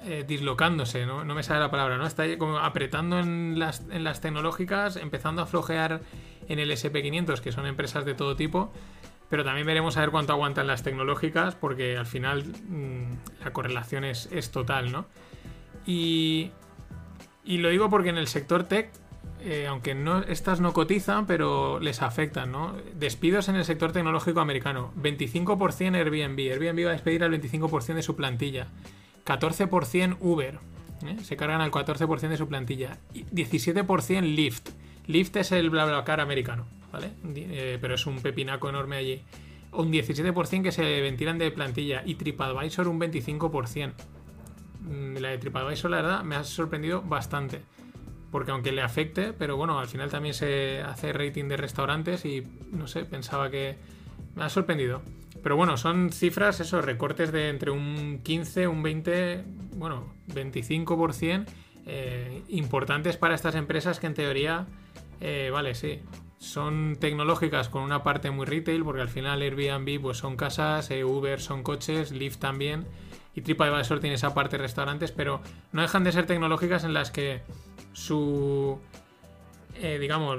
eh, 0.05 0.25
dislocándose, 0.27 1.07
¿no? 1.07 1.25
no 1.25 1.35
me 1.35 1.43
sale 1.43 1.61
la 1.61 1.71
palabra, 1.71 1.97
¿no? 1.97 2.07
Está 2.07 2.25
como 2.39 2.59
apretando 2.59 3.19
en 3.21 3.59
las, 3.59 3.83
en 3.91 4.05
las 4.05 4.21
tecnológicas, 4.21 4.97
empezando 4.97 5.41
a 5.43 5.47
flojear 5.47 6.01
en 6.53 6.59
el 6.59 6.71
SP500, 6.71 7.41
que 7.41 7.53
son 7.53 7.67
empresas 7.67 8.05
de 8.05 8.15
todo 8.15 8.37
tipo, 8.37 8.73
pero 9.29 9.45
también 9.45 9.67
veremos 9.67 9.97
a 9.97 10.01
ver 10.01 10.11
cuánto 10.11 10.33
aguantan 10.33 10.67
las 10.67 10.83
tecnológicas, 10.83 11.55
porque 11.55 11.97
al 11.97 12.07
final 12.07 12.45
mm, 12.45 13.43
la 13.45 13.53
correlación 13.53 14.05
es, 14.05 14.51
total, 14.51 14.93
¿no? 14.93 15.07
Y, 15.87 16.51
y 17.45 17.59
lo 17.59 17.71
digo 17.71 17.89
porque 17.89 18.11
en 18.11 18.19
el 18.19 18.29
sector 18.29 18.65
tech, 18.65 18.91
eh, 19.45 19.67
aunque 19.67 19.95
no, 19.95 20.21
estas 20.21 20.61
no 20.61 20.73
cotizan, 20.73 21.27
pero 21.27 21.81
les 21.81 22.01
afectan, 22.03 22.53
¿no? 22.53 22.77
Despidos 22.95 23.49
en 23.49 23.57
el 23.57 23.65
sector 23.65 23.91
tecnológico 23.91 24.41
americano. 24.41 24.93
25% 25.01 25.97
Airbnb. 25.97 26.39
Airbnb 26.39 26.87
va 26.87 26.91
a 26.91 26.93
despedir 26.93 27.25
al 27.25 27.33
25% 27.33 27.95
de 27.95 28.03
su 28.03 28.15
plantilla. 28.15 28.69
14% 29.25 30.17
Uber. 30.21 30.59
¿eh? 31.07 31.17
Se 31.25 31.37
cargan 31.37 31.61
al 31.61 31.73
14% 31.73 32.29
de 32.29 32.37
su 32.37 32.47
plantilla. 32.49 32.99
Y 33.13 33.25
17% 33.25 34.21
Lyft. 34.21 34.71
Lyft 35.07 35.37
es 35.37 35.53
el 35.53 35.71
BlaBlaCar 35.71 36.21
americano, 36.21 36.67
¿vale? 36.93 37.13
Eh, 37.35 37.79
pero 37.81 37.95
es 37.95 38.07
un 38.07 38.21
pepinaco 38.21 38.69
enorme 38.69 38.97
allí. 38.97 39.23
Un 39.73 39.91
17% 39.91 40.63
que 40.63 40.73
se 40.73 41.01
ventilan 41.01 41.39
de 41.39 41.51
plantilla. 41.51 42.03
Y 42.05 42.15
TripAdvisor 42.17 42.89
un 42.89 43.01
25%. 43.01 43.93
Mm, 44.81 45.17
La 45.17 45.31
de 45.31 45.39
TripAdvisor, 45.39 45.91
la 45.91 46.03
verdad, 46.03 46.23
me 46.23 46.37
ha 46.37 46.45
sorprendido 46.45 47.03
bastante. 47.03 47.63
Porque 48.31 48.51
aunque 48.51 48.73
le 48.73 48.83
afecte, 48.83 49.33
pero 49.33 49.57
bueno, 49.57 49.79
al 49.79 49.89
final 49.89 50.11
también 50.11 50.35
se 50.35 50.81
hace 50.81 51.13
rating 51.13 51.49
de 51.49 51.57
restaurantes 51.57 52.25
y 52.25 52.47
no 52.71 52.87
sé, 52.87 53.05
pensaba 53.05 53.51
que 53.51 53.77
me 54.35 54.45
ha 54.45 54.49
sorprendido. 54.49 55.03
Pero 55.43 55.57
bueno, 55.57 55.77
son 55.77 56.13
cifras, 56.13 56.61
esos 56.61 56.85
recortes 56.85 57.33
de 57.33 57.49
entre 57.49 57.71
un 57.71 58.21
15, 58.23 58.69
un 58.69 58.83
20, 58.83 59.45
bueno, 59.77 60.15
25%, 60.29 61.47
eh, 61.85 62.43
importantes 62.49 63.17
para 63.17 63.35
estas 63.35 63.55
empresas 63.57 63.99
que 63.99 64.07
en 64.07 64.15
teoría, 64.15 64.67
eh, 65.21 65.51
vale, 65.53 65.75
sí, 65.75 66.01
son 66.39 66.97
tecnológicas 67.01 67.69
con 67.69 67.83
una 67.83 68.03
parte 68.03 68.31
muy 68.31 68.47
retail, 68.47 68.85
porque 68.85 69.03
al 69.03 69.09
final 69.09 69.43
Airbnb 69.43 70.01
pues 70.01 70.19
son 70.19 70.37
casas, 70.37 70.91
eh, 70.91 71.05
Uber 71.05 71.41
son 71.41 71.63
coches, 71.63 72.13
Lyft 72.13 72.39
también, 72.39 72.87
y 73.35 73.43
TripAdvisor 73.43 74.01
tiene 74.01 74.15
esa 74.15 74.35
parte 74.35 74.57
de 74.57 74.63
restaurantes, 74.63 75.11
pero 75.11 75.41
no 75.73 75.83
dejan 75.83 76.05
de 76.05 76.13
ser 76.13 76.27
tecnológicas 76.27 76.85
en 76.85 76.95
las 76.95 77.11
que 77.11 77.43
su, 77.93 78.79
digamos, 79.81 80.39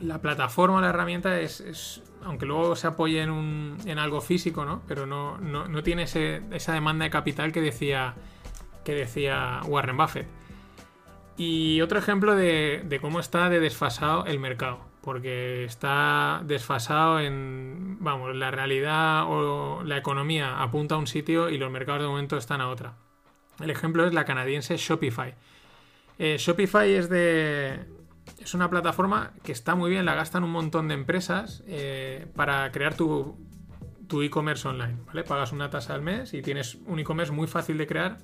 la 0.00 0.20
plataforma, 0.20 0.80
la 0.80 0.90
herramienta 0.90 1.40
es, 1.40 2.02
aunque 2.24 2.46
luego 2.46 2.76
se 2.76 2.86
apoye 2.86 3.22
en, 3.22 3.98
algo 3.98 4.20
físico, 4.20 4.64
¿no? 4.64 4.82
Pero 4.86 5.06
no, 5.06 5.38
no, 5.38 5.66
no 5.66 5.82
tiene 5.82 6.04
esa 6.04 6.72
demanda 6.72 7.04
de 7.04 7.10
capital 7.10 7.50
que 7.52 7.60
decía, 7.60 8.14
que 8.88 8.94
decía 8.94 9.60
Warren 9.66 9.98
Buffett. 9.98 10.26
Y 11.36 11.82
otro 11.82 11.98
ejemplo 11.98 12.34
de, 12.34 12.98
cómo 13.02 13.20
está 13.20 13.50
de 13.50 13.60
desfasado 13.60 14.24
el 14.24 14.40
mercado. 14.40 14.80
Porque 15.02 15.64
está 15.64 16.40
desfasado 16.46 17.20
en. 17.20 17.98
Vamos, 18.00 18.34
la 18.34 18.50
realidad 18.50 19.24
o 19.26 19.82
la 19.84 19.98
economía 19.98 20.62
apunta 20.62 20.94
a 20.94 20.98
un 20.98 21.06
sitio 21.06 21.50
y 21.50 21.58
los 21.58 21.70
mercados 21.70 22.00
de 22.00 22.08
momento 22.08 22.38
están 22.38 22.62
a 22.62 22.70
otra. 22.70 22.94
El 23.60 23.68
ejemplo 23.68 24.06
es 24.06 24.14
la 24.14 24.24
canadiense 24.24 24.78
Shopify. 24.78 25.34
Eh, 26.18 26.36
Shopify 26.38 26.90
es 26.90 27.10
de. 27.10 27.80
Es 28.38 28.54
una 28.54 28.70
plataforma 28.70 29.34
que 29.42 29.52
está 29.52 29.74
muy 29.74 29.90
bien, 29.90 30.06
la 30.06 30.14
gastan 30.14 30.44
un 30.44 30.50
montón 30.50 30.88
de 30.88 30.94
empresas 30.94 31.62
eh, 31.66 32.26
para 32.34 32.72
crear 32.72 32.94
tu, 32.94 33.36
tu 34.06 34.22
e-commerce 34.22 34.66
online. 34.66 34.96
Pagas 35.28 35.52
una 35.52 35.68
tasa 35.68 35.94
al 35.94 36.00
mes 36.00 36.32
y 36.32 36.40
tienes 36.40 36.78
un 36.86 36.98
e-commerce 36.98 37.32
muy 37.32 37.48
fácil 37.48 37.76
de 37.76 37.86
crear. 37.86 38.18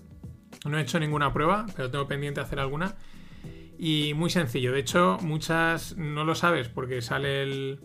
No 0.65 0.79
he 0.79 0.83
hecho 0.83 0.99
ninguna 1.01 1.33
prueba, 1.33 1.67
pero 1.77 1.91
tengo 1.91 2.07
pendiente 2.07 2.41
hacer 2.41 2.61
alguna. 2.61 2.97
Y 3.79 4.15
muy 4.15 4.31
sencillo. 4.31 4.73
De 4.73 4.81
hecho, 4.81 5.19
muchas 5.21 5.97
no 5.97 6.25
lo 6.25 6.35
sabes 6.35 6.69
porque 6.69 7.03
sale 7.03 7.43
el- 7.43 7.81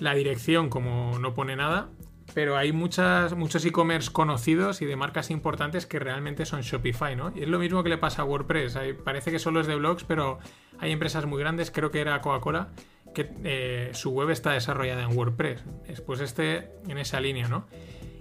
la 0.00 0.14
dirección 0.14 0.68
como 0.68 1.18
no 1.18 1.34
pone 1.34 1.56
nada. 1.56 1.88
Pero 2.34 2.56
hay 2.56 2.72
muchas, 2.72 3.34
muchos 3.34 3.62
e-commerce 3.66 4.10
conocidos 4.10 4.80
y 4.80 4.86
de 4.86 4.96
marcas 4.96 5.30
importantes 5.30 5.84
que 5.84 5.98
realmente 5.98 6.46
son 6.46 6.62
Shopify, 6.62 7.14
¿no? 7.14 7.30
Y 7.36 7.42
es 7.42 7.48
lo 7.48 7.58
mismo 7.58 7.82
que 7.82 7.90
le 7.90 7.98
pasa 7.98 8.22
a 8.22 8.24
WordPress. 8.24 8.78
Parece 9.04 9.30
que 9.30 9.38
solo 9.38 9.60
es 9.60 9.66
de 9.66 9.74
blogs, 9.74 10.04
pero 10.04 10.38
hay 10.78 10.92
empresas 10.92 11.26
muy 11.26 11.38
grandes, 11.40 11.70
creo 11.70 11.90
que 11.90 12.00
era 12.00 12.18
Coca-Cola, 12.22 12.68
que 13.14 13.28
eh, 13.44 13.90
su 13.92 14.12
web 14.12 14.30
está 14.30 14.52
desarrollada 14.52 15.02
en 15.02 15.14
WordPress. 15.14 15.62
Es 15.86 16.00
pues 16.00 16.20
este 16.20 16.70
en 16.88 16.96
esa 16.96 17.20
línea, 17.20 17.48
¿no? 17.48 17.66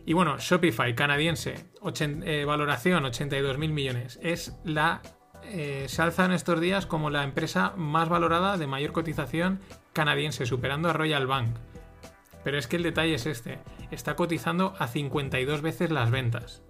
Y 0.05 0.13
bueno, 0.13 0.37
Shopify 0.39 0.95
canadiense, 0.95 1.71
eh, 1.99 2.45
valoración 2.45 3.05
82 3.05 3.57
mil 3.57 3.71
millones. 3.71 4.19
Es 4.21 4.57
la. 4.63 5.01
Eh, 5.43 5.85
se 5.87 6.01
alza 6.01 6.25
en 6.25 6.31
estos 6.31 6.59
días 6.61 6.85
como 6.85 7.09
la 7.09 7.23
empresa 7.23 7.73
más 7.75 8.09
valorada 8.09 8.57
de 8.57 8.67
mayor 8.67 8.91
cotización 8.91 9.59
canadiense, 9.93 10.45
superando 10.45 10.89
a 10.89 10.93
Royal 10.93 11.27
Bank. 11.27 11.57
Pero 12.43 12.57
es 12.57 12.67
que 12.67 12.77
el 12.77 12.83
detalle 12.83 13.15
es 13.15 13.25
este: 13.25 13.59
está 13.91 14.15
cotizando 14.15 14.73
a 14.79 14.87
52 14.87 15.61
veces 15.61 15.91
las 15.91 16.09
ventas. 16.09 16.63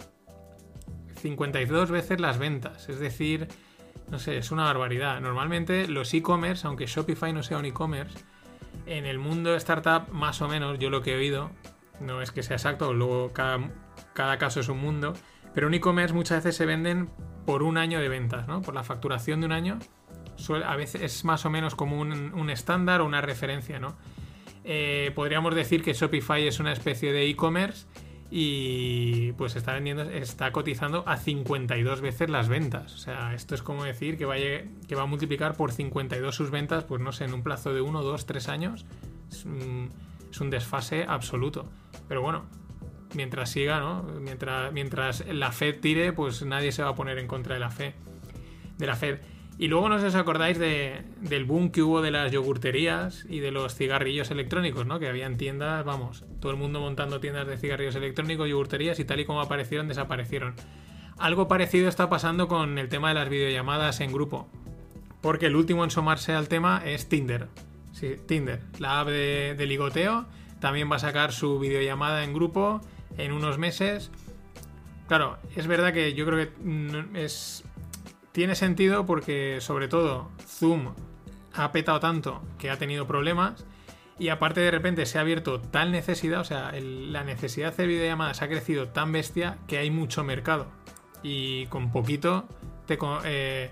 52 1.21 1.91
veces 1.91 2.19
las 2.19 2.39
ventas, 2.39 2.89
es 2.89 2.99
decir, 2.99 3.47
no 4.09 4.19
sé, 4.19 4.37
es 4.37 4.51
una 4.51 4.63
barbaridad. 4.63 5.21
Normalmente 5.21 5.87
los 5.87 6.13
e-commerce, 6.13 6.65
aunque 6.65 6.87
Shopify 6.87 7.31
no 7.31 7.43
sea 7.43 7.59
un 7.59 7.65
e-commerce, 7.65 8.17
en 8.85 9.05
el 9.05 9.19
mundo 9.19 9.55
startup, 9.55 10.11
más 10.11 10.41
o 10.41 10.47
menos, 10.47 10.79
yo 10.79 10.89
lo 10.89 11.01
que 11.01 11.13
he 11.13 11.17
oído, 11.17 11.51
no 12.01 12.21
es 12.21 12.31
que 12.31 12.43
sea 12.43 12.57
exacto, 12.57 12.93
luego 12.93 13.31
cada, 13.33 13.59
cada 14.13 14.37
caso 14.37 14.59
es 14.59 14.69
un 14.69 14.79
mundo, 14.79 15.13
pero 15.53 15.67
un 15.67 15.73
e-commerce 15.73 16.13
muchas 16.13 16.43
veces 16.43 16.55
se 16.55 16.65
venden 16.65 17.09
por 17.45 17.63
un 17.63 17.77
año 17.77 17.99
de 17.99 18.09
ventas, 18.09 18.47
¿no? 18.47 18.61
Por 18.61 18.73
la 18.73 18.83
facturación 18.83 19.41
de 19.41 19.45
un 19.47 19.51
año, 19.51 19.79
a 20.65 20.75
veces 20.75 21.01
es 21.01 21.25
más 21.25 21.45
o 21.45 21.49
menos 21.49 21.75
como 21.75 21.99
un, 21.99 22.49
estándar 22.49 23.01
o 23.01 23.05
una 23.05 23.21
referencia, 23.21 23.79
¿no? 23.79 23.95
Eh, 24.63 25.11
podríamos 25.15 25.55
decir 25.55 25.83
que 25.83 25.93
Shopify 25.93 26.47
es 26.47 26.59
una 26.59 26.71
especie 26.71 27.11
de 27.11 27.27
e-commerce 27.27 27.87
y 28.29 29.33
pues 29.33 29.55
está 29.55 29.73
vendiendo, 29.73 30.03
está 30.03 30.51
cotizando 30.51 31.03
a 31.07 31.17
52 31.17 32.01
veces 32.01 32.29
las 32.29 32.47
ventas. 32.47 32.93
O 32.93 32.97
sea, 32.97 33.33
esto 33.33 33.55
es 33.55 33.61
como 33.61 33.83
decir 33.83 34.17
que 34.17 34.25
va 34.25 34.35
a, 34.35 34.37
que 34.37 34.95
va 34.95 35.03
a 35.03 35.05
multiplicar 35.05 35.55
por 35.55 35.71
52 35.71 36.33
sus 36.33 36.51
ventas, 36.51 36.85
pues 36.85 37.01
no 37.01 37.11
sé, 37.11 37.25
en 37.25 37.33
un 37.33 37.43
plazo 37.43 37.73
de 37.73 37.81
1, 37.81 38.03
2, 38.03 38.25
3 38.25 38.49
años. 38.49 38.85
Un, 39.45 39.89
es 40.31 40.39
un 40.39 40.49
desfase 40.49 41.05
absoluto. 41.07 41.69
Pero 42.11 42.21
bueno, 42.21 42.43
mientras 43.13 43.51
siga, 43.51 43.79
¿no? 43.79 44.03
Mientras, 44.03 44.73
mientras 44.73 45.25
la 45.27 45.53
Fed 45.53 45.79
tire, 45.79 46.11
pues 46.11 46.43
nadie 46.43 46.73
se 46.73 46.83
va 46.83 46.89
a 46.89 46.95
poner 46.95 47.17
en 47.19 47.25
contra 47.25 47.53
de 47.53 47.61
la 47.61 47.69
fe. 47.69 47.93
De 48.77 48.85
la 48.85 48.97
Fed. 48.97 49.19
Y 49.57 49.69
luego 49.69 49.87
no 49.87 49.95
sé 49.95 50.01
si 50.01 50.07
os 50.07 50.15
acordáis 50.15 50.59
del 50.59 51.45
boom 51.45 51.71
que 51.71 51.81
hubo 51.81 52.01
de 52.01 52.11
las 52.11 52.29
yogurterías 52.33 53.25
y 53.29 53.39
de 53.39 53.51
los 53.51 53.75
cigarrillos 53.75 54.29
electrónicos, 54.29 54.85
¿no? 54.85 54.99
Que 54.99 55.07
habían 55.07 55.37
tiendas, 55.37 55.85
vamos, 55.85 56.25
todo 56.41 56.51
el 56.51 56.57
mundo 56.57 56.81
montando 56.81 57.21
tiendas 57.21 57.47
de 57.47 57.57
cigarrillos 57.57 57.95
electrónicos, 57.95 58.49
yogurterías 58.49 58.99
y 58.99 59.05
tal 59.05 59.21
y 59.21 59.25
como 59.25 59.39
aparecieron, 59.39 59.87
desaparecieron. 59.87 60.55
Algo 61.17 61.47
parecido 61.47 61.87
está 61.87 62.09
pasando 62.09 62.49
con 62.49 62.77
el 62.77 62.89
tema 62.89 63.07
de 63.07 63.15
las 63.15 63.29
videollamadas 63.29 64.01
en 64.01 64.11
grupo. 64.11 64.49
Porque 65.21 65.45
el 65.45 65.55
último 65.55 65.85
en 65.85 65.91
sumarse 65.91 66.33
al 66.33 66.49
tema 66.49 66.81
es 66.85 67.07
Tinder. 67.07 67.47
Sí, 67.93 68.17
Tinder, 68.27 68.59
la 68.79 68.99
app 68.99 69.07
de, 69.07 69.55
de 69.57 69.65
ligoteo, 69.65 70.27
también 70.61 70.89
va 70.89 70.95
a 70.95 70.99
sacar 70.99 71.33
su 71.33 71.59
videollamada 71.59 72.23
en 72.23 72.33
grupo 72.33 72.79
en 73.17 73.33
unos 73.33 73.57
meses. 73.57 74.11
Claro, 75.09 75.37
es 75.57 75.67
verdad 75.67 75.91
que 75.91 76.13
yo 76.13 76.25
creo 76.25 76.47
que 76.47 77.21
es 77.21 77.65
tiene 78.31 78.55
sentido 78.55 79.05
porque, 79.05 79.59
sobre 79.59 79.87
todo, 79.87 80.29
Zoom 80.47 80.93
ha 81.53 81.71
petado 81.73 81.99
tanto 81.99 82.41
que 82.57 82.69
ha 82.69 82.77
tenido 82.77 83.05
problemas. 83.07 83.65
Y 84.19 84.29
aparte 84.29 84.61
de 84.61 84.69
repente 84.69 85.05
se 85.07 85.17
ha 85.17 85.21
abierto 85.21 85.59
tal 85.59 85.91
necesidad, 85.91 86.41
o 86.41 86.43
sea, 86.43 86.71
la 86.73 87.23
necesidad 87.23 87.75
de 87.75 87.87
videollamadas 87.87 88.43
ha 88.43 88.47
crecido 88.47 88.89
tan 88.89 89.11
bestia 89.11 89.57
que 89.67 89.79
hay 89.79 89.89
mucho 89.89 90.23
mercado. 90.23 90.67
Y 91.23 91.65
con 91.67 91.91
poquito 91.91 92.45
te, 92.85 92.99
eh, 93.25 93.71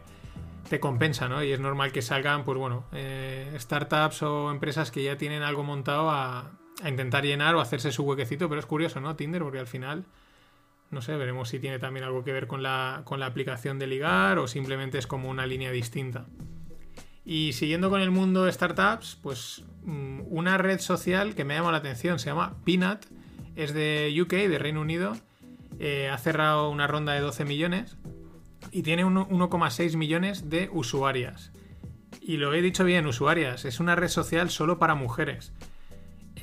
te 0.68 0.80
compensa, 0.80 1.30
¿no? 1.30 1.44
Y 1.44 1.52
es 1.52 1.60
normal 1.60 1.92
que 1.92 2.02
salgan, 2.02 2.46
pues 2.46 2.58
bueno, 2.58 2.84
eh, 2.94 3.56
startups 3.60 4.24
o 4.24 4.50
empresas 4.50 4.90
que 4.90 5.04
ya 5.04 5.18
tienen 5.18 5.44
algo 5.44 5.64
montado 5.64 6.10
a, 6.10 6.50
a 6.82 6.90
intentar 6.90 7.24
llenar 7.24 7.56
o 7.56 7.62
hacerse 7.62 7.92
su 7.92 8.04
huequecito. 8.04 8.50
Pero 8.50 8.60
es 8.60 8.66
curioso, 8.66 9.00
¿no? 9.00 9.16
Tinder, 9.16 9.42
porque 9.42 9.60
al 9.60 9.68
final 9.68 10.06
no 10.92 11.02
sé, 11.02 11.16
veremos 11.16 11.50
si 11.50 11.60
tiene 11.60 11.80
también 11.80 12.04
algo 12.04 12.24
que 12.24 12.34
ver 12.34 12.48
con 12.48 12.64
la, 12.64 13.02
con 13.06 13.20
la 13.20 13.28
aplicación 13.28 13.78
de 13.78 13.88
ligar 13.88 14.40
o 14.40 14.48
simplemente 14.48 14.98
es 14.98 15.08
como 15.08 15.30
una 15.30 15.46
línea 15.46 15.72
distinta. 15.72 16.26
Y 17.26 17.54
siguiendo 17.54 17.92
con 17.92 18.02
el 18.02 18.10
mundo 18.10 18.46
de 18.46 18.52
startups, 18.52 19.20
pues 19.22 19.64
mm, 19.84 20.22
una 20.30 20.58
red 20.58 20.80
social 20.80 21.36
que 21.36 21.46
me 21.46 21.54
llama 21.54 21.72
la 21.72 21.78
atención 21.78 22.18
se 22.18 22.28
llama 22.28 22.56
Peanut, 22.66 23.06
es 23.56 23.74
de 23.74 24.18
UK, 24.20 24.34
de 24.34 24.58
Reino 24.58 24.82
Unido, 24.82 25.16
eh, 25.80 26.10
ha 26.10 26.18
cerrado 26.18 26.70
una 26.70 26.88
ronda 26.88 27.14
de 27.14 27.20
12 27.20 27.46
millones 27.46 27.98
y 28.72 28.82
tiene 28.82 29.06
1,6 29.06 29.96
millones 29.96 30.50
de 30.50 30.70
usuarias. 30.74 31.52
Y 32.20 32.38
lo 32.38 32.54
he 32.54 32.62
dicho 32.64 32.84
bien, 32.84 33.06
usuarias, 33.06 33.64
es 33.66 33.80
una 33.80 33.96
red 33.96 34.08
social 34.08 34.50
solo 34.50 34.80
para 34.80 34.96
mujeres. 34.96 35.54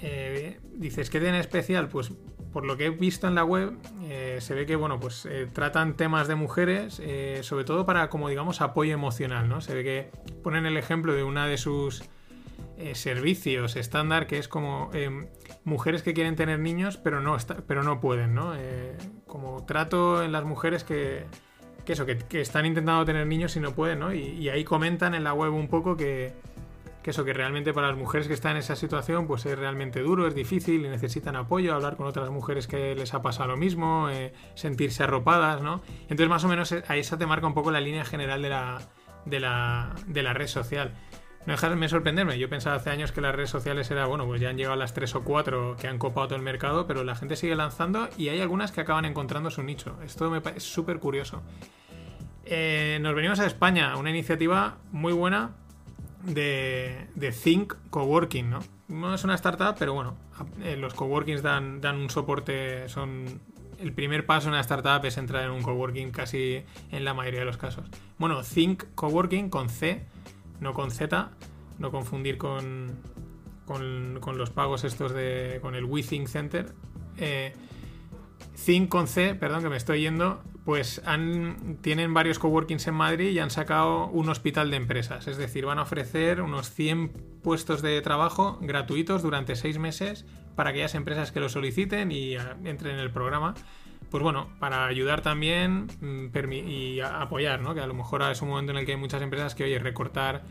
Eh, 0.03 0.59
dices, 0.74 1.11
¿qué 1.11 1.20
tiene 1.20 1.38
especial? 1.40 1.88
Pues 1.88 2.12
por 2.53 2.64
lo 2.64 2.76
que 2.76 2.86
he 2.86 2.90
visto 2.90 3.28
en 3.28 3.34
la 3.34 3.44
web, 3.44 3.74
eh, 4.05 4.38
se 4.40 4.55
ve 4.55 4.66
que, 4.66 4.76
bueno, 4.76 4.99
pues 4.99 5.26
eh, 5.26 5.47
tratan 5.53 5.97
temas 5.97 6.28
de 6.28 6.34
mujeres, 6.34 7.03
sobre 7.42 7.64
todo 7.64 7.84
para, 7.84 8.09
como 8.09 8.28
digamos, 8.28 8.61
apoyo 8.61 8.94
emocional, 8.94 9.49
¿no? 9.49 9.61
Se 9.61 9.74
ve 9.74 9.84
que 9.84 10.11
ponen 10.42 10.66
el 10.66 10.76
ejemplo 10.76 11.14
de 11.14 11.22
una 11.22 11.47
de 11.47 11.59
sus 11.59 12.05
servicios 12.92 13.74
estándar, 13.76 14.26
que 14.26 14.38
es 14.38 14.49
como 14.49 14.90
mujeres 15.64 16.03
que 16.03 16.12
quieren 16.12 16.36
tener 16.36 16.59
niños, 16.59 16.99
pero 16.99 17.20
no, 17.20 17.36
pero 17.66 17.82
no 17.82 18.01
pueden, 18.01 18.34
¿no? 18.34 18.53
como 19.26 19.64
trato 19.64 20.22
en 20.22 20.32
las 20.32 20.44
mujeres 20.44 20.84
que, 20.84 21.24
que 21.86 21.94
eso, 21.94 22.05
que, 22.05 22.40
están 22.40 22.66
intentando 22.66 23.05
tener 23.07 23.26
niños 23.26 23.57
y 23.57 23.61
no 23.61 23.74
pueden, 23.74 24.01
¿no? 24.01 24.12
y 24.12 24.49
ahí 24.51 24.62
comentan 24.62 25.14
en 25.14 25.24
la 25.24 25.32
web 25.32 25.55
un 25.55 25.68
poco 25.68 25.97
que 25.97 26.34
que 27.07 27.13
eso 27.13 27.25
que 27.25 27.33
realmente 27.33 27.73
para 27.73 27.87
las 27.87 27.97
mujeres 27.97 28.27
que 28.27 28.35
están 28.35 28.51
en 28.53 28.57
esa 28.57 28.75
situación 28.75 29.29
pues 29.29 29.47
es 29.47 29.57
realmente 29.57 30.01
duro, 30.01 30.27
es 30.27 30.35
difícil 30.35 30.85
y 30.85 30.89
necesitan 30.89 31.37
apoyo, 31.37 31.73
hablar 31.73 31.97
con 31.97 32.09
otras 32.09 32.31
mujeres 32.31 32.67
que 32.67 32.97
les 32.97 33.15
ha 33.15 33.23
pasado 33.23 33.51
lo 33.51 33.57
mismo, 33.57 34.11
eh, 34.11 34.33
sentirse 34.57 35.05
arropadas, 35.05 35.63
¿no? 35.63 35.83
Entonces 36.09 36.29
más 36.29 36.43
o 36.43 36.49
menos 36.49 36.73
eh, 36.73 36.83
ahí 36.89 37.05
se 37.05 37.17
te 37.17 37.25
marca 37.25 37.47
un 37.47 37.55
poco 37.55 37.71
la 37.71 37.81
línea 37.81 38.05
general 38.05 38.43
de 38.43 38.49
la, 38.49 38.79
de 39.25 39.39
la, 39.39 39.95
de 40.09 40.23
la 40.25 40.33
red 40.33 40.49
social. 40.49 40.95
No 41.47 41.53
dejarme 41.53 41.89
sorprenderme, 41.89 42.41
yo 42.41 42.49
pensaba 42.49 42.75
hace 42.75 42.91
años 42.91 43.13
que 43.13 43.21
las 43.21 43.33
redes 43.33 43.51
sociales 43.51 43.89
era, 43.93 44.07
bueno, 44.07 44.27
pues 44.27 44.41
ya 44.41 44.49
han 44.49 44.57
llegado 44.57 44.75
las 44.75 44.93
tres 44.93 45.15
o 45.15 45.23
cuatro 45.23 45.77
que 45.81 45.87
han 45.87 45.99
copado 45.99 46.27
todo 46.27 46.37
el 46.37 46.43
mercado, 46.43 46.89
pero 46.89 47.05
la 47.05 47.15
gente 47.15 47.37
sigue 47.37 47.55
lanzando 47.55 48.09
y 48.19 48.31
hay 48.31 48.41
algunas 48.41 48.73
que 48.73 48.81
acaban 48.81 49.05
encontrando 49.05 49.53
su 49.53 49.63
nicho. 49.63 49.97
Esto 50.05 50.29
me 50.29 50.41
parece 50.41 50.59
súper 50.59 50.99
curioso. 50.99 51.45
Eh, 52.45 52.99
nos 53.01 53.15
venimos 53.15 53.39
a 53.39 53.47
España, 53.47 53.97
una 53.97 54.11
iniciativa 54.11 54.79
muy 54.91 55.13
buena 55.13 55.55
de, 56.27 57.07
de 57.14 57.33
Think 57.33 57.74
Coworking, 57.91 58.51
¿no? 58.51 58.59
No 58.89 59.14
es 59.14 59.24
una 59.24 59.35
startup, 59.35 59.77
pero 59.79 59.95
bueno, 59.95 60.16
eh, 60.62 60.77
los 60.77 60.95
coworkings 60.95 61.43
dan, 61.43 61.81
dan 61.81 61.97
un 61.97 62.11
soporte, 62.11 62.89
son 62.89 63.41
el 63.79 63.93
primer 63.93 64.27
paso 64.27 64.49
en 64.49 64.55
una 64.55 64.61
startup 64.61 65.05
es 65.05 65.18
entrar 65.18 65.45
en 65.45 65.51
un 65.51 65.62
coworking 65.62 66.11
casi 66.11 66.62
en 66.91 67.05
la 67.05 67.14
mayoría 67.14 67.41
de 67.41 67.47
los 67.47 67.57
casos. 67.57 67.85
Bueno, 68.18 68.43
Think 68.43 68.85
Coworking 68.95 69.51
con 69.51 69.68
C, 69.68 70.07
no 70.61 70.72
con 70.72 70.91
Z, 70.91 71.31
no 71.79 71.91
confundir 71.91 72.39
con, 72.39 72.95
con, 73.66 74.39
los 74.39 74.51
pagos 74.51 74.85
estos 74.85 75.12
de 75.12 75.59
con 75.61 75.74
el 75.74 75.85
WeThink 75.85 76.27
Center. 76.27 76.72
Eh, 77.18 77.55
Think 78.64 78.89
con 78.89 79.07
C, 79.07 79.34
perdón 79.34 79.62
que 79.62 79.68
me 79.68 79.76
estoy 79.76 80.01
yendo, 80.01 80.43
pues 80.64 81.01
han, 81.05 81.78
tienen 81.82 82.12
varios 82.12 82.39
coworkings 82.39 82.87
en 82.89 82.95
Madrid 82.95 83.30
y 83.30 83.39
han 83.39 83.51
sacado 83.51 84.09
un 84.09 84.28
hospital 84.28 84.70
de 84.70 84.76
empresas. 84.76 85.28
Es 85.28 85.37
decir, 85.37 85.64
van 85.64 85.78
a 85.78 85.82
ofrecer 85.82 86.41
unos 86.41 86.70
100 86.70 87.12
puestos 87.43 87.82
de 87.82 88.01
trabajo 88.03 88.59
gratuitos 88.61 89.22
durante 89.22 89.55
6 89.55 89.78
meses 89.78 90.26
para 90.57 90.70
aquellas 90.70 90.95
empresas 90.95 91.30
que 91.30 91.39
lo 91.39 91.49
soliciten 91.49 92.11
y 92.11 92.34
entren 92.64 92.95
en 92.95 93.01
el 93.01 93.12
programa. 93.12 93.55
Pues 94.11 94.22
bueno, 94.22 94.49
para 94.59 94.87
ayudar 94.87 95.20
también 95.20 95.87
mm, 96.01 96.28
y 96.53 97.01
apoyar, 97.01 97.61
¿no? 97.61 97.74
Que 97.74 97.80
a 97.80 97.87
lo 97.87 97.95
mejor 97.95 98.22
es 98.22 98.41
un 98.43 98.49
momento 98.49 98.72
en 98.72 98.78
el 98.78 98.87
que 98.87 98.93
hay 98.93 98.99
muchas 98.99 99.22
empresas 99.22 99.55
que, 99.55 99.64
oye, 99.64 99.78
recortar 99.78 100.43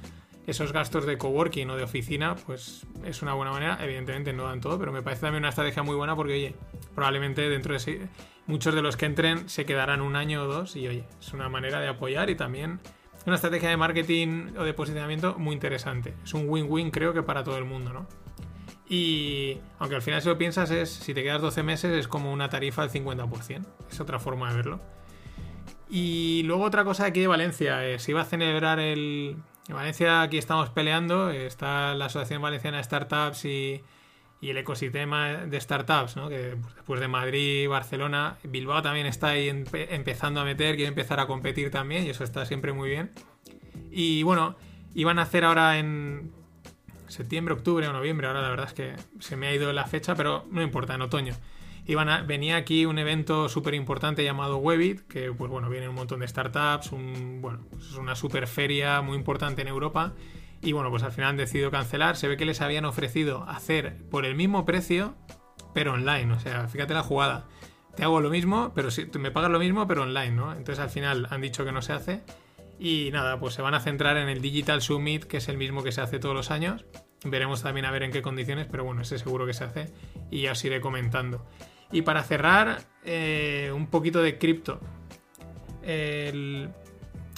esos 0.48 0.72
gastos 0.72 1.06
de 1.06 1.18
coworking 1.18 1.70
o 1.70 1.76
de 1.76 1.84
oficina, 1.84 2.36
pues 2.36 2.86
es 3.04 3.22
una 3.22 3.34
buena 3.34 3.52
manera. 3.52 3.78
Evidentemente 3.82 4.34
no 4.34 4.46
dan 4.46 4.62
todo, 4.62 4.78
pero 4.78 4.92
me 4.92 5.02
parece 5.02 5.22
también 5.22 5.42
una 5.42 5.50
estrategia 5.50 5.84
muy 5.84 5.96
buena 5.96 6.16
porque, 6.16 6.34
oye, 6.34 6.56
probablemente 6.94 7.50
dentro 7.50 7.74
de 7.74 7.78
ese, 7.78 8.10
muchos 8.48 8.76
de 8.76 8.82
los 8.82 8.98
que 8.98 9.06
entren 9.06 9.50
se 9.50 9.66
quedarán 9.66 10.02
un 10.02 10.16
año 10.16 10.44
o 10.44 10.48
dos 10.48 10.76
y, 10.76 10.88
oye, 10.88 11.04
es 11.20 11.34
una 11.34 11.50
manera 11.50 11.80
de 11.80 11.88
apoyar 11.88 12.30
y 12.30 12.36
también 12.36 12.80
una 13.26 13.36
estrategia 13.36 13.70
de 13.70 13.78
marketing 13.78 14.54
o 14.58 14.64
de 14.64 14.74
posicionamiento 14.74 15.36
muy 15.40 15.54
interesante. 15.54 16.14
Es 16.24 16.34
un 16.34 16.48
win-win, 16.48 16.92
creo 16.92 17.14
que 17.14 17.24
para 17.24 17.44
todo 17.44 17.58
el 17.58 17.66
mundo, 17.66 17.92
¿no? 17.92 18.08
Y 18.88 19.58
aunque 19.80 19.96
al 19.96 20.04
final 20.04 20.22
si 20.22 20.28
lo 20.28 20.38
piensas 20.38 20.70
es, 20.70 20.92
si 20.92 21.16
te 21.16 21.24
quedas 21.24 21.42
12 21.42 21.64
meses 21.64 21.92
es 21.92 22.08
como 22.08 22.32
una 22.32 22.50
tarifa 22.50 22.88
del 22.88 23.04
50%. 23.04 23.66
Es 23.90 24.00
otra 24.00 24.20
forma 24.20 24.50
de 24.50 24.56
verlo. 24.58 24.80
Y 25.90 26.44
luego 26.44 26.64
otra 26.64 26.84
cosa 26.84 27.06
aquí 27.06 27.22
de 27.22 27.28
Valencia, 27.28 27.88
eh, 27.88 28.00
se 28.00 28.12
iba 28.12 28.22
a 28.22 28.26
celebrar 28.26 28.80
el, 28.80 29.38
en 29.68 29.76
Valencia 29.76 30.22
aquí 30.22 30.38
estamos 30.38 30.70
peleando, 30.70 31.30
está 31.32 31.96
la 31.96 32.06
Asociación 32.06 32.42
Valenciana 32.42 32.78
de 32.78 32.84
Startups 32.84 33.46
y, 33.46 33.84
el 34.42 34.58
ecosistema 34.58 35.30
de 35.48 35.60
startups, 35.60 36.18
¿no? 36.18 36.30
que 36.30 36.56
después 36.76 37.00
de 37.00 37.08
Madrid, 37.08 37.68
Barcelona, 37.68 38.38
Bilbao 38.44 38.84
también 38.84 39.08
está 39.08 39.30
ahí 39.30 39.50
empezando 39.50 40.40
a 40.40 40.44
meter, 40.44 40.76
quiere 40.76 40.90
empezar 40.90 41.20
a 41.20 41.26
competir 41.26 41.72
también 41.72 42.06
y 42.06 42.12
eso 42.12 42.24
está 42.24 42.46
siempre 42.46 42.72
muy 42.72 42.90
bien. 42.90 43.10
Y 43.90 44.22
bueno, 44.22 44.56
iban 44.94 45.18
a 45.18 45.24
hacer 45.24 45.46
ahora 45.46 45.80
en 45.80 46.32
septiembre, 47.08 47.56
octubre 47.56 47.88
o 47.88 47.94
noviembre, 47.94 48.28
ahora 48.28 48.44
la 48.44 48.50
verdad 48.50 48.68
es 48.68 48.74
que 48.74 48.96
se 49.20 49.36
me 49.36 49.48
ha 49.48 49.56
ido 49.56 49.74
la 49.74 49.86
fecha, 49.86 50.14
pero 50.14 50.46
no 50.52 50.62
importa, 50.62 50.94
en 50.94 51.02
otoño. 51.02 51.34
Iban 51.88 52.26
venía 52.26 52.56
aquí 52.56 52.86
un 52.86 52.98
evento 52.98 53.48
súper 53.48 53.76
importante 53.76 54.24
llamado 54.24 54.58
Webit, 54.58 55.08
que 55.08 55.32
pues 55.32 55.52
bueno, 55.52 55.70
viene 55.70 55.88
un 55.88 55.96
montón 55.96 56.22
de 56.22 56.28
startups, 56.28 56.92
un, 56.92 57.42
bueno, 57.42 57.60
pues 57.70 57.86
es 57.86 57.96
una 57.96 58.16
super 58.16 58.48
feria 58.48 59.02
muy 59.02 59.16
importante 59.16 59.62
en 59.62 59.68
Europa. 59.68 60.14
Y 60.62 60.72
bueno, 60.72 60.90
pues 60.90 61.04
al 61.04 61.12
final 61.12 61.32
han 61.32 61.38
decidido 61.38 61.70
cancelar. 61.70 62.18
Se 62.18 62.28
ve 62.28 62.38
que 62.38 62.46
les 62.46 62.62
habían 62.62 62.86
ofrecido 62.86 63.44
hacer 63.48 63.98
por 64.10 64.26
el 64.26 64.36
mismo 64.36 64.66
precio, 64.66 65.16
pero 65.76 65.94
online. 65.94 66.34
O 66.34 66.40
sea, 66.40 66.68
fíjate 66.68 66.96
la 66.96 67.04
jugada. 67.04 67.46
Te 67.96 68.04
hago 68.04 68.20
lo 68.20 68.32
mismo, 68.32 68.72
pero 68.74 68.90
si 68.90 69.06
me 69.20 69.30
pagas 69.30 69.52
lo 69.52 69.60
mismo, 69.60 69.88
pero 69.88 70.04
online, 70.04 70.32
¿no? 70.32 70.52
Entonces 70.54 70.80
al 70.80 70.90
final 70.90 71.28
han 71.30 71.42
dicho 71.42 71.66
que 71.66 71.72
no 71.72 71.84
se 71.84 71.94
hace. 71.94 72.22
Y 72.80 73.10
nada, 73.14 73.40
pues 73.40 73.54
se 73.54 73.62
van 73.62 73.76
a 73.76 73.80
centrar 73.80 74.18
en 74.18 74.28
el 74.28 74.42
Digital 74.42 74.82
Summit, 74.82 75.26
que 75.26 75.38
es 75.38 75.48
el 75.50 75.58
mismo 75.58 75.84
que 75.84 75.92
se 75.92 76.02
hace 76.02 76.18
todos 76.18 76.36
los 76.36 76.50
años. 76.50 76.84
Veremos 77.24 77.62
también 77.62 77.86
a 77.86 77.92
ver 77.92 78.04
en 78.04 78.12
qué 78.12 78.22
condiciones, 78.22 78.68
pero 78.70 78.84
bueno, 78.84 79.02
ese 79.02 79.18
seguro 79.18 79.46
que 79.46 79.54
se 79.54 79.64
hace 79.64 79.94
y 80.30 80.42
ya 80.42 80.52
os 80.52 80.66
iré 80.66 80.82
comentando. 80.82 81.46
Y 81.92 82.02
para 82.02 82.24
cerrar, 82.24 82.80
eh, 83.04 83.72
un 83.74 83.88
poquito 83.88 84.22
de 84.22 84.38
cripto. 84.38 84.80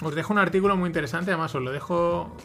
Os 0.04 0.16
dejo 0.16 0.32
un 0.32 0.40
artículo 0.40 0.76
muy 0.78 0.88
interesante, 0.88 1.32
además 1.32 1.56
os 1.56 1.64
lo 1.64 1.72
dejo 1.72 2.36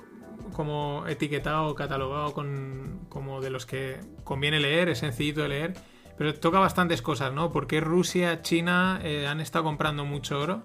como 0.53 1.05
etiquetado, 1.07 1.75
catalogado 1.75 2.33
con, 2.33 3.01
como 3.09 3.41
de 3.41 3.51
los 3.51 3.67
que 3.67 4.01
conviene 4.25 4.61
leer, 4.61 4.89
es 4.89 4.99
sencillito 4.99 5.43
de 5.43 5.49
leer, 5.49 5.75
pero 6.17 6.35
toca 6.35 6.59
bastantes 6.59 7.03
cosas, 7.03 7.33
¿no? 7.33 7.53
Porque 7.53 7.81
Rusia, 7.81 8.43
China 8.43 9.01
eh, 9.03 9.27
han 9.27 9.41
estado 9.41 9.65
comprando 9.65 10.05
mucho 10.05 10.41
oro. 10.41 10.63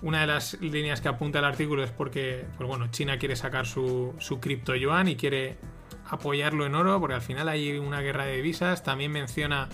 Una 0.00 0.22
de 0.22 0.26
las 0.26 0.60
líneas 0.60 1.00
que 1.00 1.08
apunta 1.08 1.38
el 1.38 1.44
artículo 1.44 1.84
es 1.84 1.90
porque, 1.90 2.46
pues 2.56 2.68
bueno, 2.68 2.88
China 2.90 3.18
quiere 3.18 3.36
sacar 3.36 3.66
su, 3.66 4.14
su 4.18 4.40
cripto 4.40 4.74
yuan 4.74 5.08
y 5.08 5.16
quiere 5.16 5.58
apoyarlo 6.08 6.66
en 6.66 6.74
oro, 6.74 6.98
porque 6.98 7.14
al 7.14 7.22
final 7.22 7.48
hay 7.48 7.78
una 7.78 8.00
guerra 8.00 8.24
de 8.24 8.36
divisas. 8.36 8.82
También 8.82 9.12
menciona 9.12 9.68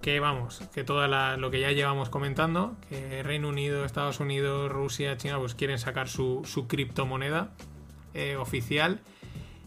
que, 0.00 0.20
vamos, 0.20 0.60
que 0.74 0.84
todo 0.84 1.06
lo 1.36 1.50
que 1.50 1.60
ya 1.60 1.72
llevamos 1.72 2.08
comentando, 2.08 2.76
que 2.88 3.22
Reino 3.22 3.48
Unido, 3.48 3.84
Estados 3.84 4.20
Unidos, 4.20 4.70
Rusia, 4.70 5.16
China, 5.16 5.38
pues 5.38 5.54
quieren 5.54 5.78
sacar 5.78 6.08
su, 6.08 6.42
su 6.44 6.66
criptomoneda 6.68 7.50
eh, 8.14 8.36
oficial. 8.36 9.00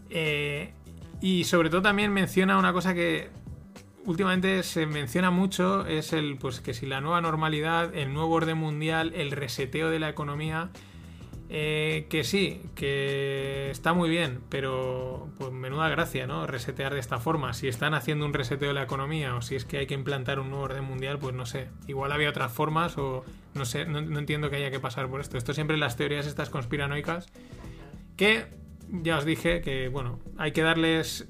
Eh, 0.09 0.73
y 1.21 1.43
sobre 1.43 1.69
todo 1.69 1.81
también 1.81 2.11
menciona 2.11 2.57
una 2.57 2.73
cosa 2.73 2.93
que 2.93 3.29
últimamente 4.05 4.63
se 4.63 4.85
menciona 4.85 5.29
mucho, 5.29 5.85
es 5.85 6.13
el 6.13 6.37
pues 6.37 6.61
que 6.61 6.73
si 6.73 6.85
la 6.85 7.01
nueva 7.01 7.21
normalidad, 7.21 7.93
el 7.95 8.13
nuevo 8.13 8.33
orden 8.33 8.57
mundial, 8.57 9.13
el 9.15 9.31
reseteo 9.31 9.89
de 9.89 9.99
la 9.99 10.09
economía, 10.09 10.69
eh, 11.51 12.05
que 12.09 12.23
sí, 12.23 12.61
que 12.75 13.71
está 13.71 13.93
muy 13.93 14.07
bien, 14.07 14.41
pero 14.49 15.27
pues 15.39 15.51
menuda 15.51 15.89
gracia, 15.89 16.27
¿no? 16.27 16.45
Resetear 16.45 16.93
de 16.93 16.99
esta 16.99 17.19
forma. 17.19 17.53
Si 17.53 17.67
están 17.67 17.95
haciendo 17.95 18.25
un 18.25 18.33
reseteo 18.33 18.67
de 18.67 18.75
la 18.75 18.83
economía 18.83 19.35
o 19.35 19.41
si 19.41 19.55
es 19.55 19.65
que 19.65 19.79
hay 19.79 19.87
que 19.87 19.95
implantar 19.95 20.39
un 20.39 20.49
nuevo 20.49 20.65
orden 20.65 20.83
mundial, 20.83 21.17
pues 21.17 21.33
no 21.33 21.47
sé. 21.47 21.69
Igual 21.87 22.11
había 22.11 22.29
otras 22.29 22.51
formas 22.51 22.97
o 22.99 23.25
no 23.55 23.65
sé, 23.65 23.85
no, 23.85 24.01
no 24.01 24.19
entiendo 24.19 24.49
que 24.49 24.57
haya 24.57 24.69
que 24.69 24.79
pasar 24.79 25.09
por 25.09 25.21
esto. 25.21 25.37
Esto 25.37 25.53
siempre 25.53 25.75
las 25.77 25.97
teorías 25.97 26.27
estas 26.27 26.51
conspiranoicas 26.51 27.27
que 28.15 28.45
ya 28.91 29.17
os 29.17 29.25
dije 29.25 29.61
que, 29.61 29.87
bueno, 29.87 30.19
hay 30.37 30.51
que 30.51 30.61
darles 30.61 31.27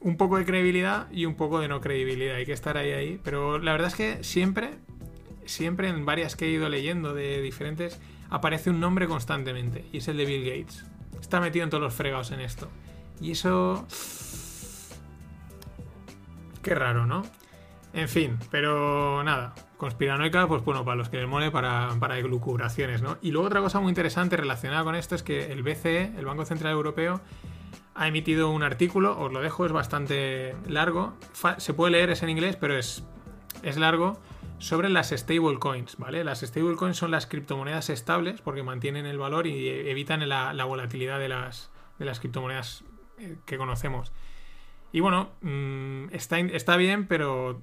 un 0.00 0.16
poco 0.16 0.36
de 0.36 0.44
credibilidad 0.44 1.10
y 1.12 1.26
un 1.26 1.34
poco 1.34 1.60
de 1.60 1.68
no 1.68 1.80
credibilidad. 1.80 2.36
Hay 2.36 2.46
que 2.46 2.52
estar 2.52 2.76
ahí, 2.76 2.90
ahí. 2.90 3.20
Pero 3.22 3.58
la 3.58 3.72
verdad 3.72 3.88
es 3.88 3.94
que 3.94 4.24
siempre, 4.24 4.70
siempre 5.44 5.88
en 5.88 6.04
varias 6.04 6.34
que 6.36 6.46
he 6.46 6.50
ido 6.50 6.68
leyendo 6.68 7.14
de 7.14 7.40
diferentes, 7.40 8.00
aparece 8.34 8.68
un 8.68 8.80
nombre 8.80 9.06
constantemente. 9.06 9.84
Y 9.92 9.98
es 9.98 10.08
el 10.08 10.16
de 10.16 10.24
Bill 10.24 10.44
Gates. 10.44 10.84
Está 11.20 11.40
metido 11.40 11.62
en 11.62 11.70
todos 11.70 11.82
los 11.82 11.94
fregados 11.94 12.32
en 12.32 12.40
esto. 12.40 12.68
Y 13.20 13.30
eso... 13.30 13.86
Qué 16.60 16.74
raro, 16.74 17.06
¿no? 17.06 17.22
En 17.92 18.08
fin, 18.08 18.38
pero 18.50 19.22
nada. 19.22 19.54
Conspiranoica, 19.76 20.48
pues 20.48 20.64
bueno, 20.64 20.84
para 20.84 20.96
los 20.96 21.08
que 21.08 21.18
les 21.18 21.28
mole, 21.28 21.52
para, 21.52 21.90
para 22.00 22.20
¿no? 22.20 23.18
Y 23.22 23.30
luego 23.30 23.46
otra 23.46 23.60
cosa 23.60 23.78
muy 23.78 23.90
interesante 23.90 24.36
relacionada 24.36 24.82
con 24.82 24.96
esto 24.96 25.14
es 25.14 25.22
que 25.22 25.52
el 25.52 25.62
BCE, 25.62 26.14
el 26.18 26.24
Banco 26.24 26.44
Central 26.44 26.72
Europeo, 26.72 27.20
ha 27.94 28.08
emitido 28.08 28.50
un 28.50 28.64
artículo, 28.64 29.16
os 29.16 29.32
lo 29.32 29.40
dejo, 29.42 29.64
es 29.64 29.72
bastante 29.72 30.56
largo. 30.66 31.14
Se 31.58 31.72
puede 31.72 31.92
leer, 31.92 32.10
es 32.10 32.22
en 32.24 32.30
inglés, 32.30 32.56
pero 32.56 32.76
es, 32.76 33.04
es 33.62 33.76
largo, 33.76 34.18
sobre 34.58 34.88
las 34.88 35.10
stablecoins, 35.10 35.96
¿vale? 35.98 36.24
Las 36.24 36.40
stablecoins 36.40 36.96
son 36.96 37.10
las 37.10 37.26
criptomonedas 37.26 37.90
estables 37.90 38.40
porque 38.40 38.62
mantienen 38.62 39.06
el 39.06 39.18
valor 39.18 39.46
y 39.46 39.68
evitan 39.68 40.26
la, 40.28 40.52
la 40.52 40.64
volatilidad 40.64 41.18
de 41.18 41.28
las, 41.28 41.70
de 41.98 42.04
las 42.04 42.20
criptomonedas 42.20 42.84
eh, 43.18 43.36
que 43.46 43.58
conocemos. 43.58 44.12
Y 44.92 45.00
bueno, 45.00 45.30
mm, 45.42 46.14
está, 46.14 46.38
está 46.38 46.76
bien, 46.76 47.06
pero 47.06 47.62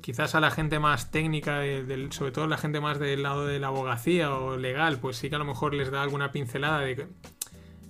quizás 0.00 0.34
a 0.34 0.40
la 0.40 0.50
gente 0.50 0.78
más 0.78 1.10
técnica, 1.10 1.62
sobre 2.10 2.32
todo 2.32 2.46
la 2.46 2.56
gente 2.56 2.80
más 2.80 2.98
del 2.98 3.22
lado 3.22 3.46
de 3.46 3.58
la 3.58 3.66
abogacía 3.66 4.34
o 4.34 4.56
legal, 4.56 4.98
pues 4.98 5.16
sí 5.18 5.28
que 5.28 5.36
a 5.36 5.38
lo 5.38 5.44
mejor 5.44 5.74
les 5.74 5.90
da 5.90 6.02
alguna 6.02 6.32
pincelada 6.32 6.80
de 6.80 7.06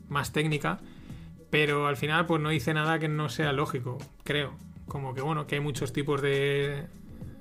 más 0.09 0.33
técnica, 0.33 0.81
pero 1.51 1.87
al 1.87 1.97
final 1.97 2.27
pues 2.27 2.43
no 2.43 2.49
dice 2.49 2.75
nada 2.75 2.99
que 2.99 3.09
no 3.09 3.29
sea 3.29 3.53
lógico, 3.53 3.99
creo. 4.25 4.55
Como 4.87 5.15
que 5.15 5.21
bueno, 5.21 5.47
que 5.47 5.57
hay 5.57 5.61
muchos 5.61 5.93
tipos 5.93 6.21
de, 6.23 6.87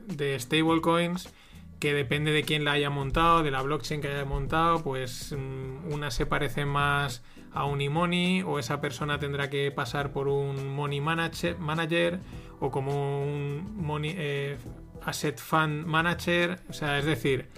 de 0.07 0.39
stablecoins 0.39 1.33
que 1.79 1.93
depende 1.93 2.31
de 2.31 2.43
quién 2.43 2.65
la 2.65 2.71
haya 2.71 2.89
montado, 2.89 3.43
de 3.43 3.51
la 3.51 3.61
blockchain 3.61 4.01
que 4.01 4.07
haya 4.07 4.25
montado, 4.25 4.83
pues 4.83 5.35
mm, 5.37 5.93
una 5.93 6.09
se 6.09 6.25
parece 6.25 6.65
más 6.65 7.23
a 7.53 7.65
un 7.65 7.81
e-money 7.81 8.41
o 8.41 8.59
esa 8.59 8.81
persona 8.81 9.19
tendrá 9.19 9.49
que 9.49 9.71
pasar 9.71 10.11
por 10.11 10.27
un 10.27 10.75
money 10.75 11.01
manager, 11.01 12.19
o 12.59 12.71
como 12.71 13.21
un 13.23 13.75
money, 13.77 14.15
eh, 14.17 14.57
asset 15.03 15.37
fund 15.37 15.85
manager, 15.85 16.59
o 16.69 16.73
sea, 16.73 16.97
es 16.97 17.05
decir, 17.05 17.49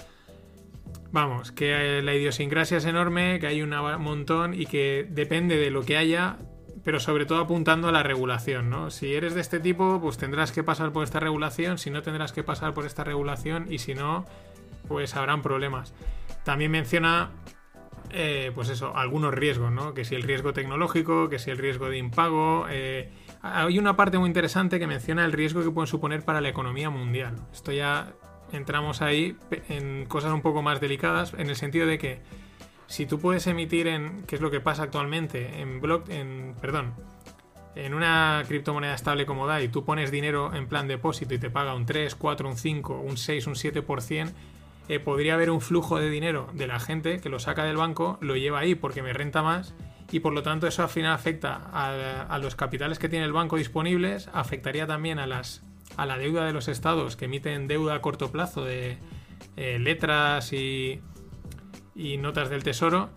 Vamos, 1.12 1.52
que 1.52 2.02
la 2.04 2.14
idiosincrasia 2.14 2.78
es 2.78 2.86
enorme, 2.86 3.40
que 3.40 3.48
hay 3.48 3.64
un 3.64 3.72
montón 4.00 4.54
y 4.54 4.68
que 4.68 5.08
depende 5.10 5.58
de 5.58 5.72
lo 5.72 5.82
que 5.82 5.98
haya, 5.98 6.38
pero 6.84 7.00
sobre 7.00 7.26
todo 7.26 7.40
apuntando 7.40 7.88
a 7.88 7.92
la 7.92 8.04
regulación, 8.04 8.70
¿no? 8.70 8.90
Si 8.92 9.14
eres 9.14 9.36
de 9.36 9.42
este 9.42 9.60
tipo, 9.60 10.00
pues 10.02 10.18
tendrás 10.18 10.52
que 10.52 10.64
pasar 10.64 10.92
por 10.92 11.04
esta 11.04 11.20
regulación, 11.20 11.78
si 11.78 11.90
no 11.90 12.02
tendrás 12.02 12.32
que 12.32 12.44
pasar 12.44 12.74
por 12.74 12.86
esta 12.86 13.04
regulación 13.04 13.68
y 13.70 13.80
si 13.80 13.96
no, 13.96 14.26
pues 14.88 15.16
habrán 15.16 15.42
problemas. 15.42 15.94
También 16.44 16.72
menciona, 16.72 17.32
eh, 18.12 18.52
pues 18.56 18.70
eso, 18.70 18.96
algunos 18.96 19.34
riesgos, 19.34 19.72
¿no? 19.72 19.94
Que 19.94 20.06
si 20.06 20.16
el 20.16 20.24
riesgo 20.24 20.54
tecnológico, 20.54 21.30
que 21.30 21.40
si 21.40 21.52
el 21.52 21.58
riesgo 21.58 21.90
de 21.90 21.98
impago. 21.98 22.66
eh, 22.70 23.12
hay 23.42 23.80
una 23.80 23.96
parte 23.96 24.18
muy 24.18 24.28
interesante 24.28 24.80
que 24.80 24.88
menciona 24.88 25.24
el 25.26 25.32
riesgo 25.32 25.64
que 25.64 25.72
pueden 25.72 25.88
suponer 25.88 26.24
para 26.24 26.42
la 26.42 26.50
economía 26.50 26.90
mundial. 26.90 27.36
Esto 27.54 27.72
ya 27.72 28.14
entramos 28.52 29.02
ahí 29.02 29.38
en 29.70 30.06
cosas 30.06 30.34
un 30.34 30.42
poco 30.42 30.62
más 30.62 30.82
delicadas, 30.82 31.34
en 31.38 31.50
el 31.50 31.56
sentido 31.56 31.88
de 31.88 31.98
que 31.98 32.22
si 32.90 33.06
tú 33.06 33.20
puedes 33.20 33.46
emitir 33.46 33.88
en, 33.88 34.24
que 34.24 34.36
es 34.36 34.42
lo 34.42 34.50
que 34.50 34.60
pasa 34.60 34.84
actualmente, 34.84 35.62
en 35.62 35.80
block, 35.80 36.10
en, 36.10 36.56
perdón, 36.60 36.94
en 37.76 37.94
una 37.94 38.44
criptomoneda 38.48 38.96
estable 38.96 39.28
como 39.28 39.46
DAI, 39.46 39.70
tú 39.70 39.86
pones 39.86 40.10
dinero 40.10 40.54
en 40.56 40.68
plan 40.68 40.88
depósito 40.88 41.36
y 41.36 41.38
te 41.38 41.52
paga 41.52 41.76
un 41.76 41.86
3, 41.86 42.16
4, 42.16 42.50
un 42.50 42.58
5, 42.58 43.00
un 43.00 43.16
6, 43.16 43.46
un 43.46 43.54
7%, 43.54 44.32
eh, 44.90 45.00
podría 45.00 45.36
haber 45.36 45.52
un 45.52 45.62
flujo 45.62 46.00
de 46.00 46.10
dinero 46.10 46.50
de 46.54 46.66
la 46.66 46.80
gente 46.80 47.22
que 47.22 47.30
lo 47.30 47.38
saca 47.38 47.64
del 47.64 47.78
banco, 47.78 48.18
lo 48.22 48.36
lleva 48.36 48.58
ahí 48.58 48.74
porque 48.74 49.04
me 49.04 49.14
renta 49.14 49.44
más 49.44 49.76
y 50.12 50.22
por 50.22 50.34
lo 50.34 50.42
tanto 50.42 50.66
eso 50.66 50.82
al 50.82 50.90
final 50.90 51.14
afecta 51.14 51.70
a, 51.72 52.24
a 52.24 52.40
los 52.40 52.56
capitales 52.56 52.98
que 52.98 53.08
tiene 53.08 53.26
el 53.26 53.34
banco 53.34 53.58
disponibles, 53.58 54.32
afectaría 54.34 54.88
también 54.88 55.20
a 55.20 55.28
las 55.28 55.62
a 55.96 56.08
la 56.08 56.18
deuda 56.18 56.46
de 56.46 56.54
los 56.54 56.68
estados 56.68 57.16
que 57.16 57.26
emiten 57.26 57.68
deuda 57.68 57.94
a 57.94 58.02
corto 58.02 58.32
plazo 58.32 58.64
de 58.66 58.98
eh, 59.58 59.78
letras 59.80 60.54
y, 60.54 61.02
y 62.00 62.18
notas 62.18 62.50
del 62.50 62.64
tesoro 62.64 63.10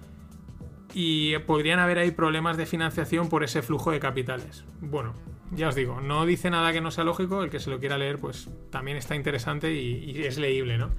y 0.93 1.39
podrían 1.39 1.78
haber 1.78 1.99
ahí 1.99 2.11
problemas 2.11 2.57
de 2.57 2.66
financiación 2.66 3.28
por 3.28 3.45
ese 3.45 3.62
flujo 3.62 3.93
de 3.93 4.01
capitales. 4.01 4.64
Bueno, 4.80 5.14
ya 5.53 5.68
os 5.68 5.74
digo, 5.74 6.01
no 6.01 6.26
dice 6.26 6.51
nada 6.51 6.72
que 6.72 6.80
no 6.80 6.91
sea 6.91 7.05
lógico, 7.05 7.45
el 7.45 7.51
que 7.51 7.61
se 7.61 7.70
lo 7.70 7.78
quiera 7.78 7.97
leer 7.97 8.18
pues 8.18 8.51
también 8.70 8.97
está 8.97 9.14
interesante 9.14 9.72
y, 9.72 10.22
es 10.22 10.37
leíble, 10.37 10.78
¿no? 10.78 10.91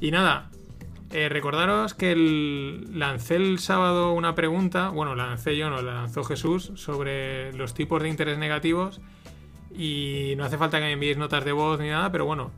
Y 0.00 0.10
nada, 0.10 0.50
eh, 1.12 1.28
recordaros 1.28 1.94
que 1.94 2.14
lancé 2.92 3.36
el 3.36 3.60
sábado 3.60 4.12
una 4.12 4.34
pregunta, 4.34 4.88
bueno, 4.88 5.14
la 5.14 5.28
lancé 5.28 5.56
yo, 5.56 5.70
no, 5.70 5.80
la 5.80 5.94
lanzó 5.94 6.24
Jesús, 6.24 6.72
sobre 6.74 7.52
los 7.52 7.72
tipos 7.72 8.02
de 8.02 8.08
interés 8.08 8.38
negativos 8.38 9.00
y 9.74 10.34
no 10.36 10.44
hace 10.44 10.58
falta 10.58 10.78
que 10.78 10.86
me 10.86 10.92
enviéis 10.92 11.18
notas 11.18 11.44
de 11.44 11.52
voz 11.52 11.78
ni 11.78 11.88
nada, 11.88 12.10
pero 12.10 12.24
bueno, 12.24 12.50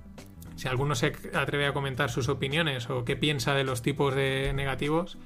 si 0.61 0.69
alguno 0.69 0.95
se 0.95 1.15
atreve 1.33 1.67
a 1.67 1.73
comentar 1.73 2.11
sus 2.11 2.29
opiniones 2.29 2.91
o 2.91 3.07
qué 3.07 3.17
piensa 3.17 3.55
de 3.55 3.65
los 3.65 3.81
tipos 3.81 4.15
de 4.15 4.53
negativos, 4.53 5.17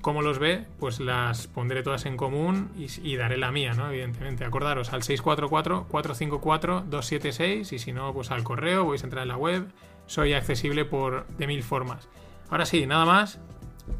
cómo 0.00 0.22
los 0.22 0.40
ve, 0.40 0.64
pues 0.80 0.98
las 0.98 1.46
pondré 1.46 1.84
todas 1.84 2.04
en 2.04 2.16
común 2.16 2.72
y, 2.76 2.88
y 3.00 3.14
daré 3.14 3.36
la 3.36 3.52
mía, 3.52 3.74
¿no? 3.74 3.88
Evidentemente. 3.88 4.44
Acordaros 4.44 4.92
al 4.92 5.02
644-454-276 5.02 7.74
y 7.74 7.78
si 7.78 7.92
no, 7.92 8.12
pues 8.12 8.32
al 8.32 8.42
correo, 8.42 8.88
vais 8.88 9.04
a 9.04 9.06
entrar 9.06 9.22
en 9.22 9.28
la 9.28 9.36
web. 9.36 9.68
Soy 10.06 10.32
accesible 10.32 10.84
por 10.84 11.28
de 11.28 11.46
mil 11.46 11.62
formas. 11.62 12.08
Ahora 12.50 12.66
sí, 12.66 12.84
nada 12.84 13.04
más. 13.04 13.38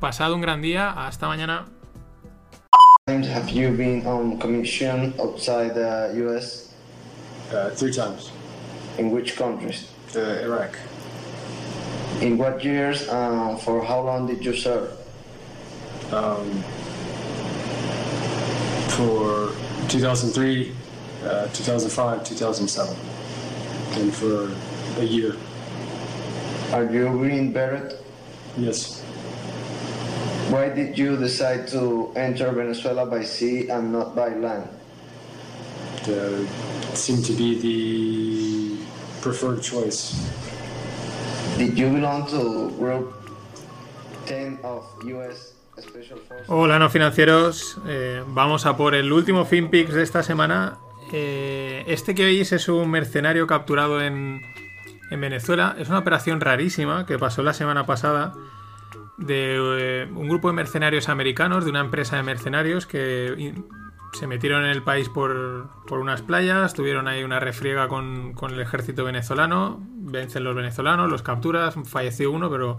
Pasado 0.01 0.35
un 0.35 0.41
gran 0.41 0.62
día. 0.62 0.91
Hasta 0.91 1.28
mañana. 1.28 1.66
times 3.07 3.28
have 3.28 3.49
you 3.51 3.70
been 3.70 4.05
on 4.05 4.37
commission 4.41 5.14
outside 5.20 5.76
the 5.76 6.12
US? 6.26 6.74
Uh, 7.53 7.70
three 7.70 7.93
times. 7.93 8.33
In 8.99 9.12
which 9.12 9.37
countries? 9.37 9.91
Uh, 10.14 10.44
Iraq. 10.44 10.76
In 12.20 12.36
what 12.36 12.62
years 12.62 13.08
and 13.08 13.58
for 13.62 13.82
how 13.82 14.02
long 14.02 14.26
did 14.26 14.44
you 14.44 14.54
serve? 14.54 14.92
Um, 16.12 16.62
for 18.92 19.52
2003, 19.88 20.72
uh, 21.24 21.48
2005, 21.48 22.24
2007, 22.24 22.96
and 24.02 24.14
for 24.14 24.52
a 25.00 25.04
year. 25.04 25.34
Are 26.72 26.84
you 26.84 27.08
Green 27.08 27.50
Beret? 27.50 28.04
Yes. 28.58 29.00
Why 30.50 30.68
did 30.68 30.98
you 30.98 31.16
decide 31.16 31.68
to 31.68 32.12
enter 32.16 32.52
Venezuela 32.52 33.06
by 33.06 33.24
sea 33.24 33.70
and 33.70 33.90
not 33.90 34.14
by 34.14 34.28
land? 34.28 34.68
Uh, 36.06 36.44
seemed 36.94 37.24
to 37.24 37.32
be 37.32 37.58
the 37.58 38.32
preferred 39.22 39.60
choice. 39.60 40.14
Did 41.58 41.74
you 41.76 41.88
belong 41.90 42.26
to 42.30 42.70
Group 42.78 43.12
10 44.26 44.60
of 44.64 44.84
U.S. 45.04 45.54
Special 45.78 46.18
Forces? 46.28 46.46
Hola, 46.48 46.78
no 46.78 46.88
financieros. 46.90 47.78
Eh, 47.86 48.22
vamos 48.28 48.66
a 48.66 48.76
por 48.76 48.94
el 48.94 49.12
último 49.12 49.44
FinPix 49.44 49.94
de 49.94 50.02
esta 50.02 50.22
semana. 50.22 50.78
Eh, 51.12 51.84
este 51.86 52.14
que 52.14 52.24
oís 52.26 52.52
es 52.52 52.68
un 52.68 52.90
mercenario 52.90 53.46
capturado 53.46 54.00
en, 54.02 54.40
en 55.10 55.20
Venezuela. 55.20 55.76
Es 55.78 55.88
una 55.88 55.98
operación 55.98 56.40
rarísima 56.40 57.06
que 57.06 57.18
pasó 57.18 57.42
la 57.42 57.52
semana 57.54 57.84
pasada 57.86 58.32
de 59.18 59.56
eh, 59.58 60.08
un 60.14 60.28
grupo 60.28 60.48
de 60.48 60.54
mercenarios 60.54 61.08
americanos, 61.08 61.64
de 61.64 61.70
una 61.70 61.80
empresa 61.80 62.16
de 62.16 62.22
mercenarios 62.22 62.86
que 62.86 63.34
in- 63.36 63.66
se 64.12 64.26
metieron 64.26 64.64
en 64.64 64.70
el 64.70 64.82
país 64.82 65.08
por, 65.08 65.68
por 65.86 65.98
unas 65.98 66.22
playas, 66.22 66.74
tuvieron 66.74 67.08
ahí 67.08 67.24
una 67.24 67.40
refriega 67.40 67.88
con, 67.88 68.32
con 68.34 68.52
el 68.52 68.60
ejército 68.60 69.04
venezolano, 69.04 69.78
vencen 69.80 70.44
los 70.44 70.54
venezolanos, 70.54 71.10
los 71.10 71.22
capturas, 71.22 71.74
falleció 71.84 72.30
uno, 72.30 72.50
pero 72.50 72.78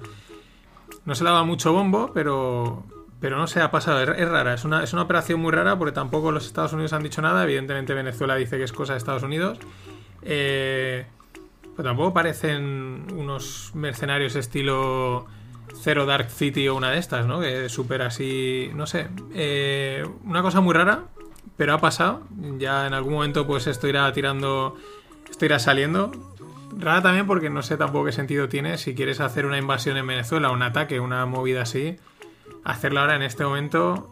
no 1.06 1.16
se 1.16 1.24
daba 1.24 1.44
mucho 1.44 1.74
bombo, 1.74 2.12
pero, 2.14 2.84
pero 3.20 3.38
no 3.38 3.48
se 3.48 3.62
ha 3.62 3.72
pasado, 3.72 4.02
es, 4.02 4.30
rara, 4.30 4.54
es 4.54 4.64
una, 4.64 4.84
es 4.84 4.94
una 4.94 5.02
operación 5.02 5.40
muy 5.40 5.52
rara 5.52 5.78
porque 5.78 5.92
tampoco 5.92 6.32
los 6.32 6.46
Estados 6.46 6.74
Unidos 6.74 6.94
han 6.94 7.04
dicho 7.04 7.22
nada, 7.22 7.44
evidentemente 7.44 7.94
Venezuela 7.94 8.36
dice 8.36 8.58
que 8.58 8.64
es 8.64 8.72
cosa 8.72 8.94
de 8.94 9.00
Estados 9.00 9.24
Unidos. 9.24 9.60
Eh, 10.22 11.06
pero 11.76 11.90
tampoco 11.90 12.14
parecen 12.14 13.08
unos 13.16 13.72
mercenarios 13.74 14.36
estilo 14.36 15.26
Zero 15.82 16.06
Dark 16.06 16.30
City 16.30 16.68
o 16.68 16.76
una 16.76 16.92
de 16.92 17.00
estas, 17.00 17.26
¿no? 17.26 17.40
Que 17.40 17.68
súper 17.70 18.04
así, 18.04 18.70
no 18.76 18.86
sé. 18.86 19.08
Eh, 19.34 20.06
una 20.24 20.42
cosa 20.42 20.62
muy 20.62 20.74
rara, 20.74 21.06
pero 21.58 21.74
ha 21.74 21.78
pasado. 21.80 22.22
Ya 22.58 22.88
en 22.88 22.94
algún 22.94 23.14
momento 23.14 23.46
pues 23.46 23.68
esto 23.68 23.88
irá 23.88 24.12
tirando, 24.14 24.76
esto 25.30 25.46
irá 25.46 25.60
saliendo. 25.60 26.12
Rara 26.78 27.02
también 27.02 27.28
porque 27.28 27.50
no 27.50 27.62
sé 27.62 27.78
tampoco 27.78 28.06
qué 28.06 28.12
sentido 28.12 28.50
tiene 28.50 28.78
si 28.78 28.96
quieres 28.96 29.20
hacer 29.20 29.46
una 29.46 29.58
invasión 29.58 29.98
en 29.98 30.08
Venezuela, 30.08 30.50
un 30.50 30.64
ataque, 30.64 31.00
una 31.00 31.26
movida 31.26 31.64
así. 31.64 31.98
Hacerla 32.64 33.02
ahora 33.02 33.16
en 33.16 33.22
este 33.22 33.44
momento, 33.44 34.10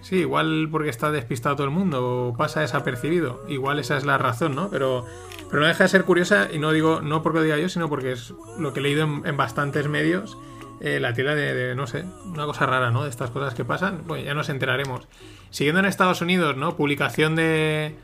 sí, 0.00 0.16
igual 0.16 0.68
porque 0.70 0.88
está 0.88 1.10
despistado 1.10 1.56
todo 1.56 1.66
el 1.66 1.72
mundo 1.72 2.28
o 2.28 2.36
pasa 2.36 2.60
desapercibido. 2.60 3.44
Igual 3.48 3.78
esa 3.78 3.96
es 3.96 4.04
la 4.04 4.18
razón, 4.18 4.54
¿no? 4.54 4.70
Pero, 4.70 5.04
pero 5.50 5.60
no 5.60 5.66
deja 5.66 5.84
de 5.84 5.88
ser 5.88 6.04
curiosa 6.04 6.48
y 6.50 6.58
no 6.58 6.72
digo, 6.72 7.00
no 7.02 7.22
porque 7.22 7.40
lo 7.40 7.44
diga 7.44 7.58
yo, 7.58 7.68
sino 7.68 7.88
porque 7.88 8.12
es 8.12 8.32
lo 8.58 8.72
que 8.72 8.80
he 8.80 8.82
leído 8.82 9.04
en, 9.04 9.26
en 9.26 9.36
bastantes 9.36 9.88
medios. 9.88 10.38
Eh, 10.80 11.00
la 11.00 11.12
tira 11.12 11.34
de, 11.34 11.74
no 11.74 11.86
sé, 11.86 12.04
una 12.24 12.46
cosa 12.46 12.66
rara, 12.66 12.90
¿no? 12.90 13.04
De 13.04 13.10
estas 13.10 13.30
cosas 13.30 13.54
que 13.54 13.64
pasan, 13.64 14.02
pues 14.06 14.24
ya 14.24 14.34
nos 14.34 14.48
enteraremos. 14.48 15.06
Siguiendo 15.50 15.80
en 15.80 15.86
Estados 15.86 16.20
Unidos, 16.20 16.56
¿no? 16.56 16.76
Publicación 16.76 17.36
de, 17.36 17.94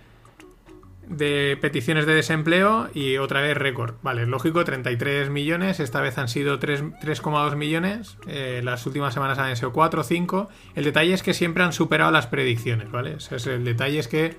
de 1.08 1.58
peticiones 1.60 2.06
de 2.06 2.14
desempleo 2.14 2.88
y 2.94 3.18
otra 3.18 3.40
vez 3.40 3.56
récord. 3.56 3.94
Vale, 4.02 4.26
lógico, 4.26 4.64
33 4.64 5.30
millones, 5.30 5.80
esta 5.80 6.00
vez 6.00 6.18
han 6.18 6.28
sido 6.28 6.58
3 6.58 6.82
3,2 6.82 7.56
millones, 7.56 8.16
eh, 8.26 8.60
las 8.64 8.86
últimas 8.86 9.14
semanas 9.14 9.38
han 9.38 9.54
sido 9.56 9.72
4 9.72 10.00
o 10.00 10.04
5. 10.04 10.48
El 10.74 10.84
detalle 10.84 11.14
es 11.14 11.22
que 11.22 11.34
siempre 11.34 11.62
han 11.64 11.72
superado 11.72 12.10
las 12.10 12.26
predicciones, 12.26 12.90
¿vale? 12.90 13.16
Es 13.16 13.46
el 13.46 13.64
detalle 13.64 13.98
es 13.98 14.08
que 14.08 14.36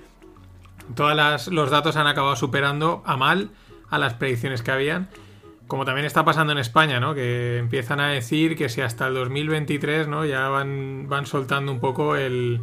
todos 0.94 1.48
los 1.48 1.70
datos 1.70 1.96
han 1.96 2.06
acabado 2.06 2.36
superando 2.36 3.02
a 3.06 3.16
mal 3.16 3.50
a 3.88 3.98
las 3.98 4.14
predicciones 4.14 4.62
que 4.62 4.70
habían. 4.70 5.08
Como 5.66 5.84
también 5.84 6.06
está 6.06 6.24
pasando 6.24 6.52
en 6.52 6.58
España, 6.58 7.00
¿no? 7.00 7.14
Que 7.14 7.58
empiezan 7.58 7.98
a 8.00 8.08
decir 8.08 8.56
que 8.56 8.68
si 8.68 8.82
hasta 8.82 9.08
el 9.08 9.14
2023, 9.14 10.06
¿no? 10.06 10.24
Ya 10.24 10.48
van, 10.48 11.08
van 11.08 11.26
soltando 11.26 11.72
un 11.72 11.80
poco 11.80 12.14
el, 12.14 12.60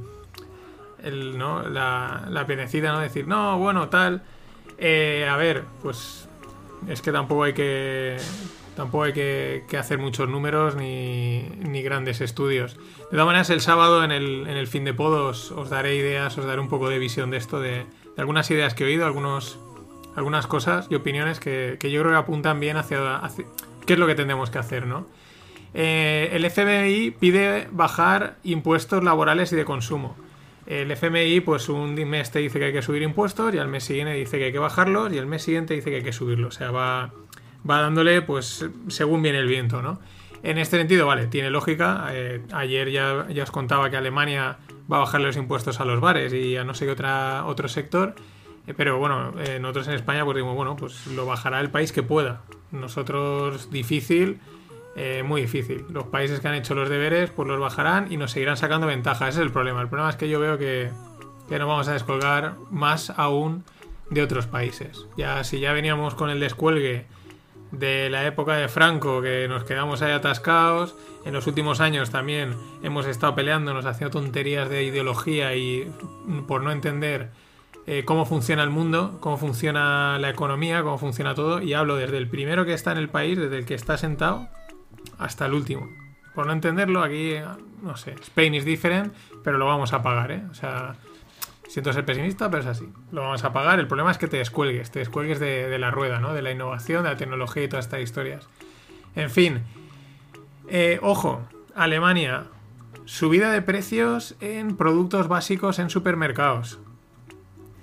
el, 1.04 1.38
¿no? 1.38 1.68
la, 1.68 2.26
la 2.30 2.46
penecida, 2.46 2.94
¿no? 2.94 3.00
Decir, 3.00 3.28
no, 3.28 3.58
bueno, 3.60 3.90
tal. 3.90 4.24
Eh, 4.78 5.28
a 5.30 5.36
ver, 5.38 5.64
pues 5.82 6.28
es 6.88 7.02
que 7.02 7.12
tampoco 7.12 7.44
hay 7.44 7.54
que 7.54 8.18
tampoco 8.76 9.04
hay 9.04 9.14
que, 9.14 9.66
que 9.68 9.78
hacer 9.78 10.00
muchos 10.00 10.28
números 10.28 10.76
ni, 10.76 11.44
ni, 11.60 11.84
grandes 11.84 12.22
estudios. 12.22 12.76
De 12.76 13.12
todas 13.12 13.26
maneras, 13.26 13.50
el 13.52 13.62
sábado 13.62 14.04
en 14.04 14.12
el, 14.12 14.48
en 14.48 14.58
el 14.58 14.68
fin 14.68 14.84
de 14.84 14.94
podos 14.94 15.52
os, 15.52 15.70
daré 15.70 15.96
ideas, 15.96 16.38
os 16.38 16.46
daré 16.46 16.60
un 16.60 16.70
poco 16.70 16.90
de 16.90 16.98
visión 16.98 17.30
de 17.30 17.38
esto, 17.38 17.60
de 17.60 17.86
algunas 18.18 18.50
ideas 18.50 18.74
que 18.74 18.84
he 18.84 18.88
oído, 18.88 19.06
algunos, 19.06 19.60
algunas 20.16 20.48
cosas 20.48 20.88
y 20.90 20.96
opiniones 20.96 21.40
que, 21.40 21.78
que, 21.80 21.92
yo 21.92 22.02
creo 22.02 22.12
que 22.12 22.18
apuntan 22.18 22.60
bien 22.60 22.78
hacia, 22.78 23.22
qué 23.86 23.94
es 23.94 24.00
lo 24.00 24.08
que 24.08 24.16
tendremos 24.16 24.50
que 24.50 24.60
hacer, 24.60 24.86
¿no? 24.86 25.08
Eh, 25.74 26.30
el 26.34 26.46
FMI 26.46 27.12
pide 27.12 27.68
bajar 27.72 28.38
impuestos 28.44 29.04
laborales 29.04 29.52
y 29.54 29.56
de 29.56 29.66
consumo. 29.66 30.16
El 30.66 30.92
FMI, 30.92 31.42
pues 31.42 31.68
un 31.68 31.96
mes 31.96 32.32
te 32.32 32.40
dice 32.40 32.60
que 32.60 32.66
hay 32.66 32.74
que 32.74 32.82
subir 32.82 33.02
impuestos 33.02 33.54
y 33.54 33.58
al 33.58 33.68
mes 33.68 33.84
siguiente 33.84 34.14
dice 34.14 34.38
que 34.38 34.46
hay 34.46 34.52
que 34.52 34.60
bajarlos 34.60 35.12
y 35.12 35.18
el 35.18 35.26
mes 35.26 35.44
siguiente 35.44 35.74
dice 35.74 35.90
que 35.90 35.98
hay 35.98 36.04
que 36.04 36.14
subirlos. 36.14 36.56
O 36.56 36.58
sea, 36.58 36.72
va, 36.72 37.12
va 37.70 37.82
dándole, 37.82 38.22
pues, 38.22 38.66
según 38.88 39.22
viene 39.22 39.40
el 39.40 39.48
viento, 39.48 39.82
¿no? 39.82 40.00
En 40.44 40.58
este 40.58 40.78
sentido, 40.78 41.08
vale, 41.08 41.28
tiene 41.28 41.50
lógica. 41.50 42.08
Eh, 42.12 42.42
ayer 42.54 42.92
ya, 42.92 43.28
ya, 43.30 43.44
os 43.44 43.52
contaba 43.52 43.90
que 43.90 43.98
Alemania 43.98 44.58
va 44.92 44.98
a 44.98 45.00
bajarle 45.00 45.28
los 45.28 45.38
impuestos 45.38 45.80
a 45.80 45.86
los 45.86 46.00
bares 46.00 46.34
y 46.34 46.56
a 46.58 46.64
no 46.64 46.74
sé 46.74 46.86
qué 46.86 46.92
otra, 46.92 47.46
otro 47.46 47.68
sector. 47.68 48.16
Eh, 48.68 48.74
pero 48.76 48.98
bueno, 48.98 49.34
eh, 49.40 49.60
nosotros 49.60 49.88
en 49.88 49.94
España, 49.96 50.24
pues 50.24 50.36
digo, 50.36 50.54
bueno, 50.54 50.76
pues 50.76 51.08
lo 51.08 51.26
bajará 51.26 51.60
el 51.60 51.70
país 51.70 51.92
que 51.92 52.04
pueda. 52.04 52.42
Nosotros, 52.72 53.70
difícil. 53.72 54.40
Eh, 54.96 55.24
muy 55.24 55.42
difícil. 55.42 55.86
Los 55.90 56.06
países 56.06 56.40
que 56.40 56.48
han 56.48 56.54
hecho 56.54 56.76
los 56.76 56.88
deberes, 56.88 57.32
pues 57.32 57.48
los 57.48 57.60
bajarán 57.60 58.12
y 58.12 58.18
nos 58.18 58.32
seguirán 58.32 58.58
sacando 58.58 58.86
ventaja. 58.88 59.28
Ese 59.28 59.40
es 59.40 59.46
el 59.46 59.52
problema. 59.52 59.82
El 59.82 59.88
problema 59.88 60.10
es 60.10 60.16
que 60.16 60.30
yo 60.30 60.40
veo 60.40 60.58
que, 60.58 60.92
que 61.50 61.60
nos 61.60 61.68
vamos 61.68 61.88
a 61.88 61.94
descolgar 61.94 62.56
más 62.70 63.10
aún 63.18 63.64
de 64.10 64.22
otros 64.22 64.46
países. 64.46 65.08
Ya 65.18 65.44
si 65.44 65.60
ya 65.60 65.74
veníamos 65.74 66.14
con 66.14 66.30
el 66.30 66.40
descuelgue 66.40 67.08
de 67.72 68.12
la 68.12 68.26
época 68.28 68.56
de 68.56 68.68
Franco, 68.68 69.22
que 69.22 69.48
nos 69.48 69.64
quedamos 69.64 70.04
ahí 70.04 70.12
atascados, 70.12 70.96
en 71.26 71.34
los 71.34 71.48
últimos 71.48 71.80
años 71.80 72.12
también 72.12 72.56
hemos 72.84 73.08
estado 73.08 73.34
peleándonos, 73.34 73.86
haciendo 73.86 74.20
tonterías 74.20 74.70
de 74.70 74.84
ideología 74.84 75.56
y 75.56 75.92
por 76.48 76.62
no 76.62 76.72
entender 76.72 77.32
eh, 77.86 78.04
cómo 78.06 78.26
funciona 78.26 78.64
el 78.64 78.70
mundo, 78.70 79.18
cómo 79.20 79.38
funciona 79.38 80.18
la 80.20 80.30
economía, 80.30 80.84
cómo 80.84 80.98
funciona 80.98 81.36
todo, 81.36 81.62
y 81.62 81.74
hablo 81.74 81.96
desde 81.96 82.18
el 82.18 82.28
primero 82.28 82.66
que 82.66 82.74
está 82.74 82.92
en 82.92 82.98
el 82.98 83.10
país, 83.10 83.38
desde 83.38 83.58
el 83.58 83.66
que 83.66 83.76
está 83.76 83.98
sentado, 83.98 84.48
hasta 85.18 85.46
el 85.46 85.54
último. 85.54 85.90
Por 86.34 86.48
no 86.48 86.54
entenderlo, 86.54 87.04
aquí, 87.04 87.36
no 87.82 87.96
sé, 87.98 88.16
Spain 88.22 88.56
is 88.56 88.66
different, 88.66 89.14
pero 89.44 89.58
lo 89.58 89.66
vamos 89.66 89.94
a 89.94 90.02
pagar, 90.02 90.32
¿eh? 90.32 90.44
O 90.50 90.54
sea, 90.54 90.96
siento 91.68 91.92
ser 91.92 92.06
pesimista, 92.06 92.50
pero 92.50 92.62
es 92.62 92.68
así. 92.68 92.88
Lo 93.12 93.22
vamos 93.22 93.44
a 93.44 93.52
pagar. 93.52 93.80
El 93.80 93.88
problema 93.88 94.12
es 94.12 94.18
que 94.18 94.28
te 94.28 94.38
descuelgues, 94.38 94.92
te 94.92 95.00
descuelgues 95.00 95.40
de, 95.40 95.78
la 95.78 95.92
rueda, 95.92 96.20
¿no? 96.20 96.34
De 96.34 96.42
la 96.42 96.52
innovación, 96.52 97.04
de 97.04 97.10
la 97.10 97.18
tecnología 97.18 97.64
y 97.64 97.68
todas 97.68 97.86
estas 97.86 98.02
historias. 98.02 98.48
En 99.16 99.30
fin, 99.30 99.62
eh, 100.70 101.00
ojo, 101.02 101.42
Alemania, 101.76 102.46
subida 103.06 103.52
de 103.52 103.62
precios 103.62 104.36
en 104.40 104.78
productos 104.78 105.28
básicos 105.28 105.80
en 105.80 105.90
supermercados. 105.90 106.80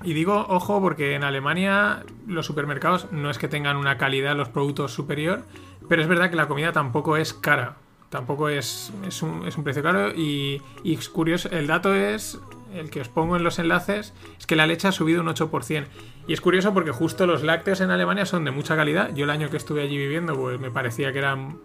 Y 0.02 0.14
digo 0.14 0.46
ojo 0.48 0.80
porque 0.80 1.14
en 1.14 1.24
Alemania 1.24 2.04
los 2.26 2.46
supermercados 2.46 3.12
no 3.12 3.30
es 3.30 3.38
que 3.38 3.48
tengan 3.48 3.76
una 3.76 3.98
calidad 3.98 4.34
los 4.34 4.48
productos 4.48 4.92
superior, 4.92 5.44
pero 5.88 6.02
es 6.02 6.08
verdad 6.08 6.30
que 6.30 6.36
la 6.36 6.48
comida 6.48 6.72
tampoco 6.72 7.16
es 7.16 7.34
cara. 7.34 7.76
Tampoco 8.08 8.48
es, 8.48 8.92
es, 9.06 9.22
un, 9.22 9.46
es 9.46 9.56
un 9.56 9.62
precio 9.62 9.84
caro 9.84 10.12
y, 10.12 10.60
y, 10.82 10.94
es 10.94 11.08
curioso, 11.08 11.48
el 11.50 11.68
dato 11.68 11.94
es, 11.94 12.40
el 12.74 12.90
que 12.90 13.00
os 13.00 13.08
pongo 13.08 13.36
en 13.36 13.44
los 13.44 13.60
enlaces, 13.60 14.12
es 14.36 14.46
que 14.46 14.56
la 14.56 14.66
leche 14.66 14.88
ha 14.88 14.92
subido 14.92 15.20
un 15.20 15.28
8%. 15.28 15.86
Y 16.26 16.32
es 16.32 16.40
curioso 16.40 16.74
porque 16.74 16.90
justo 16.90 17.26
los 17.26 17.44
lácteos 17.44 17.80
en 17.80 17.90
Alemania 17.90 18.26
son 18.26 18.44
de 18.44 18.50
mucha 18.50 18.74
calidad. 18.74 19.14
Yo 19.14 19.24
el 19.24 19.30
año 19.30 19.48
que 19.48 19.56
estuve 19.56 19.82
allí 19.82 19.96
viviendo, 19.96 20.34
pues 20.34 20.58
me 20.58 20.72
parecía 20.72 21.12
que 21.12 21.18
eran 21.18 21.58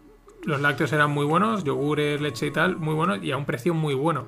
los 0.46 0.62
lácteos 0.62 0.94
eran 0.94 1.12
muy 1.12 1.26
buenos, 1.26 1.64
yogures, 1.64 2.22
leche 2.22 2.48
y 2.48 2.52
tal, 2.52 2.78
muy 2.78 2.94
buenos 2.94 3.24
y 3.24 3.32
a 3.32 3.38
un 3.38 3.46
precio 3.46 3.74
muy 3.74 3.96
bueno. 3.96 4.26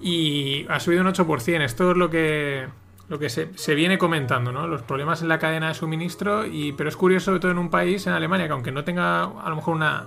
Y 0.00 0.66
ha 0.68 0.80
subido 0.80 1.02
un 1.02 1.08
8%. 1.08 1.62
Esto 1.62 1.90
es 1.90 1.96
lo 1.96 2.10
que, 2.10 2.66
lo 3.08 3.18
que 3.18 3.28
se, 3.28 3.50
se, 3.56 3.74
viene 3.74 3.98
comentando, 3.98 4.50
¿no? 4.52 4.66
Los 4.66 4.82
problemas 4.82 5.22
en 5.22 5.28
la 5.28 5.38
cadena 5.38 5.68
de 5.68 5.74
suministro, 5.74 6.46
y, 6.46 6.72
pero 6.72 6.88
es 6.88 6.96
curioso, 6.96 7.26
sobre 7.26 7.40
todo 7.40 7.52
en 7.52 7.58
un 7.58 7.70
país, 7.70 8.06
en 8.06 8.12
Alemania, 8.12 8.46
que 8.46 8.52
aunque 8.52 8.72
no 8.72 8.84
tenga 8.84 9.24
a 9.24 9.48
lo 9.50 9.56
mejor 9.56 9.74
una, 9.74 10.06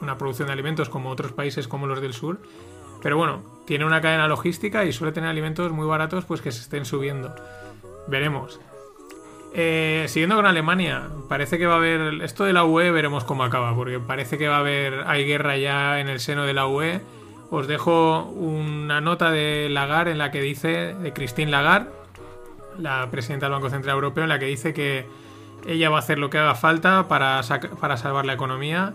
una 0.00 0.16
producción 0.16 0.46
de 0.46 0.52
alimentos 0.52 0.88
como 0.88 1.10
otros 1.10 1.32
países 1.32 1.68
como 1.68 1.86
los 1.86 2.00
del 2.00 2.14
sur, 2.14 2.38
pero 3.02 3.16
bueno, 3.16 3.42
tiene 3.66 3.84
una 3.84 4.00
cadena 4.00 4.28
logística 4.28 4.84
y 4.84 4.92
suele 4.92 5.12
tener 5.12 5.30
alimentos 5.30 5.70
muy 5.72 5.86
baratos 5.86 6.24
pues 6.24 6.40
que 6.40 6.50
se 6.50 6.62
estén 6.62 6.84
subiendo. 6.84 7.34
Veremos. 8.06 8.60
Eh, 9.54 10.04
siguiendo 10.08 10.36
con 10.36 10.46
Alemania, 10.46 11.08
parece 11.28 11.58
que 11.58 11.66
va 11.66 11.74
a 11.74 11.78
haber. 11.78 12.22
Esto 12.22 12.44
de 12.44 12.52
la 12.52 12.64
UE 12.64 12.90
veremos 12.90 13.24
cómo 13.24 13.44
acaba, 13.44 13.74
porque 13.74 13.98
parece 13.98 14.36
que 14.36 14.48
va 14.48 14.56
a 14.56 14.60
haber. 14.60 15.04
Hay 15.06 15.24
guerra 15.24 15.56
ya 15.56 16.00
en 16.00 16.08
el 16.08 16.20
seno 16.20 16.44
de 16.44 16.54
la 16.54 16.66
UE. 16.66 17.00
Os 17.50 17.66
dejo 17.66 18.24
una 18.24 19.00
nota 19.00 19.30
de 19.30 19.68
Lagarde 19.70 20.12
en 20.12 20.18
la 20.18 20.30
que 20.30 20.42
dice. 20.42 20.94
de 20.94 21.12
Christine 21.12 21.50
Lagarde, 21.50 21.90
la 22.78 23.10
presidenta 23.10 23.46
del 23.46 23.52
Banco 23.52 23.70
Central 23.70 23.94
Europeo, 23.94 24.24
en 24.24 24.28
la 24.28 24.38
que 24.38 24.46
dice 24.46 24.72
que 24.72 25.06
ella 25.66 25.90
va 25.90 25.96
a 25.96 25.98
hacer 26.00 26.18
lo 26.18 26.30
que 26.30 26.38
haga 26.38 26.54
falta 26.54 27.08
para, 27.08 27.40
para 27.80 27.96
salvar 27.96 28.24
la 28.24 28.32
economía. 28.34 28.94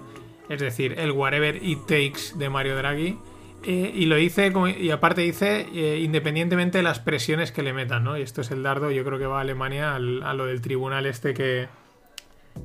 Es 0.49 0.59
decir, 0.59 0.95
el 0.97 1.11
whatever 1.11 1.55
it 1.63 1.79
takes 1.81 2.35
de 2.35 2.49
Mario 2.49 2.75
Draghi. 2.75 3.17
Eh, 3.65 3.93
y 3.95 4.07
lo 4.07 4.17
dice, 4.17 4.51
y 4.77 4.89
aparte 4.89 5.21
dice, 5.21 5.67
eh, 5.73 5.99
independientemente 5.99 6.79
de 6.79 6.83
las 6.83 6.99
presiones 6.99 7.53
que 7.53 7.63
le 7.63 7.71
metan, 7.71 8.03
¿no? 8.03 8.17
Y 8.17 8.21
esto 8.21 8.41
es 8.41 8.51
el 8.51 8.61
dardo, 8.61 8.91
yo 8.91 9.05
creo 9.05 9.17
que 9.17 9.25
va 9.25 9.37
a 9.37 9.41
Alemania 9.41 9.95
al- 9.95 10.21
a 10.23 10.33
lo 10.33 10.45
del 10.47 10.59
tribunal 10.59 11.05
este 11.05 11.33
que, 11.33 11.69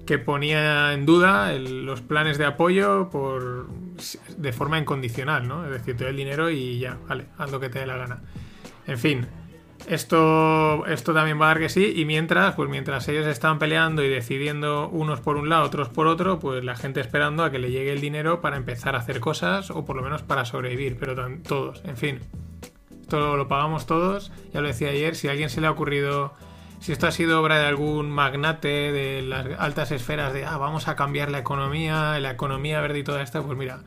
que 0.07 0.19
ponía 0.19 0.93
en 0.93 1.07
duda 1.07 1.53
los 1.53 2.01
planes 2.01 2.37
de 2.37 2.47
apoyo 2.47 3.11
por 3.11 3.69
de 4.37 4.53
forma 4.53 4.77
incondicional, 4.79 5.47
¿no? 5.47 5.65
Es 5.67 5.71
decir, 5.71 5.97
te 5.97 6.03
doy 6.03 6.11
el 6.11 6.17
dinero 6.17 6.51
y 6.51 6.81
ya, 6.81 6.99
vale, 7.09 7.27
haz 7.39 7.53
lo 7.53 7.61
que 7.61 7.69
te 7.69 7.79
dé 7.79 7.87
la 7.87 7.97
gana. 7.97 8.19
En 8.89 8.99
fin, 8.99 9.27
esto, 9.89 10.87
esto 10.87 11.15
también 11.15 11.41
va 11.41 11.47
a 11.47 11.49
dar 11.49 11.59
que 11.59 11.69
sí. 11.69 11.93
Y 11.97 12.05
mientras, 12.05 12.55
pues 12.55 12.69
mientras 12.69 13.09
ellos 13.09 13.27
están 13.27 13.59
peleando 13.59 14.03
y 14.05 14.09
decidiendo 14.09 14.89
unos 14.89 15.21
por 15.21 15.37
un 15.37 15.49
lado, 15.49 15.65
otros 15.65 15.89
por 15.89 16.07
otro, 16.07 16.39
pues 16.39 16.65
la 16.65 16.77
gente 16.77 17.01
esperando 17.01 17.45
a 17.45 17.51
que 17.51 17.59
le 17.59 17.71
llegue 17.71 17.93
el 17.93 18.01
dinero 18.01 18.41
para 18.41 18.57
empezar 18.57 18.95
a 18.95 18.99
hacer 18.99 19.21
cosas 19.21 19.71
o 19.71 19.85
por 19.85 19.97
lo 19.97 20.03
menos 20.03 20.23
para 20.23 20.45
sobrevivir. 20.45 20.97
Pero 20.99 21.15
todos, 21.47 21.83
en 21.85 21.97
fin. 21.97 22.21
Esto 23.01 23.37
lo 23.37 23.49
pagamos 23.49 23.87
todos. 23.87 24.31
Ya 24.53 24.61
lo 24.61 24.69
decía 24.69 24.91
ayer, 24.91 25.15
si 25.15 25.29
a 25.29 25.33
alguien 25.33 25.51
se 25.51 25.61
le 25.61 25.67
ha 25.67 25.71
ocurrido... 25.71 26.33
Si 26.81 26.93
esto 26.93 27.09
ha 27.09 27.11
sido 27.11 27.43
obra 27.43 27.59
de 27.59 27.67
algún 27.67 28.09
magnate 28.09 28.93
de 28.93 29.23
las 29.23 29.47
altas 29.59 29.91
esferas 29.91 30.33
de, 30.33 30.45
ah, 30.45 30.59
vamos 30.59 30.87
a 30.87 30.95
cambiar 30.95 31.29
la 31.29 31.41
economía, 31.41 32.21
la 32.21 32.31
economía 32.31 32.81
verde 32.81 33.01
y 33.01 33.03
toda 33.03 33.21
esta, 33.21 33.43
pues 33.43 33.59
mira, 33.59 33.81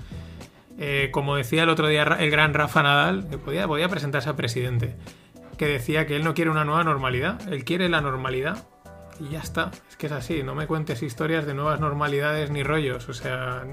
eh, 0.77 1.09
como 1.11 1.35
decía 1.35 1.63
el 1.63 1.69
otro 1.69 1.87
día 1.87 2.03
el 2.03 2.31
gran 2.31 2.53
Rafa 2.53 2.83
Nadal, 2.83 3.29
que 3.29 3.37
podía, 3.37 3.67
podía 3.67 3.87
presentarse 3.87 4.29
a 4.29 4.35
presidente, 4.35 4.95
que 5.61 5.67
decía 5.67 6.07
que 6.07 6.15
él 6.15 6.23
no 6.23 6.33
quiere 6.33 6.49
una 6.49 6.65
nueva 6.65 6.83
normalidad, 6.83 7.39
él 7.53 7.63
quiere 7.63 7.87
la 7.87 8.01
normalidad. 8.01 8.65
Y 9.19 9.29
ya 9.29 9.41
está, 9.41 9.69
es 9.87 9.95
que 9.95 10.07
es 10.07 10.11
así, 10.11 10.41
no 10.41 10.55
me 10.55 10.65
cuentes 10.65 11.03
historias 11.03 11.45
de 11.45 11.53
nuevas 11.53 11.79
normalidades 11.79 12.49
ni 12.49 12.63
rollos, 12.63 13.07
o 13.09 13.13
sea, 13.13 13.63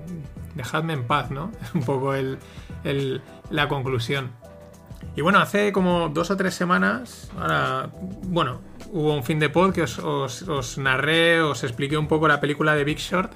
dejadme 0.55 0.93
en 0.93 1.05
paz, 1.07 1.31
¿no? 1.31 1.51
Es 1.63 1.75
un 1.75 1.83
poco 1.85 2.13
el, 2.13 2.39
la 3.49 3.69
conclusión. 3.69 4.33
Y 5.17 5.23
bueno, 5.23 5.39
hace 5.39 5.73
como 5.73 6.11
dos 6.11 6.31
o 6.31 6.37
tres 6.37 6.53
semanas, 6.55 7.31
ahora, 7.41 7.89
bueno, 8.25 8.61
hubo 8.93 9.15
un 9.15 9.25
fin 9.25 9.39
de 9.39 9.49
pod 9.49 9.73
que 9.73 9.85
os- 9.85 9.99
os 9.99 10.77
narré, 10.77 11.41
os 11.41 11.65
expliqué 11.65 11.97
un 11.97 12.07
poco 12.07 12.29
la 12.29 12.39
película 12.39 12.75
de 12.75 12.85
Big 12.85 12.99
Short, 12.99 13.33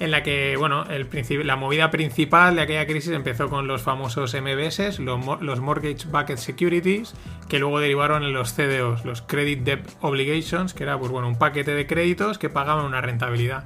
en 0.00 0.10
la 0.10 0.22
que, 0.22 0.56
bueno, 0.56 0.84
el 0.90 1.06
la 1.46 1.56
movida 1.56 1.90
principal 1.90 2.56
de 2.56 2.62
aquella 2.62 2.86
crisis 2.86 3.12
empezó 3.12 3.48
con 3.48 3.66
los 3.68 3.82
famosos 3.82 4.34
MBS, 4.34 4.98
los, 4.98 5.40
los 5.42 5.60
Mortgage 5.60 6.08
Bucket 6.10 6.38
Securities, 6.38 7.14
que 7.48 7.58
luego 7.58 7.78
derivaron 7.80 8.24
en 8.24 8.32
los 8.32 8.54
CDOs, 8.54 9.04
los 9.04 9.22
Credit 9.22 9.60
Debt 9.60 9.88
Obligations, 10.00 10.74
que 10.74 10.82
era, 10.84 10.98
pues 10.98 11.12
bueno, 11.12 11.28
un 11.28 11.36
paquete 11.36 11.74
de 11.74 11.86
créditos 11.86 12.38
que 12.38 12.48
pagaban 12.48 12.84
una 12.86 13.00
rentabilidad. 13.00 13.64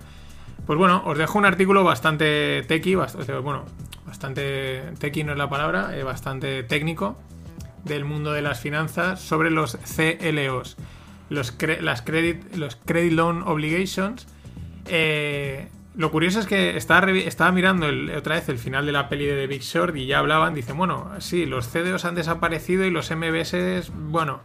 Pues 0.66 0.78
bueno, 0.78 1.02
os 1.06 1.16
dejo 1.16 1.38
un 1.38 1.46
artículo 1.46 1.84
bastante 1.84 2.62
techy, 2.66 2.94
bast- 2.94 3.14
o 3.18 3.22
sea, 3.22 3.38
bueno, 3.38 3.64
bastante 4.06 4.82
techy 4.98 5.22
no 5.24 5.32
es 5.32 5.38
la 5.38 5.48
palabra, 5.48 5.96
eh, 5.96 6.02
bastante 6.02 6.62
técnico 6.64 7.16
del 7.84 8.04
mundo 8.04 8.32
de 8.32 8.42
las 8.42 8.60
finanzas 8.60 9.20
sobre 9.20 9.50
los 9.50 9.76
CLOs, 9.76 10.76
los, 11.28 11.54
las 11.80 12.02
credit, 12.02 12.56
los 12.56 12.76
Credit 12.76 13.12
Loan 13.12 13.42
Obligations. 13.42 14.26
Eh, 14.86 15.68
lo 15.96 16.10
curioso 16.10 16.40
es 16.40 16.46
que 16.46 16.76
estaba, 16.76 17.52
mirando 17.52 17.88
el- 17.88 18.10
otra 18.10 18.34
vez 18.36 18.48
el 18.48 18.58
final 18.58 18.84
de 18.86 18.92
la 18.92 19.08
peli 19.08 19.26
de 19.26 19.36
The 19.36 19.46
Big 19.46 19.62
Short 19.62 19.96
y 19.96 20.06
ya 20.06 20.18
hablaban, 20.18 20.54
dicen, 20.54 20.76
bueno, 20.76 21.10
sí, 21.18 21.46
los 21.46 21.68
CDOs 21.68 22.04
han 22.04 22.14
desaparecido 22.14 22.84
y 22.84 22.90
los 22.90 23.10
MBS, 23.10 23.90
bueno, 23.94 24.40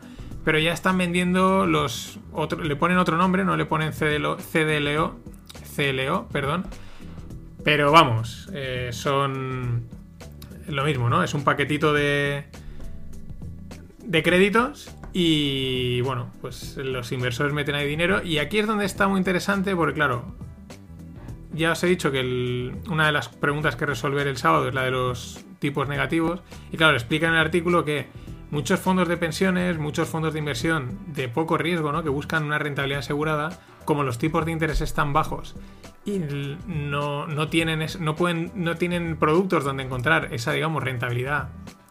pero 0.46 0.60
ya 0.60 0.74
están 0.74 0.98
vendiendo 0.98 1.66
los... 1.66 2.20
Le 2.64 2.76
ponen 2.76 2.98
otro 2.98 3.18
nombre, 3.18 3.44
no 3.46 3.58
le 3.58 3.66
ponen 3.66 3.92
CDLO, 3.94 4.38
CDLO, 4.38 5.20
CLO, 5.76 6.28
perdón. 6.32 6.66
Pero 7.64 7.92
vamos, 7.92 8.50
eh, 8.54 8.90
son 8.94 9.84
lo 10.68 10.84
mismo, 10.86 11.10
¿no? 11.10 11.24
Es 11.24 11.34
un 11.34 11.44
paquetito 11.44 11.94
de, 11.94 12.46
de 14.06 14.24
créditos 14.24 14.96
y 15.14 16.02
bueno, 16.02 16.32
pues 16.42 16.78
los 16.78 17.12
inversores 17.12 17.54
meten 17.54 17.76
ahí 17.76 17.88
dinero 17.88 18.24
y 18.24 18.38
aquí 18.38 18.60
es 18.60 18.68
donde 18.68 18.86
está 18.86 19.08
muy 19.08 19.18
interesante 19.18 19.76
porque 19.76 19.96
claro, 19.96 20.36
ya 21.52 21.72
os 21.72 21.84
he 21.84 21.88
dicho 21.88 22.12
que 22.12 22.74
una 22.90 23.06
de 23.06 23.12
las 23.12 23.30
preguntas 23.30 23.76
que 23.76 23.86
resolver 23.86 24.28
el 24.28 24.38
sábado 24.38 24.68
es 24.68 24.74
la 24.74 24.84
de 24.84 24.92
los 24.92 25.44
tipos 25.60 25.88
negativos 25.88 26.42
y 26.72 26.78
claro, 26.78 26.94
explica 26.94 27.28
en 27.28 27.34
el 27.34 27.40
artículo 27.40 27.84
que 27.84 28.08
muchos 28.52 28.80
fondos 28.80 29.08
de 29.08 29.18
pensiones, 29.18 29.78
muchos 29.78 30.08
fondos 30.08 30.34
de 30.34 30.40
inversión 30.40 31.00
de 31.08 31.28
poco 31.28 31.58
riesgo, 31.58 31.92
¿no? 31.92 32.04
que 32.04 32.10
buscan 32.10 32.44
una 32.44 32.60
rentabilidad 32.60 33.00
asegurada, 33.00 33.60
como 33.86 34.04
los 34.04 34.18
tipos 34.18 34.46
de 34.46 34.52
interés 34.52 34.82
están 34.82 35.14
bajos 35.14 35.56
y 36.06 36.20
no, 36.68 37.28
no 37.28 37.48
tienen 37.50 37.86
no 38.00 38.16
pueden 38.16 38.52
no 38.56 38.76
tienen 38.76 39.18
productos 39.18 39.64
donde 39.64 39.84
encontrar 39.84 40.34
esa 40.34 40.54
digamos 40.54 40.84
rentabilidad 40.84 41.50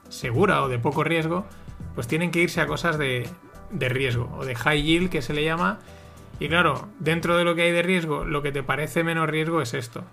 segura 0.09 0.63
o 0.63 0.69
de 0.69 0.79
poco 0.79 1.05
riesgo, 1.05 1.47
pues 1.95 2.07
tienen 2.07 2.31
que 2.31 2.41
irse 2.41 2.61
a 2.61 2.67
cosas 2.67 2.99
de, 2.99 3.29
de 3.71 3.89
riesgo 3.89 4.31
o 4.39 4.45
de 4.45 4.55
high 4.55 4.83
yield 4.83 5.11
que 5.11 5.23
se 5.23 5.35
le 5.35 5.45
llama. 5.45 5.81
Y 6.41 6.49
claro, 6.49 6.89
dentro 6.99 7.37
de 7.37 7.45
lo 7.45 7.55
que 7.55 7.63
hay 7.63 7.73
de 7.73 7.83
riesgo, 7.83 8.25
lo 8.25 8.43
que 8.43 8.53
te 8.53 8.63
parece 8.63 9.03
menos 9.05 9.29
riesgo 9.29 9.61
es 9.61 9.75
esto. 9.75 10.05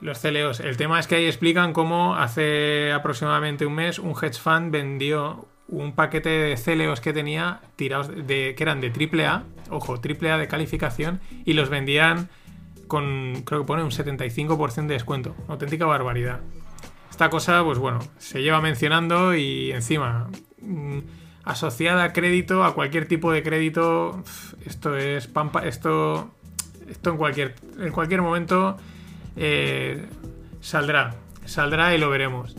Los 0.00 0.20
CLOs. 0.20 0.60
El 0.60 0.76
tema 0.76 1.00
es 1.00 1.06
que 1.06 1.16
ahí 1.16 1.26
explican 1.26 1.72
cómo 1.72 2.14
hace 2.16 2.92
aproximadamente 2.92 3.66
un 3.66 3.74
mes 3.74 3.98
un 3.98 4.12
hedge 4.12 4.38
fund 4.38 4.70
vendió 4.70 5.48
un 5.66 5.92
paquete 5.92 6.28
de 6.28 6.56
CLOs 6.56 7.00
que 7.00 7.12
tenía 7.12 7.60
tirados 7.76 8.08
de 8.08 8.54
que 8.56 8.62
eran 8.62 8.80
de 8.80 8.90
AAA, 8.90 9.44
ojo, 9.70 9.94
AAA 9.94 10.38
de 10.38 10.48
calificación 10.48 11.20
y 11.44 11.54
los 11.54 11.68
vendían 11.68 12.28
con 12.86 13.42
creo 13.44 13.60
que 13.60 13.66
pone 13.66 13.82
un 13.82 13.90
75% 13.90 14.86
de 14.86 14.94
descuento. 14.94 15.34
Auténtica 15.48 15.84
barbaridad. 15.84 16.40
Esta 17.10 17.30
cosa, 17.30 17.62
pues 17.64 17.78
bueno, 17.78 17.98
se 18.18 18.42
lleva 18.42 18.60
mencionando 18.60 19.34
y 19.34 19.72
encima 19.72 20.28
mm, 20.60 20.98
asociada 21.48 22.04
a 22.04 22.12
crédito, 22.12 22.62
a 22.62 22.74
cualquier 22.74 23.08
tipo 23.08 23.32
de 23.32 23.42
crédito, 23.42 24.22
esto 24.66 24.96
es 24.96 25.26
pampa, 25.26 25.66
esto, 25.66 26.30
esto 26.88 27.10
en 27.10 27.16
cualquier, 27.16 27.54
en 27.78 27.90
cualquier 27.90 28.20
momento 28.20 28.76
eh, 29.34 30.06
saldrá, 30.60 31.14
saldrá 31.46 31.94
y 31.94 31.98
lo 31.98 32.10
veremos. 32.10 32.54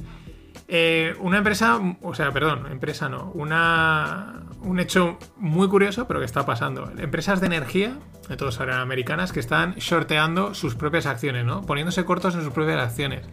Eh, 0.67 1.15
una 1.19 1.37
empresa, 1.37 1.79
o 2.01 2.15
sea, 2.15 2.31
perdón, 2.31 2.65
empresa 2.71 3.09
no, 3.09 3.31
un 3.31 4.79
hecho 4.79 5.19
muy 5.37 5.67
curioso, 5.67 6.07
pero 6.07 6.19
que 6.19 6.25
está 6.25 6.45
pasando. 6.45 6.91
Empresas 6.97 7.41
de 7.41 7.47
energía, 7.47 7.95
de 8.27 8.37
todos 8.37 8.55
sabrán 8.55 8.81
americanas, 8.81 9.31
que 9.31 9.39
están 9.39 9.75
shorteando 9.75 10.55
sus 10.55 10.73
propias 10.73 11.05
acciones, 11.05 11.45
¿no? 11.45 11.61
Poniéndose 11.63 12.05
cortos 12.05 12.33
en 12.33 12.43
sus 12.43 12.53
propias 12.53 12.79
acciones. 12.79 13.25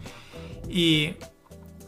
Y 0.69 1.15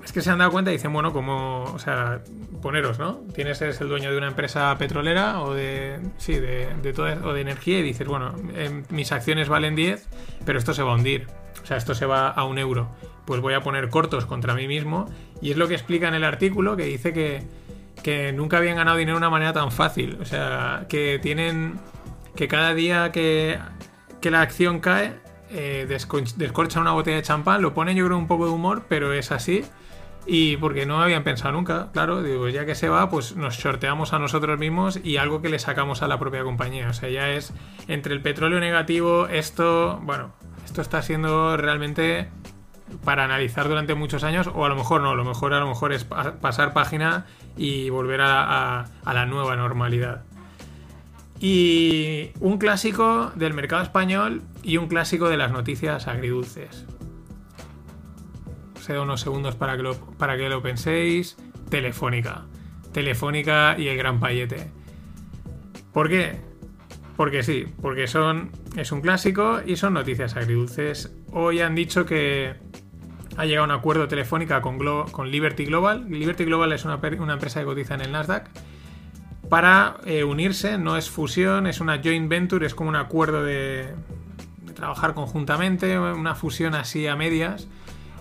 es 0.04 0.12
que 0.14 0.22
se 0.22 0.30
han 0.32 0.38
dado 0.40 0.52
cuenta 0.52 0.72
y 0.72 0.76
dicen, 0.76 0.94
bueno, 0.94 1.12
como, 1.14 1.64
o 1.66 1.80
sea, 1.80 2.22
poneros, 2.62 3.00
¿no? 3.00 3.22
Tienes, 3.34 3.62
eres 3.62 3.80
el 3.82 3.90
dueño 3.90 4.12
de 4.12 4.18
una 4.18 4.28
empresa 4.28 4.76
petrolera 4.78 5.42
o 5.42 5.54
de, 5.54 6.00
sí, 6.18 6.34
de, 6.34 6.70
de 6.82 6.94
toda- 6.94 7.20
o 7.26 7.34
de 7.34 7.42
energía 7.42 7.80
y 7.80 7.84
dices, 7.84 8.08
bueno, 8.08 8.34
em, 8.56 8.84
mis 8.90 9.12
acciones 9.12 9.50
valen 9.50 9.76
10, 9.76 10.08
pero 10.46 10.58
esto 10.58 10.74
se 10.74 10.84
va 10.84 10.92
a 10.92 10.96
hundir. 10.96 11.28
O 11.62 11.66
sea, 11.66 11.78
esto 11.78 11.94
se 11.94 12.06
va 12.06 12.30
a 12.30 12.44
un 12.46 12.58
euro. 12.58 12.90
Pues 13.26 13.42
voy 13.42 13.54
a 13.54 13.62
poner 13.62 13.90
cortos 13.90 14.26
contra 14.26 14.56
mí 14.56 14.68
mismo. 14.68 15.08
Y 15.42 15.52
es 15.52 15.58
lo 15.58 15.68
que 15.68 15.76
explica 15.76 16.08
en 16.08 16.16
el 16.16 16.24
artículo, 16.24 16.76
que 16.78 16.84
dice 16.86 17.14
que, 17.14 17.44
que 18.02 18.32
nunca 18.34 18.58
habían 18.58 18.78
ganado 18.78 18.98
dinero 18.98 19.18
de 19.18 19.20
una 19.20 19.30
manera 19.30 19.54
tan 19.54 19.72
fácil. 19.72 20.18
O 20.22 20.26
sea, 20.26 20.86
que 20.90 21.20
tienen, 21.22 21.80
que 22.36 22.48
cada 22.48 22.74
día 22.74 23.12
que, 23.12 23.60
que 24.22 24.32
la 24.32 24.42
acción 24.42 24.80
cae, 24.80 25.14
eh, 25.52 25.86
descorcha 26.38 26.80
una 26.80 26.92
botella 26.94 27.18
de 27.18 27.24
champán, 27.24 27.62
lo 27.62 27.74
pone 27.74 27.94
yo 27.94 28.06
creo 28.06 28.18
un 28.18 28.28
poco 28.28 28.46
de 28.46 28.52
humor, 28.52 28.86
pero 28.88 29.14
es 29.14 29.32
así. 29.32 29.64
Y 30.26 30.58
porque 30.58 30.86
no 30.86 31.02
habían 31.02 31.24
pensado 31.24 31.54
nunca, 31.54 31.90
claro, 31.92 32.22
digo, 32.22 32.48
ya 32.50 32.66
que 32.66 32.76
se 32.76 32.88
va, 32.90 33.10
pues 33.10 33.36
nos 33.36 33.56
sorteamos 33.56 34.14
a 34.14 34.20
nosotros 34.20 34.60
mismos 34.60 35.00
y 35.04 35.18
algo 35.18 35.42
que 35.42 35.50
le 35.50 35.58
sacamos 35.58 36.02
a 36.04 36.08
la 36.08 36.20
propia 36.20 36.44
compañía. 36.44 36.90
O 36.90 36.94
sea, 36.94 37.10
ya 37.10 37.30
es 37.30 37.52
entre 37.88 38.14
el 38.14 38.22
petróleo 38.22 38.60
negativo, 38.60 39.28
esto, 39.28 40.00
bueno, 40.04 40.32
esto 40.66 40.82
está 40.82 41.02
siendo 41.02 41.58
realmente 41.58 42.30
para 43.04 43.24
analizar 43.24 43.68
durante 43.68 43.96
muchos 43.96 44.24
años, 44.24 44.48
o 44.54 44.66
a 44.66 44.70
lo 44.70 44.76
mejor 44.76 45.02
no, 45.02 45.12
a 45.12 45.16
lo 45.16 45.24
mejor 45.24 45.54
a 45.54 45.60
lo 45.60 45.68
mejor 45.68 45.94
es 45.94 46.04
pa- 46.04 46.34
pasar 46.42 46.74
página 46.74 47.26
y 47.58 47.90
volver 47.90 48.22
a- 48.22 48.82
a 49.06 49.14
la 49.14 49.26
nueva 49.26 49.56
normalidad. 49.56 50.24
Y 51.40 52.32
un 52.40 52.58
clásico 52.58 53.32
del 53.36 53.54
mercado 53.54 53.82
español 53.82 54.42
y 54.62 54.78
un 54.78 54.88
clásico 54.88 55.30
de 55.30 55.38
las 55.38 55.52
noticias 55.52 56.08
agridulces. 56.08 56.86
Dado 58.94 59.04
unos 59.04 59.22
segundos 59.22 59.56
para 59.56 59.78
que 59.78 59.84
lo, 59.84 59.96
para 60.18 60.38
que 60.38 60.50
lo 60.50 60.62
penséis. 60.62 61.38
Telefónica. 61.70 62.46
Telefónica 62.94 63.76
y 63.78 63.88
el 63.88 63.98
gran 63.98 64.20
payete. 64.20 64.72
¿Por 65.94 66.10
qué? 66.10 66.40
Porque 67.16 67.44
sí, 67.44 67.66
porque 67.82 68.08
son 68.08 68.52
es 68.76 68.92
un 68.92 69.02
clásico 69.02 69.60
y 69.66 69.76
son 69.76 69.94
noticias 69.94 70.36
agridulces. 70.36 71.12
Hoy 71.32 71.60
han 71.60 71.76
dicho 71.76 72.06
que 72.06 72.56
ha 73.38 73.46
llegado 73.46 73.66
un 73.66 73.72
acuerdo 73.72 74.08
telefónica 74.08 74.62
con, 74.62 74.80
Glo- 74.80 75.10
con 75.12 75.30
Liberty 75.30 75.66
Global. 75.66 76.10
Liberty 76.10 76.46
Global 76.46 76.72
es 76.74 76.86
una, 76.86 76.96
empresa 77.34 77.60
que 77.60 77.66
cotiza 77.66 77.96
en 77.96 78.02
el 78.02 78.12
Nasdaq 78.12 78.50
para 79.50 79.98
eh, 80.06 80.24
unirse, 80.24 80.78
no 80.78 80.96
es 80.98 81.10
fusión, 81.10 81.66
es 81.68 81.80
una 81.82 82.02
joint 82.04 82.30
venture, 82.30 82.66
es 82.66 82.76
como 82.76 82.90
un 82.90 82.96
acuerdo 82.96 83.44
de 83.44 83.94
trabajar 84.76 85.14
conjuntamente, 85.14 85.98
una 86.00 86.36
fusión 86.36 86.76
así 86.76 87.08
a 87.08 87.16
medias 87.16 87.68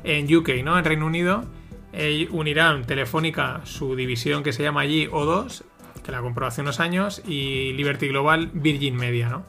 en 0.04 0.34
UK, 0.34 0.62
¿no? 0.64 0.78
En 0.78 0.84
Reino 0.84 1.06
Unido. 1.06 1.44
Eh, 1.92 2.28
unirán 2.30 2.84
Telefónica 2.84 3.62
su 3.64 3.96
división 3.96 4.42
que 4.42 4.52
se 4.52 4.62
llama 4.62 4.82
allí 4.82 5.06
O2, 5.06 5.62
que 6.04 6.12
la 6.12 6.20
compró 6.20 6.46
hace 6.46 6.60
unos 6.60 6.80
años, 6.80 7.22
y 7.26 7.72
Liberty 7.72 8.08
Global 8.08 8.50
Virgin 8.52 8.96
Media, 8.96 9.28
¿no? 9.28 9.44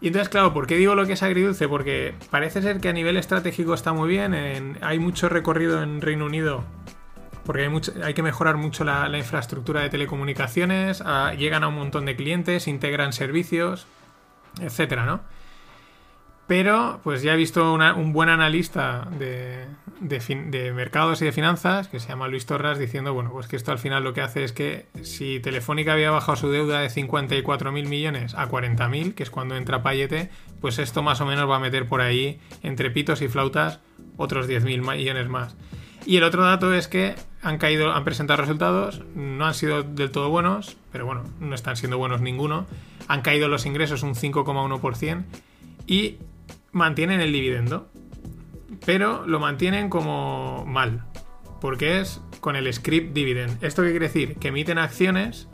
Y 0.00 0.06
entonces, 0.06 0.30
claro, 0.30 0.54
¿por 0.54 0.66
qué 0.66 0.76
digo 0.78 0.94
lo 0.94 1.06
que 1.06 1.12
es 1.12 1.22
agridulce? 1.22 1.68
Porque 1.68 2.14
parece 2.30 2.62
ser 2.62 2.80
que 2.80 2.88
a 2.88 2.92
nivel 2.94 3.18
estratégico 3.18 3.74
está 3.74 3.92
muy 3.92 4.08
bien, 4.08 4.32
en- 4.32 4.78
hay 4.80 4.98
mucho 4.98 5.28
recorrido 5.28 5.82
en 5.82 6.00
Reino 6.00 6.24
Unido 6.24 6.64
porque 7.44 7.68
hay, 8.04 8.14
que 8.14 8.22
mejorar 8.22 8.56
mucho 8.56 8.84
la, 8.84 9.08
infraestructura 9.18 9.80
de 9.80 9.88
telecomunicaciones, 9.90 11.00
a- 11.00 11.34
llegan 11.34 11.64
a 11.64 11.68
un 11.68 11.74
montón 11.74 12.04
de 12.06 12.14
clientes, 12.14 12.68
integran 12.68 13.12
servicios, 13.12 13.86
etcétera, 14.60 15.04
¿no? 15.04 15.20
Pero, 16.50 16.98
pues 17.04 17.22
ya 17.22 17.34
he 17.34 17.36
visto 17.36 17.72
un 17.74 18.12
buen 18.12 18.28
analista 18.28 19.06
de, 19.20 19.66
de 20.00 20.18
fin- 20.20 20.50
mercados 20.74 21.22
y 21.22 21.24
de 21.24 21.30
finanzas, 21.30 21.86
que 21.86 22.00
se 22.00 22.08
llama 22.08 22.26
Luis 22.26 22.44
Torras, 22.44 22.76
diciendo, 22.76 23.14
bueno, 23.14 23.30
pues 23.30 23.46
que 23.46 23.54
esto 23.54 23.70
al 23.70 23.78
final 23.78 24.02
lo 24.02 24.14
que 24.14 24.20
hace 24.20 24.42
es 24.42 24.50
que 24.50 24.86
si 25.02 25.38
Telefónica 25.38 25.92
había 25.92 26.10
bajado 26.10 26.34
su 26.34 26.50
deuda 26.50 26.80
de 26.80 26.88
54.000 26.88 27.86
millones 27.86 28.34
a 28.34 28.48
40.000, 28.48 29.14
que 29.14 29.22
es 29.22 29.30
cuando 29.30 29.54
entra 29.56 29.84
Payete, 29.84 30.28
pues 30.60 30.80
esto 30.80 31.04
más 31.04 31.20
o 31.20 31.24
menos 31.26 31.48
va 31.48 31.54
a 31.54 31.60
meter 31.60 31.86
por 31.86 32.00
ahí, 32.00 32.40
entre 32.64 32.90
pitos 32.90 33.22
y 33.22 33.28
flautas, 33.28 33.78
otros 34.16 34.48
10.000 34.48 34.82
ma- 34.82 34.94
millones 34.96 35.28
más. 35.28 35.54
Y 36.04 36.16
el 36.16 36.24
otro 36.24 36.42
dato 36.44 36.74
es 36.74 36.88
que 36.88 37.14
han 37.42 37.58
caído, 37.58 37.92
han 37.92 38.02
presentado 38.02 38.40
resultados, 38.40 39.02
no 39.14 39.46
han 39.46 39.54
sido 39.54 39.84
del 39.84 40.10
todo 40.10 40.30
buenos, 40.30 40.76
pero 40.90 41.06
bueno, 41.06 41.22
no 41.38 41.54
están 41.54 41.76
siendo 41.76 41.96
buenos 41.96 42.20
ninguno. 42.20 42.66
Han 43.06 43.22
caído 43.22 43.46
los 43.46 43.66
ingresos 43.66 44.02
un 44.02 44.16
5,1% 44.16 45.22
y 45.86 46.16
mantienen 46.72 47.20
el 47.20 47.32
dividendo, 47.32 47.90
pero 48.86 49.26
lo 49.26 49.40
mantienen 49.40 49.88
como 49.88 50.64
mal, 50.66 51.04
porque 51.60 52.00
es 52.00 52.20
con 52.40 52.56
el 52.56 52.72
script 52.72 53.12
dividend. 53.12 53.62
¿Esto 53.62 53.82
qué 53.82 53.90
quiere 53.90 54.06
decir? 54.06 54.36
Que 54.36 54.48
emiten 54.48 54.78
acciones 54.78 55.48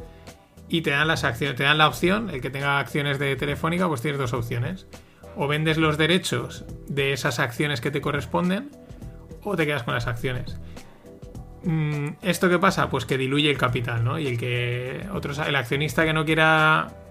y 0.69 0.83
te 0.83 0.91
dan 0.91 1.09
las 1.09 1.25
acciones, 1.25 1.57
te 1.57 1.65
dan 1.65 1.79
la 1.79 1.89
opción, 1.89 2.31
el 2.31 2.41
que 2.41 2.51
tenga 2.51 2.79
acciones 2.79 3.19
de 3.19 3.37
Telefónica, 3.37 3.89
pues 3.89 4.03
tienes 4.03 4.19
dos 4.19 4.33
opciones. 4.33 4.87
O 5.37 5.49
vendes 5.49 5.77
los 5.77 5.99
derechos 5.99 6.65
de 6.89 7.13
esas 7.13 7.39
acciones 7.39 7.81
que 7.81 7.91
te 7.91 8.01
corresponden, 8.01 8.71
o 9.43 9.55
te 9.55 9.67
quedas 9.67 9.83
con 9.83 9.95
las 9.95 10.07
acciones. 10.07 10.59
Mm, 11.63 12.11
¿Esto 12.23 12.49
qué 12.49 12.59
pasa? 12.59 12.89
Pues 12.89 13.05
que 13.05 13.19
diluye 13.19 13.51
el 13.51 13.59
capital, 13.59 14.03
¿no? 14.05 14.19
Y 14.19 14.27
el 14.29 14.39
que 14.39 15.07
otros, 15.13 15.39
el 15.39 15.57
accionista 15.57 16.05
que 16.05 16.13
no 16.13 16.25
quiera 16.25 17.06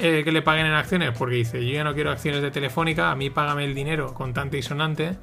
eh, 0.00 0.22
que 0.24 0.32
le 0.32 0.40
paguen 0.42 0.66
en 0.66 0.72
acciones, 0.72 1.10
porque 1.16 1.36
dice, 1.36 1.64
yo 1.64 1.72
ya 1.72 1.84
no 1.84 1.94
quiero 1.94 2.10
acciones 2.10 2.40
de 2.40 2.50
Telefónica, 2.50 3.10
a 3.10 3.16
mí 3.16 3.28
págame 3.28 3.64
el 3.64 3.74
dinero 3.74 4.14
contante 4.14 4.56
y 4.56 4.62
sonante, 4.62 5.18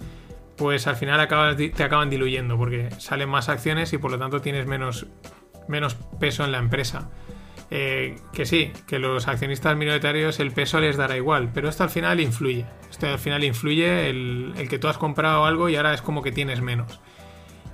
pues 0.56 0.86
al 0.86 0.96
final 0.96 1.28
te 1.28 1.84
acaban 1.84 2.10
diluyendo, 2.10 2.58
porque 2.58 2.90
salen 3.00 3.30
más 3.30 3.50
acciones 3.50 3.92
y 3.94 3.98
por 3.98 4.12
lo 4.12 4.20
tanto 4.20 4.40
tienes 4.42 4.68
menos, 4.68 5.08
menos 5.68 5.96
peso 6.20 6.46
en 6.46 6.52
la 6.52 6.60
empresa. 6.60 7.10
Eh, 7.70 8.16
que 8.32 8.46
sí, 8.46 8.72
que 8.86 8.98
los 8.98 9.28
accionistas 9.28 9.76
minoritarios 9.76 10.40
el 10.40 10.52
peso 10.52 10.80
les 10.80 10.96
dará 10.96 11.18
igual, 11.18 11.50
pero 11.54 11.70
esto 11.70 11.84
al 11.84 11.90
final 11.90 12.20
influye. 12.20 12.66
Esto 12.90 13.08
al 13.08 13.20
final 13.20 13.44
influye 13.44 14.10
el, 14.10 14.54
el 14.58 14.70
que 14.70 14.80
tú 14.80 14.88
has 14.88 14.98
comprado 14.98 15.46
algo 15.46 15.70
y 15.70 15.76
ahora 15.76 15.94
es 15.94 16.02
como 16.02 16.22
que 16.22 16.32
tienes 16.32 16.62
menos. 16.62 17.02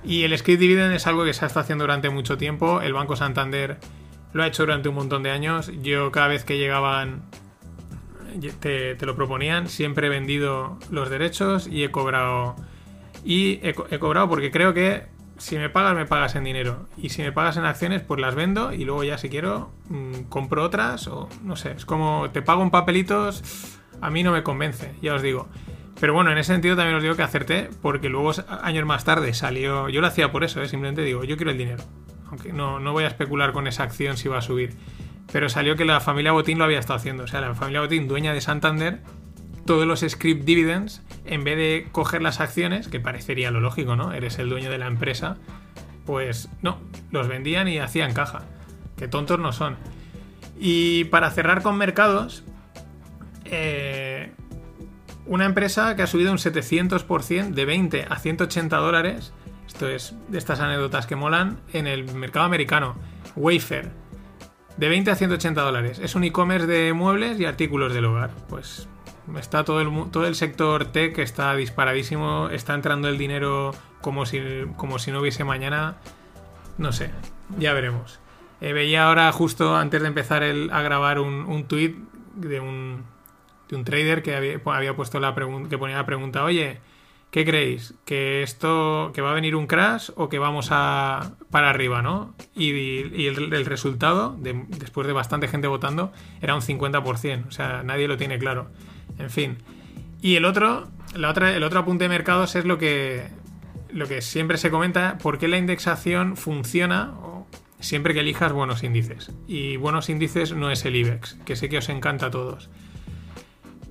Y 0.02 0.24
el 0.24 0.36
script 0.36 0.60
dividend 0.60 0.94
es 0.94 1.06
algo 1.06 1.24
que 1.24 1.32
se 1.32 1.44
ha 1.44 1.48
estado 1.48 1.62
haciendo 1.62 1.84
durante 1.84 2.10
mucho 2.10 2.36
tiempo. 2.36 2.82
El 2.82 2.92
Banco 2.92 3.16
Santander 3.16 3.78
lo 4.34 4.42
ha 4.42 4.46
hecho 4.46 4.64
durante 4.64 4.90
un 4.90 4.96
montón 4.96 5.22
de 5.22 5.30
años. 5.30 5.72
Yo 5.80 6.12
cada 6.12 6.28
vez 6.28 6.44
que 6.44 6.58
llegaban 6.58 7.22
te, 8.60 8.94
te 8.96 9.06
lo 9.06 9.16
proponían, 9.16 9.68
siempre 9.68 10.08
he 10.08 10.10
vendido 10.10 10.78
los 10.90 11.08
derechos 11.08 11.66
y 11.66 11.84
he 11.84 11.90
cobrado. 11.90 12.56
Y 13.24 13.60
he 13.62 13.98
cobrado 13.98 14.28
porque 14.28 14.50
creo 14.50 14.74
que 14.74 15.06
si 15.38 15.56
me 15.56 15.70
pagas, 15.70 15.94
me 15.94 16.06
pagas 16.06 16.34
en 16.34 16.44
dinero. 16.44 16.88
Y 16.96 17.10
si 17.10 17.22
me 17.22 17.32
pagas 17.32 17.56
en 17.56 17.64
acciones, 17.64 18.02
pues 18.02 18.20
las 18.20 18.34
vendo 18.34 18.72
y 18.72 18.84
luego 18.84 19.04
ya 19.04 19.18
si 19.18 19.28
quiero 19.28 19.70
mm, 19.88 20.24
compro 20.28 20.64
otras 20.64 21.06
o 21.08 21.28
no 21.42 21.56
sé. 21.56 21.72
Es 21.72 21.84
como 21.84 22.30
te 22.30 22.42
pago 22.42 22.62
en 22.62 22.70
papelitos, 22.70 23.42
a 24.00 24.10
mí 24.10 24.22
no 24.22 24.32
me 24.32 24.42
convence, 24.42 24.94
ya 25.00 25.14
os 25.14 25.22
digo. 25.22 25.48
Pero 26.00 26.12
bueno, 26.12 26.32
en 26.32 26.38
ese 26.38 26.52
sentido 26.52 26.76
también 26.76 26.96
os 26.96 27.02
digo 27.02 27.14
que 27.14 27.22
acerté 27.22 27.70
porque 27.80 28.08
luego 28.08 28.32
años 28.62 28.84
más 28.84 29.04
tarde 29.04 29.32
salió... 29.32 29.88
Yo 29.88 30.00
lo 30.00 30.08
hacía 30.08 30.32
por 30.32 30.42
eso, 30.42 30.60
¿eh? 30.60 30.68
simplemente 30.68 31.02
digo, 31.02 31.22
yo 31.24 31.36
quiero 31.36 31.52
el 31.52 31.58
dinero. 31.58 31.84
No, 32.52 32.80
no 32.80 32.92
voy 32.92 33.04
a 33.04 33.08
especular 33.08 33.52
con 33.52 33.66
esa 33.66 33.82
acción 33.82 34.16
si 34.16 34.28
va 34.28 34.38
a 34.38 34.42
subir. 34.42 34.74
Pero 35.32 35.48
salió 35.48 35.76
que 35.76 35.84
la 35.84 36.00
familia 36.00 36.32
Botín 36.32 36.58
lo 36.58 36.64
había 36.64 36.78
estado 36.78 36.98
haciendo. 36.98 37.24
O 37.24 37.26
sea, 37.26 37.40
la 37.40 37.54
familia 37.54 37.80
Botín, 37.80 38.08
dueña 38.08 38.32
de 38.32 38.40
Santander, 38.40 39.00
todos 39.66 39.86
los 39.86 40.00
script 40.00 40.44
dividends, 40.44 41.02
en 41.24 41.44
vez 41.44 41.56
de 41.56 41.88
coger 41.90 42.22
las 42.22 42.40
acciones, 42.40 42.88
que 42.88 43.00
parecería 43.00 43.50
lo 43.50 43.60
lógico, 43.60 43.96
¿no? 43.96 44.12
Eres 44.12 44.38
el 44.38 44.48
dueño 44.48 44.70
de 44.70 44.78
la 44.78 44.86
empresa, 44.86 45.36
pues 46.04 46.48
no, 46.62 46.78
los 47.10 47.28
vendían 47.28 47.68
y 47.68 47.78
hacían 47.78 48.12
caja. 48.12 48.42
Que 48.96 49.08
tontos 49.08 49.40
no 49.40 49.52
son. 49.52 49.76
Y 50.58 51.04
para 51.04 51.30
cerrar 51.30 51.62
con 51.62 51.76
mercados, 51.76 52.44
eh, 53.44 54.32
una 55.26 55.46
empresa 55.46 55.96
que 55.96 56.02
ha 56.02 56.06
subido 56.06 56.32
un 56.32 56.38
700% 56.38 57.54
de 57.54 57.64
20 57.64 58.06
a 58.08 58.18
180 58.18 58.76
dólares. 58.76 59.32
Esto 59.74 59.88
es 59.88 60.14
de 60.28 60.38
estas 60.38 60.60
anécdotas 60.60 61.04
que 61.08 61.16
molan 61.16 61.58
en 61.72 61.88
el 61.88 62.04
mercado 62.14 62.44
americano. 62.46 62.94
Wayfair. 63.34 63.90
De 64.76 64.88
20 64.88 65.10
a 65.10 65.16
180 65.16 65.60
dólares. 65.62 65.98
Es 65.98 66.14
un 66.14 66.22
e-commerce 66.22 66.68
de 66.68 66.92
muebles 66.92 67.40
y 67.40 67.44
artículos 67.44 67.92
del 67.92 68.04
hogar. 68.04 68.30
Pues 68.48 68.88
está 69.36 69.64
todo 69.64 69.80
el, 69.80 70.10
todo 70.12 70.26
el 70.28 70.36
sector 70.36 70.84
tech 70.92 71.18
está 71.18 71.56
disparadísimo. 71.56 72.50
Está 72.50 72.74
entrando 72.74 73.08
el 73.08 73.18
dinero 73.18 73.72
como 74.00 74.26
si, 74.26 74.40
como 74.76 75.00
si 75.00 75.10
no 75.10 75.18
hubiese 75.20 75.42
mañana. 75.42 75.96
No 76.78 76.92
sé, 76.92 77.10
ya 77.58 77.72
veremos. 77.72 78.20
Eh, 78.60 78.72
veía 78.72 79.08
ahora 79.08 79.32
justo 79.32 79.74
antes 79.76 80.02
de 80.02 80.06
empezar 80.06 80.44
el- 80.44 80.70
a 80.72 80.82
grabar 80.82 81.18
un, 81.18 81.34
un 81.46 81.64
tweet 81.64 81.96
de 82.36 82.60
un, 82.60 83.02
de 83.68 83.74
un 83.74 83.84
trader 83.84 84.22
que 84.22 84.36
había, 84.36 84.60
había 84.66 84.94
puesto 84.94 85.18
la 85.18 85.34
que 85.68 85.78
ponía 85.78 85.96
la 85.96 86.06
pregunta, 86.06 86.44
oye, 86.44 86.78
¿qué 87.34 87.44
creéis? 87.44 87.94
¿Que 88.04 88.44
esto, 88.44 89.10
que 89.12 89.20
va 89.20 89.32
a 89.32 89.34
venir 89.34 89.56
un 89.56 89.66
crash 89.66 90.10
o 90.14 90.28
que 90.28 90.38
vamos 90.38 90.68
a 90.70 91.32
para 91.50 91.68
arriba, 91.68 92.00
no? 92.00 92.32
Y, 92.54 93.26
el, 93.26 93.66
resultado, 93.66 94.36
de- 94.38 94.64
después 94.68 95.04
de 95.08 95.12
bastante 95.12 95.48
gente 95.48 95.66
votando, 95.66 96.12
era 96.40 96.54
un 96.54 96.60
50%. 96.60 97.48
O 97.48 97.50
sea, 97.50 97.82
nadie 97.82 98.06
lo 98.06 98.16
tiene 98.16 98.38
claro. 98.38 98.68
En 99.18 99.30
fin. 99.30 99.58
Y 100.22 100.36
el 100.36 100.44
otro, 100.44 100.86
el 101.12 101.24
otro 101.64 101.80
apunte 101.80 102.04
de 102.04 102.08
mercados 102.08 102.54
es 102.54 102.66
lo 102.66 102.78
que, 102.78 103.26
lo 103.90 104.06
que 104.06 104.22
siempre 104.22 104.56
se 104.56 104.70
comenta, 104.70 105.18
por 105.18 105.38
qué 105.38 105.48
la 105.48 105.58
indexación 105.58 106.36
funciona 106.36 107.14
siempre 107.80 108.14
que 108.14 108.20
elijas 108.20 108.52
buenos 108.52 108.84
índices. 108.84 109.32
Y 109.48 109.76
buenos 109.76 110.08
índices 110.08 110.52
no 110.52 110.70
es 110.70 110.84
el 110.84 110.94
IBEX, 110.94 111.36
que 111.44 111.56
sé 111.56 111.68
que 111.68 111.78
os 111.78 111.88
encanta 111.88 112.26
a 112.26 112.30
todos. 112.30 112.70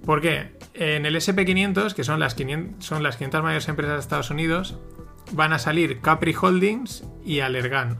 ¿Por 0.05 0.21
qué? 0.21 0.51
En 0.73 1.05
el 1.05 1.15
SP500, 1.15 1.93
que 1.93 2.03
son 2.03 2.19
las 2.19 2.35
500, 2.35 2.85
son 2.85 3.03
las 3.03 3.17
500 3.17 3.43
mayores 3.43 3.67
empresas 3.69 3.95
de 3.95 3.99
Estados 4.01 4.31
Unidos, 4.31 4.77
van 5.31 5.53
a 5.53 5.59
salir 5.59 6.01
Capri 6.01 6.35
Holdings 6.39 7.05
y 7.23 7.39
Allergan. 7.39 7.97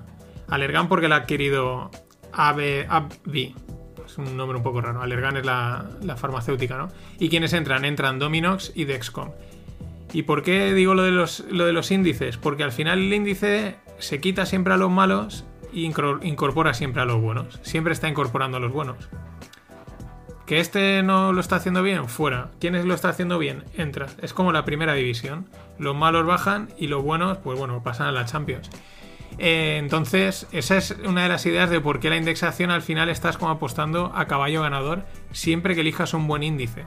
Allergan 0.48 0.88
porque 0.90 1.08
la 1.08 1.16
ha 1.16 1.20
adquirido 1.20 1.92
AB, 2.34 2.86
AbbVie. 2.90 3.56
Es 4.06 4.18
un 4.18 4.36
nombre 4.36 4.58
un 4.58 4.64
poco 4.64 4.82
raro. 4.82 5.02
Allergan 5.02 5.38
es 5.38 5.46
la, 5.46 5.88
farmacéutica, 6.18 6.78
¿no? 6.78 6.90
¿Y 7.20 7.30
quiénes 7.30 7.54
entran? 7.54 7.86
Entran 7.86 8.20
Dominox 8.20 8.72
y 8.76 8.86
Dexcom. 8.86 9.32
¿Y 10.12 10.24
por 10.24 10.44
qué 10.44 10.74
digo 10.74 10.94
lo 10.94 11.04
de, 11.04 11.12
los, 11.12 11.46
lo 11.50 11.66
de 11.66 11.74
los 11.74 11.90
índices? 11.90 12.38
Porque 12.38 12.64
al 12.64 12.72
final 12.72 13.00
el 13.00 13.14
índice 13.14 13.78
se 13.98 14.20
quita 14.20 14.46
siempre 14.46 14.74
a 14.74 14.78
los 14.78 14.92
malos 14.92 15.46
e 15.74 15.80
incorpora 15.80 16.74
siempre 16.74 17.02
a 17.02 17.06
los 17.06 17.20
buenos. 17.22 17.60
Siempre 17.64 17.94
está 17.94 18.10
incorporando 18.10 18.58
a 18.58 18.60
los 18.60 18.72
buenos. 18.72 19.10
¿Que 20.46 20.60
este 20.60 21.04
no 21.04 21.32
lo 21.32 21.40
está 21.40 21.56
haciendo 21.56 21.82
bien? 21.82 22.10
Fuera. 22.10 22.50
¿Quién 22.60 22.88
lo 22.88 22.94
está 22.94 23.10
haciendo 23.10 23.40
bien? 23.40 23.64
Entra. 23.78 24.08
Es 24.22 24.34
como 24.34 24.52
la 24.52 24.66
primera 24.66 24.94
división. 24.94 25.48
Los 25.80 25.96
malos 25.96 26.26
bajan 26.26 26.70
y 26.78 26.88
los 26.88 27.02
buenos, 27.02 27.38
pues 27.38 27.58
bueno, 27.58 27.82
pasan 27.82 28.08
a 28.08 28.12
la 28.12 28.26
Champions. 28.26 28.70
Eh, 29.38 29.78
entonces, 29.80 30.48
esa 30.52 30.78
es 30.78 30.96
una 31.06 31.24
de 31.24 31.30
las 31.30 31.46
ideas 31.46 31.70
de 31.70 31.80
por 31.80 32.00
qué 32.00 32.10
la 32.10 32.18
indexación 32.18 32.72
al 32.72 32.82
final 32.82 33.10
estás 33.10 33.38
como 33.38 33.52
apostando 33.52 34.12
a 34.14 34.28
caballo 34.28 34.62
ganador 34.62 35.04
siempre 35.32 35.76
que 35.76 35.82
elijas 35.82 36.14
un 36.14 36.28
buen 36.28 36.44
índice. 36.44 36.86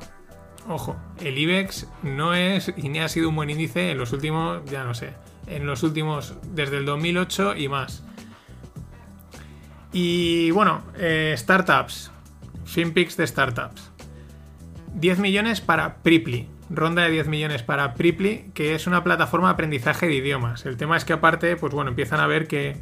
Ojo, 0.69 0.97
el 1.21 1.39
IBEX 1.39 1.87
no 2.03 2.35
es 2.35 2.73
y 2.77 2.89
ni 2.89 2.99
ha 2.99 3.09
sido 3.09 3.29
un 3.29 3.37
buen 3.37 3.51
índice 3.51 3.91
en 3.91 3.99
los 3.99 4.13
últimos, 4.13 4.65
ya 4.67 4.85
no 4.85 4.95
sé, 4.95 5.15
en 5.47 5.67
los 5.67 5.83
últimos, 5.83 6.35
desde 6.55 6.79
el 6.79 6.85
2008 6.85 7.57
y 7.57 7.69
más. 7.69 8.05
Y 9.93 10.51
bueno, 10.51 10.83
eh, 10.99 11.35
startups. 11.37 12.13
FinPix 12.67 13.17
de 13.17 13.27
startups. 13.27 13.91
10 14.95 15.19
millones 15.19 15.61
para 15.61 15.97
Priply. 16.03 16.49
Ronda 16.69 17.03
de 17.03 17.11
10 17.11 17.29
millones 17.29 17.63
para 17.63 17.95
Priply, 17.95 18.51
que 18.53 18.75
es 18.75 18.87
una 18.87 19.05
plataforma 19.05 19.49
de 19.49 19.55
aprendizaje 19.55 20.07
de 20.07 20.15
idiomas. 20.15 20.67
El 20.67 20.77
tema 20.77 20.97
es 20.97 21.05
que 21.05 21.13
aparte, 21.13 21.57
pues 21.57 21.73
bueno, 21.73 21.91
empiezan 21.91 22.21
a 22.21 22.27
ver 22.27 22.49
que 22.49 22.77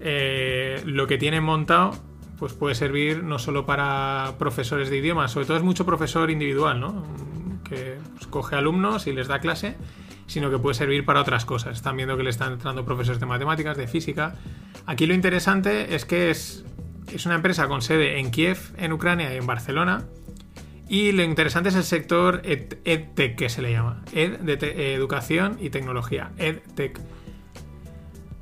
eh, 0.00 0.82
lo 0.84 1.06
que 1.06 1.18
tienen 1.18 1.42
montado 1.42 1.92
pues 2.38 2.52
puede 2.52 2.74
servir 2.74 3.22
no 3.22 3.38
solo 3.38 3.64
para 3.64 4.34
profesores 4.38 4.90
de 4.90 4.98
idiomas, 4.98 5.30
sobre 5.30 5.46
todo 5.46 5.56
es 5.56 5.62
mucho 5.62 5.86
profesor 5.86 6.30
individual, 6.30 6.80
¿no? 6.80 7.04
Que 7.64 7.96
pues, 8.14 8.26
coge 8.26 8.56
alumnos 8.56 9.06
y 9.06 9.12
les 9.12 9.28
da 9.28 9.38
clase, 9.38 9.76
sino 10.26 10.50
que 10.50 10.58
puede 10.58 10.74
servir 10.74 11.04
para 11.04 11.20
otras 11.20 11.44
cosas. 11.44 11.76
Están 11.76 11.96
viendo 11.96 12.16
que 12.16 12.22
le 12.22 12.30
están 12.30 12.52
entrando 12.52 12.84
profesores 12.84 13.20
de 13.20 13.26
matemáticas, 13.26 13.76
de 13.76 13.86
física. 13.86 14.34
Aquí 14.86 15.06
lo 15.06 15.14
interesante 15.14 15.94
es 15.94 16.04
que 16.04 16.30
es, 16.30 16.64
es 17.12 17.26
una 17.26 17.34
empresa 17.36 17.68
con 17.68 17.82
sede 17.82 18.18
en 18.18 18.30
Kiev, 18.30 18.58
en 18.76 18.92
Ucrania 18.92 19.32
y 19.34 19.36
en 19.38 19.46
Barcelona. 19.46 20.04
Y 20.88 21.12
lo 21.12 21.22
interesante 21.22 21.70
es 21.70 21.76
el 21.76 21.84
sector 21.84 22.42
ed- 22.44 22.78
EdTech, 22.84 23.36
que 23.36 23.48
se 23.48 23.62
le 23.62 23.72
llama. 23.72 24.02
Ed 24.12 24.38
de 24.40 24.94
educación 24.94 25.56
y 25.60 25.70
tecnología. 25.70 26.30
EdTech. 26.36 27.00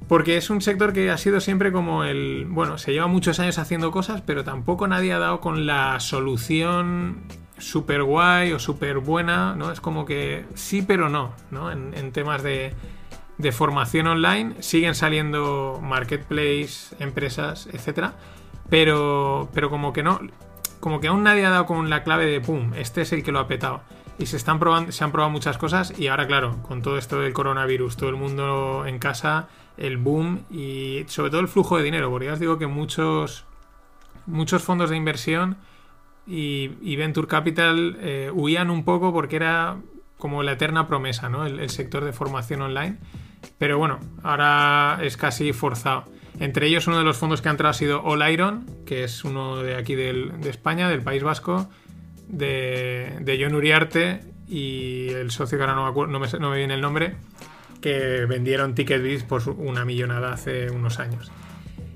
Porque 0.08 0.36
es 0.36 0.50
un 0.50 0.60
sector 0.60 0.92
que 0.92 1.10
ha 1.10 1.16
sido 1.16 1.40
siempre 1.40 1.72
como 1.72 2.04
el. 2.04 2.46
Bueno, 2.48 2.76
se 2.78 2.92
lleva 2.92 3.06
muchos 3.06 3.38
años 3.40 3.58
haciendo 3.58 3.90
cosas, 3.92 4.20
pero 4.20 4.44
tampoco 4.44 4.86
nadie 4.86 5.12
ha 5.12 5.18
dado 5.18 5.40
con 5.40 5.64
la 5.66 6.00
solución 6.00 7.22
súper 7.56 8.02
guay 8.02 8.52
o 8.52 8.58
súper 8.58 8.98
buena, 8.98 9.54
¿no? 9.54 9.70
Es 9.70 9.80
como 9.80 10.04
que 10.04 10.44
sí, 10.54 10.82
pero 10.82 11.08
no, 11.08 11.32
¿no? 11.50 11.70
En, 11.70 12.12
temas 12.12 12.42
de, 12.42 12.74
de 13.38 13.52
formación 13.52 14.08
online 14.08 14.56
siguen 14.60 14.94
saliendo 14.96 15.80
marketplace, 15.80 16.94
empresas, 16.98 17.68
etcétera, 17.72 18.14
pero, 18.72 19.50
pero 19.52 19.68
como 19.68 19.92
que 19.92 20.02
no. 20.02 20.18
Como 20.80 20.98
que 20.98 21.08
aún 21.08 21.22
nadie 21.22 21.44
ha 21.44 21.50
dado 21.50 21.66
con 21.66 21.90
la 21.90 22.02
clave 22.02 22.24
de 22.24 22.40
pum, 22.40 22.72
este 22.74 23.02
es 23.02 23.12
el 23.12 23.22
que 23.22 23.30
lo 23.30 23.38
ha 23.38 23.46
petado. 23.46 23.82
Y 24.18 24.24
se 24.24 24.38
están 24.38 24.58
probando, 24.58 24.92
se 24.92 25.04
han 25.04 25.12
probado 25.12 25.30
muchas 25.30 25.58
cosas 25.58 25.92
y 25.98 26.06
ahora, 26.06 26.26
claro, 26.26 26.56
con 26.62 26.80
todo 26.80 26.96
esto 26.96 27.20
del 27.20 27.34
coronavirus, 27.34 27.98
todo 27.98 28.08
el 28.08 28.16
mundo 28.16 28.84
en 28.86 28.98
casa, 28.98 29.48
el 29.76 29.98
boom 29.98 30.44
y 30.50 31.04
sobre 31.08 31.30
todo 31.30 31.42
el 31.42 31.48
flujo 31.48 31.76
de 31.76 31.82
dinero, 31.82 32.08
porque 32.08 32.24
ya 32.24 32.32
os 32.32 32.40
digo 32.40 32.58
que 32.58 32.66
muchos, 32.66 33.44
muchos 34.24 34.62
fondos 34.62 34.88
de 34.88 34.96
inversión 34.96 35.58
y, 36.26 36.96
Venture 36.96 37.28
Capital 37.28 37.98
eh, 38.00 38.30
huían 38.32 38.70
un 38.70 38.86
poco 38.86 39.12
porque 39.12 39.36
era 39.36 39.76
como 40.16 40.42
la 40.42 40.52
eterna 40.52 40.86
promesa, 40.86 41.28
¿no? 41.28 41.44
El 41.44 41.68
sector 41.68 42.06
de 42.06 42.14
formación 42.14 42.62
online. 42.62 42.96
Pero 43.58 43.76
bueno, 43.76 44.00
ahora 44.22 44.98
es 45.02 45.18
casi 45.18 45.52
forzado. 45.52 46.04
Entre 46.40 46.66
ellos, 46.66 46.86
uno 46.86 46.98
de 46.98 47.04
los 47.04 47.16
fondos 47.18 47.40
que 47.42 47.48
ha 47.48 47.50
entrado 47.52 47.70
ha 47.70 47.74
sido 47.74 48.02
All 48.02 48.28
Iron, 48.32 48.66
que 48.86 49.04
es 49.04 49.24
uno 49.24 49.58
de 49.62 49.76
aquí 49.76 49.94
de 49.94 50.30
España, 50.48 50.88
del 50.88 51.02
País 51.02 51.22
Vasco, 51.22 51.68
de, 52.28 53.18
de 53.20 53.38
John 53.42 53.54
Uriarte 53.54 54.20
y 54.48 55.08
el 55.10 55.30
socio 55.30 55.58
que 55.58 55.64
ahora 55.64 55.74
no 55.74 55.84
me, 55.84 55.90
acuer- 55.92 56.38
no 56.40 56.50
me, 56.50 56.56
viene 56.56 56.74
el 56.74 56.80
nombre, 56.80 57.14
que 57.80 58.24
vendieron 58.26 58.74
TicketBiz 58.74 59.24
por 59.24 59.48
una 59.50 59.84
millonada 59.84 60.32
hace 60.32 60.70
unos 60.70 60.98
años. 60.98 61.30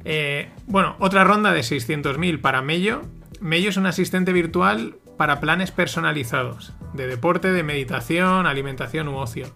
Eh, 0.04 0.50
bueno, 0.66 0.96
otra 1.00 1.24
ronda 1.24 1.52
de 1.52 1.60
600.000 1.60 2.40
para 2.40 2.62
Mello. 2.62 3.02
Mello 3.40 3.70
es 3.70 3.76
un 3.76 3.86
asistente 3.86 4.32
virtual 4.32 4.96
para 5.16 5.40
planes 5.40 5.70
personalizados 5.72 6.72
de 6.92 7.06
deporte, 7.06 7.50
de 7.52 7.62
meditación, 7.62 8.46
alimentación 8.46 9.08
u 9.08 9.16
ocio. 9.16 9.46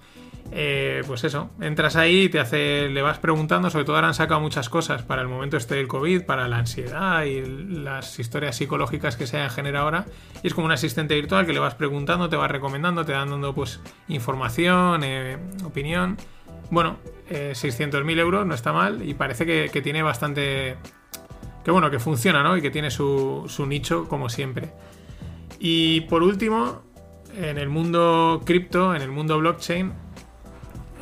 Eh, 0.53 1.03
pues 1.07 1.23
eso, 1.23 1.51
entras 1.61 1.95
ahí 1.95 2.23
y 2.23 2.29
te 2.29 2.41
hace, 2.41 2.89
le 2.89 3.03
vas 3.03 3.19
preguntando, 3.19 3.71
sobre 3.71 3.85
todo 3.85 3.97
ahora 3.97 4.09
han 4.09 4.15
sacado 4.15 4.41
muchas 4.41 4.69
cosas 4.69 5.03
para 5.03 5.23
el 5.23 5.29
momento 5.29 5.57
este 5.57 5.77
del 5.77 5.87
COVID, 5.87 6.23
para 6.25 6.49
la 6.49 6.59
ansiedad 6.59 7.23
y 7.23 7.43
las 7.43 8.19
historias 8.19 8.57
psicológicas 8.57 9.17
que 9.17 9.27
se 9.27 9.37
hayan 9.37 9.51
generado 9.51 9.85
ahora. 9.85 10.07
Y 10.43 10.49
es 10.49 10.55
como 10.55 10.67
un 10.67 10.73
asistente 10.73 11.15
virtual 11.15 11.47
que 11.47 11.53
le 11.53 11.61
vas 11.61 11.77
preguntando, 11.77 12.29
te 12.29 12.37
vas 12.37 12.51
recomendando, 12.51 13.05
te 13.05 13.13
dan 13.13 13.31
dando 13.31 13.55
pues 13.55 13.81
información, 14.09 15.05
eh, 15.05 15.39
opinión. 15.65 16.17
Bueno, 16.71 16.99
eh, 17.29 17.53
600.000 17.55 18.19
euros 18.19 18.47
no 18.47 18.55
está 18.55 18.73
mal 18.73 19.09
y 19.09 19.15
parece 19.15 19.47
que, 19.47 19.71
que 19.73 19.83
tiene 19.83 20.03
bastante... 20.03 20.77
Que 21.65 21.71
bueno, 21.71 21.91
que 21.91 21.99
funciona, 21.99 22.43
¿no? 22.43 22.57
Y 22.57 22.63
que 22.63 22.71
tiene 22.71 22.91
su, 22.91 23.45
su 23.47 23.67
nicho 23.67 24.09
como 24.09 24.29
siempre. 24.31 24.73
Y 25.59 26.01
por 26.03 26.23
último, 26.23 26.83
en 27.37 27.59
el 27.59 27.69
mundo 27.69 28.41
cripto, 28.45 28.95
en 28.95 29.03
el 29.03 29.11
mundo 29.11 29.39
blockchain, 29.39 29.93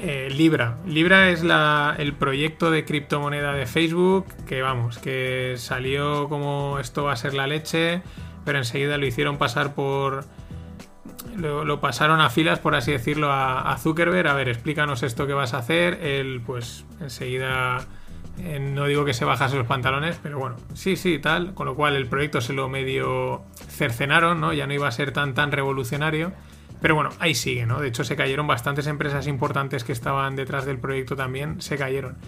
eh, 0.00 0.28
Libra. 0.30 0.78
Libra 0.86 1.30
es 1.30 1.42
la- 1.42 1.94
el 1.98 2.12
proyecto 2.14 2.70
de 2.70 2.84
criptomoneda 2.84 3.52
de 3.52 3.66
Facebook 3.66 4.26
que 4.46 4.62
vamos, 4.62 4.98
que 4.98 5.54
salió 5.56 6.28
como 6.28 6.78
esto 6.80 7.04
va 7.04 7.12
a 7.12 7.16
ser 7.16 7.34
la 7.34 7.46
leche, 7.46 8.02
pero 8.44 8.58
enseguida 8.58 8.96
lo 8.98 9.06
hicieron 9.06 9.38
pasar 9.38 9.74
por... 9.74 10.24
Lo, 11.36 11.80
pasaron 11.80 12.20
a 12.20 12.30
filas, 12.30 12.58
por 12.58 12.74
así 12.74 12.90
decirlo, 12.90 13.30
a, 13.30 13.70
a 13.72 13.76
Zuckerberg. 13.78 14.26
A 14.28 14.34
ver, 14.34 14.48
explícanos 14.48 15.02
esto 15.04 15.26
que 15.26 15.34
vas 15.34 15.54
a 15.54 15.58
hacer. 15.58 16.00
Él, 16.02 16.40
pues, 16.44 16.84
enseguida... 17.00 17.78
eh, 18.40 18.58
no 18.58 18.86
digo 18.86 19.04
que 19.04 19.14
se 19.14 19.24
bajase 19.24 19.56
los 19.56 19.66
pantalones, 19.66 20.18
pero 20.20 20.38
bueno, 20.38 20.56
sí, 20.74 20.96
sí, 20.96 21.18
tal. 21.20 21.54
Con 21.54 21.66
lo 21.66 21.76
cual 21.76 21.94
el 21.94 22.06
proyecto 22.06 22.40
se 22.40 22.54
lo 22.54 22.68
medio 22.68 23.42
cercenaron, 23.68 24.40
¿no? 24.40 24.52
Ya 24.52 24.66
no 24.66 24.74
iba 24.74 24.88
a 24.88 24.92
ser 24.92 25.12
tan, 25.12 25.34
tan 25.34 25.52
revolucionario. 25.52 26.32
Pero 26.80 26.94
bueno, 26.94 27.10
ahí 27.18 27.34
sigue, 27.34 27.66
¿no? 27.66 27.80
De 27.80 27.88
hecho, 27.88 28.04
se 28.04 28.16
cayeron 28.16 28.46
bastantes 28.46 28.86
empresas 28.86 29.26
importantes 29.26 29.84
que 29.84 29.92
estaban 29.92 30.36
detrás 30.36 30.64
del 30.64 30.78
proyecto 30.78 31.16
también, 31.16 31.60
se 31.60 31.76
cayeron. 31.76 32.18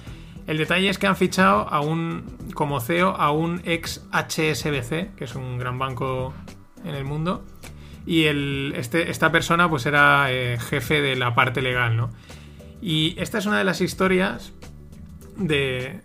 El 0.46 0.58
detalle 0.58 0.88
es 0.88 0.98
que 0.98 1.06
han 1.06 1.16
fichado 1.16 1.68
a 1.68 1.80
un, 1.80 2.24
como 2.54 2.80
CEO, 2.80 3.10
a 3.10 3.30
un 3.30 3.62
ex 3.64 4.04
HSBC, 4.12 5.14
que 5.14 5.24
es 5.24 5.34
un 5.34 5.58
gran 5.58 5.78
banco 5.78 6.34
en 6.84 6.94
el 6.94 7.04
mundo. 7.04 7.44
Y 8.06 8.24
el, 8.24 8.72
este, 8.76 9.10
esta 9.10 9.30
persona, 9.30 9.68
pues 9.68 9.86
era 9.86 10.32
eh, 10.32 10.58
jefe 10.58 11.00
de 11.00 11.14
la 11.14 11.34
parte 11.34 11.62
legal, 11.62 11.96
¿no? 11.96 12.10
Y 12.82 13.14
esta 13.18 13.38
es 13.38 13.46
una 13.46 13.58
de 13.58 13.64
las 13.64 13.80
historias 13.80 14.52
de, 15.36 16.00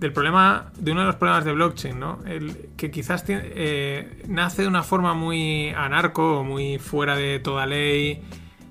del 0.00 0.14
problema, 0.14 0.72
de 0.78 0.92
uno 0.92 1.02
de 1.02 1.06
los 1.08 1.16
problemas 1.16 1.44
de 1.44 1.52
blockchain, 1.52 2.00
¿no? 2.00 2.20
El, 2.24 2.70
que 2.78 2.90
quizás 2.90 3.22
eh, 3.28 4.22
nace 4.26 4.62
de 4.62 4.68
una 4.68 4.82
forma 4.82 5.12
muy 5.12 5.68
anarco 5.70 6.42
muy 6.42 6.78
fuera 6.78 7.16
de 7.16 7.38
toda 7.38 7.66
ley. 7.66 8.22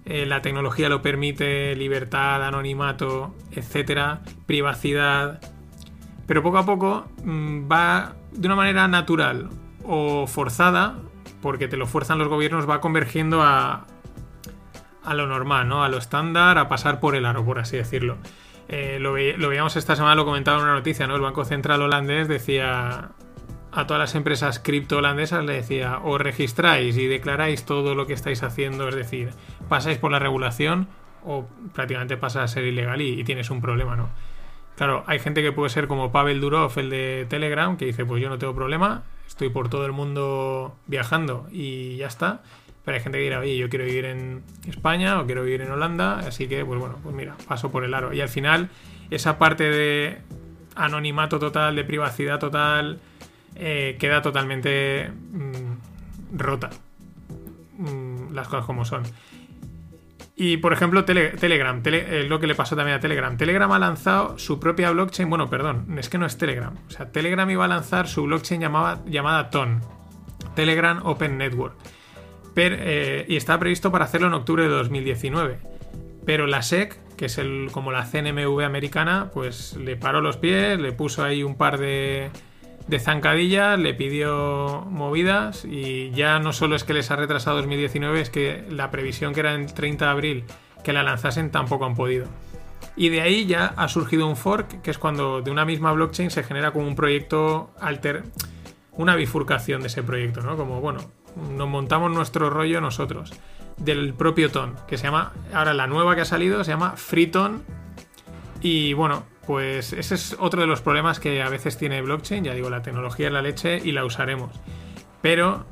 eh, 0.05 0.25
la 0.25 0.41
tecnología 0.41 0.89
lo 0.89 1.03
permite, 1.03 1.75
libertad, 1.75 2.43
anonimato, 2.43 3.35
etcétera, 3.51 4.21
privacidad. 4.47 5.39
Pero 6.25 6.41
poco 6.41 6.57
a 6.57 6.65
poco 6.65 7.05
mm, 7.23 7.71
va 7.71 8.15
de 8.31 8.47
una 8.47 8.55
manera 8.55 8.87
natural 8.87 9.49
o 9.83 10.25
forzada, 10.25 10.97
porque 11.43 11.67
te 11.67 11.77
lo 11.77 11.85
fuerzan 11.85 12.17
los 12.17 12.27
gobiernos, 12.27 12.67
va 12.67 12.81
convergiendo 12.81 13.43
a, 13.43 13.85
a 15.03 15.13
lo 15.13 15.27
normal, 15.27 15.67
¿no? 15.67 15.83
A 15.83 15.89
lo 15.89 15.97
estándar, 15.99 16.57
a 16.57 16.67
pasar 16.69 16.99
por 16.99 17.15
el 17.15 17.25
aro, 17.27 17.45
por 17.45 17.59
así 17.59 17.77
decirlo. 17.77 18.17
Eh, 18.69 18.97
lo, 18.99 19.13
ve- 19.13 19.35
lo 19.37 19.49
veíamos 19.49 19.75
esta 19.75 19.95
semana, 19.95 20.15
lo 20.15 20.25
comentaba 20.25 20.57
en 20.59 20.63
una 20.65 20.73
noticia, 20.75 21.07
¿no? 21.07 21.15
El 21.15 21.21
Banco 21.21 21.43
Central 21.43 21.81
holandés 21.81 22.27
decía 22.27 23.09
a 23.71 23.85
todas 23.87 23.99
las 23.99 24.15
empresas 24.15 24.59
cripto 24.59 24.97
holandesas, 24.97 25.43
le 25.45 25.53
decía, 25.53 25.99
os 26.03 26.19
registráis 26.21 26.97
y 26.97 27.05
declaráis 27.07 27.65
todo 27.65 27.93
lo 27.95 28.05
que 28.07 28.13
estáis 28.13 28.41
haciendo, 28.43 28.87
es 28.87 28.95
decir, 28.95 29.29
pasáis 29.67 29.97
por 29.97 30.11
la 30.11 30.19
regulación 30.19 30.87
o 31.25 31.47
prácticamente 31.73 32.15
pasa 32.17 32.41
a 32.43 32.47
ser 32.47 32.63
ilegal 32.63 33.01
y, 33.01 33.19
y 33.19 33.23
tienes 33.23 33.49
un 33.49 33.61
problema, 33.61 33.95
¿no? 33.95 34.09
Claro, 34.75 35.03
hay 35.07 35.19
gente 35.19 35.41
que 35.41 35.51
puede 35.51 35.69
ser 35.69 35.87
como 35.87 36.11
Pavel 36.11 36.39
Durov, 36.39 36.71
el 36.77 36.89
de 36.89 37.25
Telegram, 37.29 37.75
que 37.75 37.85
dice, 37.85 38.05
pues 38.05 38.21
yo 38.21 38.29
no 38.29 38.37
tengo 38.37 38.55
problema, 38.55 39.03
estoy 39.27 39.49
por 39.49 39.69
todo 39.69 39.85
el 39.85 39.91
mundo 39.91 40.75
viajando 40.87 41.47
y 41.51 41.97
ya 41.97 42.07
está. 42.07 42.41
Pero 42.85 42.95
hay 42.97 43.03
gente 43.03 43.17
que 43.19 43.23
dirá, 43.25 43.39
oye, 43.39 43.57
yo 43.57 43.69
quiero 43.69 43.85
vivir 43.85 44.05
en 44.05 44.41
España 44.67 45.19
o 45.19 45.25
quiero 45.25 45.43
vivir 45.43 45.61
en 45.61 45.71
Holanda, 45.71 46.19
así 46.19 46.47
que, 46.47 46.65
pues 46.65 46.79
bueno, 46.79 46.97
pues 47.03 47.13
mira, 47.15 47.35
paso 47.47 47.71
por 47.71 47.83
el 47.83 47.93
aro. 47.93 48.13
Y 48.13 48.21
al 48.21 48.29
final, 48.29 48.69
esa 49.11 49.37
parte 49.37 49.63
de 49.69 50.17
anonimato 50.75 51.39
total, 51.39 51.75
de 51.75 51.83
privacidad 51.83 52.39
total, 52.39 52.99
eh, 53.55 53.97
queda 53.99 54.21
totalmente 54.21 55.11
mm, 55.31 56.37
rota. 56.37 56.69
Mm, 57.77 58.33
las 58.33 58.47
cosas 58.47 58.65
como 58.65 58.85
son. 58.85 59.03
Y 60.35 60.57
por 60.57 60.71
ejemplo, 60.71 61.03
Tele- 61.03 61.31
Telegram, 61.37 61.81
Tele- 61.83 62.21
eh, 62.21 62.23
lo 62.23 62.39
que 62.39 62.47
le 62.47 62.55
pasó 62.55 62.75
también 62.75 62.97
a 62.97 62.99
Telegram. 63.01 63.35
Telegram 63.35 63.69
ha 63.73 63.79
lanzado 63.79 64.39
su 64.39 64.57
propia 64.59 64.89
blockchain. 64.91 65.29
Bueno, 65.29 65.49
perdón, 65.49 65.97
es 65.99 66.07
que 66.09 66.17
no 66.17 66.25
es 66.25 66.37
Telegram. 66.37 66.73
O 66.87 66.89
sea, 66.91 67.11
Telegram 67.11 67.49
iba 67.49 67.65
a 67.65 67.67
lanzar 67.67 68.07
su 68.07 68.23
blockchain 68.23 68.61
llamada, 68.61 69.03
llamada 69.05 69.49
TON, 69.49 69.81
Telegram 70.55 71.01
Open 71.03 71.37
Network. 71.37 71.75
Eh, 72.55 73.25
y 73.27 73.35
está 73.35 73.59
previsto 73.59 73.91
para 73.91 74.05
hacerlo 74.05 74.27
en 74.27 74.33
octubre 74.33 74.63
de 74.63 74.69
2019. 74.69 75.57
Pero 76.25 76.47
la 76.47 76.61
SEC, 76.61 76.99
que 77.15 77.25
es 77.25 77.37
el, 77.37 77.69
como 77.71 77.91
la 77.91 78.05
CNMV 78.05 78.61
americana, 78.63 79.31
pues 79.33 79.75
le 79.77 79.95
paró 79.95 80.21
los 80.21 80.37
pies, 80.37 80.79
le 80.79 80.91
puso 80.91 81.23
ahí 81.23 81.43
un 81.43 81.55
par 81.55 81.79
de, 81.79 82.29
de 82.87 82.99
zancadillas, 82.99 83.79
le 83.79 83.93
pidió 83.93 84.85
movidas 84.89 85.65
y 85.65 86.11
ya 86.11 86.39
no 86.39 86.53
solo 86.53 86.75
es 86.75 86.83
que 86.83 86.93
les 86.93 87.09
ha 87.11 87.15
retrasado 87.15 87.57
2019, 87.57 88.21
es 88.21 88.29
que 88.29 88.65
la 88.69 88.91
previsión 88.91 89.33
que 89.33 89.39
era 89.39 89.55
el 89.55 89.73
30 89.73 90.05
de 90.05 90.11
abril 90.11 90.43
que 90.83 90.93
la 90.93 91.03
lanzasen 91.03 91.51
tampoco 91.51 91.85
han 91.85 91.95
podido. 91.95 92.27
Y 92.95 93.09
de 93.09 93.21
ahí 93.21 93.45
ya 93.45 93.73
ha 93.77 93.87
surgido 93.87 94.27
un 94.27 94.35
fork, 94.35 94.81
que 94.81 94.91
es 94.91 94.97
cuando 94.97 95.41
de 95.41 95.51
una 95.51 95.65
misma 95.65 95.91
blockchain 95.93 96.29
se 96.29 96.43
genera 96.43 96.71
como 96.71 96.87
un 96.87 96.95
proyecto 96.95 97.71
alter 97.79 98.23
una 98.99 99.15
bifurcación 99.15 99.79
de 99.79 99.87
ese 99.87 100.03
proyecto, 100.03 100.41
¿no? 100.41 100.57
Como, 100.57 100.81
bueno, 100.81 100.99
nos 101.57 101.67
montamos 101.67 102.11
nuestro 102.11 102.49
rollo 102.49 102.81
nosotros, 102.81 103.33
del 103.77 104.13
propio 104.13 104.51
Ton, 104.51 104.75
que 104.87 104.97
se 104.97 105.05
llama, 105.05 105.33
ahora 105.53 105.73
la 105.73 105.87
nueva 105.87 106.15
que 106.15 106.21
ha 106.21 106.25
salido 106.25 106.63
se 106.63 106.71
llama 106.71 106.93
Freeton, 106.95 107.63
y 108.61 108.93
bueno, 108.93 109.23
pues 109.47 109.93
ese 109.93 110.15
es 110.15 110.35
otro 110.39 110.61
de 110.61 110.67
los 110.67 110.81
problemas 110.81 111.19
que 111.19 111.41
a 111.41 111.49
veces 111.49 111.77
tiene 111.77 112.01
blockchain, 112.01 112.43
ya 112.43 112.53
digo, 112.53 112.69
la 112.69 112.81
tecnología 112.81 113.27
es 113.27 113.33
la 113.33 113.41
leche 113.41 113.81
y 113.83 113.91
la 113.93 114.05
usaremos, 114.05 114.51
pero 115.21 115.65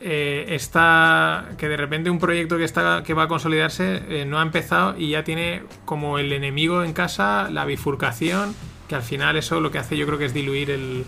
eh, 0.00 0.46
está 0.54 1.52
que 1.56 1.66
de 1.66 1.78
repente 1.78 2.10
un 2.10 2.18
proyecto 2.18 2.58
que 2.58 2.64
está 2.64 3.02
que 3.02 3.14
va 3.14 3.22
a 3.22 3.28
consolidarse 3.28 4.02
eh, 4.08 4.26
no 4.26 4.38
ha 4.38 4.42
empezado 4.42 4.94
y 4.98 5.10
ya 5.10 5.24
tiene 5.24 5.62
como 5.86 6.18
el 6.18 6.30
enemigo 6.34 6.84
en 6.84 6.92
casa 6.92 7.48
la 7.50 7.64
bifurcación 7.64 8.54
que 8.86 8.96
al 8.96 9.02
final 9.02 9.36
eso 9.36 9.60
lo 9.60 9.70
que 9.70 9.78
hace 9.78 9.96
yo 9.96 10.04
creo 10.04 10.18
que 10.18 10.26
es 10.26 10.34
diluir 10.34 10.70
el 10.70 11.06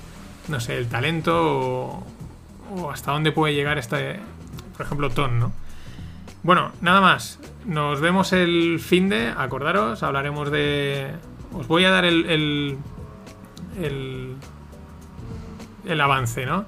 no 0.49 0.61
sé 0.61 0.79
el 0.79 0.89
talento 0.89 1.35
o, 1.37 2.07
o 2.75 2.91
hasta 2.91 3.13
dónde 3.13 3.33
puede 3.33 3.55
llegar 3.55 3.79
este 3.79 4.21
por 4.77 4.87
ejemplo 4.87 5.11
Ton 5.11 5.39
no 5.39 5.53
bueno 6.43 6.73
nada 6.81 7.01
más 7.01 7.39
nos 7.65 8.01
vemos 8.01 8.33
el 8.33 8.81
fin 8.81 9.09
de 9.09 9.29
acordaros 9.37 10.03
hablaremos 10.03 10.51
de 10.51 11.13
os 11.53 11.67
voy 11.67 11.85
a 11.85 11.91
dar 11.91 12.05
el 12.05 12.79
el, 13.79 14.37
el, 15.87 16.01
avance 16.01 16.47
no 16.47 16.65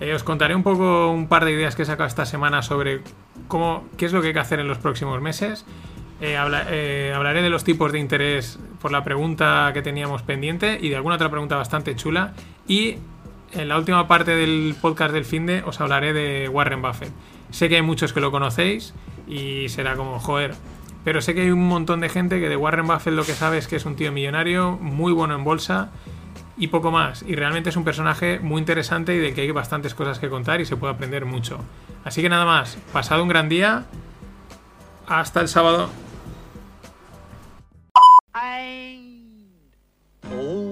eh, 0.00 0.14
os 0.14 0.22
contaré 0.24 0.54
un 0.54 0.62
poco 0.62 1.10
un 1.10 1.28
par 1.28 1.44
de 1.44 1.52
ideas 1.52 1.74
que 1.74 1.82
he 1.82 1.86
sacado 1.86 2.06
esta 2.06 2.26
semana 2.26 2.62
sobre 2.62 3.02
cómo, 3.48 3.84
qué 3.96 4.06
es 4.06 4.12
lo 4.12 4.20
que 4.20 4.28
hay 4.28 4.32
que 4.34 4.40
hacer 4.40 4.60
en 4.60 4.68
los 4.68 4.78
próximos 4.78 5.20
meses. 5.20 5.64
Eh, 6.20 6.36
eh, 6.70 7.12
hablaré 7.14 7.42
de 7.42 7.50
los 7.50 7.64
tipos 7.64 7.92
de 7.92 7.98
interés 7.98 8.58
por 8.80 8.90
la 8.90 9.04
pregunta 9.04 9.70
que 9.74 9.82
teníamos 9.82 10.22
pendiente 10.22 10.78
y 10.80 10.88
de 10.88 10.96
alguna 10.96 11.16
otra 11.16 11.30
pregunta 11.30 11.56
bastante 11.56 11.96
chula. 11.96 12.34
Y 12.68 12.96
en 13.52 13.68
la 13.68 13.78
última 13.78 14.06
parte 14.08 14.34
del 14.34 14.74
podcast 14.80 15.12
del 15.12 15.24
fin 15.24 15.46
de 15.46 15.62
os 15.62 15.80
hablaré 15.80 16.12
de 16.12 16.48
Warren 16.48 16.82
Buffett. 16.82 17.12
Sé 17.50 17.68
que 17.68 17.76
hay 17.76 17.82
muchos 17.82 18.12
que 18.12 18.20
lo 18.20 18.30
conocéis 18.30 18.94
y 19.26 19.68
será 19.68 19.96
como, 19.96 20.18
joder. 20.18 20.54
Pero 21.04 21.20
sé 21.20 21.34
que 21.34 21.42
hay 21.42 21.50
un 21.50 21.66
montón 21.68 22.00
de 22.00 22.08
gente 22.08 22.40
que 22.40 22.48
de 22.48 22.56
Warren 22.56 22.86
Buffett 22.86 23.14
lo 23.14 23.24
que 23.24 23.32
sabe 23.32 23.58
es 23.58 23.68
que 23.68 23.76
es 23.76 23.84
un 23.84 23.94
tío 23.94 24.10
millonario, 24.10 24.72
muy 24.80 25.12
bueno 25.12 25.34
en 25.34 25.44
bolsa 25.44 25.90
y 26.58 26.68
poco 26.68 26.90
más. 26.90 27.22
Y 27.22 27.36
realmente 27.36 27.70
es 27.70 27.76
un 27.76 27.84
personaje 27.84 28.40
muy 28.40 28.58
interesante 28.58 29.14
y 29.14 29.18
del 29.18 29.34
que 29.34 29.42
hay 29.42 29.50
bastantes 29.50 29.94
cosas 29.94 30.18
que 30.18 30.28
contar 30.28 30.60
y 30.60 30.66
se 30.66 30.76
puede 30.76 30.94
aprender 30.94 31.24
mucho. 31.24 31.58
Así 32.04 32.22
que 32.22 32.28
nada 32.28 32.44
más, 32.44 32.76
pasado 32.92 33.22
un 33.22 33.28
gran 33.28 33.48
día. 33.48 33.84
Hasta 35.06 35.40
el 35.40 35.48
sábado. 35.48 35.88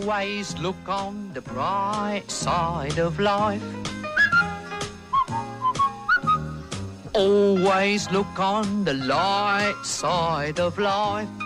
Always 0.04 0.58
look 0.58 0.86
on 0.86 1.32
the 1.32 1.40
bright 1.40 2.30
side 2.30 2.98
of 2.98 3.18
life. 3.18 3.62
Always 7.14 8.10
look 8.10 8.38
on 8.38 8.84
the 8.84 8.92
light 8.92 9.80
side 9.82 10.60
of 10.60 10.78
life. 10.78 11.43